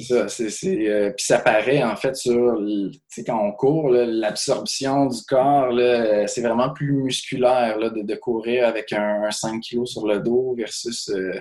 C'est 0.02 0.14
ça, 0.14 0.28
c'est, 0.28 0.50
c'est, 0.50 0.88
euh, 0.90 1.12
puis 1.16 1.26
ça 1.26 1.40
paraît 1.40 1.84
en 1.84 1.96
fait 1.96 2.16
sur, 2.16 2.58
tu 2.58 3.00
sais, 3.08 3.24
quand 3.24 3.40
on 3.42 3.52
court, 3.52 3.90
là, 3.90 4.06
l'absorption 4.06 5.08
du 5.08 5.22
corps, 5.28 5.72
là, 5.72 6.28
c'est 6.28 6.42
vraiment 6.42 6.70
plus 6.72 6.94
musculaire 6.94 7.78
là, 7.80 7.90
de, 7.90 8.02
de 8.02 8.16
courir 8.16 8.68
avec 8.68 8.94
un, 8.94 9.24
un 9.24 9.32
5 9.32 9.62
kg 9.62 9.86
sur 9.86 10.08
le 10.08 10.20
dos 10.20 10.56
versus 10.58 11.10
euh, 11.10 11.32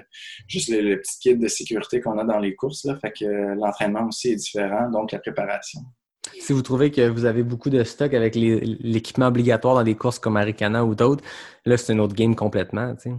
juste 0.47 0.71
le, 0.71 0.81
le 0.81 1.01
petit 1.01 1.19
kit 1.21 1.37
de 1.37 1.49
sécurité 1.49 2.01
qu'on 2.01 2.19
a 2.19 2.25
dans 2.25 2.39
les 2.39 2.55
courses. 2.55 2.85
Là, 2.85 2.97
fait 2.97 3.13
que 3.13 3.25
euh, 3.25 3.55
l'entraînement 3.55 4.07
aussi 4.07 4.31
est 4.31 4.37
différent, 4.37 4.91
donc 4.91 5.13
la 5.13 5.19
préparation. 5.19 5.81
Si 6.41 6.53
vous 6.53 6.63
trouvez 6.63 6.91
que 6.91 7.09
vous 7.09 7.25
avez 7.25 7.43
beaucoup 7.43 7.71
de 7.71 7.83
stock 7.85 8.13
avec 8.13 8.35
les- 8.35 8.61
l'équipement 8.61 9.29
obligatoire 9.29 9.75
dans 9.77 9.83
des 9.83 9.95
courses 9.95 10.19
comme 10.19 10.37
Aricana 10.37 10.85
ou 10.85 10.95
d'autres, 10.95 11.25
là, 11.65 11.77
c'est 11.77 11.93
un 11.93 11.99
autre 12.01 12.15
game 12.15 12.35
complètement. 12.37 12.95
tu 12.97 13.11
sais. 13.11 13.17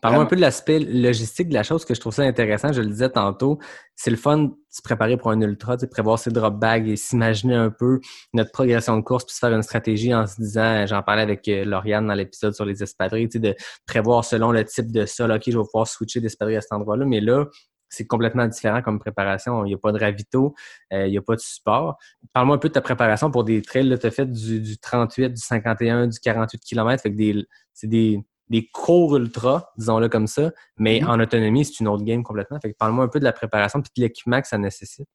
Parlons 0.00 0.20
un 0.20 0.26
peu 0.26 0.36
de 0.36 0.40
l'aspect 0.40 0.78
logistique 0.78 1.48
de 1.48 1.54
la 1.54 1.62
chose, 1.62 1.84
que 1.84 1.94
je 1.94 2.00
trouve 2.00 2.14
ça 2.14 2.22
intéressant. 2.22 2.72
Je 2.72 2.80
le 2.80 2.88
disais 2.88 3.10
tantôt, 3.10 3.58
c'est 3.96 4.10
le 4.10 4.16
fun 4.16 4.38
de 4.38 4.52
se 4.70 4.80
préparer 4.82 5.16
pour 5.16 5.30
un 5.30 5.40
ultra, 5.40 5.76
de 5.76 5.84
prévoir 5.86 6.18
ses 6.18 6.30
drop 6.30 6.58
bags 6.58 6.88
et 6.88 6.96
s'imaginer 6.96 7.54
un 7.54 7.70
peu 7.70 8.00
notre 8.32 8.50
progression 8.50 8.96
de 8.96 9.02
course, 9.02 9.24
puis 9.24 9.34
se 9.34 9.40
faire 9.40 9.52
une 9.54 9.62
stratégie 9.62 10.14
en 10.14 10.26
se 10.26 10.36
disant, 10.40 10.86
j'en 10.86 11.02
parlais 11.02 11.22
avec 11.22 11.46
euh, 11.48 11.64
Lauriane 11.64 12.06
dans 12.06 12.14
l'épisode 12.14 12.54
sur 12.54 12.64
les 12.64 12.82
espadrilles, 12.82 13.28
de 13.28 13.54
prévoir 13.86 14.24
selon 14.24 14.52
le 14.52 14.64
type 14.64 14.90
de 14.90 15.04
sol, 15.04 15.32
OK, 15.32 15.42
je 15.46 15.58
vais 15.58 15.64
pouvoir 15.64 15.86
switcher 15.86 16.20
d'espadrille 16.20 16.56
à 16.56 16.60
cet 16.62 16.72
endroit-là, 16.72 17.04
mais 17.04 17.20
là, 17.20 17.44
c'est 17.90 18.06
complètement 18.06 18.46
différent 18.46 18.80
comme 18.82 18.98
préparation. 18.98 19.64
Il 19.64 19.68
n'y 19.68 19.74
a 19.74 19.78
pas 19.78 19.92
de 19.92 19.98
ravito, 19.98 20.54
euh, 20.92 21.06
il 21.06 21.10
n'y 21.10 21.18
a 21.18 21.22
pas 21.22 21.34
de 21.34 21.40
support. 21.40 21.98
Parle-moi 22.32 22.56
un 22.56 22.58
peu 22.58 22.68
de 22.68 22.74
ta 22.74 22.80
préparation 22.80 23.30
pour 23.30 23.44
des 23.44 23.60
trails. 23.62 23.98
Tu 24.00 24.06
as 24.06 24.10
fait 24.10 24.26
du, 24.26 24.60
du, 24.60 24.78
38, 24.78 25.30
du 25.30 25.40
51, 25.40 26.06
du 26.06 26.18
48 26.20 26.60
km. 26.60 27.02
Fait 27.02 27.10
que 27.10 27.16
des, 27.16 27.44
c'est 27.74 27.88
des, 27.88 28.24
des 28.50 28.68
courts 28.68 29.16
ultra, 29.16 29.72
disons-le 29.78 30.08
comme 30.08 30.26
ça, 30.26 30.50
mais 30.76 31.00
mm-hmm. 31.00 31.06
en 31.06 31.20
autonomie, 31.20 31.64
c'est 31.64 31.80
une 31.80 31.88
autre 31.88 32.04
game 32.04 32.22
complètement. 32.22 32.58
Fait 32.60 32.72
que 32.72 32.76
parle-moi 32.76 33.04
un 33.04 33.08
peu 33.08 33.20
de 33.20 33.24
la 33.24 33.32
préparation 33.32 33.78
et 33.78 33.82
de 33.82 34.02
l'équipement 34.02 34.40
que 34.40 34.48
ça 34.48 34.58
nécessite. 34.58 35.08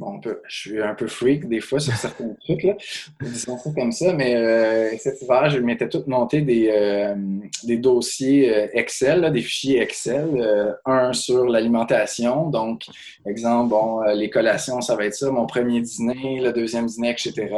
Bon, 0.00 0.20
je 0.48 0.56
suis 0.56 0.82
un 0.82 0.94
peu 0.94 1.06
freak 1.06 1.48
des 1.48 1.60
fois 1.60 1.78
sur 1.78 1.94
certains 1.94 2.34
trucs, 2.44 2.64
là, 2.64 2.74
disons 3.20 3.56
ça 3.56 3.70
comme 3.72 3.92
ça, 3.92 4.12
mais 4.12 4.34
euh, 4.34 4.90
cet 4.98 5.22
hiver, 5.22 5.48
je 5.50 5.58
m'étais 5.60 5.88
tout 5.88 6.02
monté 6.08 6.40
des, 6.40 6.68
euh, 6.68 7.14
des 7.62 7.76
dossiers 7.76 8.52
euh, 8.52 8.66
Excel, 8.72 9.30
des 9.32 9.40
fichiers 9.40 9.80
Excel, 9.80 10.76
un 10.84 11.12
sur 11.12 11.44
l'alimentation, 11.44 12.50
donc, 12.50 12.82
exemple, 13.24 13.70
bon, 13.70 14.00
les 14.14 14.30
collations, 14.30 14.80
ça 14.80 14.96
va 14.96 15.04
être 15.04 15.14
ça, 15.14 15.30
mon 15.30 15.46
premier 15.46 15.80
dîner, 15.80 16.40
le 16.40 16.52
deuxième 16.52 16.86
dîner, 16.86 17.10
etc. 17.10 17.54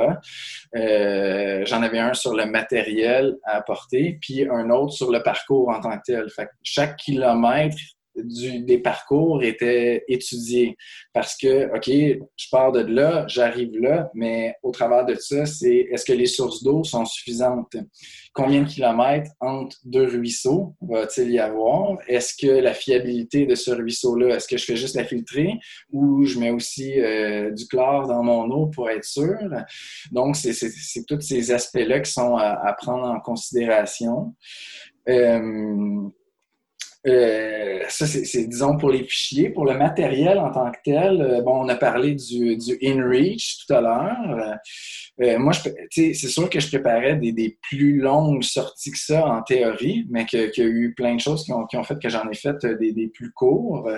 J'en 1.65 1.83
avais 1.83 2.01
un 2.01 2.13
sur 2.13 2.35
le 2.35 2.45
matériel 2.45 3.39
à 3.45 3.57
apporter, 3.57 4.19
puis 4.21 4.47
un 4.47 4.69
autre 4.69 4.93
sur 4.93 5.11
le 5.11 5.23
parcours 5.23 5.71
en 5.71 5.81
tant 5.81 5.97
que 5.97 6.03
tel. 6.05 6.29
Fait 6.29 6.49
chaque 6.63 6.97
kilomètre, 6.97 7.77
des 8.17 8.79
parcours 8.79 9.43
étaient 9.43 10.05
étudiés. 10.09 10.77
Parce 11.13 11.37
que, 11.37 11.75
OK, 11.75 11.87
je 11.89 12.47
pars 12.51 12.73
de 12.73 12.81
là, 12.81 13.25
j'arrive 13.29 13.79
là, 13.79 14.11
mais 14.15 14.55
au 14.63 14.71
travers 14.71 15.05
de 15.05 15.15
ça, 15.15 15.47
c'est 15.47 15.89
est-ce 15.91 16.05
que 16.05 16.13
les 16.13 16.27
sources 16.27 16.63
d'eau 16.63 16.85
sont 16.85 17.05
suffisantes? 17.05 17.77
Combien 18.33 18.63
de 18.63 18.69
kilomètres 18.69 19.31
entre 19.41 19.77
deux 19.85 20.07
ruisseaux 20.07 20.75
va-t-il 20.81 21.31
y 21.31 21.39
avoir? 21.39 21.99
Est-ce 22.07 22.35
que 22.37 22.51
la 22.51 22.75
fiabilité 22.75 23.47
de 23.47 23.55
ce 23.55 23.71
ruisseau-là, 23.71 24.37
est-ce 24.37 24.49
que 24.49 24.59
je 24.59 24.65
fais 24.65 24.77
juste 24.77 24.97
la 24.97 25.05
filtrer? 25.05 25.55
Ou 25.93 26.25
je 26.25 26.39
mets 26.39 26.51
aussi 26.51 27.01
euh, 27.01 27.51
du 27.51 27.67
chlore 27.67 28.07
dans 28.07 28.23
mon 28.23 28.51
eau 28.51 28.67
pour 28.67 28.91
être 28.91 29.05
sûr? 29.05 29.39
Donc, 30.13 30.37
c'est 30.37 31.07
tous 31.07 31.21
ces 31.21 31.51
aspects-là 31.51 32.01
qui 32.01 32.13
sont 32.13 32.37
à, 32.37 32.61
à, 32.67 32.73
prendre 32.75 33.07
en 33.07 33.21
considération. 33.21 34.35
Euh, 35.09 36.09
euh, 37.07 37.83
ça, 37.89 38.07
c'est, 38.07 38.47
disons, 38.49 38.77
pour 38.77 38.91
les 38.91 39.05
fichiers. 39.05 39.51
Pour 39.51 39.65
le 39.65 39.77
matériel 39.77 40.39
en 40.39 40.51
tant 40.51 40.71
que 40.73 40.79
tel, 40.85 41.21
euh, 41.21 41.41
bon, 41.41 41.65
on 41.65 41.69
a 41.69 41.77
parlé 41.77 42.15
du, 42.15 42.57
du 42.57 42.79
InReach 42.83 43.65
tout 43.65 43.75
à 43.75 43.81
l'heure. 43.81 44.59
Euh, 45.23 45.39
moi, 45.39 45.53
c'est 45.91 46.15
sûr 46.15 46.51
que 46.51 46.59
je 46.59 46.69
préparais 46.69 47.17
des, 47.17 47.33
des, 47.33 47.59
plus 47.63 47.99
longues 47.99 48.43
sorties 48.43 48.91
que 48.91 48.99
ça 48.99 49.25
en 49.27 49.43
théorie, 49.43 50.07
mais 50.11 50.27
qu'il 50.27 50.41
y 50.41 50.61
a 50.61 50.65
eu 50.65 50.95
plein 50.95 51.15
de 51.15 51.21
choses 51.21 51.45
qui 51.45 51.53
ont, 51.53 51.65
qui 51.67 51.77
ont 51.77 51.85
fait 51.85 51.99
que 51.99 52.09
j'en 52.09 52.29
ai 52.29 52.35
fait 52.35 52.67
des, 52.79 52.93
des, 52.93 53.09
plus 53.09 53.33
courts. 53.33 53.89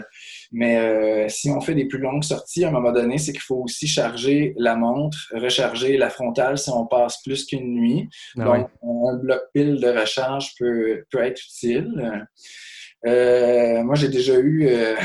Mais 0.52 1.28
si 1.28 1.50
on 1.50 1.60
fait 1.60 1.74
des 1.74 1.86
plus 1.86 1.98
longues 1.98 2.22
sorties, 2.22 2.64
à 2.64 2.68
un 2.68 2.72
moment 2.72 2.92
donné, 2.92 3.18
c'est 3.18 3.32
qu'il 3.32 3.40
faut 3.40 3.62
aussi 3.64 3.88
charger 3.88 4.54
la 4.58 4.76
montre, 4.76 5.18
recharger 5.32 5.96
la 5.96 6.10
frontale 6.10 6.56
si 6.58 6.70
on 6.70 6.86
passe 6.86 7.20
plus 7.22 7.46
qu'une 7.46 7.74
nuit. 7.74 8.08
Ah 8.38 8.44
Donc, 8.44 8.68
un 8.82 9.16
bloc 9.16 9.40
pile 9.52 9.80
de 9.80 9.88
recharge 9.88 10.52
peut, 10.58 11.04
peut 11.10 11.22
être 11.22 11.42
utile. 11.42 12.26
Euh, 13.06 13.82
moi, 13.84 13.94
j'ai 13.94 14.08
déjà 14.08 14.38
eu 14.38 14.66
euh, 14.66 14.96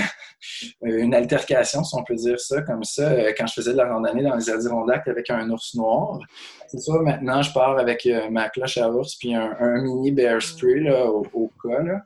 une 0.81 1.13
altercation, 1.13 1.83
si 1.83 1.95
on 1.95 2.03
peut 2.03 2.15
dire 2.15 2.39
ça, 2.39 2.61
comme 2.61 2.83
ça, 2.83 3.11
euh, 3.11 3.33
quand 3.37 3.45
je 3.47 3.53
faisais 3.53 3.73
de 3.73 3.77
la 3.77 3.93
randonnée 3.93 4.23
dans 4.23 4.35
les 4.35 4.49
Adirondacks 4.49 5.07
avec 5.07 5.29
un 5.29 5.49
ours 5.49 5.75
noir. 5.75 6.19
C'est 6.67 6.79
ça, 6.79 6.93
maintenant, 7.01 7.41
je 7.41 7.53
pars 7.53 7.77
avec 7.77 8.07
ma 8.31 8.49
cloche 8.49 8.77
à 8.77 8.89
ours 8.89 9.15
puis 9.15 9.35
un, 9.35 9.81
mini 9.83 10.11
bear 10.11 10.41
spray 10.41 10.89
au, 10.89 11.51
cas. 11.61 12.01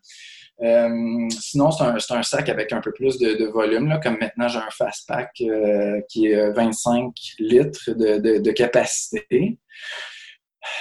Sinon, 1.29 1.71
c'est 1.71 2.13
un, 2.13 2.23
sac 2.23 2.49
avec 2.49 2.73
un 2.73 2.81
peu 2.81 2.91
plus 2.91 3.17
de, 3.17 3.45
volume, 3.45 3.97
comme 4.03 4.17
maintenant 4.19 4.49
j'ai 4.49 4.59
un 4.59 4.69
fast 4.71 5.07
pack 5.07 5.31
qui 6.09 6.27
est 6.27 6.51
25 6.51 7.13
litres 7.39 7.91
de 7.91 8.51
capacité. 8.51 9.57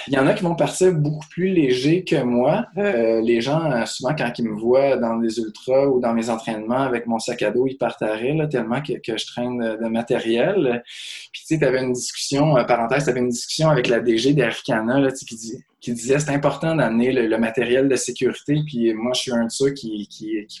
Il 0.07 0.13
y 0.13 0.17
en 0.17 0.25
a 0.25 0.33
qui 0.33 0.43
vont 0.43 0.55
partir 0.55 0.93
beaucoup 0.93 1.25
plus 1.29 1.49
légers 1.49 2.03
que 2.03 2.21
moi. 2.23 2.65
Euh, 2.77 3.21
les 3.21 3.41
gens, 3.41 3.71
euh, 3.71 3.85
souvent, 3.85 4.15
quand 4.15 4.31
ils 4.37 4.45
me 4.45 4.57
voient 4.57 4.97
dans 4.97 5.17
des 5.17 5.39
ultras 5.39 5.85
ou 5.87 5.99
dans 5.99 6.13
mes 6.13 6.29
entraînements 6.29 6.81
avec 6.81 7.07
mon 7.07 7.19
sac 7.19 7.41
à 7.43 7.51
dos, 7.51 7.67
ils 7.67 7.77
partent 7.77 8.01
à 8.01 8.17
tellement 8.47 8.81
que, 8.81 9.17
je 9.17 9.25
traîne 9.27 9.59
de, 9.59 9.87
matériel. 9.87 10.83
Puis, 11.31 11.41
tu 11.41 11.47
sais, 11.47 11.59
tu 11.59 11.65
avais 11.65 11.83
une 11.83 11.93
discussion, 11.93 12.57
euh, 12.57 12.63
parenthèse, 12.63 13.03
tu 13.03 13.09
avais 13.09 13.19
une 13.19 13.29
discussion 13.29 13.69
avec 13.69 13.87
la 13.87 13.99
DG 13.99 14.33
d'Aricana 14.33 15.11
qui, 15.11 15.35
dit, 15.35 15.57
qui 15.79 15.93
disait 15.93 16.19
c'est 16.19 16.31
important 16.31 16.75
d'amener 16.75 17.11
le, 17.11 17.37
matériel 17.37 17.87
de 17.87 17.95
sécurité. 17.95 18.61
Puis, 18.65 18.93
moi, 18.93 19.11
je 19.13 19.21
suis 19.21 19.31
un 19.33 19.45
de 19.45 19.51
ceux 19.51 19.71
qui, 19.71 20.07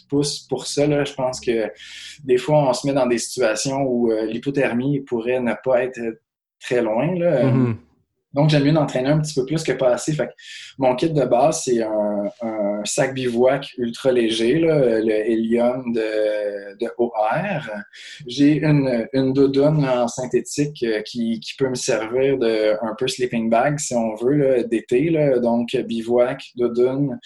pousse 0.09 0.41
pour 0.47 0.67
ça. 0.67 1.03
Je 1.03 1.13
pense 1.13 1.39
que 1.39 1.71
des 2.23 2.37
fois, 2.37 2.69
on 2.69 2.73
se 2.73 2.85
met 2.85 2.93
dans 2.93 3.07
des 3.07 3.17
situations 3.17 3.81
où 3.83 4.11
l'hypothermie 4.11 4.99
pourrait 5.01 5.39
ne 5.39 5.53
pas 5.63 5.83
être 5.83 5.99
très 6.59 6.81
loin. 6.81 7.07
Mm-hmm. 7.07 7.75
Donc, 8.37 8.51
j'aime 8.51 8.65
mieux 8.65 8.71
d'entraîner 8.71 9.09
un 9.09 9.19
petit 9.19 9.33
peu 9.33 9.45
plus 9.45 9.63
que 9.63 9.71
pas 9.71 9.93
assez. 9.93 10.15
Mon 10.77 10.95
kit 10.95 11.09
de 11.09 11.25
base, 11.25 11.63
c'est 11.63 11.81
un, 11.81 12.31
sac 12.83 13.15
bivouac 13.15 13.73
ultra 13.79 14.11
léger, 14.11 14.59
le 14.59 15.09
Helium 15.09 15.91
de, 15.91 16.77
de 16.77 16.87
OR. 16.99 17.11
J'ai 18.27 18.63
une, 18.63 19.07
une 19.13 19.33
doudoune 19.33 19.83
en 19.83 20.07
synthétique 20.07 20.83
euh, 20.83 21.01
qui, 21.01 21.41
peut 21.57 21.69
me 21.69 21.75
servir 21.75 22.37
de 22.37 22.73
un 22.85 22.93
peu 22.95 23.07
sleeping 23.07 23.49
bag, 23.49 23.79
si 23.79 23.95
on 23.95 24.13
veut, 24.13 24.63
d'été. 24.69 25.09
Donc, 25.41 25.75
bivouac, 25.75 26.43
doudoune, 26.55 27.19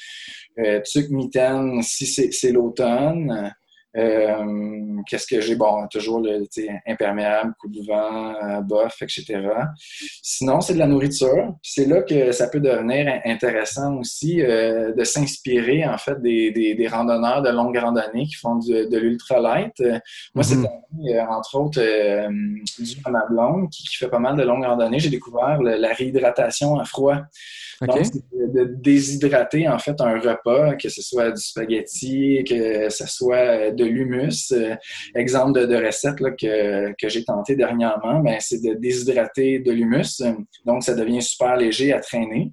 euh, 0.60 0.80
mitaine 1.10 1.82
si 1.82 2.06
c'est 2.06 2.52
l'automne. 2.54 3.54
Euh, 3.98 5.02
qu'est-ce 5.08 5.28
que 5.28 5.42
j'ai? 5.42 5.56
Bon, 5.56 5.86
toujours 5.90 6.22
le 6.22 6.44
imperméable, 6.88 7.54
coup 7.60 7.68
de 7.68 7.86
vent, 7.86 8.34
euh, 8.42 8.62
bof, 8.62 9.02
etc. 9.02 9.42
Sinon, 10.22 10.62
c'est 10.62 10.74
de 10.74 10.80
la 10.80 10.88
nourriture. 10.88 11.56
C'est 11.62 11.86
là 11.86 12.02
que 12.02 12.32
ça 12.32 12.48
peut 12.48 12.62
devenir 12.62 13.22
intéressant 13.26 13.98
aussi 13.98 14.42
euh, 14.42 14.94
de 14.94 15.04
s'inspirer, 15.04 15.86
en 15.86 15.98
fait, 15.98 16.22
des, 16.22 16.52
des, 16.52 16.88
randonneurs 16.88 17.42
de 17.42 17.50
longue 17.50 17.78
randonnée 17.78 18.26
qui 18.26 18.36
font 18.36 18.56
de 18.56 18.98
l'ultralight. 18.98 19.82
Moi, 20.36 20.44
c'est 20.44 20.56
mm-hmm. 20.56 21.28
entre 21.28 21.56
autres 21.56 21.82
du 21.82 22.96
ma 23.10 23.26
blonde 23.26 23.70
qui, 23.70 23.88
fait 23.96 24.10
pas 24.10 24.20
mal 24.20 24.38
de 24.38 24.44
longues 24.44 24.66
randonnées. 24.66 25.00
J'ai 25.00 25.10
découvert 25.10 25.62
la 25.62 25.94
réhydratation 25.94 26.80
à 26.80 26.86
froid. 26.86 27.18
Donc, 27.82 28.00
c'est 28.04 28.54
de 28.54 28.64
déshydrater 28.64 29.68
en 29.68 29.80
fait 29.80 30.00
un 30.02 30.20
repas, 30.20 30.76
que 30.76 30.90
ce 30.90 31.02
soit 31.02 31.32
du 31.32 31.42
spaghetti, 31.42 32.44
que 32.48 32.90
ce 32.90 33.08
soit 33.08 33.72
de 33.72 33.81
l'humus. 33.84 34.52
Euh, 34.52 34.76
exemple 35.16 35.68
de, 35.68 35.76
recette 35.76 36.18
que, 36.20 37.10
j'ai 37.10 37.24
tenté 37.24 37.56
dernièrement, 37.56 38.20
ben, 38.20 38.38
c'est 38.40 38.62
de 38.62 38.74
déshydrater 38.74 39.60
de 39.60 39.72
l'humus. 39.72 40.22
Donc, 40.66 40.84
ça 40.84 40.94
devient 40.94 41.22
super 41.22 41.56
léger 41.58 41.94
à 41.94 42.00
traîner. 42.00 42.52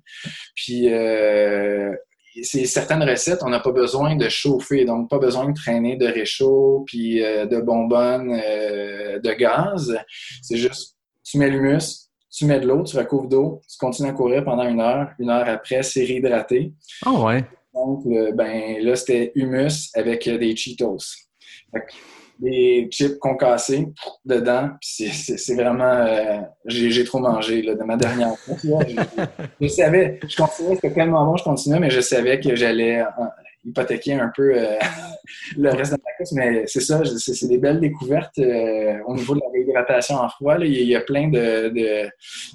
Puis, 0.55 0.93
euh, 0.93 1.93
certaines 2.43 3.03
recettes, 3.03 3.41
on 3.43 3.49
n'a 3.51 3.61
pas 3.61 3.73
besoin 3.73 4.17
de 4.17 4.29
chauffer, 4.29 4.85
donc 4.85 5.11
pas 5.11 5.19
besoin 5.19 5.49
de 5.49 5.55
traîner 5.55 5.97
de 5.97 6.07
réchaud 6.07 6.85
puis 6.87 7.23
euh, 7.23 7.47
de 7.47 7.61
bonbonnes 7.61 8.31
de 8.31 9.33
gaz. 9.33 9.99
C'est 10.43 10.57
juste, 10.57 10.97
tu 11.25 11.39
mets 11.39 11.51
l'humus, 11.51 12.09
tu 12.31 12.45
mets 12.45 12.61
de 12.61 12.67
l'eau, 12.67 12.85
tu 12.85 12.97
recouvres 12.97 13.29
d'eau, 13.29 13.61
tu 13.69 13.77
continues 13.79 14.11
à 14.11 14.13
courir 14.13 14.45
pendant 14.45 14.69
une 14.69 14.81
heure. 14.81 15.11
Une 15.19 15.31
heure 15.31 15.49
après, 15.49 15.83
c'est 15.83 16.05
réhydraté. 16.05 16.73
Oh 17.07 17.25
ouais. 17.25 17.45
Donc, 17.79 18.05
ben, 18.35 18.79
là, 18.81 18.97
c'était 18.97 19.33
humus 19.35 19.91
avec 19.95 20.29
des 20.29 20.57
Cheetos. 20.57 20.99
des 22.39 22.89
chips 22.91 23.19
concassés 23.19 23.89
dedans. 24.25 24.71
C'est 24.81 25.55
vraiment... 25.55 25.85
Euh, 25.85 26.41
j'ai 26.67 27.05
trop 27.05 27.19
mangé 27.19 27.63
là, 27.63 27.75
de 27.75 27.83
ma 27.85 27.97
dernière 27.97 28.37
fois. 28.39 28.57
Je, 28.87 28.95
je, 29.61 29.69
savais, 29.69 30.21
je 30.27 30.37
continuais, 30.37 30.75
c'était 30.77 30.93
tellement 30.93 31.25
bon, 31.25 31.37
je 31.37 31.45
continuais, 31.45 31.81
mais 31.81 31.91
je 31.91 32.01
savais 32.01 32.41
que 32.41 32.55
j'allais 32.55 33.03
hypothéquer 33.65 34.15
un 34.15 34.31
peu 34.35 34.55
euh, 34.55 34.79
le 35.57 35.71
reste 35.71 35.93
de 35.93 35.99
la 36.05 36.13
course. 36.17 36.33
Mais 36.33 36.65
c'est 36.67 36.81
ça, 36.81 37.03
c'est 37.05 37.49
des 37.49 37.59
belles 37.59 37.81
découvertes 37.81 38.39
euh, 38.39 38.99
au 39.07 39.15
niveau 39.15 39.35
de 39.35 39.41
la 39.41 39.51
réhydratation 39.53 40.17
en 40.17 40.29
froid. 40.29 40.57
Il, 40.59 40.71
y 40.71 40.97
a, 40.97 41.01
plein 41.01 41.29
de, 41.29 41.69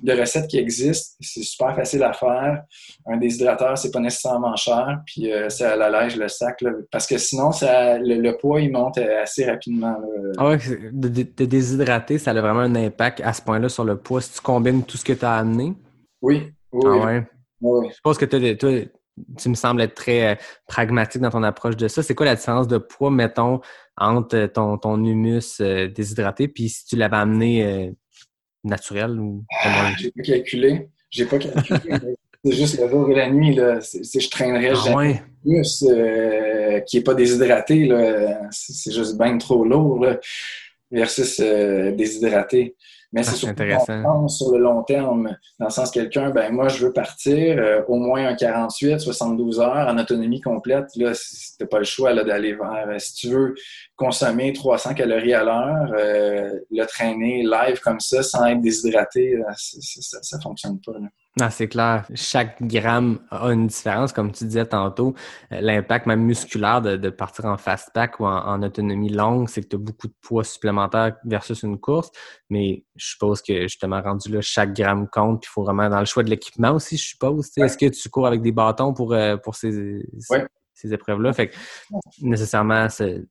de, 0.04 0.20
recettes 0.20 0.48
qui 0.48 0.58
existent. 0.58 1.16
C'est 1.20 1.44
super 1.44 1.76
facile 1.76 2.04
à 2.04 2.14
faire. 2.14 2.64
Un 3.06 3.18
déshydrateur, 3.18 3.78
c'est 3.78 3.92
pas 3.92 4.00
nécessairement 4.00 4.56
cher. 4.56 5.02
Puis 5.06 5.32
euh, 5.32 5.50
ça 5.50 5.74
allège 5.74 6.16
le 6.16 6.28
sac. 6.28 6.64
parce 6.92 7.08
que 7.08 7.18
sinon, 7.18 7.52
ça, 7.52 7.98
le, 8.00 8.32
poids, 8.38 8.62
il 8.62 8.72
monte 8.72 8.98
assez 8.98 9.46
rapidement. 9.46 9.96
Ah 10.38 10.50
ouais, 10.50 10.58
de, 10.92 11.08
de, 11.08 11.46
déshydrater, 11.46 12.18
ça 12.18 12.32
a 12.32 12.42
vraiment 12.42 12.62
un 12.62 12.76
impact 12.76 13.22
à 13.22 13.34
ce 13.34 13.42
point-là 13.42 13.70
sur 13.70 13.84
le 13.84 13.98
poids 13.98 14.22
si 14.22 14.34
tu 14.34 14.42
combines 14.42 14.84
tout 14.84 14.98
ce 14.98 15.06
que 15.06 15.14
tu 15.14 15.26
as 15.26 15.36
amené? 15.36 15.74
Oui. 16.22 16.52
oui 16.72 16.84
ah 16.86 17.06
ouais. 17.06 17.24
Je 17.64 18.00
pense 18.04 18.18
que 18.18 18.26
tu 18.26 18.36
as, 18.36 18.86
tu 19.38 19.50
me 19.50 19.56
sembles 19.56 19.82
être 19.82 19.96
très 19.96 20.32
euh, 20.32 20.36
pragmatique 20.68 21.22
dans 21.22 21.30
ton 21.30 21.44
approche 21.44 21.78
de 21.78 21.88
ça. 21.88 22.04
C'est 22.04 22.16
quoi 22.16 22.26
la 22.26 22.36
différence 22.36 22.68
de 22.68 22.78
poids, 22.78 23.12
mettons, 23.12 23.62
entre 23.98 24.46
ton, 24.48 24.78
ton 24.78 25.04
humus 25.04 25.60
euh, 25.62 25.88
déshydraté 25.88 26.48
puis 26.48 26.70
si 26.70 26.86
tu 26.86 26.96
l'avais 26.96 27.18
amené 27.18 27.64
euh, 27.64 27.92
naturel 28.64 29.20
ou 29.20 29.46
ah, 29.64 29.92
J'ai 29.98 30.12
pas 30.12 30.24
calculé. 30.24 30.90
J'ai 31.10 31.26
pas 31.26 31.38
calculé. 31.38 31.80
c'est 32.46 32.52
juste 32.54 32.80
le 32.80 32.90
jour 32.90 33.10
et 33.12 33.16
la 33.16 33.30
nuit. 33.30 33.54
Là. 33.54 33.80
Je 33.80 34.30
traînerais 34.30 34.72
ah, 34.72 34.74
jamais 34.74 35.24
humus 35.46 35.86
qui 36.88 36.98
est 36.98 37.04
pas 37.04 37.14
déshydraté. 37.14 37.90
C'est, 38.52 38.92
juste 38.92 39.18
bien 39.18 39.38
trop 39.38 39.64
lourd 39.64 40.04
là, 40.04 40.20
versus 40.92 41.40
déshydraté. 41.40 42.76
Mais 43.14 43.22
ah, 43.22 43.24
c'est 43.24 43.36
surtout 43.36 43.52
intéressant. 43.52 44.28
sur 44.28 44.52
le 44.52 44.58
long 44.58 44.82
terme. 44.82 45.38
Dans 45.60 45.68
le 45.68 45.72
sens, 45.72 45.92
quelqu'un, 45.92 46.32
ben 46.32 46.52
moi, 46.52 46.68
je 46.68 46.84
veux 46.84 46.92
partir 46.92 47.60
euh, 47.60 47.84
au 47.88 47.98
moins 47.98 48.26
un 48.26 48.36
48, 48.36 49.00
72 49.00 49.60
heures 49.60 49.88
en 49.88 49.98
autonomie 50.00 50.42
complète. 50.42 50.88
Là, 50.96 51.12
c'était 51.14 51.68
pas 51.68 51.78
le 51.78 51.86
choix 51.86 52.16
d'aller 52.16 52.56
vers. 52.56 52.88
Euh, 52.90 52.98
si 52.98 53.14
tu 53.14 53.30
veux 53.30 53.54
consommer 53.96 54.52
300 54.52 54.96
calories 54.96 55.36
à 55.36 55.44
l'heure, 55.44 55.94
euh, 55.96 56.60
le 56.72 56.86
traîner 56.86 57.44
live 57.44 57.80
comme 57.82 58.00
ça, 58.00 58.24
sans 58.24 58.48
être 58.48 58.62
déshydraté, 58.62 59.40
ça, 59.56 60.18
ça, 60.24 60.40
fonctionne 60.42 60.80
pas. 60.84 60.94
Là. 60.94 61.08
Ah, 61.42 61.50
c'est 61.50 61.68
clair. 61.68 62.06
Chaque 62.14 62.62
gramme 62.62 63.20
a 63.32 63.48
une 63.52 63.66
différence, 63.66 64.14
comme 64.14 64.32
tu 64.32 64.46
disais 64.46 64.68
tantôt. 64.68 65.16
Euh, 65.52 65.62
l'impact 65.62 66.06
même 66.06 66.22
musculaire 66.22 66.80
de, 66.80 67.10
partir 67.10 67.46
en 67.46 67.58
fast 67.58 67.90
pack 67.92 68.20
ou 68.20 68.26
en, 68.26 68.62
autonomie 68.62 69.10
longue, 69.10 69.50
c'est 69.50 69.64
que 69.64 69.68
tu 69.70 69.76
as 69.76 69.80
beaucoup 69.80 70.08
de 70.08 70.14
poids 70.22 70.44
supplémentaire 70.44 71.16
versus 71.26 71.64
une 71.64 71.80
course. 71.80 72.12
Mais 72.52 72.86
je 72.96 73.08
suppose 73.08 73.42
que 73.42 73.64
justement 73.64 74.00
rendu 74.04 74.30
là, 74.32 74.42
chaque 74.42 74.76
gramme 74.76 75.08
compte. 75.08 75.42
Puis 75.42 75.50
il 75.50 75.54
faut 75.54 75.64
vraiment 75.64 75.90
dans 75.90 76.00
le 76.00 76.06
choix 76.06 76.22
de 76.22 76.30
l'équipement 76.30 76.72
aussi, 76.74 76.98
je 76.98 77.08
suppose. 77.08 77.50
Est-ce 77.58 77.80
que 77.80 77.88
tu 77.88 78.10
cours 78.10 78.28
avec 78.28 78.44
des 78.44 78.52
bâtons 78.52 78.94
pour, 78.94 79.14
euh, 79.14 79.36
pour 79.38 79.56
ces, 79.56 80.06
ces 80.76 80.94
épreuves-là? 80.94 81.34
Fait 81.34 81.48
que 81.50 81.56
nécessairement, 82.22 82.90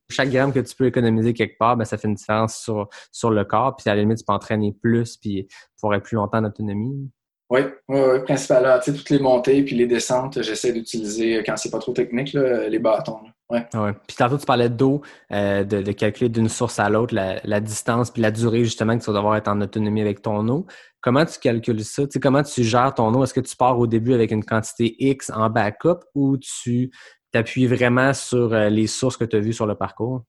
chaque 0.09 0.29
gramme 0.29 0.51
que 0.51 0.59
tu 0.59 0.75
peux 0.75 0.87
économiser 0.87 1.33
quelque 1.33 1.57
part, 1.57 1.77
ben, 1.77 1.85
ça 1.85 1.97
fait 1.97 2.09
une 2.09 2.15
différence 2.15 2.57
sur, 2.57 2.89
sur 3.13 3.29
le 3.29 3.45
corps. 3.45 3.77
Puis 3.77 3.89
à 3.89 3.95
la 3.95 4.01
limite, 4.01 4.17
tu 4.17 4.25
peux 4.25 4.33
entraîner 4.33 4.73
plus 4.73 5.15
puis 5.15 5.47
pour 5.79 5.95
être 5.95 6.03
plus 6.03 6.15
longtemps 6.15 6.39
en 6.39 6.45
autonomie. 6.45 7.09
Oui, 7.49 7.61
oui, 7.89 7.99
oui, 7.99 8.19
principalement. 8.23 8.79
Tu 8.79 8.91
sais, 8.91 8.97
toutes 8.97 9.09
les 9.09 9.19
montées 9.19 9.63
puis 9.63 9.75
les 9.75 9.85
descentes, 9.85 10.41
j'essaie 10.41 10.73
d'utiliser, 10.73 11.37
euh, 11.37 11.43
quand 11.45 11.55
c'est 11.57 11.69
pas 11.69 11.79
trop 11.79 11.93
technique, 11.93 12.33
les 12.33 12.79
bâtons. 12.79 13.19
Ouais. 13.49 13.67
Ah 13.73 13.83
ouais. 13.83 13.93
Puis 14.07 14.15
tantôt, 14.17 14.37
tu 14.37 14.45
parlais 14.45 14.69
d'eau, 14.69 15.01
euh, 15.31 15.63
de, 15.63 15.91
calculer 15.91 16.29
d'une 16.29 16.49
source 16.49 16.79
à 16.79 16.89
l'autre 16.89 17.13
la, 17.13 17.59
distance 17.59 18.09
puis 18.09 18.21
la 18.21 18.31
durée, 18.31 18.63
justement, 18.63 18.97
que 18.97 19.03
tu 19.03 19.11
vas 19.11 19.17
devoir 19.17 19.35
être 19.35 19.47
en 19.47 19.61
autonomie 19.61 20.01
avec 20.01 20.21
ton 20.21 20.47
eau. 20.47 20.65
Comment 21.01 21.25
tu 21.25 21.37
calcules 21.39 21.83
ça? 21.83 22.03
Comment 22.21 22.41
tu 22.41 22.63
gères 22.63 22.93
ton 22.95 23.13
eau? 23.13 23.23
Est-ce 23.23 23.33
que 23.33 23.41
tu 23.41 23.55
pars 23.55 23.77
au 23.77 23.85
début 23.85 24.13
avec 24.13 24.31
une 24.31 24.43
quantité 24.43 24.95
X 24.97 25.29
en 25.29 25.49
backup 25.49 25.99
ou 26.15 26.37
tu 26.37 26.89
t'appuies 27.31 27.67
vraiment 27.67 28.13
sur 28.13 28.53
euh, 28.53 28.69
les 28.69 28.87
sources 28.87 29.17
que 29.17 29.25
tu 29.25 29.35
as 29.35 29.39
vues 29.39 29.53
sur 29.53 29.67
le 29.67 29.75
parcours? 29.75 30.23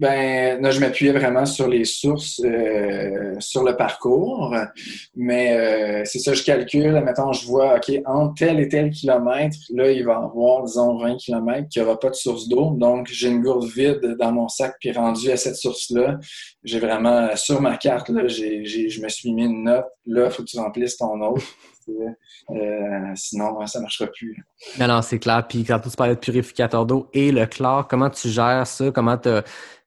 Ben, 0.00 0.62
là, 0.62 0.70
je 0.70 0.80
m'appuyais 0.80 1.12
vraiment 1.12 1.44
sur 1.44 1.68
les 1.68 1.84
sources, 1.84 2.40
euh, 2.42 3.34
sur 3.38 3.62
le 3.62 3.76
parcours. 3.76 4.56
Mais 5.14 5.58
euh, 5.58 6.02
c'est 6.06 6.20
ça, 6.20 6.32
je 6.32 6.42
calcule. 6.42 6.92
Maintenant, 7.04 7.34
je 7.34 7.46
vois, 7.46 7.76
OK, 7.76 7.92
entre 8.06 8.34
tel 8.34 8.60
et 8.60 8.68
tel 8.68 8.90
kilomètre, 8.90 9.58
là, 9.74 9.90
il 9.92 10.02
va 10.06 10.12
y 10.12 10.24
avoir, 10.24 10.64
disons, 10.64 10.96
20 10.96 11.16
kilomètres 11.16 11.68
qu'il 11.68 11.82
n'y 11.82 11.88
aura 11.88 12.00
pas 12.00 12.08
de 12.08 12.14
source 12.14 12.48
d'eau. 12.48 12.70
Donc, 12.70 13.08
j'ai 13.12 13.28
une 13.28 13.42
gourde 13.42 13.68
vide 13.68 14.16
dans 14.18 14.32
mon 14.32 14.48
sac, 14.48 14.74
puis 14.80 14.90
rendu 14.90 15.30
à 15.30 15.36
cette 15.36 15.56
source-là, 15.56 16.18
j'ai 16.64 16.80
vraiment, 16.80 17.36
sur 17.36 17.60
ma 17.60 17.76
carte, 17.76 18.08
là, 18.08 18.26
je 18.26 19.02
me 19.02 19.08
suis 19.10 19.34
mis 19.34 19.44
une 19.44 19.64
note. 19.64 19.84
Là, 20.06 20.24
il 20.26 20.30
faut 20.30 20.42
que 20.42 20.48
tu 20.48 20.58
remplisses 20.58 20.96
ton 20.96 21.20
eau. 21.20 21.36
Euh, 22.50 23.12
sinon, 23.14 23.66
ça 23.66 23.78
ne 23.78 23.82
marchera 23.82 24.08
plus. 24.08 24.44
Non, 24.78 24.88
non, 24.88 25.02
c'est 25.02 25.18
clair. 25.18 25.46
Puis 25.48 25.64
quand 25.64 25.78
tu 25.80 25.90
parlais 25.90 26.14
de 26.14 26.20
purificateur 26.20 26.86
d'eau 26.86 27.08
et 27.12 27.32
le 27.32 27.46
chlore, 27.46 27.88
comment 27.88 28.10
tu 28.10 28.28
gères 28.28 28.66
ça? 28.66 28.90
Comment 28.90 29.18
tu 29.18 29.30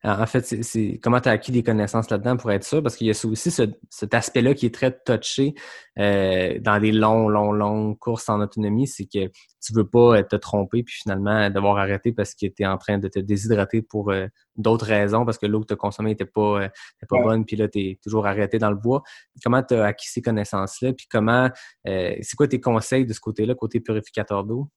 en 0.06 0.26
fait, 0.26 0.54
comment 1.02 1.22
tu 1.22 1.30
as 1.30 1.32
acquis 1.32 1.54
des 1.54 1.64
connaissances 1.64 2.10
là-dedans 2.10 2.36
pour 2.36 2.52
être 2.52 2.66
sûr? 2.66 2.84
Parce 2.84 2.98
qu'il 2.98 3.08
y 3.08 3.10
a 3.10 3.26
aussi 3.26 3.52
cet 3.52 4.14
aspect-là 4.14 4.54
qui 4.54 4.66
est 4.66 4.74
très 4.74 4.92
touché 4.92 5.56
euh, 6.00 6.60
dans 6.60 6.80
des 6.80 6.92
longs, 6.92 7.30
longs, 7.30 7.52
longues 7.52 7.98
courses 8.00 8.30
en 8.30 8.42
autonomie, 8.42 8.88
c'est 8.88 9.06
que 9.06 9.28
tu 9.62 9.74
veux 9.74 9.88
pas 9.88 10.24
te 10.24 10.36
tromper 10.36 10.84
puis 10.84 10.96
finalement 10.96 11.50
devoir 11.50 11.78
arrêter 11.78 12.12
parce 12.12 12.34
que 12.34 12.48
tu 12.48 12.64
es 12.64 12.66
en 12.66 12.78
train 12.78 12.98
de 12.98 13.08
te 13.08 13.20
déshydrater 13.20 13.82
pour 13.82 14.12
euh, 14.12 14.28
d'autres 14.56 14.86
raisons, 14.86 15.26
parce 15.26 15.38
que 15.38 15.46
l'eau 15.46 15.62
que 15.62 15.68
tu 15.68 15.74
as 15.74 15.78
consommée 15.78 16.12
n'était 16.12 16.26
pas, 16.26 16.64
euh, 16.64 16.70
pas 17.08 17.22
bonne, 17.22 17.46
puis 17.46 17.56
là, 17.56 17.68
tu 17.68 17.80
es 17.80 18.00
toujours 18.02 18.26
arrêté 18.26 18.58
dans 18.58 18.72
le 18.72 18.78
bois. 18.78 19.04
Comment 19.44 19.62
tu 19.62 19.76
as 19.76 19.86
acquis 19.86 20.10
ces 20.10 20.22
connaissances-là? 20.22 20.94
Puis 20.94 21.08
comment, 21.10 21.50
c'est 21.86 22.36
quoi 22.36 22.48
tes 22.48 22.60
conseils 22.60 23.06
de 23.06 23.14
ce 23.14 23.20
côté-là, 23.20 23.56
côté 23.56 23.80
purificateur 23.80 24.44
d'eau? 24.44 24.70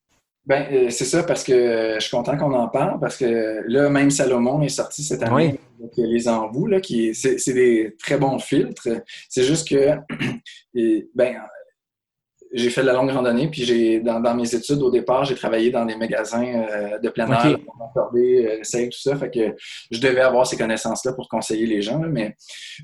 Ben, 0.47 0.65
euh, 0.71 0.91
c'est 0.91 1.05
ça, 1.05 1.25
parce 1.25 1.43
que 1.43 1.53
euh, 1.53 1.95
je 1.97 2.01
suis 2.01 2.17
content 2.17 2.37
qu'on 2.37 2.55
en 2.55 2.69
parle, 2.69 3.01
parce 3.01 3.17
que 3.17 3.65
là, 3.67 3.91
même 3.91 4.11
Salomon 4.13 4.63
est 4.63 4.69
sorti 4.69 5.03
cette 5.03 5.25
année 5.25 5.59
avec 5.81 5.93
les 5.97 6.29
embouts, 6.29 6.69
là, 6.69 6.81
qui 6.81 7.15
c'est 7.15 7.53
des 7.53 7.97
très 7.99 8.17
bons 8.17 8.39
filtres. 8.39 8.89
C'est 9.29 9.43
juste 9.43 9.69
que, 9.69 9.97
ben, 11.15 11.37
j'ai 12.53 12.71
fait 12.71 12.83
de 12.83 12.87
la 12.87 12.93
longue 12.93 13.11
randonnée, 13.11 13.49
puis 13.49 13.65
j'ai 13.65 14.01
dans, 14.01 14.35
mes 14.35 14.55
études 14.55 14.81
au 14.83 14.91
départ, 14.91 15.25
j'ai 15.25 15.35
travaillé 15.35 15.71
dans 15.71 15.85
des 15.85 15.97
magasins 15.97 16.45
euh, 16.45 16.99
de 16.99 17.09
plein 17.09 17.31
air, 17.31 17.59
pour 17.65 17.77
m'accorder 17.77 18.61
euh, 18.63 18.87
tout 18.87 18.99
ça. 18.99 19.17
Fait 19.17 19.31
que 19.31 19.55
je 19.91 20.01
devais 20.01 20.21
avoir 20.21 20.47
ces 20.47 20.57
connaissances-là 20.57 21.13
pour 21.13 21.29
conseiller 21.29 21.67
les 21.67 21.83
gens. 21.83 21.99
mais 21.99 22.37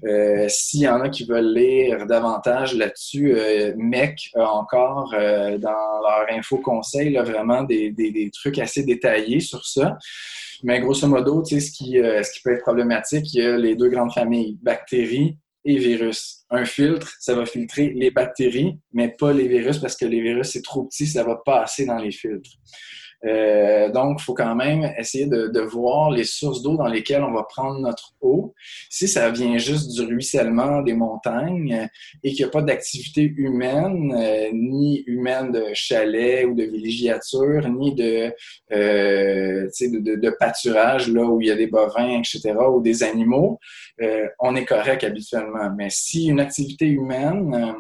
euh, 0.05 0.47
s'il 0.49 0.81
y 0.81 0.89
en 0.89 1.01
a 1.01 1.09
qui 1.09 1.25
veulent 1.25 1.55
lire 1.55 2.07
davantage 2.07 2.75
là-dessus, 2.75 3.35
MEC 3.77 4.31
a 4.35 4.51
encore 4.51 5.11
dans 5.13 6.01
leur 6.03 6.27
info 6.31 6.59
conseil 6.59 7.15
vraiment 7.17 7.63
des, 7.63 7.91
des, 7.91 8.31
trucs 8.33 8.59
assez 8.59 8.83
détaillés 8.85 9.41
sur 9.41 9.65
ça. 9.65 9.99
Mais 10.65 10.81
grosso 10.81 11.07
modo, 11.09 11.43
tu 11.43 11.55
sais, 11.55 11.67
ce 11.67 11.73
qui, 11.73 11.93
ce 11.95 12.33
qui 12.33 12.41
peut 12.43 12.53
être 12.53 12.63
problématique, 12.63 13.33
il 13.35 13.43
y 13.43 13.47
a 13.47 13.57
les 13.57 13.75
deux 13.75 13.89
grandes 13.89 14.13
familles, 14.13 14.59
bactéries 14.63 15.37
et 15.65 15.79
virus. 15.79 16.45
Un 16.51 16.65
filtre, 16.65 17.13
ça 17.21 17.35
va 17.35 17.47
filtrer 17.47 17.93
les 17.95 18.11
bactéries, 18.11 18.79
mais 18.93 19.09
pas 19.09 19.33
les 19.33 19.49
virus 19.49 19.79
parce 19.79 19.97
que 19.97 20.05
les 20.05 20.21
virus, 20.21 20.51
c'est 20.51 20.63
trop 20.63 20.85
petit, 20.85 21.07
ça 21.07 21.25
va 21.25 21.41
passer 21.45 21.87
dans 21.87 21.99
les 21.99 22.13
filtres. 22.13 22.51
Euh, 23.25 23.91
donc, 23.91 24.19
il 24.21 24.25
faut 24.25 24.35
quand 24.35 24.55
même 24.55 24.93
essayer 24.99 25.27
de, 25.27 25.49
de 25.49 25.61
voir 25.61 26.11
les 26.11 26.25
sources 26.25 26.63
d'eau 26.63 26.77
dans 26.77 26.87
lesquelles 26.87 27.23
on 27.23 27.33
va 27.33 27.45
prendre 27.45 27.79
notre 27.79 28.13
eau. 28.21 28.55
Si 28.91 29.07
ça 29.07 29.31
vient 29.31 29.59
juste 29.59 29.93
du 29.93 30.03
ruissellement 30.03 30.83
des 30.83 30.95
montagnes 30.95 31.89
et 32.23 32.31
qu'il 32.31 32.45
n'y 32.45 32.49
a 32.49 32.53
pas 32.53 32.63
d'activité 32.63 33.23
humaine, 33.23 34.13
euh, 34.17 34.51
ni 34.53 35.05
humaine 35.07 35.53
de 35.53 35.67
chalet 35.75 36.47
ou 36.47 36.55
de 36.55 36.65
villégiature, 36.65 37.69
ni 37.69 37.95
de, 37.95 38.33
euh, 38.73 39.69
de, 39.81 39.99
de, 39.99 40.17
de, 40.17 40.31
pâturage 40.39 41.09
là 41.09 41.25
où 41.25 41.41
il 41.41 41.49
y 41.49 41.51
a 41.51 41.57
des 41.57 41.67
bovins, 41.67 42.19
etc., 42.19 42.55
ou 42.73 42.81
des 42.81 43.03
animaux, 43.03 43.59
euh, 44.01 44.27
on 44.41 44.57
est 44.57 44.65
correct 44.65 45.05
habituellement. 45.05 45.71
Mais 45.77 45.89
si 45.91 46.27
une 46.27 46.41
activité 46.41 46.87
humaine 46.87 47.55
euh, 47.55 47.73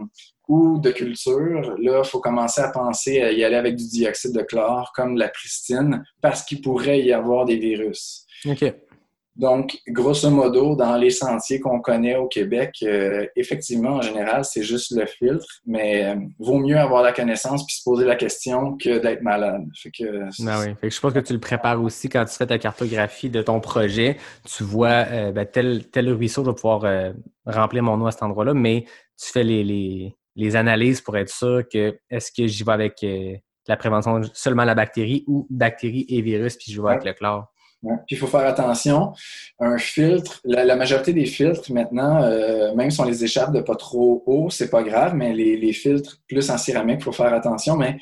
ou 0.48 0.78
de 0.78 0.90
culture, 0.90 1.76
là, 1.78 2.02
il 2.04 2.08
faut 2.08 2.20
commencer 2.20 2.60
à 2.60 2.68
penser 2.70 3.22
à 3.22 3.32
y 3.32 3.44
aller 3.44 3.56
avec 3.56 3.76
du 3.76 3.86
dioxyde 3.86 4.34
de 4.34 4.42
chlore, 4.42 4.92
comme 4.94 5.16
la 5.16 5.28
pristine, 5.28 6.04
parce 6.20 6.42
qu'il 6.44 6.60
pourrait 6.60 7.00
y 7.00 7.12
avoir 7.12 7.44
des 7.44 7.56
virus. 7.56 8.26
OK. 8.46 8.74
Donc, 9.34 9.78
grosso 9.88 10.28
modo, 10.28 10.76
dans 10.76 10.96
les 10.96 11.08
sentiers 11.08 11.58
qu'on 11.58 11.80
connaît 11.80 12.16
au 12.16 12.28
Québec, 12.28 12.74
euh, 12.82 13.26
effectivement, 13.34 13.94
en 13.94 14.02
général, 14.02 14.44
c'est 14.44 14.62
juste 14.62 14.90
le 14.90 15.06
filtre, 15.06 15.46
mais 15.64 16.04
euh, 16.04 16.16
vaut 16.38 16.58
mieux 16.58 16.76
avoir 16.76 17.02
la 17.02 17.12
connaissance 17.12 17.64
puis 17.64 17.76
se 17.76 17.82
poser 17.82 18.04
la 18.04 18.16
question 18.16 18.76
que 18.76 18.98
d'être 18.98 19.22
malade. 19.22 19.64
Fait 19.74 19.90
que, 19.90 20.04
ben 20.44 20.60
oui. 20.60 20.74
Fait 20.78 20.88
que 20.88 20.94
je 20.94 21.00
pense 21.00 21.14
que 21.14 21.18
tu 21.20 21.32
le 21.32 21.40
prépares 21.40 21.82
aussi 21.82 22.10
quand 22.10 22.26
tu 22.26 22.34
fais 22.34 22.46
ta 22.46 22.58
cartographie 22.58 23.30
de 23.30 23.40
ton 23.40 23.58
projet. 23.60 24.18
Tu 24.44 24.64
vois 24.64 25.06
euh, 25.10 25.32
ben, 25.32 25.46
tel, 25.46 25.88
tel 25.88 26.10
ruisseau, 26.10 26.44
je 26.44 26.50
vais 26.50 26.54
pouvoir 26.54 26.84
remplir 27.46 27.82
mon 27.82 27.98
eau 28.02 28.06
à 28.06 28.12
cet 28.12 28.22
endroit-là, 28.22 28.52
mais 28.52 28.84
tu 29.18 29.30
fais 29.32 29.44
les, 29.44 29.64
les, 29.64 30.14
les, 30.36 30.56
analyses 30.56 31.00
pour 31.00 31.16
être 31.16 31.30
sûr 31.30 31.62
que 31.70 31.98
est-ce 32.10 32.30
que 32.30 32.46
j'y 32.46 32.64
vais 32.64 32.72
avec 32.72 33.04
la 33.68 33.76
prévention 33.76 34.20
seulement 34.32 34.64
la 34.64 34.74
bactérie 34.74 35.24
ou 35.26 35.46
bactérie 35.50 36.06
et 36.08 36.20
virus, 36.20 36.56
puis 36.56 36.72
je 36.72 36.80
vais 36.80 36.90
avec 36.90 37.04
le 37.04 37.12
chlore? 37.12 37.52
Puis 37.82 38.14
il 38.14 38.18
faut 38.18 38.28
faire 38.28 38.46
attention. 38.46 39.12
Un 39.58 39.76
filtre, 39.76 40.40
la, 40.44 40.76
majorité 40.76 41.12
des 41.12 41.26
filtres 41.26 41.72
maintenant, 41.72 42.22
euh, 42.22 42.74
même 42.74 42.90
si 42.90 43.00
on 43.00 43.04
les 43.04 43.24
échappe 43.24 43.52
de 43.52 43.60
pas 43.60 43.74
trop 43.74 44.22
haut, 44.26 44.50
c'est 44.50 44.70
pas 44.70 44.82
grave, 44.84 45.14
mais 45.14 45.32
les, 45.32 45.72
filtres 45.72 46.18
plus 46.28 46.48
en 46.50 46.58
céramique, 46.58 46.98
il 47.00 47.04
faut 47.04 47.12
faire 47.12 47.34
attention. 47.34 47.76
Mais 47.76 47.98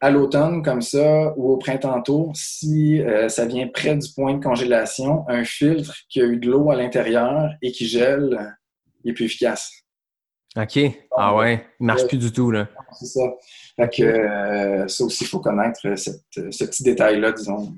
à 0.00 0.10
l'automne, 0.10 0.62
comme 0.62 0.82
ça, 0.82 1.32
ou 1.36 1.52
au 1.52 1.56
printemps 1.56 2.02
tôt, 2.02 2.30
si 2.34 3.00
euh, 3.00 3.28
ça 3.28 3.46
vient 3.46 3.66
près 3.68 3.96
du 3.96 4.08
point 4.14 4.34
de 4.34 4.44
congélation, 4.44 5.24
un 5.28 5.44
filtre 5.44 5.94
qui 6.10 6.20
a 6.20 6.24
eu 6.24 6.36
de 6.36 6.50
l'eau 6.50 6.70
à 6.70 6.76
l'intérieur 6.76 7.50
et 7.62 7.72
qui 7.72 7.86
gèle, 7.86 8.56
il 9.04 9.10
est 9.10 9.14
plus 9.14 9.24
efficace. 9.24 9.84
OK. 10.58 10.78
Ah 11.16 11.36
ouais, 11.36 11.64
il 11.78 11.86
marche 11.86 12.06
plus 12.08 12.18
du 12.18 12.32
tout, 12.32 12.50
là. 12.50 12.68
C'est 12.98 13.06
ça. 13.06 13.20
Fait 13.76 13.88
que 13.88 14.02
euh, 14.02 14.88
ça 14.88 15.04
aussi, 15.04 15.24
il 15.24 15.26
faut 15.28 15.38
connaître 15.38 15.80
ce 15.96 16.64
petit 16.64 16.82
détail-là, 16.82 17.32
disons. 17.32 17.74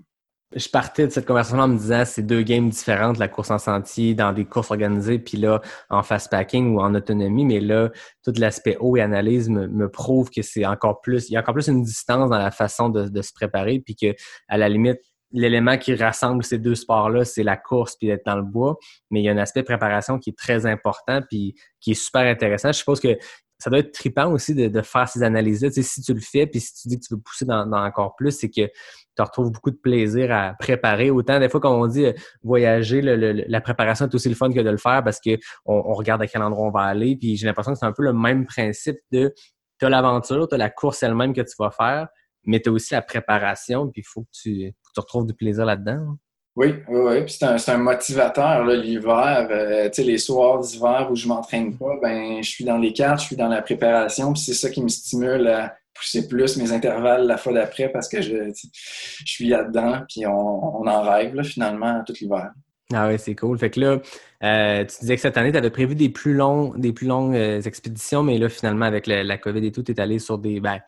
Je 0.56 0.68
partais 0.68 1.06
de 1.06 1.12
cette 1.12 1.26
conversation 1.26 1.60
en 1.60 1.68
me 1.68 1.78
disant 1.78 2.02
c'est 2.04 2.22
deux 2.22 2.42
games 2.42 2.68
différentes, 2.70 3.18
la 3.18 3.28
course 3.28 3.52
en 3.52 3.58
sentier 3.58 4.14
dans 4.14 4.32
des 4.32 4.44
courses 4.44 4.70
organisées, 4.72 5.20
puis 5.20 5.36
là, 5.38 5.60
en 5.90 6.02
fast 6.02 6.28
packing 6.28 6.74
ou 6.74 6.80
en 6.80 6.92
autonomie, 6.94 7.44
mais 7.44 7.60
là, 7.60 7.90
tout 8.24 8.32
l'aspect 8.36 8.76
eau 8.80 8.96
et 8.96 9.00
analyse 9.00 9.48
me, 9.48 9.88
prouve 9.88 10.30
que 10.30 10.42
c'est 10.42 10.66
encore 10.66 11.02
plus, 11.02 11.28
il 11.28 11.34
y 11.34 11.36
a 11.36 11.40
encore 11.40 11.54
plus 11.54 11.68
une 11.68 11.84
distance 11.84 12.30
dans 12.30 12.38
la 12.38 12.50
façon 12.50 12.88
de, 12.88 13.08
de 13.08 13.22
se 13.22 13.32
préparer, 13.32 13.78
puis 13.78 13.94
que 13.94 14.12
à 14.48 14.58
la 14.58 14.68
limite, 14.68 14.98
l'élément 15.32 15.78
qui 15.78 15.94
rassemble 15.94 16.42
ces 16.44 16.58
deux 16.58 16.74
sports-là, 16.74 17.24
c'est 17.24 17.42
la 17.42 17.56
course 17.56 17.96
puis 17.96 18.08
d'être 18.08 18.26
dans 18.26 18.36
le 18.36 18.42
bois. 18.42 18.76
Mais 19.10 19.20
il 19.20 19.24
y 19.24 19.28
a 19.28 19.32
un 19.32 19.38
aspect 19.38 19.62
préparation 19.62 20.18
qui 20.18 20.30
est 20.30 20.38
très 20.38 20.66
important 20.66 21.20
puis 21.28 21.54
qui 21.80 21.92
est 21.92 21.94
super 22.02 22.22
intéressant. 22.22 22.72
Je 22.72 22.78
suppose 22.78 23.00
que 23.00 23.16
ça 23.58 23.68
doit 23.68 23.80
être 23.80 23.92
trippant 23.92 24.32
aussi 24.32 24.54
de, 24.54 24.82
faire 24.82 25.08
ces 25.08 25.22
analyses-là. 25.22 25.68
Tu 25.68 25.74
sais, 25.74 25.82
si 25.82 26.00
tu 26.00 26.14
le 26.14 26.20
fais 26.20 26.46
puis 26.46 26.60
si 26.60 26.74
tu 26.74 26.88
dis 26.88 26.98
que 26.98 27.06
tu 27.06 27.14
veux 27.14 27.20
pousser 27.20 27.44
dans, 27.44 27.70
encore 27.72 28.16
plus, 28.16 28.32
c'est 28.32 28.48
que 28.48 28.66
tu 28.66 29.22
retrouves 29.22 29.52
beaucoup 29.52 29.70
de 29.70 29.76
plaisir 29.76 30.32
à 30.32 30.54
préparer. 30.58 31.10
Autant 31.10 31.38
des 31.38 31.50
fois, 31.50 31.60
comme 31.60 31.74
on 31.74 31.86
dit, 31.86 32.06
euh, 32.06 32.12
voyager, 32.42 33.02
la 33.02 33.60
préparation 33.60 34.06
est 34.06 34.14
aussi 34.14 34.30
le 34.30 34.34
fun 34.34 34.50
que 34.50 34.60
de 34.60 34.70
le 34.70 34.78
faire 34.78 35.04
parce 35.04 35.20
qu'on 35.20 35.36
on 35.66 35.92
regarde 35.92 36.22
à 36.22 36.26
quel 36.26 36.42
endroit 36.42 36.66
on 36.66 36.70
va 36.70 36.84
aller. 36.84 37.16
Puis 37.16 37.36
j'ai 37.36 37.46
l'impression 37.46 37.72
que 37.72 37.78
c'est 37.78 37.86
un 37.86 37.92
peu 37.92 38.02
le 38.02 38.14
même 38.14 38.46
principe 38.46 38.96
de 39.12 39.34
tu 39.78 39.86
as 39.86 39.90
l'aventure, 39.90 40.48
tu 40.48 40.54
as 40.54 40.58
la 40.58 40.70
course 40.70 41.02
elle-même 41.02 41.34
que 41.34 41.40
tu 41.40 41.54
vas 41.58 41.70
faire, 41.70 42.08
mais 42.44 42.60
tu 42.60 42.68
as 42.68 42.72
aussi 42.72 42.94
la 42.94 43.02
préparation, 43.02 43.88
puis 43.88 44.02
il 44.02 44.06
faut 44.06 44.22
que 44.22 44.30
tu, 44.32 44.72
tu 44.94 45.00
retrouves 45.00 45.26
du 45.26 45.34
plaisir 45.34 45.64
là-dedans. 45.64 46.16
Oui, 46.56 46.74
oui, 46.88 47.00
oui. 47.00 47.22
Puis 47.22 47.36
c'est 47.38 47.44
un, 47.46 47.74
un, 47.74 47.78
motivateur, 47.78 48.64
l'hiver. 48.64 49.48
Euh, 49.50 49.88
tu 49.88 49.94
sais, 49.94 50.02
les 50.02 50.18
soirs 50.18 50.58
d'hiver 50.58 51.08
où 51.10 51.14
je 51.14 51.28
m'entraîne 51.28 51.76
pas, 51.76 51.96
ben 52.02 52.42
je 52.42 52.48
suis 52.48 52.64
dans 52.64 52.76
les 52.76 52.92
cartes, 52.92 53.20
je 53.20 53.26
suis 53.26 53.36
dans 53.36 53.48
la 53.48 53.62
préparation, 53.62 54.32
puis 54.32 54.42
c'est 54.42 54.54
ça 54.54 54.68
qui 54.68 54.82
me 54.82 54.88
stimule 54.88 55.46
à 55.46 55.76
pousser 55.94 56.26
plus 56.26 56.56
mes 56.56 56.72
intervalles 56.72 57.26
la 57.26 57.36
fois 57.36 57.52
d'après 57.52 57.88
parce 57.90 58.08
que 58.08 58.20
je, 58.20 58.52
je 58.52 59.32
suis 59.32 59.48
là-dedans, 59.48 60.02
puis 60.08 60.26
on, 60.26 60.80
on, 60.80 60.86
en 60.86 61.02
rêve 61.02 61.34
là, 61.34 61.42
finalement 61.44 62.02
tout 62.04 62.14
l'hiver. 62.20 62.50
Ah 62.92 63.06
oui, 63.08 63.14
c'est 63.18 63.36
cool. 63.36 63.56
Fait 63.56 63.70
que 63.70 63.78
là, 63.78 64.00
euh, 64.42 64.84
tu 64.84 65.00
disais 65.00 65.14
que 65.14 65.22
cette 65.22 65.36
année, 65.36 65.52
tu 65.52 65.58
avais 65.58 65.70
prévu 65.70 65.94
des 65.94 66.08
plus 66.08 66.34
longs, 66.34 66.74
des 66.76 66.92
plus 66.92 67.06
longues 67.06 67.36
euh, 67.36 67.60
expéditions, 67.60 68.24
mais 68.24 68.36
là, 68.38 68.48
finalement, 68.48 68.86
avec 68.86 69.06
la, 69.06 69.22
la 69.22 69.38
COVID 69.38 69.64
et 69.64 69.70
tout, 69.70 69.84
tu 69.84 69.92
es 69.92 70.00
allé 70.00 70.18
sur 70.18 70.38
des, 70.38 70.58
ben, 70.58 70.80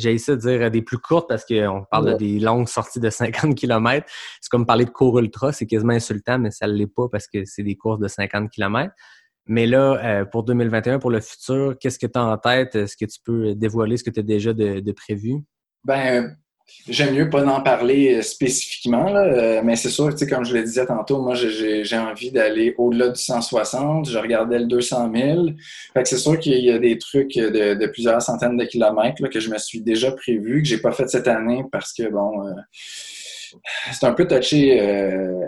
j'ai 0.00 0.12
essayé 0.14 0.36
de 0.36 0.42
dire 0.42 0.70
des 0.70 0.82
plus 0.82 0.98
courtes 0.98 1.28
parce 1.28 1.44
qu'on 1.44 1.84
parle 1.90 2.12
de 2.12 2.16
des 2.16 2.40
longues 2.40 2.68
sorties 2.68 3.00
de 3.00 3.10
50 3.10 3.54
km. 3.54 4.06
C'est 4.40 4.50
comme 4.50 4.66
parler 4.66 4.84
de 4.84 4.90
cours 4.90 5.18
ultra, 5.18 5.52
c'est 5.52 5.66
quasiment 5.66 5.92
insultant, 5.92 6.38
mais 6.38 6.50
ça 6.50 6.66
ne 6.66 6.72
l'est 6.72 6.86
pas 6.86 7.08
parce 7.10 7.26
que 7.26 7.44
c'est 7.44 7.62
des 7.62 7.76
courses 7.76 8.00
de 8.00 8.08
50 8.08 8.50
km. 8.50 8.92
Mais 9.46 9.66
là, 9.66 9.98
euh, 10.04 10.24
pour 10.24 10.44
2021, 10.44 10.98
pour 10.98 11.10
le 11.10 11.20
futur, 11.20 11.76
qu'est-ce 11.78 11.98
que 11.98 12.06
tu 12.06 12.18
as 12.18 12.24
en 12.24 12.38
tête? 12.38 12.76
Est-ce 12.76 12.96
que 12.96 13.04
tu 13.04 13.18
peux 13.24 13.54
dévoiler 13.54 13.96
ce 13.96 14.04
que 14.04 14.10
tu 14.10 14.20
as 14.20 14.22
déjà 14.22 14.52
de, 14.52 14.80
de 14.80 14.92
prévu? 14.92 15.42
Ben, 15.84 16.36
J'aime 16.88 17.14
mieux 17.14 17.28
pas 17.28 17.44
en 17.46 17.60
parler 17.60 18.16
euh, 18.16 18.22
spécifiquement, 18.22 19.14
euh, 19.14 19.60
mais 19.62 19.76
c'est 19.76 19.90
sûr, 19.90 20.10
comme 20.28 20.44
je 20.44 20.54
le 20.54 20.62
disais 20.62 20.86
tantôt, 20.86 21.20
moi, 21.20 21.34
j'ai 21.34 21.98
envie 21.98 22.30
d'aller 22.30 22.74
au-delà 22.78 23.08
du 23.08 23.20
160. 23.20 24.08
Je 24.08 24.18
regardais 24.18 24.58
le 24.58 24.66
200 24.66 25.10
000. 25.14 25.46
Fait 25.92 26.02
que 26.02 26.08
c'est 26.08 26.18
sûr 26.18 26.38
qu'il 26.38 26.58
y 26.64 26.70
a 26.70 26.78
des 26.78 26.98
trucs 26.98 27.34
de, 27.34 27.86
plusieurs 27.86 28.20
centaines 28.22 28.56
de 28.56 28.64
kilomètres 28.64 29.26
que 29.28 29.40
je 29.40 29.50
me 29.50 29.58
suis 29.58 29.80
déjà 29.80 30.12
prévu, 30.12 30.62
que 30.62 30.68
j'ai 30.68 30.78
pas 30.78 30.92
fait 30.92 31.08
cette 31.08 31.28
année 31.28 31.64
parce 31.70 31.92
que, 31.92 32.08
bon, 32.08 32.46
euh, 32.46 32.52
c'est 33.92 34.06
un 34.06 34.12
peu 34.12 34.26
touché 34.26 34.80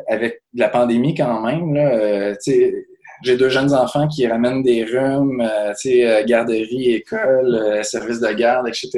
avec 0.09 0.43
la 0.55 0.69
pandémie 0.69 1.15
quand 1.15 1.41
même. 1.41 2.37
J'ai 3.23 3.37
deux 3.37 3.49
jeunes 3.49 3.75
enfants 3.75 4.09
qui 4.09 4.27
ramènent 4.27 4.63
des 4.63 4.85
rhumes, 4.85 5.41
euh, 5.41 5.73
tu 5.81 5.91
sais, 5.91 6.07
euh, 6.07 6.25
garderie, 6.25 6.93
école, 6.93 7.55
euh, 7.55 7.83
service 7.83 8.21
de 8.21 8.33
garde, 8.33 8.69
etc. 8.69 8.91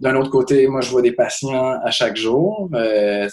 D'un 0.00 0.16
autre 0.16 0.30
côté, 0.30 0.66
moi, 0.66 0.80
je 0.80 0.90
vois 0.90 1.02
des 1.02 1.12
patients 1.12 1.78
à 1.82 1.90
chaque 1.90 2.16
jour. 2.16 2.68
Euh, 2.74 3.28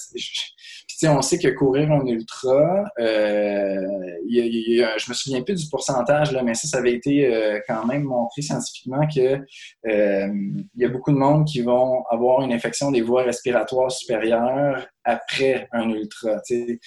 sais, 0.88 1.08
on 1.10 1.22
sait 1.22 1.38
que 1.38 1.50
courir 1.50 1.92
un 1.92 2.06
ultra, 2.06 2.86
je 2.98 5.10
me 5.10 5.14
souviens 5.14 5.42
plus 5.42 5.64
du 5.64 5.70
pourcentage, 5.70 6.32
là, 6.32 6.42
mais 6.42 6.54
ça, 6.54 6.70
ça 6.70 6.78
avait 6.78 6.94
été 6.94 7.60
quand 7.68 7.86
même 7.86 8.04
montré 8.04 8.42
scientifiquement 8.42 9.06
que 9.14 9.40
il 9.84 10.66
y 10.78 10.86
a 10.86 10.88
beaucoup 10.88 11.12
de 11.12 11.18
monde 11.18 11.46
qui 11.46 11.62
vont 11.62 12.06
avoir 12.10 12.44
une 12.44 12.54
infection 12.54 12.92
des 12.92 13.02
voies 13.02 13.24
respiratoires 13.24 13.92
supérieures 13.92 14.88
après 15.04 15.68
un 15.74 15.90
ultra. 15.90 16.40
sais 16.46 16.80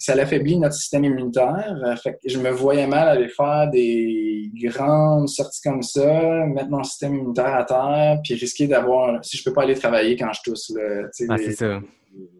ça 0.00 0.14
l'affaiblit 0.14 0.58
notre 0.58 0.74
système 0.74 1.04
immunitaire. 1.04 1.78
Euh, 1.84 1.94
fait 1.96 2.12
que 2.12 2.18
je 2.24 2.38
me 2.38 2.50
voyais 2.50 2.86
mal 2.86 3.06
aller 3.06 3.28
faire 3.28 3.68
des 3.70 4.50
grandes 4.54 5.28
sorties 5.28 5.60
comme 5.62 5.82
ça, 5.82 6.46
mettre 6.46 6.70
mon 6.70 6.82
système 6.82 7.16
immunitaire 7.16 7.54
à 7.54 7.64
terre, 7.64 8.18
puis 8.24 8.34
risquer 8.34 8.66
d'avoir. 8.66 9.22
Si 9.22 9.36
je 9.36 9.44
peux 9.44 9.52
pas 9.52 9.62
aller 9.62 9.74
travailler 9.74 10.16
quand 10.16 10.32
je 10.32 10.40
tousse, 10.42 10.70
là, 10.70 11.02
ah, 11.28 11.36
ça. 11.54 11.80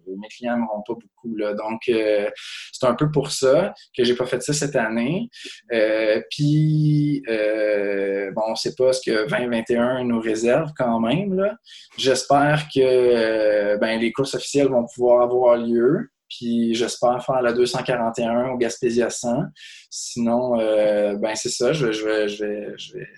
Mes 0.06 0.28
clients 0.28 0.56
m'auront 0.56 0.82
pas 0.84 0.94
beaucoup. 0.94 1.36
Là. 1.36 1.52
Donc, 1.54 1.82
euh, 1.88 2.28
c'est 2.72 2.86
un 2.86 2.94
peu 2.94 3.10
pour 3.10 3.30
ça 3.30 3.72
que 3.96 4.04
j'ai 4.04 4.16
pas 4.16 4.26
fait 4.26 4.42
ça 4.42 4.52
cette 4.52 4.74
année. 4.74 5.28
Euh, 5.72 6.20
puis, 6.30 7.22
bon, 7.26 8.42
on 8.48 8.50
ne 8.52 8.56
sait 8.56 8.74
pas 8.74 8.92
ce 8.94 9.02
que 9.02 9.28
2021 9.28 10.04
nous 10.04 10.20
réserve 10.20 10.70
quand 10.76 10.98
même. 10.98 11.54
J'espère 11.98 12.68
que 12.74 13.76
ben, 13.76 14.00
les 14.00 14.12
courses 14.12 14.34
officielles 14.34 14.68
vont 14.68 14.86
pouvoir 14.92 15.22
avoir 15.22 15.58
lieu. 15.58 16.08
Puis 16.31 16.74
j'espère 16.74 17.24
faire 17.24 17.43
la 17.43 17.52
241 17.52 18.51
au 18.51 18.57
Gaspésia 18.57 19.11
100. 19.11 19.43
Sinon, 19.90 20.59
euh, 20.59 21.16
ben 21.16 21.35
c'est 21.35 21.51
ça, 21.51 21.73
je, 21.73 21.86
vais, 21.86 21.93
je, 21.93 22.44
vais, 22.44 22.78
je 22.78 22.94
vais, 22.94 23.09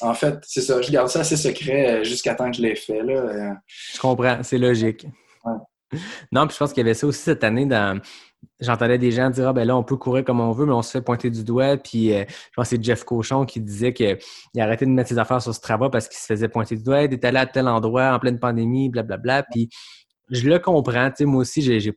En 0.00 0.14
fait, 0.14 0.38
c'est 0.42 0.62
ça, 0.62 0.80
je 0.80 0.90
garde 0.90 1.08
ça 1.08 1.20
assez 1.20 1.36
secret 1.36 2.00
euh, 2.00 2.04
jusqu'à 2.04 2.34
temps 2.34 2.50
que 2.50 2.56
je 2.56 2.62
l'ai 2.62 2.76
fait. 2.76 3.02
Là. 3.02 3.12
Euh. 3.12 3.54
Je 3.92 4.00
comprends, 4.00 4.42
c'est 4.42 4.58
logique. 4.58 5.06
Non, 6.32 6.46
puis 6.46 6.54
je 6.54 6.58
pense 6.58 6.72
qu'il 6.72 6.78
y 6.78 6.86
avait 6.86 6.94
ça 6.94 7.06
aussi 7.06 7.20
cette 7.20 7.44
année 7.44 7.66
dans. 7.66 8.00
J'entendais 8.58 8.96
des 8.96 9.10
gens 9.10 9.28
dire 9.28 9.48
Ah 9.48 9.52
ben 9.52 9.66
là, 9.66 9.76
on 9.76 9.82
peut 9.82 9.96
courir 9.96 10.24
comme 10.24 10.40
on 10.40 10.52
veut, 10.52 10.64
mais 10.64 10.72
on 10.72 10.82
se 10.82 10.92
fait 10.92 11.02
pointer 11.02 11.28
du 11.30 11.44
doigt. 11.44 11.76
Puis 11.76 12.10
je 12.10 12.24
pense 12.54 12.70
que 12.70 12.76
c'est 12.76 12.82
Jeff 12.82 13.04
Cochon 13.04 13.44
qui 13.44 13.60
disait 13.60 13.92
qu'il 13.92 14.16
arrêtait 14.56 14.86
de 14.86 14.92
mettre 14.92 15.08
ses 15.08 15.18
affaires 15.18 15.42
sur 15.42 15.52
ce 15.54 15.60
travail 15.60 15.90
parce 15.90 16.08
qu'il 16.08 16.16
se 16.16 16.26
faisait 16.26 16.48
pointer 16.48 16.76
du 16.76 16.84
doigt. 16.84 17.02
Il 17.02 17.12
était 17.12 17.26
allé 17.26 17.38
à 17.38 17.46
tel 17.46 17.66
endroit 17.68 18.14
en 18.14 18.18
pleine 18.18 18.38
pandémie, 18.38 18.88
blablabla. 18.88 19.42
Puis 19.50 19.68
je 20.30 20.48
le 20.48 20.58
comprends. 20.58 21.08
Tu 21.10 21.16
sais, 21.18 21.24
moi 21.24 21.40
aussi, 21.40 21.62
j'ai 21.62 21.92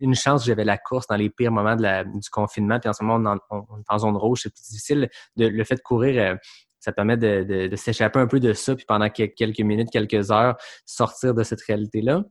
une 0.00 0.14
chance, 0.14 0.44
j'avais 0.44 0.64
la 0.64 0.78
course 0.78 1.06
dans 1.06 1.16
les 1.16 1.30
pires 1.30 1.52
moments 1.52 1.76
de 1.76 1.82
la, 1.82 2.04
du 2.04 2.30
confinement. 2.30 2.78
Puis 2.78 2.88
en 2.88 2.92
ce 2.92 3.02
moment, 3.04 3.36
on, 3.50 3.78
est 3.78 3.84
en 3.88 3.98
zone 3.98 4.16
rouge, 4.16 4.40
c'est 4.44 4.52
plus 4.52 4.62
difficile. 4.62 5.10
De, 5.36 5.46
le 5.46 5.64
fait 5.64 5.76
de 5.76 5.80
courir, 5.80 6.22
euh, 6.22 6.36
ça 6.78 6.92
permet 6.92 7.16
de, 7.16 7.44
de, 7.44 7.66
de 7.68 7.76
s'échapper 7.76 8.18
un 8.18 8.26
peu 8.26 8.40
de 8.40 8.52
ça, 8.52 8.74
puis 8.74 8.84
pendant 8.86 9.08
quelques 9.08 9.60
minutes, 9.60 9.90
quelques 9.90 10.30
heures, 10.30 10.56
sortir 10.86 11.34
de 11.34 11.42
cette 11.42 11.62
réalité-là. 11.62 12.24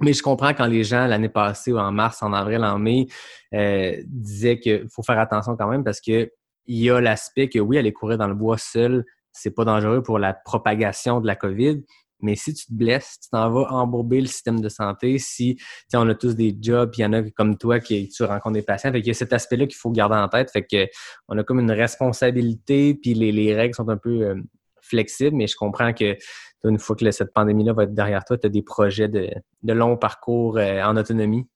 Mais 0.00 0.12
je 0.12 0.22
comprends 0.22 0.54
quand 0.54 0.66
les 0.66 0.82
gens, 0.82 1.06
l'année 1.06 1.28
passée, 1.28 1.72
ou 1.72 1.78
en 1.78 1.92
mars, 1.92 2.22
en 2.22 2.32
avril, 2.32 2.64
en 2.64 2.78
mai, 2.78 3.06
euh, 3.54 3.96
disaient 4.06 4.58
qu'il 4.58 4.88
faut 4.90 5.02
faire 5.02 5.18
attention 5.18 5.56
quand 5.56 5.68
même 5.68 5.84
parce 5.84 6.00
que 6.00 6.30
il 6.66 6.78
y 6.78 6.90
a 6.90 7.00
l'aspect 7.00 7.48
que 7.48 7.58
oui, 7.58 7.78
aller 7.78 7.92
courir 7.92 8.18
dans 8.18 8.26
le 8.26 8.34
bois 8.34 8.56
seul, 8.58 9.04
c'est 9.32 9.50
pas 9.50 9.64
dangereux 9.64 10.02
pour 10.02 10.18
la 10.18 10.32
propagation 10.32 11.20
de 11.20 11.26
la 11.26 11.36
COVID, 11.36 11.84
mais 12.20 12.36
si 12.36 12.54
tu 12.54 12.66
te 12.66 12.72
blesses, 12.72 13.18
tu 13.22 13.30
t'en 13.30 13.50
vas 13.50 13.70
embourber 13.70 14.20
le 14.20 14.26
système 14.26 14.60
de 14.60 14.68
santé. 14.68 15.18
Si 15.18 15.58
on 15.92 16.08
a 16.08 16.14
tous 16.14 16.34
des 16.34 16.56
jobs, 16.60 16.92
il 16.96 17.02
y 17.02 17.04
en 17.04 17.12
a 17.12 17.22
comme 17.30 17.56
toi 17.58 17.80
qui 17.80 18.08
tu 18.08 18.24
rencontres 18.24 18.54
des 18.54 18.62
patients. 18.62 18.92
Fait 18.92 19.00
qu'il 19.00 19.08
y 19.08 19.10
a 19.10 19.14
cet 19.14 19.32
aspect-là 19.32 19.66
qu'il 19.66 19.76
faut 19.76 19.90
garder 19.90 20.16
en 20.16 20.28
tête. 20.28 20.50
Fait 20.50 20.62
que 20.62 20.86
on 21.28 21.38
a 21.38 21.44
comme 21.44 21.60
une 21.60 21.72
responsabilité, 21.72 22.94
puis 22.94 23.14
les, 23.14 23.54
règles 23.54 23.74
sont 23.74 23.88
un 23.88 23.96
peu 23.96 24.22
euh, 24.22 24.34
flexibles, 24.80 25.36
mais 25.36 25.46
je 25.46 25.56
comprends 25.56 25.92
que 25.92 26.16
une 26.64 26.78
fois 26.78 26.96
que 26.96 27.10
cette 27.10 27.32
pandémie-là 27.34 27.74
va 27.74 27.84
être 27.84 27.94
derrière 27.94 28.24
toi, 28.24 28.38
tu 28.38 28.46
as 28.46 28.50
des 28.50 28.62
projets 28.62 29.08
de, 29.08 29.28
de 29.62 29.72
long 29.72 29.96
parcours 29.96 30.56
euh, 30.56 30.82
en 30.82 30.96
autonomie. 30.96 31.46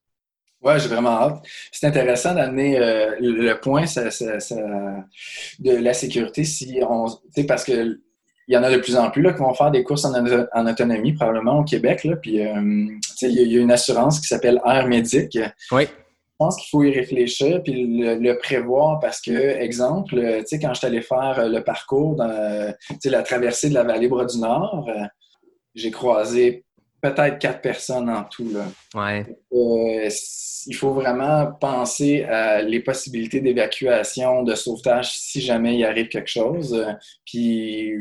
Oui, 0.60 0.72
j'ai 0.78 0.88
vraiment 0.88 1.10
hâte. 1.10 1.44
C'est 1.70 1.86
intéressant 1.86 2.34
d'amener 2.34 2.78
euh, 2.78 3.14
le 3.20 3.54
point 3.54 3.84
de 3.84 5.70
la 5.70 5.94
sécurité 5.94 6.44
si 6.44 6.80
on 6.82 7.06
parce 7.46 7.64
que 7.64 8.00
il 8.48 8.54
y 8.54 8.56
en 8.56 8.62
a 8.62 8.70
de 8.70 8.78
plus 8.78 8.96
en 8.96 9.10
plus 9.10 9.20
là, 9.20 9.32
qui 9.34 9.40
vont 9.40 9.52
faire 9.52 9.70
des 9.70 9.84
courses 9.84 10.06
en, 10.06 10.66
autonomie, 10.66 11.12
probablement 11.12 11.58
au 11.60 11.64
Québec. 11.64 12.04
Là, 12.04 12.16
puis, 12.16 12.40
euh, 12.40 12.86
il 13.22 13.52
y, 13.52 13.58
a 13.58 13.60
une 13.60 13.70
assurance 13.70 14.20
qui 14.20 14.26
s'appelle 14.26 14.58
Air 14.64 14.88
Médic. 14.88 15.38
Oui. 15.70 15.84
Je 15.84 16.44
pense 16.44 16.56
qu'il 16.56 16.68
faut 16.70 16.84
y 16.84 16.90
réfléchir 16.92 17.60
puis 17.62 17.98
le, 18.00 18.32
prévoir 18.38 19.00
parce 19.00 19.20
que, 19.20 19.32
exemple, 19.32 20.14
quand 20.62 20.72
je 20.72 20.78
suis 20.78 20.86
allé 20.86 21.02
faire 21.02 21.48
le 21.48 21.62
parcours 21.62 22.14
dans 22.16 22.72
la 23.04 23.22
traversée 23.22 23.68
de 23.68 23.74
la 23.74 23.82
vallée 23.82 24.08
Bras 24.08 24.24
du 24.24 24.38
Nord, 24.38 24.88
euh, 24.88 25.04
j'ai 25.74 25.90
croisé 25.90 26.64
peut-être 27.00 27.38
quatre 27.38 27.60
personnes 27.60 28.10
en 28.10 28.24
tout. 28.24 28.50
Là. 28.50 28.64
Ouais. 28.94 29.26
Euh, 29.52 30.08
il 30.66 30.74
faut 30.74 30.92
vraiment 30.92 31.52
penser 31.60 32.24
à 32.24 32.62
les 32.62 32.80
possibilités 32.80 33.40
d'évacuation, 33.40 34.42
de 34.42 34.54
sauvetage 34.54 35.12
si 35.12 35.40
jamais 35.40 35.76
il 35.76 35.84
arrive 35.84 36.08
quelque 36.08 36.28
chose. 36.28 36.84
Puis 37.24 37.92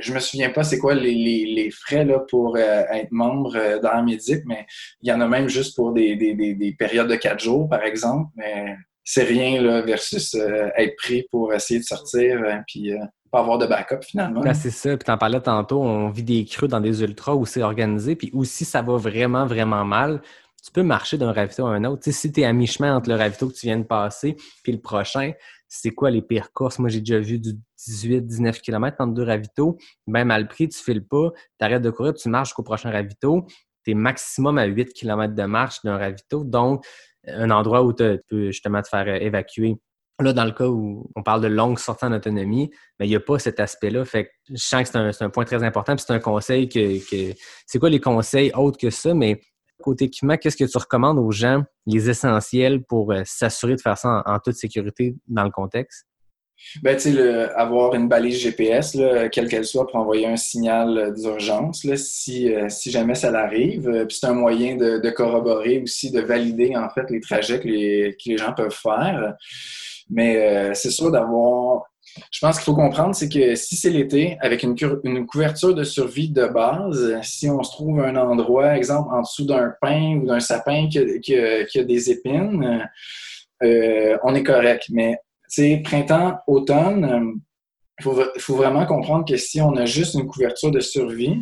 je 0.00 0.12
me 0.12 0.18
souviens 0.18 0.50
pas 0.50 0.64
c'est 0.64 0.78
quoi 0.78 0.94
les, 0.94 1.14
les, 1.14 1.70
frais 1.70 2.04
là, 2.04 2.20
pour 2.28 2.56
euh, 2.56 2.82
être 2.92 3.12
membre 3.12 3.56
euh, 3.56 3.78
dans 3.78 4.02
Médic, 4.02 4.42
mais 4.46 4.66
il 5.02 5.08
y 5.08 5.12
en 5.12 5.20
a 5.20 5.28
même 5.28 5.48
juste 5.48 5.76
pour 5.76 5.92
des, 5.92 6.16
des, 6.16 6.34
des, 6.34 6.72
périodes 6.78 7.08
de 7.08 7.16
quatre 7.16 7.40
jours, 7.40 7.68
par 7.68 7.84
exemple. 7.84 8.30
Mais 8.36 8.76
c'est 9.04 9.24
rien 9.24 9.62
là, 9.62 9.80
versus 9.82 10.34
être 10.76 10.96
pris 10.96 11.26
pour 11.30 11.54
essayer 11.54 11.80
de 11.80 11.84
sortir. 11.84 12.42
puis 12.66 12.92
pas 13.30 13.40
avoir 13.40 13.58
de 13.58 13.66
backup 13.66 14.02
finalement. 14.02 14.40
Ben, 14.40 14.54
c'est 14.54 14.70
ça. 14.70 14.96
Puis 14.96 15.04
t'en 15.04 15.18
parlais 15.18 15.40
tantôt, 15.40 15.82
on 15.82 16.10
vit 16.10 16.22
des 16.22 16.44
creux 16.44 16.68
dans 16.68 16.80
des 16.80 17.02
ultras 17.02 17.34
où 17.34 17.46
c'est 17.46 17.62
organisé. 17.62 18.16
Puis 18.16 18.30
aussi, 18.34 18.64
ça 18.64 18.82
va 18.82 18.96
vraiment, 18.96 19.46
vraiment 19.46 19.84
mal. 19.84 20.20
tu 20.62 20.70
peux 20.72 20.82
marcher 20.82 21.16
d'un 21.16 21.32
ravito 21.32 21.66
à 21.66 21.70
un 21.70 21.84
autre. 21.84 22.10
Si 22.10 22.32
tu 22.32 22.40
es 22.40 22.44
à 22.44 22.52
mi-chemin 22.52 22.96
entre 22.96 23.08
le 23.08 23.16
ravito 23.16 23.48
que 23.48 23.54
tu 23.54 23.66
viens 23.66 23.78
de 23.78 23.84
passer 23.84 24.36
puis 24.62 24.72
le 24.72 24.80
prochain, 24.80 25.32
c'est 25.68 25.92
quoi 25.92 26.10
les 26.10 26.22
pires 26.22 26.52
courses? 26.52 26.78
Moi, 26.80 26.88
j'ai 26.88 27.00
déjà 27.00 27.20
vu 27.20 27.38
du 27.38 27.52
18-19 27.78 28.60
km 28.60 28.96
entre 28.98 29.14
deux 29.14 29.22
ravitaux. 29.22 29.78
Même 30.08 30.28
mal 30.28 30.48
pris, 30.48 30.68
tu 30.68 30.82
files 30.82 31.06
pas, 31.06 31.30
tu 31.58 31.64
arrêtes 31.64 31.82
de 31.82 31.90
courir, 31.90 32.14
tu 32.14 32.28
marches 32.28 32.48
jusqu'au 32.48 32.64
prochain 32.64 32.90
ravito. 32.90 33.46
Tu 33.84 33.92
es 33.92 33.94
maximum 33.94 34.58
à 34.58 34.64
8 34.64 34.92
km 34.92 35.34
de 35.34 35.44
marche 35.44 35.82
d'un 35.84 35.96
ravito. 35.96 36.42
Donc, 36.44 36.84
un 37.26 37.50
endroit 37.50 37.82
où 37.84 37.92
tu 37.92 38.20
peux 38.28 38.46
justement 38.46 38.82
te 38.82 38.88
faire 38.88 39.06
euh, 39.06 39.18
évacuer. 39.20 39.76
Là, 40.20 40.32
dans 40.32 40.44
le 40.44 40.52
cas 40.52 40.66
où 40.66 41.10
on 41.16 41.22
parle 41.22 41.40
de 41.40 41.48
longue 41.48 41.78
sortie 41.78 42.04
en 42.04 42.12
autonomie, 42.12 42.70
mais 42.98 43.06
il 43.06 43.10
n'y 43.10 43.16
a 43.16 43.20
pas 43.20 43.38
cet 43.38 43.58
aspect-là. 43.58 44.04
Fait 44.04 44.26
que 44.26 44.30
je 44.50 44.56
sens 44.56 44.90
que 44.90 45.12
c'est 45.12 45.24
un, 45.24 45.30
point 45.30 45.44
très 45.44 45.62
important. 45.62 45.96
C'est 45.96 46.12
un 46.12 46.18
conseil 46.18 46.68
que, 46.68 46.98
que 47.10 47.34
c'est 47.66 47.78
quoi 47.78 47.90
les 47.90 48.00
conseils 48.00 48.52
autres 48.54 48.78
que 48.78 48.90
ça, 48.90 49.14
mais 49.14 49.40
côté 49.80 50.04
équipement, 50.04 50.36
qu'est-ce 50.36 50.56
que 50.56 50.64
tu 50.64 50.78
recommandes 50.78 51.18
aux 51.18 51.30
gens, 51.30 51.64
les 51.86 52.08
essentiels 52.08 52.82
pour 52.84 53.12
euh, 53.12 53.22
s'assurer 53.24 53.74
de 53.76 53.80
faire 53.80 53.98
ça 53.98 54.22
en, 54.26 54.38
toute 54.38 54.54
sécurité 54.54 55.16
dans 55.26 55.44
le 55.44 55.50
contexte? 55.50 56.06
Ben, 56.82 56.94
tu 56.94 57.14
sais, 57.14 57.50
avoir 57.54 57.94
une 57.94 58.06
balise 58.06 58.38
GPS, 58.38 58.94
quelle 59.32 59.48
qu'elle 59.48 59.64
soit, 59.64 59.86
pour 59.86 59.96
envoyer 59.96 60.26
un 60.26 60.36
signal 60.36 61.14
d'urgence, 61.14 61.86
si, 61.96 62.54
euh, 62.54 62.68
si 62.68 62.90
jamais 62.90 63.14
ça 63.14 63.30
l'arrive. 63.30 63.88
Euh, 63.88 64.04
puis 64.04 64.18
c'est 64.20 64.26
un 64.26 64.34
moyen 64.34 64.76
de, 64.76 65.10
corroborer 65.10 65.80
aussi, 65.80 66.10
de 66.10 66.20
valider, 66.20 66.76
en 66.76 66.90
fait, 66.90 67.10
les 67.10 67.20
trajets 67.20 67.60
que 67.60 67.66
les, 67.66 68.16
que 68.22 68.28
les 68.28 68.36
gens 68.36 68.52
peuvent 68.52 68.76
faire. 68.76 69.36
Mais 70.10 70.74
c'est 70.74 70.90
sûr 70.90 71.10
d'avoir 71.10 71.90
je 72.30 72.40
pense 72.40 72.56
qu'il 72.56 72.64
faut 72.64 72.74
comprendre, 72.74 73.14
c'est 73.14 73.28
que 73.28 73.54
si 73.54 73.76
c'est 73.76 73.90
l'été, 73.90 74.36
avec 74.40 74.62
une, 74.62 74.76
couverture 75.26 75.74
de 75.74 75.84
survie 75.84 76.30
de 76.30 76.46
base, 76.46 77.20
si 77.22 77.48
on 77.48 77.62
se 77.62 77.70
trouve 77.70 78.00
un 78.00 78.16
endroit, 78.16 78.76
exemple, 78.76 79.10
en 79.12 79.22
dessous 79.22 79.44
d'un 79.44 79.72
pin 79.80 80.16
ou 80.16 80.26
d'un 80.26 80.40
sapin 80.40 80.88
qui 80.88 80.98
a, 81.36 81.84
des 81.84 82.10
épines, 82.10 82.88
euh, 83.62 84.16
on 84.24 84.34
est 84.34 84.42
correct. 84.42 84.86
Mais, 84.90 85.18
c'est 85.46 85.82
printemps, 85.84 86.38
automne, 86.46 87.40
il 87.98 88.04
faut, 88.38 88.56
vraiment 88.56 88.86
comprendre 88.86 89.24
que 89.26 89.36
si 89.36 89.60
on 89.60 89.74
a 89.76 89.84
juste 89.84 90.14
une 90.14 90.26
couverture 90.26 90.70
de 90.70 90.80
survie, 90.80 91.36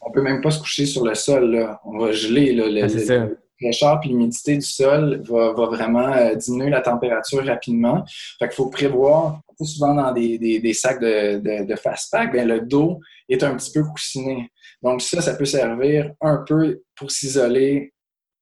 on 0.00 0.10
peut 0.10 0.22
même 0.22 0.42
pas 0.42 0.50
se 0.50 0.60
coucher 0.60 0.86
sur 0.86 1.04
le 1.04 1.14
sol. 1.14 1.76
On 1.84 1.98
va 1.98 2.12
geler. 2.12 2.52
Là, 2.52 2.68
le, 2.68 2.84
ah, 3.10 3.26
fraîcheur 3.64 4.00
et 4.04 4.08
l'humidité 4.08 4.56
du 4.56 4.66
sol 4.66 5.22
va, 5.24 5.52
vraiment 5.52 6.12
euh, 6.12 6.34
diminuer 6.34 6.70
la 6.70 6.80
température 6.80 7.44
rapidement. 7.44 8.04
Fait 8.38 8.48
qu'il 8.48 8.56
faut 8.56 8.68
prévoir, 8.68 9.40
souvent 9.60 9.94
dans 9.94 10.12
des, 10.12 10.72
sacs 10.74 11.00
de, 11.00 11.64
de, 11.64 11.76
fast-pack, 11.76 12.32
ben, 12.32 12.46
le 12.46 12.60
dos 12.60 13.00
est 13.28 13.42
un 13.42 13.56
petit 13.56 13.72
peu 13.72 13.82
coussiné. 13.84 14.50
Donc 14.82 15.00
ça, 15.00 15.20
ça 15.20 15.34
peut 15.34 15.44
servir 15.44 16.12
un 16.20 16.44
peu 16.46 16.82
pour 16.94 17.10
s'isoler 17.10 17.94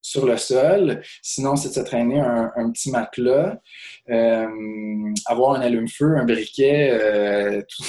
sur 0.03 0.27
le 0.27 0.37
sol. 0.37 1.01
Sinon, 1.23 1.57
c'est 1.57 1.69
de 1.69 1.75
se 1.75 1.81
traîner 1.81 2.21
un, 2.21 2.71
petit 2.73 2.91
matelas, 2.91 3.57
euh, 4.11 4.49
avoir 5.27 5.53
un 5.53 5.61
allume-feu, 5.61 6.17
un 6.17 6.25
briquet, 6.25 6.91
euh, 6.91 7.63
tout, 7.69 7.85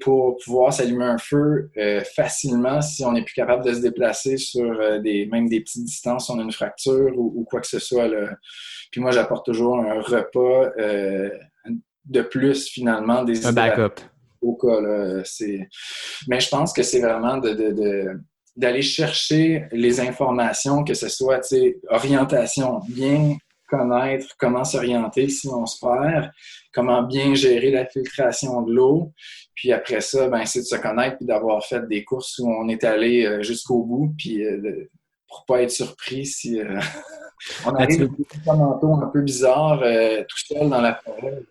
pour 0.00 0.36
pouvoir 0.44 0.72
s'allumer 0.72 1.04
un 1.04 1.18
feu 1.18 1.70
euh, 1.78 2.02
facilement 2.14 2.82
si 2.82 3.04
on 3.04 3.12
n'est 3.12 3.24
plus 3.24 3.34
capable 3.34 3.64
de 3.64 3.72
se 3.72 3.80
déplacer 3.80 4.36
sur 4.36 4.64
euh, 4.64 4.98
des, 4.98 5.26
même 5.26 5.48
des 5.48 5.60
petites 5.60 5.84
distances, 5.84 6.26
si 6.26 6.32
on 6.32 6.38
a 6.38 6.42
une 6.42 6.52
fracture 6.52 7.12
ou, 7.16 7.44
quoi 7.44 7.60
que 7.60 7.66
ce 7.66 7.78
soit. 7.78 8.08
Là. 8.08 8.36
Puis 8.90 9.00
moi, 9.00 9.12
j'apporte 9.12 9.46
toujours 9.46 9.78
un 9.78 10.00
repas 10.00 10.70
euh, 10.78 11.30
de 12.04 12.20
plus 12.20 12.68
finalement. 12.68 13.24
Des 13.24 13.46
un 13.46 13.52
backup. 13.52 14.02
Au 14.42 14.54
cas, 14.54 14.80
là, 14.80 15.22
Mais 16.28 16.40
je 16.40 16.48
pense 16.48 16.72
que 16.72 16.82
c'est 16.82 17.00
vraiment 17.00 17.38
de, 17.38 17.52
de, 17.54 18.20
d'aller 18.54 18.82
chercher 18.82 19.64
les 19.72 19.98
informations, 19.98 20.84
que 20.84 20.94
ce 20.94 21.08
soit 21.08 21.40
orientation, 21.88 22.80
bien 22.88 23.36
connaître 23.66 24.34
comment 24.38 24.64
s'orienter 24.64 25.28
si 25.28 25.48
on 25.48 25.66
se 25.66 25.78
perd, 25.80 26.30
comment 26.72 27.02
bien 27.02 27.34
gérer 27.34 27.70
la 27.70 27.86
filtration 27.86 28.62
de 28.62 28.72
l'eau. 28.72 29.12
Puis 29.54 29.72
après 29.72 30.00
ça, 30.00 30.28
ben, 30.28 30.44
c'est 30.44 30.60
de 30.60 30.64
se 30.64 30.76
connaître 30.76 31.16
puis 31.16 31.26
d'avoir 31.26 31.64
fait 31.64 31.86
des 31.88 32.04
courses 32.04 32.38
où 32.38 32.48
on 32.48 32.68
est 32.68 32.84
allé 32.84 33.24
euh, 33.24 33.42
jusqu'au 33.42 33.82
bout, 33.82 34.14
puis 34.16 34.44
euh, 34.44 34.88
pour 35.28 35.44
pas 35.46 35.62
être 35.62 35.70
surpris 35.70 36.26
si 36.26 36.60
euh, 36.60 36.78
on 37.66 37.70
arrive 37.70 38.08
à 38.46 38.52
un 38.52 39.10
peu 39.12 39.22
bizarre 39.22 39.80
tout 39.80 40.38
seul 40.38 40.68
dans 40.68 40.80
la 40.80 40.94
forêt. 40.94 41.42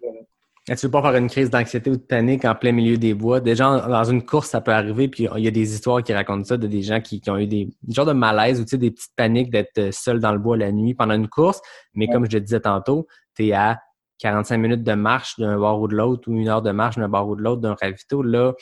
Tu 0.67 0.73
veux 0.73 0.89
pas 0.89 1.03
faire 1.03 1.15
une 1.15 1.29
crise 1.29 1.51
d'anxiété 1.51 1.91
ou 1.91 1.95
de 1.95 2.01
panique 2.01 2.43
en 2.43 2.55
plein 2.55 2.71
milieu 2.71 2.97
des 2.97 3.13
bois? 3.13 3.39
Déjà, 3.39 3.81
dans 3.87 4.03
une 4.03 4.25
course, 4.25 4.49
ça 4.49 4.61
peut 4.61 4.71
arriver, 4.71 5.07
puis 5.07 5.27
il 5.35 5.43
y 5.43 5.47
a 5.47 5.51
des 5.51 5.75
histoires 5.75 6.01
qui 6.01 6.11
racontent 6.11 6.43
ça 6.43 6.57
de 6.57 6.65
des 6.65 6.81
gens 6.81 7.01
qui, 7.01 7.21
ont 7.27 7.37
eu 7.37 7.45
des, 7.45 7.69
genre 7.87 8.07
de 8.07 8.13
malaise 8.13 8.59
ou 8.59 8.77
des 8.77 8.89
petites 8.89 9.15
paniques 9.15 9.51
d'être 9.51 9.93
seul 9.93 10.19
dans 10.19 10.31
le 10.31 10.39
bois 10.39 10.57
la 10.57 10.71
nuit 10.71 10.95
pendant 10.95 11.13
une 11.13 11.27
course. 11.27 11.61
Mais 11.93 12.07
comme 12.07 12.25
je 12.27 12.37
le 12.37 12.41
disais 12.41 12.61
tantôt, 12.61 13.05
tu 13.35 13.47
es 13.47 13.53
à 13.53 13.79
45 14.19 14.57
minutes 14.57 14.83
de 14.83 14.93
marche 14.93 15.37
d'un 15.37 15.55
bord 15.57 15.81
ou 15.81 15.87
de 15.87 15.95
l'autre 15.95 16.31
ou 16.31 16.33
une 16.33 16.47
heure 16.47 16.63
de 16.63 16.71
marche 16.71 16.97
d'un 16.97 17.09
bord 17.09 17.27
ou 17.27 17.35
de 17.35 17.43
l'autre 17.43 17.61
d'un 17.61 17.75
ravito. 17.79 18.23
Là, 18.23 18.53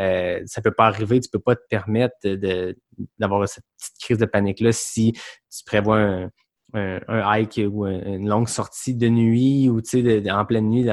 euh, 0.00 0.40
ça 0.46 0.60
peut 0.60 0.72
pas 0.72 0.86
arriver, 0.86 1.20
tu 1.20 1.28
peux 1.30 1.38
pas 1.38 1.54
te 1.54 1.62
permettre 1.70 2.16
d'avoir 3.18 3.48
cette 3.48 3.64
petite 3.78 3.98
crise 4.00 4.18
de 4.18 4.26
panique-là 4.26 4.72
si 4.72 5.12
tu 5.12 5.64
prévois 5.64 5.98
un, 5.98 6.30
un, 6.74 7.00
hike 7.08 7.60
ou 7.70 7.86
une 7.86 8.28
longue 8.28 8.48
sortie 8.48 8.94
de 8.94 9.08
nuit 9.08 9.68
ou 9.70 9.80
de, 9.80 10.30
en 10.30 10.44
pleine 10.44 10.68
nuit 10.68 10.84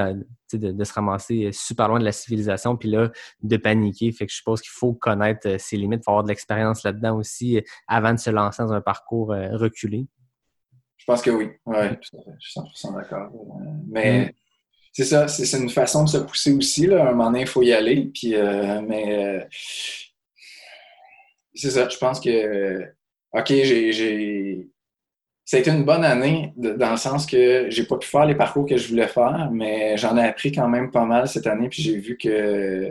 de, 0.58 0.84
se 0.84 0.92
ramasser 0.92 1.50
super 1.52 1.88
loin 1.88 1.98
de 1.98 2.04
la 2.04 2.12
civilisation 2.12 2.76
puis 2.76 2.90
là 2.90 3.10
de 3.42 3.56
paniquer. 3.56 4.12
Fait 4.12 4.26
que 4.26 4.32
je 4.32 4.36
suppose 4.36 4.60
qu'il 4.60 4.70
faut 4.70 4.94
connaître 4.94 5.48
euh, 5.48 5.58
ses 5.58 5.76
limites, 5.76 6.00
il 6.02 6.04
faut 6.04 6.10
avoir 6.10 6.24
de 6.24 6.28
l'expérience 6.28 6.82
là-dedans 6.82 7.16
aussi 7.16 7.58
euh, 7.58 7.62
avant 7.88 8.12
de 8.12 8.18
se 8.18 8.30
lancer 8.30 8.62
dans 8.62 8.72
un 8.72 8.80
parcours 8.80 9.32
euh, 9.32 9.56
reculé. 9.56 10.06
Je 10.96 11.04
pense 11.04 11.22
que 11.22 11.30
oui. 11.30 11.50
Ouais, 11.66 11.98
je 12.02 12.18
suis 12.38 12.60
100% 12.60 12.94
d'accord. 12.94 13.32
Mais 13.88 14.26
mm. 14.26 14.30
c'est 14.92 15.04
ça, 15.04 15.28
c'est 15.28 15.58
une 15.58 15.70
façon 15.70 16.04
de 16.04 16.08
se 16.08 16.18
pousser 16.18 16.52
aussi. 16.52 16.86
Là. 16.86 17.08
Un 17.08 17.10
moment 17.12 17.26
donné, 17.26 17.40
il 17.40 17.48
faut 17.48 17.62
y 17.62 17.72
aller. 17.72 18.10
Puis, 18.14 18.36
mais 18.36 19.48
c'est 21.54 21.70
ça, 21.70 21.88
je 21.88 21.98
pense 21.98 22.20
que 22.20 22.84
OK, 23.32 23.48
j'ai 23.48 24.68
ça 25.44 25.56
a 25.56 25.60
été 25.60 25.70
une 25.70 25.84
bonne 25.84 26.04
année 26.04 26.52
dans 26.56 26.92
le 26.92 26.96
sens 26.96 27.26
que 27.26 27.66
j'ai 27.68 27.84
pas 27.84 27.98
pu 27.98 28.08
faire 28.08 28.26
les 28.26 28.34
parcours 28.34 28.66
que 28.66 28.76
je 28.76 28.88
voulais 28.88 29.08
faire, 29.08 29.50
mais 29.52 29.96
j'en 29.96 30.16
ai 30.16 30.24
appris 30.24 30.52
quand 30.52 30.68
même 30.68 30.90
pas 30.90 31.04
mal 31.04 31.28
cette 31.28 31.46
année, 31.46 31.68
puis 31.68 31.82
j'ai 31.82 31.96
vu 31.96 32.16
que 32.16 32.28
euh, 32.28 32.88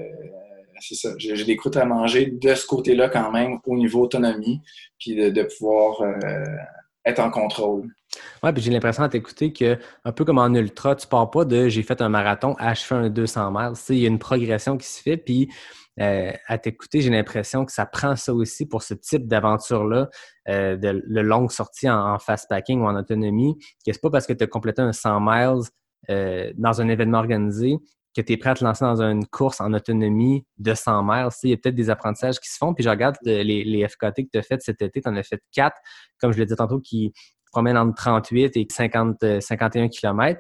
c'est 0.80 0.96
ça, 0.96 1.10
j'ai 1.18 1.46
des 1.46 1.56
croûtes 1.56 1.78
à 1.78 1.86
manger 1.86 2.26
de 2.26 2.56
ce 2.56 2.66
côté-là 2.66 3.08
quand 3.10 3.32
même 3.32 3.60
au 3.66 3.78
niveau 3.78 4.02
autonomie, 4.02 4.62
puis 5.00 5.16
de, 5.16 5.44
pouvoir 5.44 6.02
euh, 6.02 6.44
être 7.06 7.20
en 7.20 7.30
contrôle. 7.30 7.88
Oui, 8.44 8.52
puis 8.52 8.62
j'ai 8.62 8.72
l'impression 8.72 9.04
à 9.04 9.10
t'écouter 9.10 9.54
que, 9.54 9.78
un 10.04 10.12
peu 10.12 10.26
comme 10.26 10.40
en 10.40 10.54
ultra, 10.54 10.96
tu 10.96 11.08
pars 11.08 11.30
pas 11.30 11.46
de 11.46 11.70
j'ai 11.70 11.84
fait 11.84 12.02
un 12.02 12.10
marathon 12.10 12.56
à 12.60 12.74
je 12.74 12.82
fais 12.82 12.96
un 12.96 13.10
200 13.10 13.52
miles. 13.52 13.74
Il 13.90 13.98
y 14.00 14.06
a 14.06 14.10
une 14.10 14.20
progression 14.20 14.78
qui 14.78 14.88
se 14.88 15.02
fait, 15.02 15.18
puis 15.18 15.50
euh, 16.00 16.32
à 16.48 16.58
t'écouter, 16.58 17.02
j'ai 17.02 17.10
l'impression 17.10 17.66
que 17.66 17.72
ça 17.72 17.86
prend 17.86 18.16
ça 18.16 18.34
aussi 18.34 18.66
pour 18.66 18.82
ce 18.82 18.94
type 18.94 19.28
d'aventure-là, 19.28 20.10
euh, 20.48 20.78
de, 20.78 21.04
le 21.06 21.22
longue 21.22 21.52
sortie 21.52 21.90
en, 21.90 22.18
fast 22.18 22.48
packing 22.50 22.82
ou 22.82 22.86
en 22.86 22.96
autonomie, 22.96 23.58
que 23.86 23.92
c'est 23.92 24.02
pas 24.02 24.10
parce 24.10 24.26
que 24.26 24.34
tu 24.34 24.44
as 24.44 24.48
complété 24.48 24.82
un 24.82 24.94
100 24.94 25.20
miles 25.20 25.64
euh, 26.10 26.52
dans 26.56 26.82
un 26.82 26.88
événement 26.88 27.20
organisé 27.20 27.78
que 28.16 28.22
tu 28.22 28.34
es 28.34 28.38
prêt 28.38 28.50
à 28.50 28.54
te 28.56 28.64
lancer 28.64 28.84
dans 28.84 29.02
une 29.02 29.26
course 29.26 29.62
en 29.62 29.74
autonomie 29.74 30.46
de 30.58 30.74
100 30.74 31.04
miles. 31.04 31.30
Il 31.44 31.50
y 31.50 31.54
a 31.54 31.58
peut-être 31.58 31.76
des 31.76 31.90
apprentissages 31.90 32.40
qui 32.40 32.50
se 32.50 32.58
font. 32.58 32.74
Puis 32.74 32.84
je 32.84 32.90
regarde 32.90 33.16
les, 33.24 33.88
FKT 33.88 34.24
que 34.24 34.30
tu 34.34 34.40
as 34.40 34.42
fait 34.42 34.62
cet 34.62 34.82
été, 34.82 35.02
tu 35.02 35.08
en 35.08 35.16
as 35.16 35.24
fait 35.24 35.42
quatre, 35.54 35.78
comme 36.20 36.34
je 36.34 36.38
l'ai 36.38 36.46
dit 36.46 36.56
tantôt, 36.56 36.80
qui 36.80 37.14
promènent 37.54 37.78
entre 37.78 37.96
38 37.96 38.58
et 38.58 38.68
50, 38.70 39.40
51 39.40 39.88
km 39.88 40.40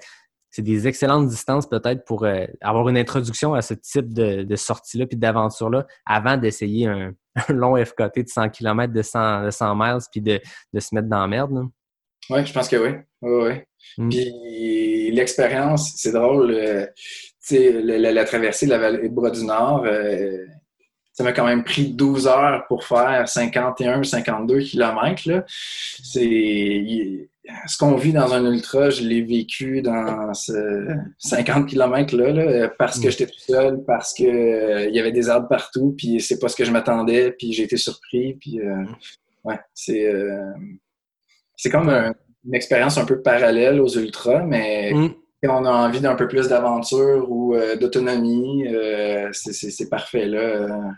c'est 0.52 0.61
des 0.61 0.88
excellentes 0.88 1.28
distances 1.28 1.68
peut-être 1.68 2.03
pour 2.03 2.26
euh, 2.26 2.45
avoir 2.60 2.90
une 2.90 2.98
introduction 2.98 3.53
à 3.53 3.61
ce 3.61 3.73
type 3.73 4.14
de, 4.14 4.56
sortie-là 4.56 5.07
puis 5.07 5.18
d'aventure-là 5.18 5.88
avant 6.06 6.38
d'essayer 6.38 6.88
un, 6.88 7.14
long 7.49 7.84
FKT 7.84 8.19
de 8.19 8.28
100 8.28 8.49
km, 8.49 8.91
de 8.94 9.02
100, 9.02 9.45
de 9.45 9.52
100 9.52 9.76
miles 9.76 9.99
puis 10.11 10.22
de, 10.22 10.40
se 10.78 10.94
mettre 10.94 11.07
dans 11.07 11.22
la 11.22 11.28
merde. 11.28 11.68
Oui, 12.30 12.45
je 12.45 12.53
pense 12.53 12.68
que 12.68 12.76
oui. 12.76 12.98
oui, 13.22 13.53
mm. 13.98 14.10
Puis 14.10 15.11
l'expérience, 15.11 15.94
c'est 15.95 16.11
drôle. 16.11 16.52
Euh, 16.52 16.86
la, 17.49 18.11
la, 18.11 18.23
traversée 18.26 18.65
de 18.65 18.72
la 18.72 18.78
vallée 18.78 19.10
de 19.10 19.14
Bras 19.14 19.32
du 19.32 19.44
Nord, 19.44 19.84
euh, 19.86 20.45
ça 21.14 21.23
m'a 21.23 21.34
quand 21.34 21.45
même 21.45 21.64
pris 21.64 21.94
12 21.94 22.28
heures 22.28 22.65
pour 22.68 22.84
faire 22.84 23.28
51, 23.28 24.03
52 24.03 24.60
km. 24.60 25.44
C'est 25.48 27.30
ce 27.68 27.78
qu'on 27.78 27.96
vit 27.96 28.14
dans 28.14 28.34
un 28.34 28.46
ultra, 28.52 28.90
je 28.90 29.04
l'ai 29.04 29.22
vécu 29.22 29.82
dans 29.82 30.34
ce 30.34 30.86
50 31.18 31.68
km 31.68 32.16
là, 32.16 32.70
parce 32.78 33.00
que 33.00 33.08
mm. 33.08 33.12
j'étais 33.12 33.26
tout 33.26 33.40
seul, 33.40 33.84
parce 33.86 34.14
que 34.14 34.24
euh, 34.24 34.86
il 34.88 34.96
y 34.96 35.00
avait 35.00 35.12
des 35.12 35.30
arbres 35.30 35.48
partout, 35.48 35.96
puis 35.98 36.22
c'est 36.22 36.40
pas 36.40 36.50
ce 36.50 36.56
que 36.56 36.66
je 36.66 36.72
m'attendais, 36.72 37.32
puis 37.32 37.54
j'ai 37.54 37.64
été 37.64 37.78
surpris, 37.78 38.36
puis 38.36 38.60
euh, 38.60 38.76
mm. 38.76 38.96
ouais, 39.46 39.60
c'est 39.74 40.06
euh, 40.06 40.52
c'est 41.56 41.70
comme 41.70 41.90
une 41.90 42.56
expérience 42.56 42.98
un 42.98 43.06
peu 43.06 43.22
parallèle 43.22 43.82
aux 43.82 43.90
ultras, 43.90 44.44
mais 44.44 44.94
mm. 44.94 45.14
on 45.50 45.66
a 45.66 45.72
envie 45.72 46.02
d'un 46.02 46.16
peu 46.16 46.28
plus 46.28 46.48
d'aventure 46.48 47.30
ou 47.32 47.56
d'autonomie, 47.80 48.66
c'est 49.32 49.90
parfait 49.90 50.28
là. 50.28 50.94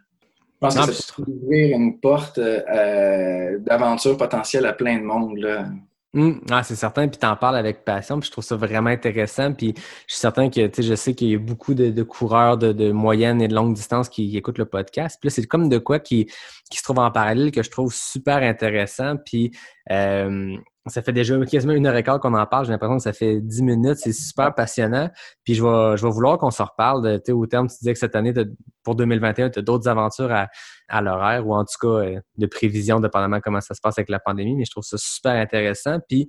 pense 0.60 0.76
Non, 0.76 0.88
que 0.88 0.91
ça 0.91 1.14
peut 1.15 1.24
ouvrir 1.32 1.78
une 1.78 1.99
porte 1.99 2.38
euh, 2.38 3.60
d'aventure 3.60 4.18
potentielle 4.18 4.65
à 4.65 4.74
plein 4.74 4.98
de 4.98 5.03
monde. 5.03 5.38
Là. 5.38 5.68
Hum, 6.15 6.41
ah, 6.52 6.61
c'est 6.61 6.76
certain, 6.76 7.07
puis 7.07 7.18
t'en 7.18 7.35
parles 7.35 7.56
avec 7.56 7.84
passion, 7.84 8.19
puis 8.19 8.27
je 8.27 8.31
trouve 8.31 8.44
ça 8.44 8.56
vraiment 8.56 8.91
intéressant. 8.91 9.52
Puis 9.52 9.73
je 9.76 10.14
suis 10.14 10.19
certain 10.19 10.48
que, 10.49 10.68
tu 10.68 10.84
sais, 10.84 10.88
je 10.88 10.94
sais 10.94 11.15
qu'il 11.15 11.30
y 11.30 11.35
a 11.35 11.40
beaucoup 11.40 11.73
de, 11.73 12.03
coureurs 12.03 12.57
de, 12.60 12.72
de, 12.72 12.91
moyenne 12.91 13.41
et 13.41 13.48
de 13.48 13.56
longue 13.56 13.73
distance 13.73 14.10
qui, 14.10 14.38
écoutent 14.38 14.60
le 14.60 14.65
podcast. 14.65 15.18
Puis 15.19 15.30
là, 15.30 15.34
c'est 15.34 15.45
comme 15.48 15.69
de 15.69 15.80
quoi 15.80 15.99
qui, 15.99 16.27
qui 16.69 16.77
se 16.77 16.84
trouve 16.84 16.99
en 16.99 17.10
parallèle 17.10 17.52
que 17.52 17.64
je 17.64 17.72
trouve 17.72 17.91
super 17.91 18.44
intéressant. 18.44 19.15
Puis 19.26 19.52
euh, 19.91 20.56
ça 20.88 21.01
fait 21.01 21.14
déjà 21.14 21.39
quasiment 21.45 21.73
une 21.73 21.88
heure 21.88 21.95
et 21.95 22.03
quart 22.03 22.19
qu'on 22.19 22.34
en 22.34 22.45
parle. 22.45 22.65
J'ai 22.65 22.72
l'impression 22.72 22.97
que 22.97 23.03
ça 23.03 23.14
fait 23.14 23.39
dix 23.39 23.61
minutes. 23.61 23.97
C'est 23.97 24.11
super 24.11 24.53
passionnant. 24.53 25.10
Puis 25.45 25.55
je 25.55 25.64
vais, 25.64 25.97
je 25.97 26.05
vais 26.05 26.11
vouloir 26.11 26.38
qu'on 26.38 26.51
s'en 26.51 26.65
reparle. 26.65 27.22
Tu 27.23 27.31
au 27.31 27.45
terme, 27.45 27.68
tu 27.68 27.77
disais 27.77 27.93
que 27.93 27.99
cette 27.99 28.15
année, 28.15 28.34
pour 28.84 28.95
2021, 28.95 29.49
tu 29.49 29.60
as 29.60 29.61
d'autres 29.61 29.88
aventures 29.88 30.31
à, 30.31 30.49
à 30.89 31.01
l'horaire 31.01 31.47
ou 31.47 31.55
en 31.55 31.64
tout 31.64 31.77
cas 31.80 32.05
euh, 32.05 32.19
de 32.38 32.45
prévision, 32.47 32.99
dépendamment 32.99 33.39
comment 33.39 33.61
ça 33.61 33.73
se 33.73 33.81
passe 33.81 33.97
avec 33.97 34.10
la 34.10 34.19
pandémie. 34.19 34.55
Mais 34.55 34.65
je 34.65 34.72
trouve 34.72 34.84
ça 34.84 34.97
super 34.97 35.34
intéressant. 35.34 35.99
Puis 36.10 36.27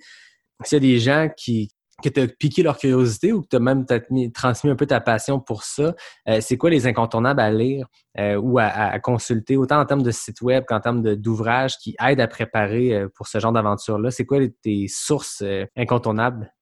s'il 0.62 0.76
y 0.76 0.86
a 0.86 0.92
des 0.94 0.98
gens 1.00 1.28
qui, 1.36 1.70
que 2.02 2.08
tu 2.08 2.20
as 2.20 2.26
piqué 2.26 2.62
leur 2.62 2.78
curiosité 2.78 3.32
ou 3.32 3.42
que 3.42 3.48
tu 3.48 3.56
as 3.56 3.60
même 3.60 3.86
transmis 4.32 4.70
un 4.70 4.76
peu 4.76 4.86
ta 4.86 5.00
passion 5.00 5.40
pour 5.40 5.62
ça, 5.64 5.94
euh, 6.28 6.40
c'est 6.40 6.56
quoi 6.56 6.70
les 6.70 6.86
incontournables 6.86 7.40
à 7.40 7.50
lire 7.50 7.86
euh, 8.18 8.36
ou 8.36 8.58
à, 8.58 8.98
consulter, 9.00 9.56
autant 9.56 9.80
en 9.80 9.86
termes 9.86 10.02
de 10.02 10.10
site 10.10 10.40
web 10.40 10.64
qu'en 10.66 10.80
termes 10.80 11.02
d'ouvrages 11.16 11.78
qui 11.78 11.96
aident 12.04 12.20
à 12.20 12.28
préparer 12.28 12.94
euh, 12.94 13.08
pour 13.14 13.26
ce 13.28 13.38
genre 13.38 13.52
d'aventure-là? 13.52 14.10
C'est 14.10 14.26
quoi 14.26 14.38
tes 14.62 14.86
sources 14.88 15.42
incontournables? 15.76 16.52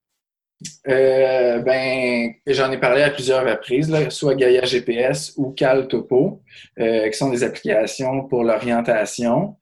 Euh, 0.89 1.59
ben, 1.61 2.33
j'en 2.47 2.71
ai 2.73 2.79
parlé 2.79 3.03
à 3.03 3.11
plusieurs 3.11 3.45
reprises, 3.45 3.91
là, 3.91 4.11
soit 4.11 4.35
Gaia 4.35 4.65
GPS 4.65 5.33
ou 5.37 5.53
Cal 5.53 5.89
Topo, 5.89 6.43
euh, 6.81 7.09
qui 7.09 7.17
sont 7.17 7.31
des 7.31 7.45
applications 7.45 8.27
pour 8.27 8.43
l'orientation. 8.43 9.57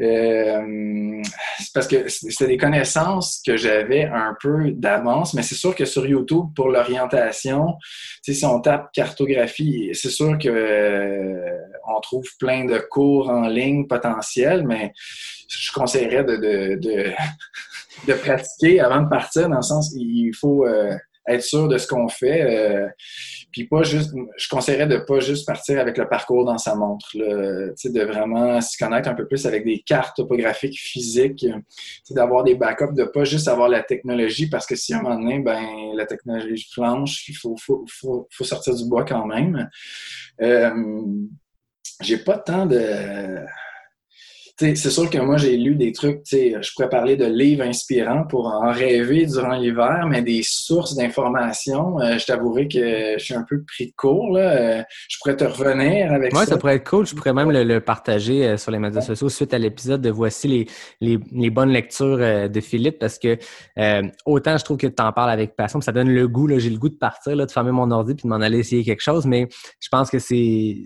Euh, 0.00 1.22
c'est 1.58 1.72
parce 1.74 1.88
que 1.88 2.08
c'était 2.08 2.46
des 2.46 2.56
connaissances 2.56 3.42
que 3.44 3.56
j'avais 3.56 4.04
un 4.04 4.36
peu 4.40 4.70
d'avance, 4.70 5.34
mais 5.34 5.42
c'est 5.42 5.54
sûr 5.54 5.74
que 5.74 5.84
sur 5.84 6.06
YouTube, 6.06 6.46
pour 6.54 6.68
l'orientation, 6.68 7.74
si 8.22 8.44
on 8.44 8.60
tape 8.60 8.92
cartographie, 8.92 9.90
c'est 9.92 10.10
sûr 10.10 10.38
que 10.38 10.48
euh, 10.48 11.58
on 11.88 12.00
trouve 12.00 12.26
plein 12.38 12.64
de 12.64 12.78
cours 12.78 13.28
en 13.28 13.48
ligne 13.48 13.86
potentiels, 13.86 14.66
mais 14.66 14.92
je 15.48 15.72
conseillerais 15.72 16.24
de, 16.24 16.36
de, 16.36 16.74
de 16.76 17.06
de 18.06 18.14
pratiquer 18.14 18.80
avant 18.80 19.02
de 19.02 19.08
partir, 19.08 19.48
dans 19.48 19.56
le 19.56 19.62
sens 19.62 19.92
il 19.96 20.32
faut 20.32 20.66
euh, 20.66 20.94
être 21.28 21.42
sûr 21.42 21.68
de 21.68 21.78
ce 21.78 21.86
qu'on 21.86 22.08
fait. 22.08 22.42
Euh, 22.42 22.88
puis 23.52 23.66
pas 23.66 23.82
juste, 23.82 24.14
je 24.36 24.48
conseillerais 24.48 24.86
de 24.86 24.98
pas 24.98 25.20
juste 25.20 25.46
partir 25.46 25.80
avec 25.80 25.98
le 25.98 26.08
parcours 26.08 26.44
dans 26.44 26.58
sa 26.58 26.74
montre, 26.74 27.08
là, 27.14 27.68
de 27.84 28.02
vraiment 28.02 28.60
se 28.60 28.78
connaître 28.78 29.08
un 29.08 29.14
peu 29.14 29.26
plus 29.26 29.44
avec 29.46 29.64
des 29.64 29.80
cartes 29.80 30.16
topographiques 30.16 30.78
physiques, 30.78 31.46
d'avoir 32.10 32.44
des 32.44 32.54
backups, 32.54 32.94
de 32.94 33.04
pas 33.04 33.24
juste 33.24 33.48
avoir 33.48 33.68
la 33.68 33.82
technologie, 33.82 34.48
parce 34.48 34.66
que 34.66 34.76
si 34.76 34.94
à 34.94 34.98
un 34.98 35.02
moment 35.02 35.18
donné, 35.18 35.40
ben, 35.40 35.62
la 35.96 36.06
technologie 36.06 36.68
flanche, 36.72 37.28
il 37.28 37.34
faut, 37.34 37.56
faut, 37.56 37.84
faut, 37.88 38.28
faut 38.30 38.44
sortir 38.44 38.74
du 38.74 38.88
bois 38.88 39.04
quand 39.04 39.26
même. 39.26 39.68
Euh, 40.40 40.70
j'ai 42.00 42.18
pas 42.18 42.38
tant 42.38 42.66
de 42.66 43.44
c'est 44.60 44.90
sûr 44.90 45.08
que 45.08 45.16
moi, 45.16 45.38
j'ai 45.38 45.56
lu 45.56 45.74
des 45.74 45.92
trucs, 45.92 46.20
je 46.30 46.70
pourrais 46.74 46.90
parler 46.90 47.16
de 47.16 47.24
livres 47.24 47.62
inspirants 47.64 48.24
pour 48.28 48.46
en 48.46 48.70
rêver 48.70 49.24
durant 49.24 49.54
l'hiver, 49.54 50.06
mais 50.06 50.20
des 50.20 50.42
sources 50.42 50.94
d'informations, 50.96 51.98
euh, 52.00 52.18
je 52.18 52.26
t'avouerai 52.26 52.68
que 52.68 53.14
je 53.18 53.24
suis 53.24 53.34
un 53.34 53.44
peu 53.48 53.62
pris 53.62 53.86
de 53.86 53.92
court. 53.96 54.32
Là. 54.32 54.40
Euh, 54.40 54.82
je 55.08 55.16
pourrais 55.18 55.36
te 55.36 55.44
revenir 55.44 56.12
avec 56.12 56.34
ouais, 56.34 56.40
ça. 56.40 56.46
ça 56.46 56.58
pourrait 56.58 56.76
être 56.76 56.88
cool. 56.88 57.06
Je 57.06 57.14
pourrais 57.14 57.32
même 57.32 57.50
le, 57.50 57.80
partager 57.80 58.46
euh, 58.46 58.56
sur 58.58 58.70
les 58.70 58.78
médias 58.78 59.00
sociaux 59.00 59.30
suite 59.30 59.54
à 59.54 59.58
l'épisode 59.58 60.02
de 60.02 60.10
Voici 60.10 60.48
les, 60.48 60.66
les, 61.00 61.18
les 61.32 61.50
bonnes 61.50 61.70
lectures 61.70 62.18
de 62.18 62.60
Philippe, 62.60 62.98
parce 62.98 63.18
que 63.18 63.38
autant 64.26 64.58
je 64.58 64.64
trouve 64.64 64.76
que 64.76 64.86
tu 64.86 65.02
en 65.02 65.12
parles 65.12 65.30
avec 65.30 65.56
passion, 65.56 65.80
ça 65.80 65.92
donne 65.92 66.10
le 66.10 66.28
goût. 66.28 66.48
J'ai 66.58 66.70
le 66.70 66.78
goût 66.78 66.90
de 66.90 66.96
partir, 66.96 67.34
là, 67.34 67.46
de 67.46 67.50
fermer 67.50 67.72
mon 67.72 67.90
ordi 67.90 68.14
puis 68.14 68.24
de 68.24 68.28
m'en 68.28 68.40
aller 68.40 68.58
essayer 68.58 68.84
quelque 68.84 69.02
chose, 69.02 69.24
mais 69.24 69.48
je 69.80 69.88
pense 69.90 70.10
que 70.10 70.18
c'est 70.18 70.76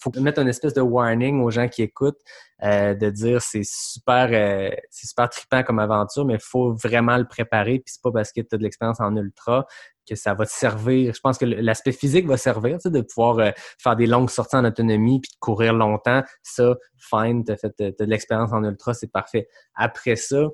faut 0.00 0.10
mettre 0.20 0.40
une 0.40 0.48
espèce 0.48 0.74
de 0.74 0.80
warning 0.80 1.40
aux 1.40 1.50
gens 1.50 1.68
qui 1.68 1.82
écoutent 1.82 2.20
euh, 2.64 2.94
de 2.94 3.10
dire 3.10 3.42
c'est 3.42 3.64
super 3.64 4.28
euh, 4.32 4.74
c'est 4.90 5.06
super 5.06 5.28
trippant 5.28 5.62
comme 5.62 5.78
aventure, 5.78 6.24
mais 6.24 6.38
faut 6.38 6.72
vraiment 6.74 7.16
le 7.16 7.26
préparer. 7.26 7.80
Puis 7.80 7.94
c'est 7.94 8.02
pas 8.02 8.12
parce 8.12 8.32
que 8.32 8.40
tu 8.40 8.54
as 8.54 8.58
de 8.58 8.62
l'expérience 8.62 9.00
en 9.00 9.14
ultra 9.16 9.66
que 10.08 10.14
ça 10.14 10.34
va 10.34 10.46
te 10.46 10.50
servir. 10.50 11.12
Je 11.14 11.20
pense 11.20 11.38
que 11.38 11.44
l'aspect 11.44 11.92
physique 11.92 12.26
va 12.26 12.36
servir, 12.36 12.78
tu 12.78 12.82
sais, 12.82 12.90
de 12.90 13.00
pouvoir 13.00 13.38
euh, 13.38 13.50
faire 13.78 13.96
des 13.96 14.06
longues 14.06 14.30
sorties 14.30 14.56
en 14.56 14.64
autonomie 14.64 15.20
puis 15.20 15.30
de 15.30 15.38
courir 15.38 15.72
longtemps. 15.72 16.22
Ça, 16.42 16.74
fine, 16.98 17.44
tu 17.44 17.52
as, 17.52 17.56
fait 17.56 17.74
de 17.78 18.04
l'expérience 18.04 18.52
en 18.52 18.64
ultra, 18.64 18.94
c'est 18.94 19.10
parfait. 19.10 19.48
Après 19.74 20.16
ça, 20.16 20.36
euh, 20.36 20.50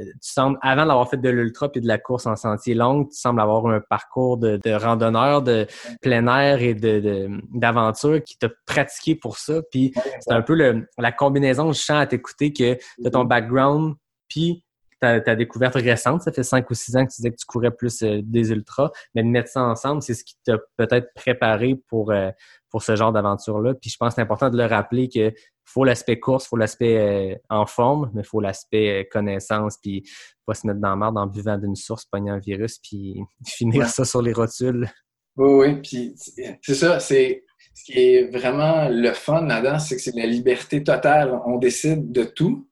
tu 0.00 0.16
sembles, 0.20 0.58
avant 0.62 0.86
d'avoir 0.86 1.08
fait 1.08 1.16
de 1.16 1.28
l'ultra 1.28 1.70
puis 1.70 1.80
de 1.80 1.88
la 1.88 1.98
course 1.98 2.26
en 2.26 2.36
sentier 2.36 2.74
long, 2.74 3.04
tu 3.04 3.16
sembles 3.16 3.40
avoir 3.40 3.66
un 3.66 3.80
parcours 3.80 4.38
de, 4.38 4.58
de 4.62 4.72
randonneur 4.72 5.42
de 5.42 5.66
plein 6.00 6.26
air 6.26 6.62
et 6.62 6.74
de 6.74 7.28
d'aventure 7.52 8.22
qui 8.22 8.38
t'a 8.38 8.48
pratiqué 8.66 9.14
pour 9.14 9.38
ça. 9.38 9.62
Puis 9.70 9.92
c'est 10.20 10.32
un 10.32 10.42
peu 10.42 10.54
le, 10.54 10.86
la 10.98 11.12
combinaison, 11.12 11.72
je 11.72 11.80
sens 11.80 12.02
à 12.02 12.06
t'écouter 12.06 12.52
que 12.52 12.78
de 12.98 13.08
ton 13.08 13.24
background 13.24 13.94
puis 14.28 14.64
ta, 15.02 15.34
découverte 15.34 15.74
récente, 15.74 16.22
ça 16.22 16.32
fait 16.32 16.44
cinq 16.44 16.70
ou 16.70 16.74
six 16.74 16.96
ans 16.96 17.04
que 17.04 17.10
tu 17.10 17.16
disais 17.16 17.30
que 17.30 17.36
tu 17.36 17.46
courais 17.46 17.72
plus 17.72 18.02
euh, 18.02 18.20
des 18.22 18.50
ultras, 18.50 18.90
mais 19.14 19.22
de 19.22 19.28
mettre 19.28 19.50
ça 19.50 19.62
ensemble, 19.62 20.00
c'est 20.00 20.14
ce 20.14 20.24
qui 20.24 20.36
t'a 20.44 20.58
peut-être 20.76 21.12
préparé 21.14 21.74
pour, 21.88 22.12
euh, 22.12 22.30
pour 22.70 22.82
ce 22.82 22.94
genre 22.94 23.12
d'aventure-là. 23.12 23.74
Puis 23.74 23.90
je 23.90 23.96
pense 23.96 24.10
que 24.10 24.14
c'est 24.16 24.22
important 24.22 24.48
de 24.48 24.56
le 24.56 24.64
rappeler 24.64 25.08
que 25.08 25.32
faut 25.64 25.84
l'aspect 25.84 26.20
course, 26.20 26.46
faut 26.46 26.56
l'aspect 26.56 26.98
euh, 26.98 27.34
en 27.50 27.66
forme, 27.66 28.10
mais 28.14 28.22
faut 28.22 28.40
l'aspect 28.40 29.08
connaissance, 29.10 29.76
puis 29.82 30.04
pas 30.46 30.54
se 30.54 30.66
mettre 30.66 30.80
dans 30.80 30.90
la 30.90 30.96
merde 30.96 31.18
en 31.18 31.26
buvant 31.26 31.58
d'une 31.58 31.76
source, 31.76 32.04
pogner 32.04 32.30
un 32.30 32.38
virus, 32.38 32.78
puis 32.78 33.20
finir 33.46 33.88
ça 33.88 34.04
sur 34.04 34.22
les 34.22 34.32
rotules. 34.32 34.88
Oui, 35.36 35.52
oui, 35.54 35.80
puis 35.82 36.14
c'est 36.16 36.74
ça, 36.74 37.00
c'est 37.00 37.44
ce 37.74 37.84
qui 37.84 37.98
est 37.98 38.30
vraiment 38.30 38.88
le 38.88 39.12
fun 39.12 39.46
là-dedans, 39.46 39.78
c'est 39.78 39.96
que 39.96 40.02
c'est 40.02 40.14
la 40.14 40.26
liberté 40.26 40.84
totale. 40.84 41.40
On 41.46 41.56
décide 41.56 42.12
de 42.12 42.24
tout, 42.24 42.68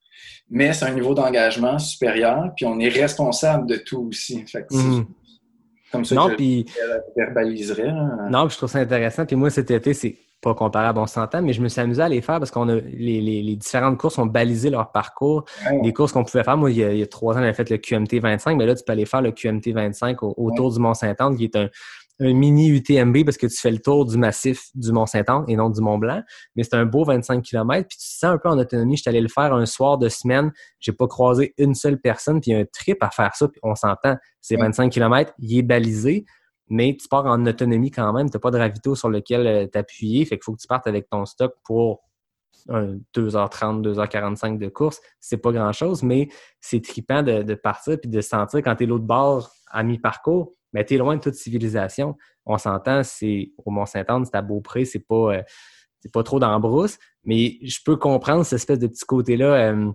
mais 0.50 0.72
c'est 0.72 0.84
un 0.86 0.92
niveau 0.94 1.14
d'engagement 1.14 1.78
supérieur, 1.78 2.50
puis 2.56 2.66
on 2.66 2.78
est 2.80 2.88
responsable 2.88 3.66
de 3.66 3.76
tout 3.76 4.08
aussi. 4.08 4.44
Fait 4.46 4.62
que 4.68 4.74
Mhm. 4.74 5.06
Comme 5.92 6.04
ça 6.04 6.14
Non, 6.14 6.28
que 6.28 6.34
puis 6.36 6.66
je 6.68 7.20
verbaliserais. 7.24 7.86
là. 7.88 8.28
Non, 8.30 8.48
je 8.48 8.56
trouve 8.56 8.68
ça 8.70 8.78
intéressant. 8.78 9.26
Puis 9.26 9.34
moi, 9.34 9.50
cet 9.50 9.72
été, 9.72 9.92
c'est 9.92 10.16
pas 10.40 10.54
comparable, 10.54 11.00
on 11.00 11.06
s'entend, 11.06 11.42
mais 11.42 11.52
je 11.52 11.60
me 11.60 11.68
suis 11.68 11.80
amusé 11.80 12.00
à 12.00 12.08
les 12.08 12.20
faire 12.22 12.38
parce 12.38 12.50
qu'on 12.52 12.68
a 12.68 12.76
les, 12.76 13.20
les, 13.20 13.42
les 13.42 13.56
différentes 13.56 13.98
courses 13.98 14.16
ont 14.18 14.24
balisé 14.26 14.70
leur 14.70 14.92
parcours. 14.92 15.44
Ouais. 15.68 15.80
Les 15.82 15.92
courses 15.92 16.12
qu'on 16.12 16.22
pouvait 16.24 16.44
faire, 16.44 16.56
moi, 16.56 16.70
il 16.70 16.76
y, 16.78 16.84
a, 16.84 16.92
il 16.92 16.98
y 17.00 17.02
a 17.02 17.06
trois 17.08 17.34
ans, 17.34 17.40
j'avais 17.40 17.52
fait 17.52 17.68
le 17.68 17.76
QMT 17.78 18.20
25, 18.20 18.56
mais 18.56 18.66
là, 18.66 18.74
tu 18.76 18.84
peux 18.84 18.92
aller 18.92 19.04
faire 19.04 19.20
le 19.20 19.32
QMT 19.32 19.72
25 19.72 20.22
au- 20.22 20.32
autour 20.36 20.72
du 20.72 20.78
Mont-Saint-Anne, 20.78 21.36
qui 21.36 21.44
est 21.44 21.56
un, 21.56 21.68
un 22.20 22.34
mini 22.34 22.68
UTMB 22.68 23.24
parce 23.24 23.38
que 23.38 23.46
tu 23.46 23.56
fais 23.56 23.70
le 23.70 23.78
tour 23.78 24.04
du 24.04 24.18
massif 24.18 24.68
du 24.74 24.92
Mont-Saint-Anne 24.92 25.44
et 25.48 25.56
non 25.56 25.70
du 25.70 25.80
Mont-Blanc. 25.80 26.22
Mais 26.54 26.62
c'est 26.62 26.74
un 26.74 26.84
beau 26.84 27.04
25 27.04 27.42
km. 27.42 27.88
Puis 27.88 27.98
tu 27.98 28.04
te 28.04 28.18
sens 28.18 28.34
un 28.34 28.38
peu 28.38 28.48
en 28.50 28.58
autonomie. 28.58 28.96
Je 28.96 29.02
suis 29.02 29.08
allé 29.08 29.20
le 29.20 29.28
faire 29.28 29.54
un 29.54 29.66
soir 29.66 29.98
de 29.98 30.08
semaine. 30.08 30.52
J'ai 30.80 30.92
pas 30.92 31.08
croisé 31.08 31.54
une 31.56 31.74
seule 31.74 31.98
personne. 31.98 32.40
Puis 32.40 32.50
il 32.50 32.54
y 32.54 32.56
a 32.56 32.60
un 32.60 32.66
trip 32.70 33.02
à 33.02 33.10
faire 33.10 33.34
ça. 33.34 33.48
Puis 33.48 33.60
on 33.62 33.74
s'entend. 33.74 34.16
C'est 34.40 34.56
Ouais. 34.56 34.62
25 34.62 34.90
km. 34.92 35.32
Il 35.38 35.58
est 35.58 35.62
balisé. 35.62 36.26
Mais 36.68 36.96
tu 37.00 37.08
pars 37.08 37.24
en 37.26 37.44
autonomie 37.46 37.90
quand 37.90 38.12
même. 38.12 38.28
Tu 38.30 38.36
n'as 38.36 38.40
pas 38.40 38.50
de 38.50 38.58
ravito 38.58 38.94
sur 38.94 39.08
lequel 39.08 39.46
euh, 39.46 39.66
t'appuyer. 39.66 40.24
Fait 40.26 40.36
qu'il 40.36 40.44
faut 40.44 40.52
que 40.52 40.60
tu 40.60 40.68
partes 40.68 40.86
avec 40.86 41.08
ton 41.08 41.24
stock 41.24 41.54
pour 41.64 42.02
un 42.68 42.98
2h30, 43.16 43.82
2h45 43.82 44.58
de 44.58 44.68
course. 44.68 45.00
C'est 45.18 45.38
pas 45.38 45.52
grand-chose, 45.52 46.02
mais 46.02 46.28
c'est 46.60 46.82
trippant 46.84 47.22
de, 47.22 47.42
de 47.42 47.54
partir 47.54 47.98
puis 47.98 48.10
de 48.10 48.20
sentir 48.20 48.60
quand 48.62 48.76
tu 48.76 48.84
es 48.84 48.86
l'autre 48.86 49.04
bord 49.04 49.50
à 49.70 49.82
mi-parcours, 49.82 50.52
mais 50.72 50.84
tu 50.84 50.94
es 50.94 50.98
loin 50.98 51.16
de 51.16 51.20
toute 51.20 51.34
civilisation. 51.34 52.16
On 52.46 52.58
s'entend, 52.58 53.02
c'est 53.02 53.52
au 53.64 53.70
Mont-Saint-Anne, 53.70 54.24
c'est 54.24 54.36
à 54.36 54.42
Beaupré, 54.42 54.84
c'est 54.84 55.06
pas, 55.06 55.34
euh, 55.34 55.42
c'est 56.00 56.12
pas 56.12 56.22
trop 56.22 56.38
dans 56.38 56.50
la 56.50 56.58
brousse, 56.58 56.98
mais 57.24 57.58
je 57.62 57.78
peux 57.84 57.96
comprendre 57.96 58.44
cette 58.44 58.58
espèce 58.58 58.78
de 58.78 58.86
petit 58.86 59.04
côté-là 59.04 59.54
euh, 59.72 59.90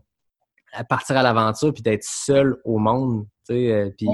à 0.73 0.83
partir 0.83 1.17
à 1.17 1.23
l'aventure 1.23 1.73
puis 1.73 1.81
d'être 1.81 2.03
seul 2.03 2.57
au 2.63 2.77
monde, 2.77 3.25
tu 3.47 3.55
sais, 3.55 3.71
euh, 3.71 3.89
puis 3.97 4.07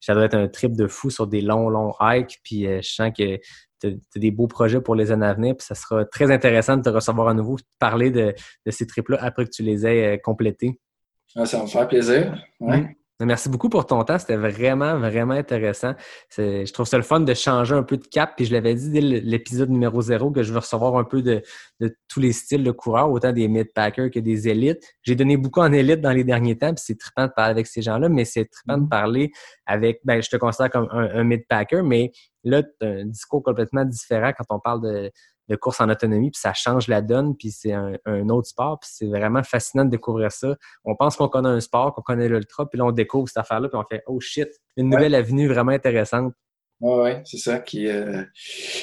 ça 0.00 0.14
doit 0.14 0.24
être 0.24 0.34
un 0.34 0.48
trip 0.48 0.76
de 0.76 0.86
fou 0.86 1.10
sur 1.10 1.26
des 1.26 1.40
longs, 1.40 1.70
longs 1.70 1.94
hikes, 2.00 2.38
puis 2.42 2.66
euh, 2.66 2.80
je 2.82 2.90
sens 2.90 3.10
que 3.16 3.38
tu 3.80 3.86
as 3.86 4.18
des 4.18 4.30
beaux 4.30 4.46
projets 4.46 4.80
pour 4.80 4.94
les 4.94 5.10
années 5.10 5.26
à 5.26 5.34
venir, 5.34 5.56
puis 5.56 5.66
ça 5.66 5.74
sera 5.74 6.04
très 6.04 6.30
intéressant 6.30 6.76
de 6.76 6.82
te 6.82 6.90
recevoir 6.90 7.28
à 7.28 7.34
nouveau, 7.34 7.56
de 7.56 7.62
parler 7.78 8.10
de, 8.10 8.34
de 8.66 8.70
ces 8.70 8.86
trips-là 8.86 9.18
après 9.20 9.44
que 9.46 9.50
tu 9.50 9.62
les 9.62 9.86
aies 9.86 10.20
complétés. 10.22 10.78
Ça 11.26 11.44
va 11.56 11.62
me 11.62 11.68
faire 11.68 11.88
plaisir. 11.88 12.38
Ouais. 12.60 12.82
Mm. 12.82 12.94
Merci 13.20 13.48
beaucoup 13.48 13.68
pour 13.68 13.86
ton 13.86 14.02
temps. 14.02 14.18
C'était 14.18 14.36
vraiment, 14.36 14.98
vraiment 14.98 15.34
intéressant. 15.34 15.94
Je 16.36 16.70
trouve 16.72 16.86
ça 16.86 16.96
le 16.96 17.04
fun 17.04 17.20
de 17.20 17.32
changer 17.32 17.74
un 17.74 17.84
peu 17.84 17.96
de 17.96 18.06
cap. 18.06 18.32
Puis 18.36 18.46
je 18.46 18.52
l'avais 18.52 18.74
dit 18.74 18.90
dès 18.90 19.00
l'épisode 19.00 19.70
numéro 19.70 20.02
zéro 20.02 20.32
que 20.32 20.42
je 20.42 20.52
veux 20.52 20.58
recevoir 20.58 20.96
un 20.96 21.04
peu 21.04 21.22
de, 21.22 21.40
de 21.78 21.96
tous 22.08 22.18
les 22.18 22.32
styles 22.32 22.64
de 22.64 22.72
coureurs, 22.72 23.10
autant 23.12 23.32
des 23.32 23.46
mid-packers 23.46 24.10
que 24.10 24.18
des 24.18 24.48
élites. 24.48 24.82
J'ai 25.02 25.14
donné 25.14 25.36
beaucoup 25.36 25.60
en 25.60 25.72
élite 25.72 26.00
dans 26.00 26.10
les 26.10 26.24
derniers 26.24 26.58
temps, 26.58 26.74
puis 26.74 26.82
c'est 26.84 26.98
trippant 26.98 27.28
de 27.28 27.32
parler 27.32 27.52
avec 27.52 27.68
ces 27.68 27.82
gens-là, 27.82 28.08
mais 28.08 28.24
c'est 28.24 28.46
trippant 28.46 28.78
de 28.78 28.88
parler 28.88 29.30
avec, 29.64 30.00
ben, 30.04 30.20
je 30.20 30.28
te 30.28 30.36
considère 30.36 30.70
comme 30.70 30.88
un, 30.90 31.08
un 31.14 31.22
mid-packer, 31.22 31.82
mais 31.84 32.10
là, 32.42 32.64
tu 32.64 32.70
as 32.84 32.88
un 32.88 33.04
discours 33.06 33.44
complètement 33.44 33.84
différent 33.84 34.32
quand 34.36 34.56
on 34.56 34.58
parle 34.58 34.82
de, 34.82 35.12
de 35.48 35.56
course 35.56 35.80
en 35.80 35.88
autonomie, 35.88 36.30
puis 36.30 36.40
ça 36.40 36.54
change 36.54 36.88
la 36.88 37.02
donne, 37.02 37.36
puis 37.36 37.50
c'est 37.50 37.72
un, 37.72 37.92
un 38.06 38.28
autre 38.30 38.48
sport, 38.48 38.78
puis 38.80 38.90
c'est 38.92 39.06
vraiment 39.06 39.42
fascinant 39.42 39.84
de 39.84 39.90
découvrir 39.90 40.32
ça. 40.32 40.56
On 40.84 40.96
pense 40.96 41.16
qu'on 41.16 41.28
connaît 41.28 41.48
un 41.48 41.60
sport, 41.60 41.94
qu'on 41.94 42.02
connaît 42.02 42.28
l'ultra, 42.28 42.68
puis 42.68 42.78
là, 42.78 42.86
on 42.86 42.92
découvre 42.92 43.28
cette 43.28 43.38
affaire-là, 43.38 43.68
puis 43.68 43.78
on 43.78 43.84
fait 43.84 44.02
«Oh 44.06 44.20
shit!» 44.20 44.48
Une 44.76 44.88
nouvelle 44.88 45.14
avenue 45.14 45.46
vraiment 45.46 45.72
intéressante. 45.72 46.32
Ouais, 46.80 47.02
ouais, 47.02 47.22
c'est 47.24 47.38
ça, 47.38 47.60
qui, 47.60 47.86
euh, 47.88 48.24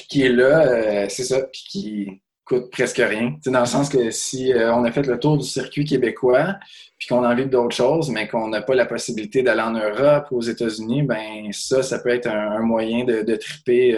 qui 0.07 0.23
est 0.23 0.29
là, 0.29 0.65
euh, 0.65 1.05
c'est 1.09 1.25
ça, 1.25 1.41
puis 1.41 1.63
qui 1.69 2.21
coûte 2.45 2.71
presque 2.71 2.97
rien. 2.97 3.35
C'est 3.43 3.51
dans 3.51 3.59
le 3.59 3.65
sens 3.65 3.89
que 3.89 4.11
si 4.11 4.53
euh, 4.53 4.73
on 4.73 4.83
a 4.83 4.91
fait 4.91 5.05
le 5.05 5.19
tour 5.19 5.37
du 5.37 5.45
circuit 5.45 5.85
québécois, 5.85 6.55
puis 6.97 7.07
qu'on 7.07 7.23
a 7.23 7.31
envie 7.31 7.47
d'autres 7.47 7.75
choses, 7.75 8.09
mais 8.09 8.27
qu'on 8.27 8.47
n'a 8.47 8.61
pas 8.61 8.75
la 8.75 8.85
possibilité 8.85 9.43
d'aller 9.43 9.61
en 9.61 9.71
Europe 9.71 10.27
ou 10.31 10.37
aux 10.37 10.41
États-Unis, 10.41 11.03
ben 11.03 11.51
ça, 11.51 11.83
ça 11.83 11.99
peut 11.99 12.09
être 12.09 12.27
un, 12.27 12.51
un 12.51 12.61
moyen 12.61 13.03
de, 13.03 13.23
de 13.23 13.35
triper 13.35 13.97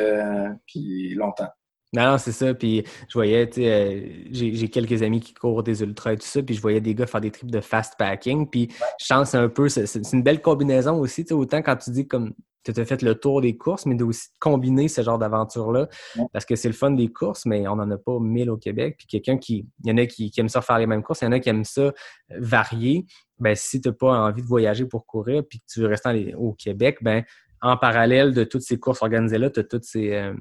puis 0.66 1.14
longtemps. 1.16 1.50
Non, 1.94 2.04
non, 2.12 2.18
c'est 2.18 2.32
ça. 2.32 2.54
Puis 2.54 2.84
je 3.08 3.14
voyais, 3.14 3.48
tu 3.48 3.62
sais, 3.62 3.72
euh, 3.72 4.02
j'ai 4.32 4.70
quelques 4.70 5.04
amis 5.04 5.20
qui 5.20 5.34
courent 5.34 5.64
des 5.64 5.82
ultras 5.84 6.14
et 6.14 6.18
tout 6.18 6.26
ça, 6.26 6.42
puis 6.42 6.56
je 6.56 6.62
voyais 6.62 6.82
des 6.82 6.96
gars 6.96 7.06
faire 7.06 7.22
des 7.22 7.32
trips 7.32 7.52
de 7.52 7.62
fast 7.62 7.94
packing. 7.98 8.50
Puis 8.50 8.70
je 9.00 9.06
c'est 9.26 9.38
un 9.38 9.50
peu, 9.50 9.70
c'est 9.70 10.14
une 10.14 10.24
belle 10.24 10.42
combinaison 10.42 11.00
aussi, 11.00 11.24
tu 11.24 11.30
sais, 11.30 11.34
autant 11.34 11.62
quand 11.62 11.76
tu 11.78 11.92
dis 11.92 12.08
comme 12.08 12.34
tu 12.64 12.80
as 12.80 12.86
fait 12.86 13.02
le 13.02 13.16
tour 13.16 13.42
des 13.42 13.58
courses, 13.58 13.86
mais 13.86 13.96
de 13.96 14.04
aussi 14.06 14.30
combiner 14.40 14.88
ce 14.88 15.02
genre 15.02 15.20
d'aventure-là, 15.20 15.90
Ouais. 16.18 16.26
parce 16.32 16.46
que 16.46 16.56
c'est 16.56 16.70
le 16.70 16.74
fun 16.74 16.92
des 16.92 17.12
courses, 17.12 17.46
mais 17.46 17.68
on 17.68 17.76
n'en 17.76 17.92
a 17.92 17.98
pas 17.98 18.20
mille 18.20 18.50
au 18.50 18.58
Québec. 18.58 18.96
Puis 18.98 19.08
quelqu'un 19.08 19.38
qui, 19.38 19.68
il 19.84 19.90
y 19.90 19.92
en 19.94 19.98
a 19.98 20.06
qui, 20.06 20.32
qui 20.32 20.40
aiment 20.40 20.50
ça 20.50 20.62
faire 20.62 20.80
les 20.80 20.88
mêmes 20.88 21.04
courses, 21.04 21.22
il 21.22 21.26
y 21.26 21.28
en 21.28 21.34
a 21.34 21.40
qui 21.40 21.50
aiment 21.50 21.66
ça 21.66 21.82
euh, 21.82 21.92
varier. 22.40 23.06
Ben 23.40 23.54
si 23.56 23.82
tu 23.82 23.90
n'as 23.90 23.94
pas 23.94 24.12
envie 24.28 24.42
de 24.42 24.48
voyager 24.48 24.86
pour 24.86 25.06
courir, 25.06 25.44
puis 25.48 25.60
que 25.60 25.66
tu 25.72 25.82
veux 25.82 25.88
rester 25.88 26.34
au 26.36 26.54
Québec, 26.54 27.00
ben 27.02 27.24
en 27.62 27.78
parallèle 27.78 28.34
de 28.34 28.44
toutes 28.44 28.62
ces 28.62 28.80
courses 28.80 29.02
organisées-là, 29.02 29.50
tu 29.50 29.60
as 29.60 29.64
toutes 29.64 29.84
ces, 29.86 30.14
euh, 30.14 30.34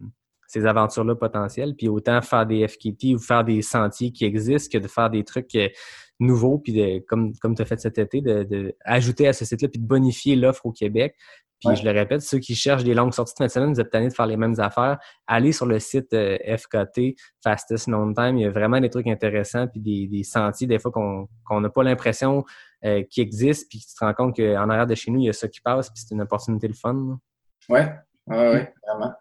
ces 0.53 0.67
aventures-là 0.67 1.15
potentielles. 1.15 1.75
Puis 1.77 1.89
autant 1.89 2.21
faire 2.23 2.47
des 2.47 2.67
FKT 2.69 3.15
ou 3.15 3.19
faire 3.19 3.45
des 3.45 3.63
sentiers 3.63 4.13
qui 4.13 4.25
existent 4.25 4.79
que 4.79 4.83
de 4.83 4.89
faire 4.89 5.09
des 5.11 5.25
trucs 5.25 5.55
euh, 5.55 5.69
nouveaux, 6.21 6.59
puis 6.59 6.73
de, 6.73 6.99
comme, 7.07 7.33
comme 7.39 7.55
tu 7.55 7.63
as 7.63 7.65
fait 7.65 7.81
cet 7.81 7.99
été, 7.99 8.21
de, 8.21 8.43
de 8.45 8.75
ajouter 8.85 9.27
à 9.29 9.33
ce 9.33 9.45
site-là, 9.45 9.69
puis 9.69 9.81
de 9.81 9.87
bonifier 9.87 10.37
l'offre 10.37 10.67
au 10.67 10.73
Québec. 10.73 11.17
Puis 11.59 11.69
Ouais. 11.69 11.77
je 11.77 11.85
le 11.85 11.93
répète, 11.93 12.23
ceux 12.23 12.41
qui 12.41 12.57
cherchent 12.57 12.83
des 12.83 12.93
longues 12.93 13.13
sorties 13.13 13.35
de 13.35 13.39
fin 13.39 13.45
de 13.47 13.51
semaine, 13.51 13.73
vous 13.73 13.81
êtes 13.81 13.91
tannés 13.91 14.09
de 14.09 14.13
faire 14.13 14.27
les 14.27 14.37
mêmes 14.37 14.59
affaires, 14.59 14.99
allez 15.29 15.53
sur 15.53 15.65
le 15.65 15.79
site 15.79 16.13
euh, 16.13 16.37
FKT, 16.57 17.15
Fastest 17.43 17.87
Known 17.87 18.15
Time. 18.17 18.37
Il 18.37 18.43
y 18.43 18.47
a 18.47 18.51
vraiment 18.51 18.81
des 18.81 18.91
trucs 18.91 19.07
intéressants, 19.07 19.69
puis 19.69 19.81
des, 19.81 20.09
des 20.09 20.25
sentiers, 20.25 20.67
des 20.67 20.81
fois 20.81 20.91
qu'on 20.91 21.61
n'a 21.61 21.71
pas 21.71 21.85
l'impression 21.85 22.45
euh, 22.85 23.05
qu'ils 23.09 23.23
existent, 23.23 23.67
puis 23.71 23.79
tu 23.79 23.95
te 23.95 24.05
rends 24.05 24.13
compte 24.13 24.35
qu'en 24.37 24.69
arrière 24.71 24.89
de 24.89 24.95
chez 24.97 25.13
nous, 25.13 25.21
il 25.21 25.27
y 25.27 25.29
a 25.29 25.33
ça 25.33 25.47
qui 25.47 25.61
passe, 25.61 25.89
puis 25.89 26.03
c'est 26.05 26.13
une 26.13 26.23
opportunité 26.23 26.67
le 26.67 26.75
fun. 26.75 26.95
là. 26.95 27.17
Ouais, 27.69 27.93
ouais, 28.27 28.49
ouais, 28.55 28.75
vraiment. 28.89 29.13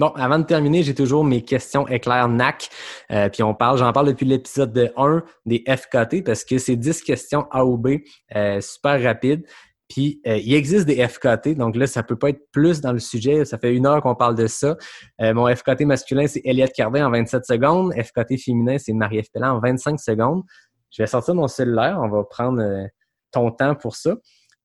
Bon, 0.00 0.08
avant 0.16 0.38
de 0.38 0.44
terminer, 0.44 0.82
j'ai 0.82 0.94
toujours 0.94 1.24
mes 1.24 1.42
questions 1.42 1.86
éclairs 1.86 2.26
NAC. 2.26 2.70
Euh, 3.10 3.28
puis 3.28 3.42
on 3.42 3.54
parle, 3.54 3.76
j'en 3.76 3.92
parle 3.92 4.06
depuis 4.06 4.24
l'épisode 4.24 4.72
de 4.72 4.90
1 4.96 5.22
des 5.44 5.62
FKT 5.68 6.24
parce 6.24 6.42
que 6.42 6.56
c'est 6.56 6.76
10 6.76 7.02
questions 7.02 7.46
A 7.50 7.66
ou 7.66 7.76
B, 7.76 7.98
euh, 8.34 8.62
super 8.62 9.02
rapide. 9.02 9.46
Puis 9.90 10.22
euh, 10.26 10.38
il 10.38 10.54
existe 10.54 10.86
des 10.86 11.06
FKT, 11.06 11.54
donc 11.54 11.76
là, 11.76 11.86
ça 11.86 12.02
peut 12.02 12.16
pas 12.16 12.30
être 12.30 12.50
plus 12.50 12.80
dans 12.80 12.94
le 12.94 12.98
sujet. 12.98 13.44
Ça 13.44 13.58
fait 13.58 13.74
une 13.74 13.84
heure 13.86 14.00
qu'on 14.00 14.14
parle 14.14 14.36
de 14.36 14.46
ça. 14.46 14.74
Mon 15.20 15.54
FKT 15.54 15.82
masculin, 15.82 16.26
c'est 16.26 16.40
Elliott 16.46 16.72
Cardin 16.72 17.06
en 17.06 17.10
27 17.10 17.44
secondes. 17.44 17.92
FKT 17.92 18.38
féminin, 18.42 18.78
c'est 18.78 18.94
Marie-Ève 18.94 19.26
en 19.42 19.60
25 19.60 20.00
secondes. 20.00 20.44
Je 20.90 21.02
vais 21.02 21.08
sortir 21.08 21.34
mon 21.34 21.46
cellulaire. 21.46 22.00
On 22.02 22.08
va 22.08 22.24
prendre 22.24 22.88
ton 23.32 23.50
temps 23.50 23.74
pour 23.74 23.96
ça. 23.96 24.16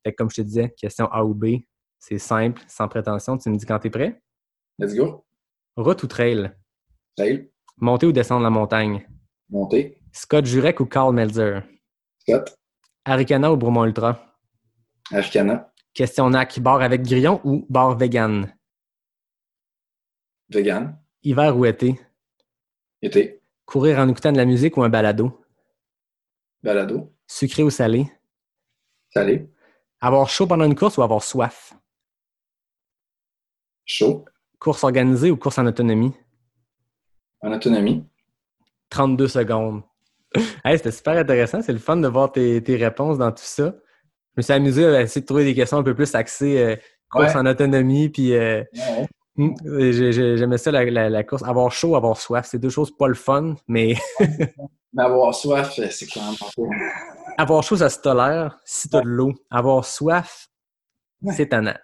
Fait 0.02 0.14
que 0.14 0.16
comme 0.16 0.30
je 0.30 0.38
te 0.38 0.42
disais, 0.44 0.74
question 0.78 1.08
A 1.12 1.26
ou 1.26 1.34
B, 1.34 1.58
c'est 2.00 2.20
simple, 2.20 2.62
sans 2.70 2.88
prétention. 2.88 3.38
Tu 3.38 3.50
me 3.50 3.58
dis 3.58 3.66
quand 3.66 3.80
tu 3.80 3.88
es 3.88 3.92
prêt? 3.92 4.22
Let's 4.80 4.96
go. 4.96 5.25
Route 5.78 6.04
ou 6.04 6.08
trail? 6.08 6.52
Salut. 7.18 7.52
Monter 7.78 8.08
ou 8.08 8.12
descendre 8.14 8.44
la 8.44 8.50
montagne? 8.50 9.06
Montée. 9.50 10.02
Scott 10.14 10.46
Jurek 10.46 10.80
ou 10.80 10.86
Carl 10.86 11.14
Melzer? 11.14 11.64
Scott. 12.20 12.58
Aricana 13.04 13.52
ou 13.52 13.58
Bromont 13.58 13.86
Ultra? 13.86 14.38
Arcana. 15.12 15.72
Question 15.94 16.30
NAC, 16.30 16.60
bar 16.60 16.82
avec 16.82 17.04
grillon 17.04 17.42
ou 17.44 17.66
bar 17.70 17.98
vegan? 17.98 18.54
Vegan. 20.50 20.98
Hiver 21.24 21.58
ou 21.58 21.66
été? 21.66 22.00
Été. 23.02 23.42
Courir 23.66 24.00
en 24.00 24.08
écoutant 24.08 24.32
de 24.32 24.38
la 24.38 24.46
musique 24.46 24.78
ou 24.78 24.84
un 24.84 24.90
balado? 24.90 25.46
Balado. 26.64 27.14
Sucré 27.28 27.64
ou 27.64 27.70
salé? 27.70 28.10
Salé. 29.10 29.50
Avoir 30.00 30.30
chaud 30.30 30.48
pendant 30.48 30.66
une 30.66 30.76
course 30.76 30.98
ou 30.98 31.02
avoir 31.02 31.22
soif? 31.24 31.74
Chaud. 33.86 34.26
Course 34.66 34.84
organisée 34.84 35.30
ou 35.30 35.38
course 35.38 35.60
en 35.60 35.68
autonomie? 35.68 36.12
En 37.42 37.52
autonomie. 37.54 38.04
32 38.90 39.28
secondes. 39.28 39.84
hey, 40.66 40.76
c'était 40.80 40.90
super 40.92 41.16
intéressant. 41.20 41.62
C'est 41.62 41.72
le 41.72 41.78
fun 41.78 41.98
de 41.98 42.08
voir 42.08 42.32
tes, 42.32 42.64
tes 42.64 42.76
réponses 42.76 43.20
dans 43.20 43.30
tout 43.32 43.44
ça. 43.44 43.76
Je 44.36 44.38
me 44.38 44.42
suis 44.42 44.54
amusé 44.54 44.84
à 44.84 45.02
essayer 45.02 45.22
de 45.22 45.28
trouver 45.28 45.44
des 45.44 45.54
questions 45.54 45.78
un 45.78 45.84
peu 45.84 45.94
plus 45.94 46.16
axées 46.16 46.58
euh, 46.58 46.76
course 47.12 47.36
Ouais. 47.36 47.40
en 47.42 47.46
autonomie. 47.46 48.10
Puis 48.10 48.34
euh, 48.34 48.64
Ouais. 49.38 49.54
j'ai- 49.92 50.12
j'ai- 50.12 50.36
j'aimais 50.38 50.58
ça, 50.58 50.72
la, 50.72 50.84
la- 50.86 51.12
la 51.12 51.24
course. 51.24 51.44
Avoir 51.44 51.72
chaud, 51.72 51.96
avoir 51.96 52.18
soif. 52.18 52.48
C'est 52.50 52.58
deux 52.58 52.72
choses 52.72 52.90
pas 52.98 53.08
le 53.08 53.14
fun, 53.14 53.54
mais 53.68 53.94
Mais 54.94 55.04
avoir 55.04 55.36
soif, 55.36 55.78
euh, 55.78 55.90
c'est 55.92 56.08
clairement 56.08 56.34
pas. 56.40 56.64
avoir 57.38 57.62
chaud, 57.62 57.76
ça 57.78 57.90
se 57.90 58.00
tolère 58.00 58.58
si 58.66 58.90
tu 58.90 58.98
as 58.98 59.02
de 59.02 59.10
l'eau. 59.10 59.32
Avoir 59.52 59.86
soif, 59.86 60.48
Ouais. 61.22 61.36
c'est 61.36 61.50
tannant. 61.50 61.76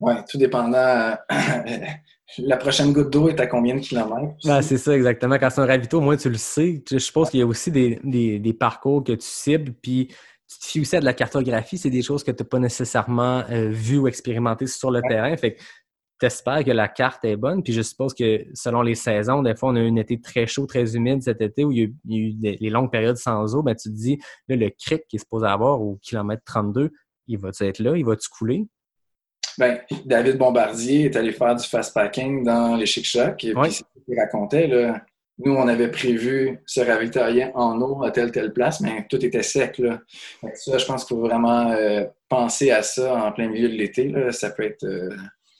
Ouais, 0.00 0.24
tout 0.26 0.38
dépendant. 0.38 1.16
la 2.38 2.56
prochaine 2.56 2.92
goutte 2.92 3.10
d'eau 3.10 3.28
est 3.28 3.38
à 3.40 3.46
combien 3.46 3.74
de 3.74 3.80
kilomètres? 3.80 4.34
Ben, 4.44 4.62
c'est 4.62 4.78
ça, 4.78 4.94
exactement. 4.94 5.36
Quand 5.38 5.50
c'est 5.50 5.60
un 5.60 5.66
ravito, 5.66 6.00
moins 6.00 6.16
tu 6.16 6.30
le 6.30 6.38
sais. 6.38 6.82
Je 6.90 6.98
suppose 6.98 7.30
qu'il 7.30 7.40
y 7.40 7.42
a 7.42 7.46
aussi 7.46 7.70
des, 7.70 8.00
des, 8.02 8.38
des 8.38 8.52
parcours 8.52 9.04
que 9.04 9.12
tu 9.12 9.26
cibles, 9.26 9.72
puis 9.82 10.08
tu 10.48 10.58
te 10.58 10.64
fies 10.64 10.80
aussi 10.80 10.96
à 10.96 11.00
de 11.00 11.04
la 11.04 11.14
cartographie. 11.14 11.78
C'est 11.78 11.90
des 11.90 12.02
choses 12.02 12.24
que 12.24 12.30
tu 12.30 12.42
n'as 12.42 12.48
pas 12.48 12.58
nécessairement 12.58 13.44
euh, 13.50 13.68
vues 13.70 13.98
ou 13.98 14.08
expérimentées 14.08 14.66
sur 14.66 14.90
le 14.90 15.02
terrain. 15.02 15.36
Fait 15.36 15.54
que 15.54 15.62
tu 16.20 16.26
espères 16.26 16.64
que 16.64 16.70
la 16.70 16.88
carte 16.88 17.24
est 17.24 17.36
bonne. 17.36 17.62
Puis 17.62 17.72
je 17.72 17.82
suppose 17.82 18.14
que 18.14 18.44
selon 18.54 18.82
les 18.82 18.94
saisons, 18.94 19.42
des 19.42 19.54
fois, 19.54 19.70
on 19.70 19.76
a 19.76 19.80
eu 19.80 19.90
un 19.90 19.96
été 19.96 20.20
très 20.20 20.46
chaud, 20.46 20.66
très 20.66 20.96
humide 20.96 21.22
cet 21.22 21.40
été 21.40 21.64
où 21.64 21.72
il 21.72 21.78
y 21.78 21.80
a 21.82 21.84
eu, 21.84 21.94
il 22.04 22.12
y 22.12 22.16
a 22.16 22.28
eu 22.28 22.32
des, 22.34 22.56
les 22.60 22.70
longues 22.70 22.90
périodes 22.90 23.16
sans 23.16 23.54
eau. 23.54 23.62
Ben, 23.62 23.74
tu 23.74 23.90
te 23.90 23.94
dis, 23.94 24.18
là, 24.48 24.56
le 24.56 24.70
cric 24.70 25.02
qui 25.08 25.16
est 25.16 25.20
supposé 25.20 25.46
avoir 25.46 25.80
au 25.80 25.98
kilomètre 26.02 26.42
32, 26.46 26.90
il 27.26 27.38
va-tu 27.38 27.64
être 27.64 27.78
là? 27.78 27.96
Il 27.96 28.04
va-tu 28.04 28.28
couler? 28.28 28.66
Ben, 29.58 29.80
David 30.04 30.36
Bombardier 30.38 31.06
est 31.06 31.16
allé 31.16 31.32
faire 31.32 31.54
du 31.54 31.66
fast-packing 31.66 32.44
dans 32.44 32.76
les 32.76 32.86
Chic 32.86 33.04
Chocs. 33.04 33.44
Et 33.44 33.54
puis, 33.54 33.72
c'est 33.72 33.84
ce 33.84 34.04
qu'il 34.04 34.18
racontait. 34.18 34.66
Là. 34.66 35.02
Nous, 35.38 35.52
on 35.52 35.66
avait 35.68 35.90
prévu 35.90 36.60
se 36.66 36.80
ravitailler 36.80 37.50
en 37.54 37.80
eau 37.80 38.04
à 38.04 38.10
telle 38.10 38.30
telle 38.32 38.52
place, 38.52 38.80
mais 38.80 39.06
tout 39.08 39.24
était 39.24 39.42
sec. 39.42 39.78
Là. 39.78 40.00
Ça, 40.54 40.78
je 40.78 40.84
pense 40.86 41.04
qu'il 41.04 41.16
faut 41.16 41.22
vraiment 41.22 41.70
euh, 41.72 42.04
penser 42.28 42.70
à 42.70 42.82
ça 42.82 43.14
en 43.16 43.32
plein 43.32 43.48
milieu 43.48 43.68
de 43.68 43.74
l'été. 43.74 44.12
Ça 44.30 44.50
peut 44.50 44.64
être, 44.64 44.84
euh, 44.84 45.10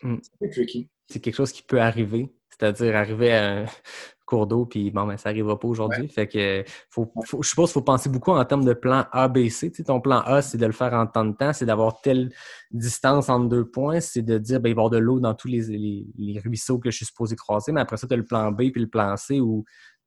Mm. 0.04 0.16
ça 0.22 0.30
peut 0.38 0.46
être 0.46 0.52
tricky. 0.52 0.88
c'est 1.08 1.18
quelque 1.20 1.34
chose 1.34 1.52
qui 1.52 1.62
peut 1.62 1.80
arriver. 1.80 2.28
C'est-à-dire 2.58 2.94
arriver 2.96 3.32
à 3.32 3.52
un 3.62 3.64
cours 4.26 4.46
d'eau, 4.46 4.64
puis 4.64 4.90
bon, 4.90 5.06
ben, 5.06 5.16
ça 5.18 5.28
n'arrivera 5.28 5.58
pas 5.60 5.68
aujourd'hui. 5.68 6.08
Fait 6.08 6.26
que 6.26 6.64
faut, 6.88 7.12
faut- 7.26 7.42
je 7.42 7.48
suppose 7.48 7.68
qu'il 7.70 7.74
faut 7.74 7.82
penser 7.82 8.08
beaucoup 8.08 8.30
en 8.30 8.42
termes 8.44 8.64
de 8.64 8.72
plan 8.72 9.04
A, 9.12 9.28
B, 9.28 9.48
C. 9.50 9.70
Tu 9.70 9.76
sais, 9.78 9.84
ton 9.84 10.00
plan 10.00 10.20
A, 10.20 10.40
c'est 10.40 10.56
de 10.56 10.64
le 10.64 10.72
faire 10.72 10.94
en 10.94 11.06
temps 11.06 11.24
de 11.26 11.34
temps, 11.36 11.52
c'est 11.52 11.66
d'avoir 11.66 12.00
telle 12.00 12.32
distance 12.70 13.28
entre 13.28 13.48
deux 13.48 13.66
points, 13.66 14.00
c'est 14.00 14.22
de 14.22 14.38
dire 14.38 14.60
ben, 14.60 14.70
il 14.70 14.74
va 14.74 14.80
y 14.80 14.84
avoir 14.84 14.90
de 14.90 14.98
l'eau 14.98 15.20
dans 15.20 15.34
tous 15.34 15.48
les, 15.48 15.60
les, 15.62 16.06
les 16.16 16.40
ruisseaux 16.40 16.78
que 16.78 16.90
je 16.90 16.96
suis 16.96 17.06
supposé 17.06 17.36
croiser, 17.36 17.70
mais 17.72 17.82
après 17.82 17.96
ça, 17.98 18.06
tu 18.06 18.14
as 18.14 18.16
le 18.16 18.24
plan 18.24 18.50
B 18.50 18.70
puis 18.72 18.80
le 18.80 18.88
plan 18.88 19.14
C 19.16 19.40
où 19.40 19.64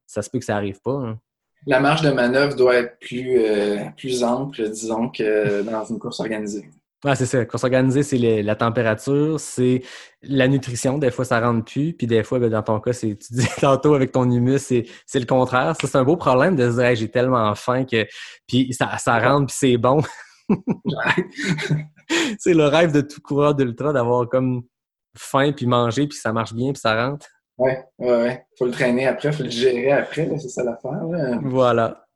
ça 0.08 0.22
se 0.24 0.30
peut 0.30 0.40
que 0.40 0.46
ça 0.46 0.56
arrive 0.56 0.80
pas. 0.82 0.94
hein. 0.94 1.20
La 1.66 1.80
marge 1.80 2.02
de 2.02 2.12
manœuvre 2.12 2.56
doit 2.56 2.76
être 2.76 2.98
plus, 3.00 3.38
euh, 3.40 3.84
plus 3.98 4.24
ample, 4.24 4.70
disons, 4.70 5.10
que 5.10 5.64
dans 5.64 5.84
une 5.86 6.00
course 6.00 6.20
organisée. 6.22 6.70
Ah, 7.06 7.16
c'est 7.16 7.28
ça. 7.28 7.46
Course 7.46 7.64
organisée, 7.64 8.02
c'est 8.02 8.18
la 8.18 8.56
température, 8.56 9.40
c'est 9.40 9.84
la 10.24 10.48
nutrition. 10.48 10.98
Des 10.98 11.12
fois, 11.12 11.26
ça 11.26 11.40
rentre 11.40 11.66
plus. 11.66 11.94
Puis 11.94 12.08
des 12.08 12.24
fois, 12.24 12.40
ben, 12.40 12.50
dans 12.50 12.64
ton 12.64 12.80
cas, 12.80 12.92
c'est 12.94 13.16
tu 13.16 13.34
dis 13.34 13.48
tantôt 13.62 13.94
avec 13.94 14.12
ton 14.12 14.30
humus, 14.30 14.60
c'est 14.60 14.86
c'est 15.06 15.20
le 15.20 15.28
contraire. 15.28 15.76
Ça, 15.80 15.88
c'est 15.88 15.98
un 15.98 16.04
beau 16.04 16.18
problème 16.18 16.56
de 16.56 16.70
se 16.70 16.76
dire 16.76 16.86
Hey, 16.86 16.96
j'ai 16.96 17.10
tellement 17.10 17.54
faim 17.54 17.86
que 17.86 18.08
puis 18.48 18.74
ça, 18.74 18.98
ça 18.98 19.20
rentre 19.20 19.48
puis 19.48 19.56
c'est 19.58 19.78
bon. 19.78 20.02
c'est 22.40 22.54
le 22.54 22.66
rêve 22.66 22.92
de 22.92 23.02
tout 23.02 23.22
coureur 23.22 23.54
d'ultra 23.54 23.94
d'avoir 23.94 24.28
comme 24.28 24.64
faim 25.16 25.52
puis 25.52 25.68
manger 25.68 26.08
puis 26.08 26.18
ça 26.18 26.34
marche 26.34 26.54
bien 26.54 26.72
puis 26.72 26.82
ça 26.82 27.10
rentre. 27.10 27.28
Ouais, 27.60 27.84
ouais, 28.00 28.22
ouais. 28.22 28.46
Faut 28.58 28.66
le 28.66 28.72
traîner 28.72 29.08
après, 29.08 29.32
faut 29.32 29.44
le 29.44 29.50
gérer 29.50 29.92
après, 29.92 30.30
c'est 30.40 30.50
ça 30.50 30.64
l'affaire. 30.64 31.04
là. 31.12 31.40
Voilà. 31.44 32.07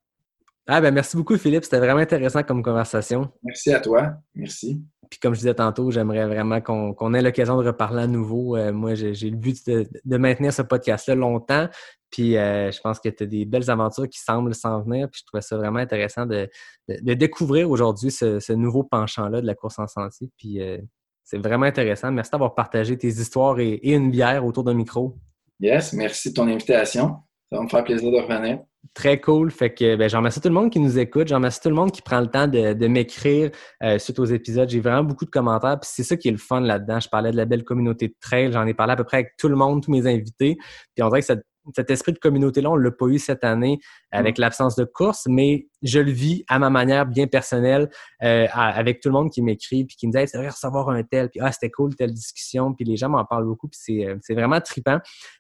Ah 0.74 0.80
ben 0.80 0.94
merci 0.94 1.18
beaucoup 1.18 1.38
Philippe, 1.38 1.66
c'était 1.66 1.80
vraiment 1.80 2.00
intéressant 2.00 2.44
comme 2.44 2.64
conversation. 2.64 3.30
Merci 3.44 3.74
à 3.74 3.82
toi. 3.82 4.14
Merci. 4.36 4.82
Puis 5.10 5.20
comme 5.20 5.34
je 5.34 5.40
disais 5.40 5.54
tantôt, 5.54 5.92
j'aimerais 5.92 6.26
vraiment 6.26 6.62
qu'on 6.62 7.14
ait 7.14 7.22
l'occasion 7.22 7.62
de 7.62 7.68
reparler 7.68 8.04
à 8.04 8.08
nouveau. 8.08 8.56
Euh, 8.56 8.72
moi, 8.72 8.96
j'ai 8.96 9.14
j'ai 9.14 9.30
le 9.30 9.36
but 9.36 9.58
de, 9.68 9.86
de 10.06 10.18
maintenir 10.18 10.54
ce 10.54 10.62
podcast-là 10.62 11.16
longtemps. 11.16 11.68
Puis 12.10 12.38
euh, 12.38 12.72
je 12.72 12.80
pense 12.80 13.02
que 13.02 13.10
tu 13.10 13.24
as 13.24 13.26
des 13.26 13.44
belles 13.44 13.70
aventures 13.70 14.08
qui 14.08 14.20
semblent 14.20 14.56
s'en 14.56 14.82
venir. 14.82 15.10
Puis 15.12 15.20
je 15.22 15.26
trouvais 15.28 15.42
ça 15.42 15.58
vraiment 15.58 15.80
intéressant 15.80 16.26
de, 16.26 16.48
de- 16.88 17.00
de 17.04 17.14
découvrir 17.16 17.70
aujourd'hui 17.70 18.10
ce, 18.10 18.40
ce 18.40 18.54
nouveau 18.54 18.84
penchant-là 18.86 19.42
de 19.42 19.46
la 19.48 19.56
course 19.56 19.78
en 19.80 19.88
sentier. 19.88 20.30
Puis 20.38 20.62
euh, 20.62 20.78
c'est 21.26 21.38
vraiment 21.40 21.66
intéressant. 21.66 22.14
Merci 22.14 22.32
d'avoir 22.32 22.56
partagé 22.56 22.98
tes 22.98 23.10
histoires 23.10 23.60
et, 23.60 23.74
et 23.74 23.92
une 23.94 24.10
bière 24.10 24.46
autour 24.46 24.64
d'un 24.64 24.74
micro. 24.74 25.18
Yes, 25.60 25.92
merci 25.92 26.30
de 26.30 26.36
ton 26.36 26.48
invitation. 26.48 27.18
Ça 27.52 27.58
va 27.58 27.64
me 27.64 27.68
faire 27.68 27.84
plaisir 27.84 28.10
de 28.10 28.18
revenir. 28.18 28.62
Très 28.94 29.22
cool. 29.22 29.52
Fait 29.52 29.74
que 29.74 29.96
ben, 29.96 30.10
j'en 30.10 30.18
remercie 30.18 30.42
tout 30.42 30.50
le 30.50 30.54
monde 30.54 30.70
qui 30.70 30.80
nous 30.80 31.00
écoute. 31.00 31.28
J'en 31.28 31.36
remercie 31.36 31.62
tout 31.62 31.70
le 31.70 31.76
monde 31.76 31.92
qui 31.92 32.02
prend 32.02 32.20
le 32.20 32.28
temps 32.28 32.48
de, 32.48 32.74
de 32.74 32.88
m'écrire 32.88 33.52
euh, 33.84 33.98
suite 34.00 34.20
aux 34.20 34.26
épisodes. 34.26 34.68
J'ai 34.70 34.82
vraiment 34.82 35.04
beaucoup 35.04 35.24
de 35.24 35.30
commentaires. 35.30 35.80
Puis 35.80 35.90
c'est 35.94 36.04
ça 36.04 36.18
qui 36.18 36.28
est 36.28 36.32
le 36.32 36.38
fun 36.38 36.60
là-dedans. 36.60 37.00
Je 37.00 37.08
parlais 37.08 37.32
de 37.32 37.38
la 37.38 37.46
belle 37.46 37.64
communauté 37.64 38.10
de 38.10 38.16
trail. 38.20 38.52
J'en 38.52 38.66
ai 38.68 38.74
parlé 38.74 38.94
à 38.94 38.96
peu 38.98 39.04
près 39.04 39.18
avec 39.18 39.38
tout 39.38 39.48
le 39.48 39.56
monde, 39.56 39.82
tous 39.84 39.92
mes 39.92 40.08
invités. 40.08 40.58
Puis 40.94 41.04
on 41.04 41.10
dirait 41.10 41.22
que 41.22 41.34
cet 41.76 41.90
esprit 41.90 42.14
de 42.14 42.20
communauté-là, 42.20 42.70
on 42.70 42.78
ne 42.78 42.84
l'a 42.84 42.92
pas 42.92 43.08
eu 43.08 43.20
cette 43.20 43.44
année 43.44 43.80
avec 44.12 44.38
mm. 44.38 44.42
l'absence 44.42 44.76
de 44.76 44.84
course, 44.84 45.28
mais 45.28 45.68
je 45.82 46.00
le 46.00 46.12
vis 46.12 46.44
à 46.48 46.60
ma 46.60 46.70
manière 46.70 47.06
bien 47.06 47.28
personnelle 47.28 47.90
euh, 48.24 48.48
avec 48.54 49.00
tout 49.00 49.10
le 49.10 49.14
monde 49.14 49.32
qui 49.32 49.42
m'écrit 49.42 49.86
puis 49.86 49.96
qui 49.96 50.08
me 50.08 50.12
dit 50.12 50.20
hey, 50.20 50.28
tu 50.28 50.38
devrais 50.38 50.50
recevoir 50.50 50.90
un 50.90 51.04
tel 51.04 51.30
puis 51.30 51.40
ah 51.42 51.52
c'était 51.52 51.72
cool 51.72 51.96
telle 51.96 52.14
discussion 52.14 52.74
puis 52.74 52.86
les 52.86 52.98
gens 52.98 53.10
m'en 53.10 53.26
parlent 53.26 53.46
beaucoup 53.46 53.68
puis 53.68 53.80
c'est, 53.82 54.06
euh, 54.06 54.16
c'est 54.22 54.36
vraiment 54.36 54.62
trippant. 54.62 55.00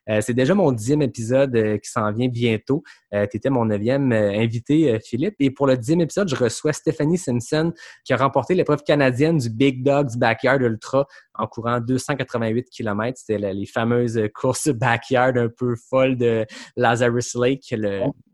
Euh, 0.09 0.19
c'est 0.21 0.33
déjà 0.33 0.55
mon 0.55 0.71
dixième 0.71 1.01
épisode 1.01 1.79
qui 1.81 1.89
s'en 1.89 2.11
vient 2.11 2.27
bientôt. 2.27 2.83
Tu 3.11 3.37
étais 3.37 3.49
mon 3.49 3.65
neuvième 3.65 4.11
invité 4.11 4.99
Philippe. 4.99 5.35
Et 5.39 5.51
pour 5.51 5.67
le 5.67 5.77
dixième 5.77 6.01
épisode 6.01 6.27
je 6.29 6.35
reçois 6.35 6.73
Stephanie 6.73 7.17
Simpson 7.17 7.73
qui 8.03 8.13
a 8.13 8.17
remporté 8.17 8.55
l'épreuve 8.55 8.83
canadienne 8.83 9.37
du 9.37 9.49
Big 9.49 9.83
Dogs 9.83 10.17
Backyard 10.17 10.61
Ultra 10.61 11.05
en 11.35 11.47
courant 11.47 11.79
288 11.79 12.69
km 12.69 13.17
c'était 13.17 13.53
les 13.53 13.65
fameuses 13.65 14.19
courses 14.33 14.69
backyard 14.69 15.37
un 15.37 15.49
peu 15.49 15.75
folles 15.89 16.17
de 16.17 16.45
Lazarus 16.75 17.35
Lake 17.35 17.73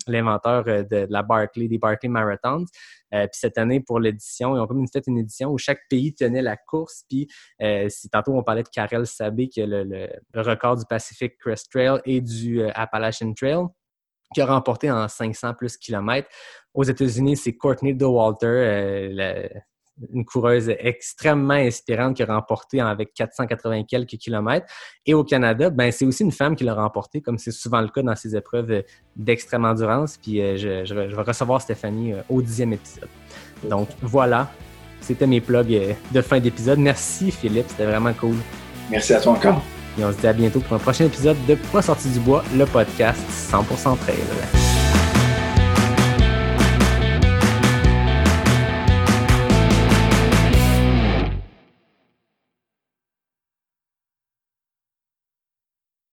l'inventeur 0.08 0.64
euh, 0.68 0.84
de, 0.84 1.08
la 1.10 1.24
Barclay, 1.24 1.68
des 1.68 1.78
Barclay 1.78 2.10
Marathons. 2.10 2.66
Euh, 3.14 3.28
puis 3.28 3.40
cette 3.40 3.58
année, 3.58 3.80
pour 3.80 4.00
l'édition, 4.00 4.56
ils 4.56 4.60
ont 4.60 4.68
comme 4.68 4.86
fait 4.88 5.06
une 5.08 5.18
édition 5.18 5.50
où 5.50 5.58
chaque 5.58 5.82
pays 5.90 6.14
tenait 6.14 6.42
la 6.42 6.58
course. 6.58 7.04
Puis 7.10 7.28
euh, 7.62 7.88
si 7.90 8.10
tantôt 8.10 8.34
on 8.34 8.44
parlait 8.44 8.64
de 8.64 8.70
Karel 8.70 9.06
Sabé, 9.06 9.48
qui 9.50 9.62
a 9.62 9.66
le, 9.66 10.08
record 10.36 10.78
du 10.78 10.86
Pacific 10.86 11.38
Crest 11.38 11.72
Trail 11.72 12.00
et 12.06 12.22
du 12.22 12.64
Appalachian 12.64 13.34
Trail 13.34 13.66
qui 14.34 14.42
a 14.42 14.46
remporté 14.46 14.92
en 14.92 15.08
500 15.08 15.54
plus 15.54 15.78
kilomètres. 15.78 16.28
Aux 16.74 16.84
États-Unis, 16.84 17.38
c'est 17.38 17.56
Courtney 17.56 17.94
DeWalter, 17.94 19.50
une 20.14 20.26
coureuse 20.26 20.70
extrêmement 20.80 21.54
inspirante 21.54 22.16
qui 22.16 22.24
a 22.24 22.26
remporté 22.26 22.80
avec 22.80 23.14
480 23.14 23.84
quelques 23.84 24.18
kilomètres. 24.18 24.68
Et 25.06 25.14
au 25.14 25.24
Canada, 25.24 25.70
ben, 25.70 25.92
c'est 25.92 26.06
aussi 26.06 26.24
une 26.24 26.32
femme 26.32 26.56
qui 26.56 26.64
l'a 26.64 26.74
remporté, 26.74 27.22
comme 27.22 27.38
c'est 27.38 27.52
souvent 27.52 27.82
le 27.82 27.90
cas 27.90 28.02
dans 28.02 28.16
ces 28.16 28.36
épreuves 28.36 28.84
d'extrême 29.16 29.66
endurance. 29.66 30.18
Puis 30.18 30.42
euh, 30.42 30.58
je, 30.58 30.94
vais 30.94 31.08
recevoir 31.08 31.62
Stéphanie 31.62 32.14
euh, 32.14 32.22
au 32.30 32.42
dixième 32.42 32.74
épisode. 32.74 33.10
Donc 33.64 33.90
voilà, 34.02 34.52
c'était 35.02 35.28
mes 35.28 35.42
plugs 35.42 35.74
euh, 35.74 35.94
de 36.12 36.22
fin 36.22 36.40
d'épisode. 36.40 36.80
Merci 36.80 37.32
Philippe, 37.32 37.66
c'était 37.70 37.86
vraiment 37.86 38.14
cool. 38.14 38.36
Merci 38.90 39.14
à 39.14 39.22
toi 39.22 39.34
encore. 39.34 39.62
Et 40.00 40.06
on 40.06 40.12
se 40.12 40.18
dit 40.18 40.28
à 40.28 40.34
bientôt 40.34 40.60
pour 40.60 40.74
un 40.74 40.80
prochain 40.80 41.06
épisode 41.06 41.38
de 41.48 41.56
Pas 41.56 41.82
sorti 41.82 42.10
du 42.10 42.20
bois, 42.20 42.44
le 42.56 42.66
podcast 42.66 43.20
100% 43.52 43.98
trail. 43.98 44.67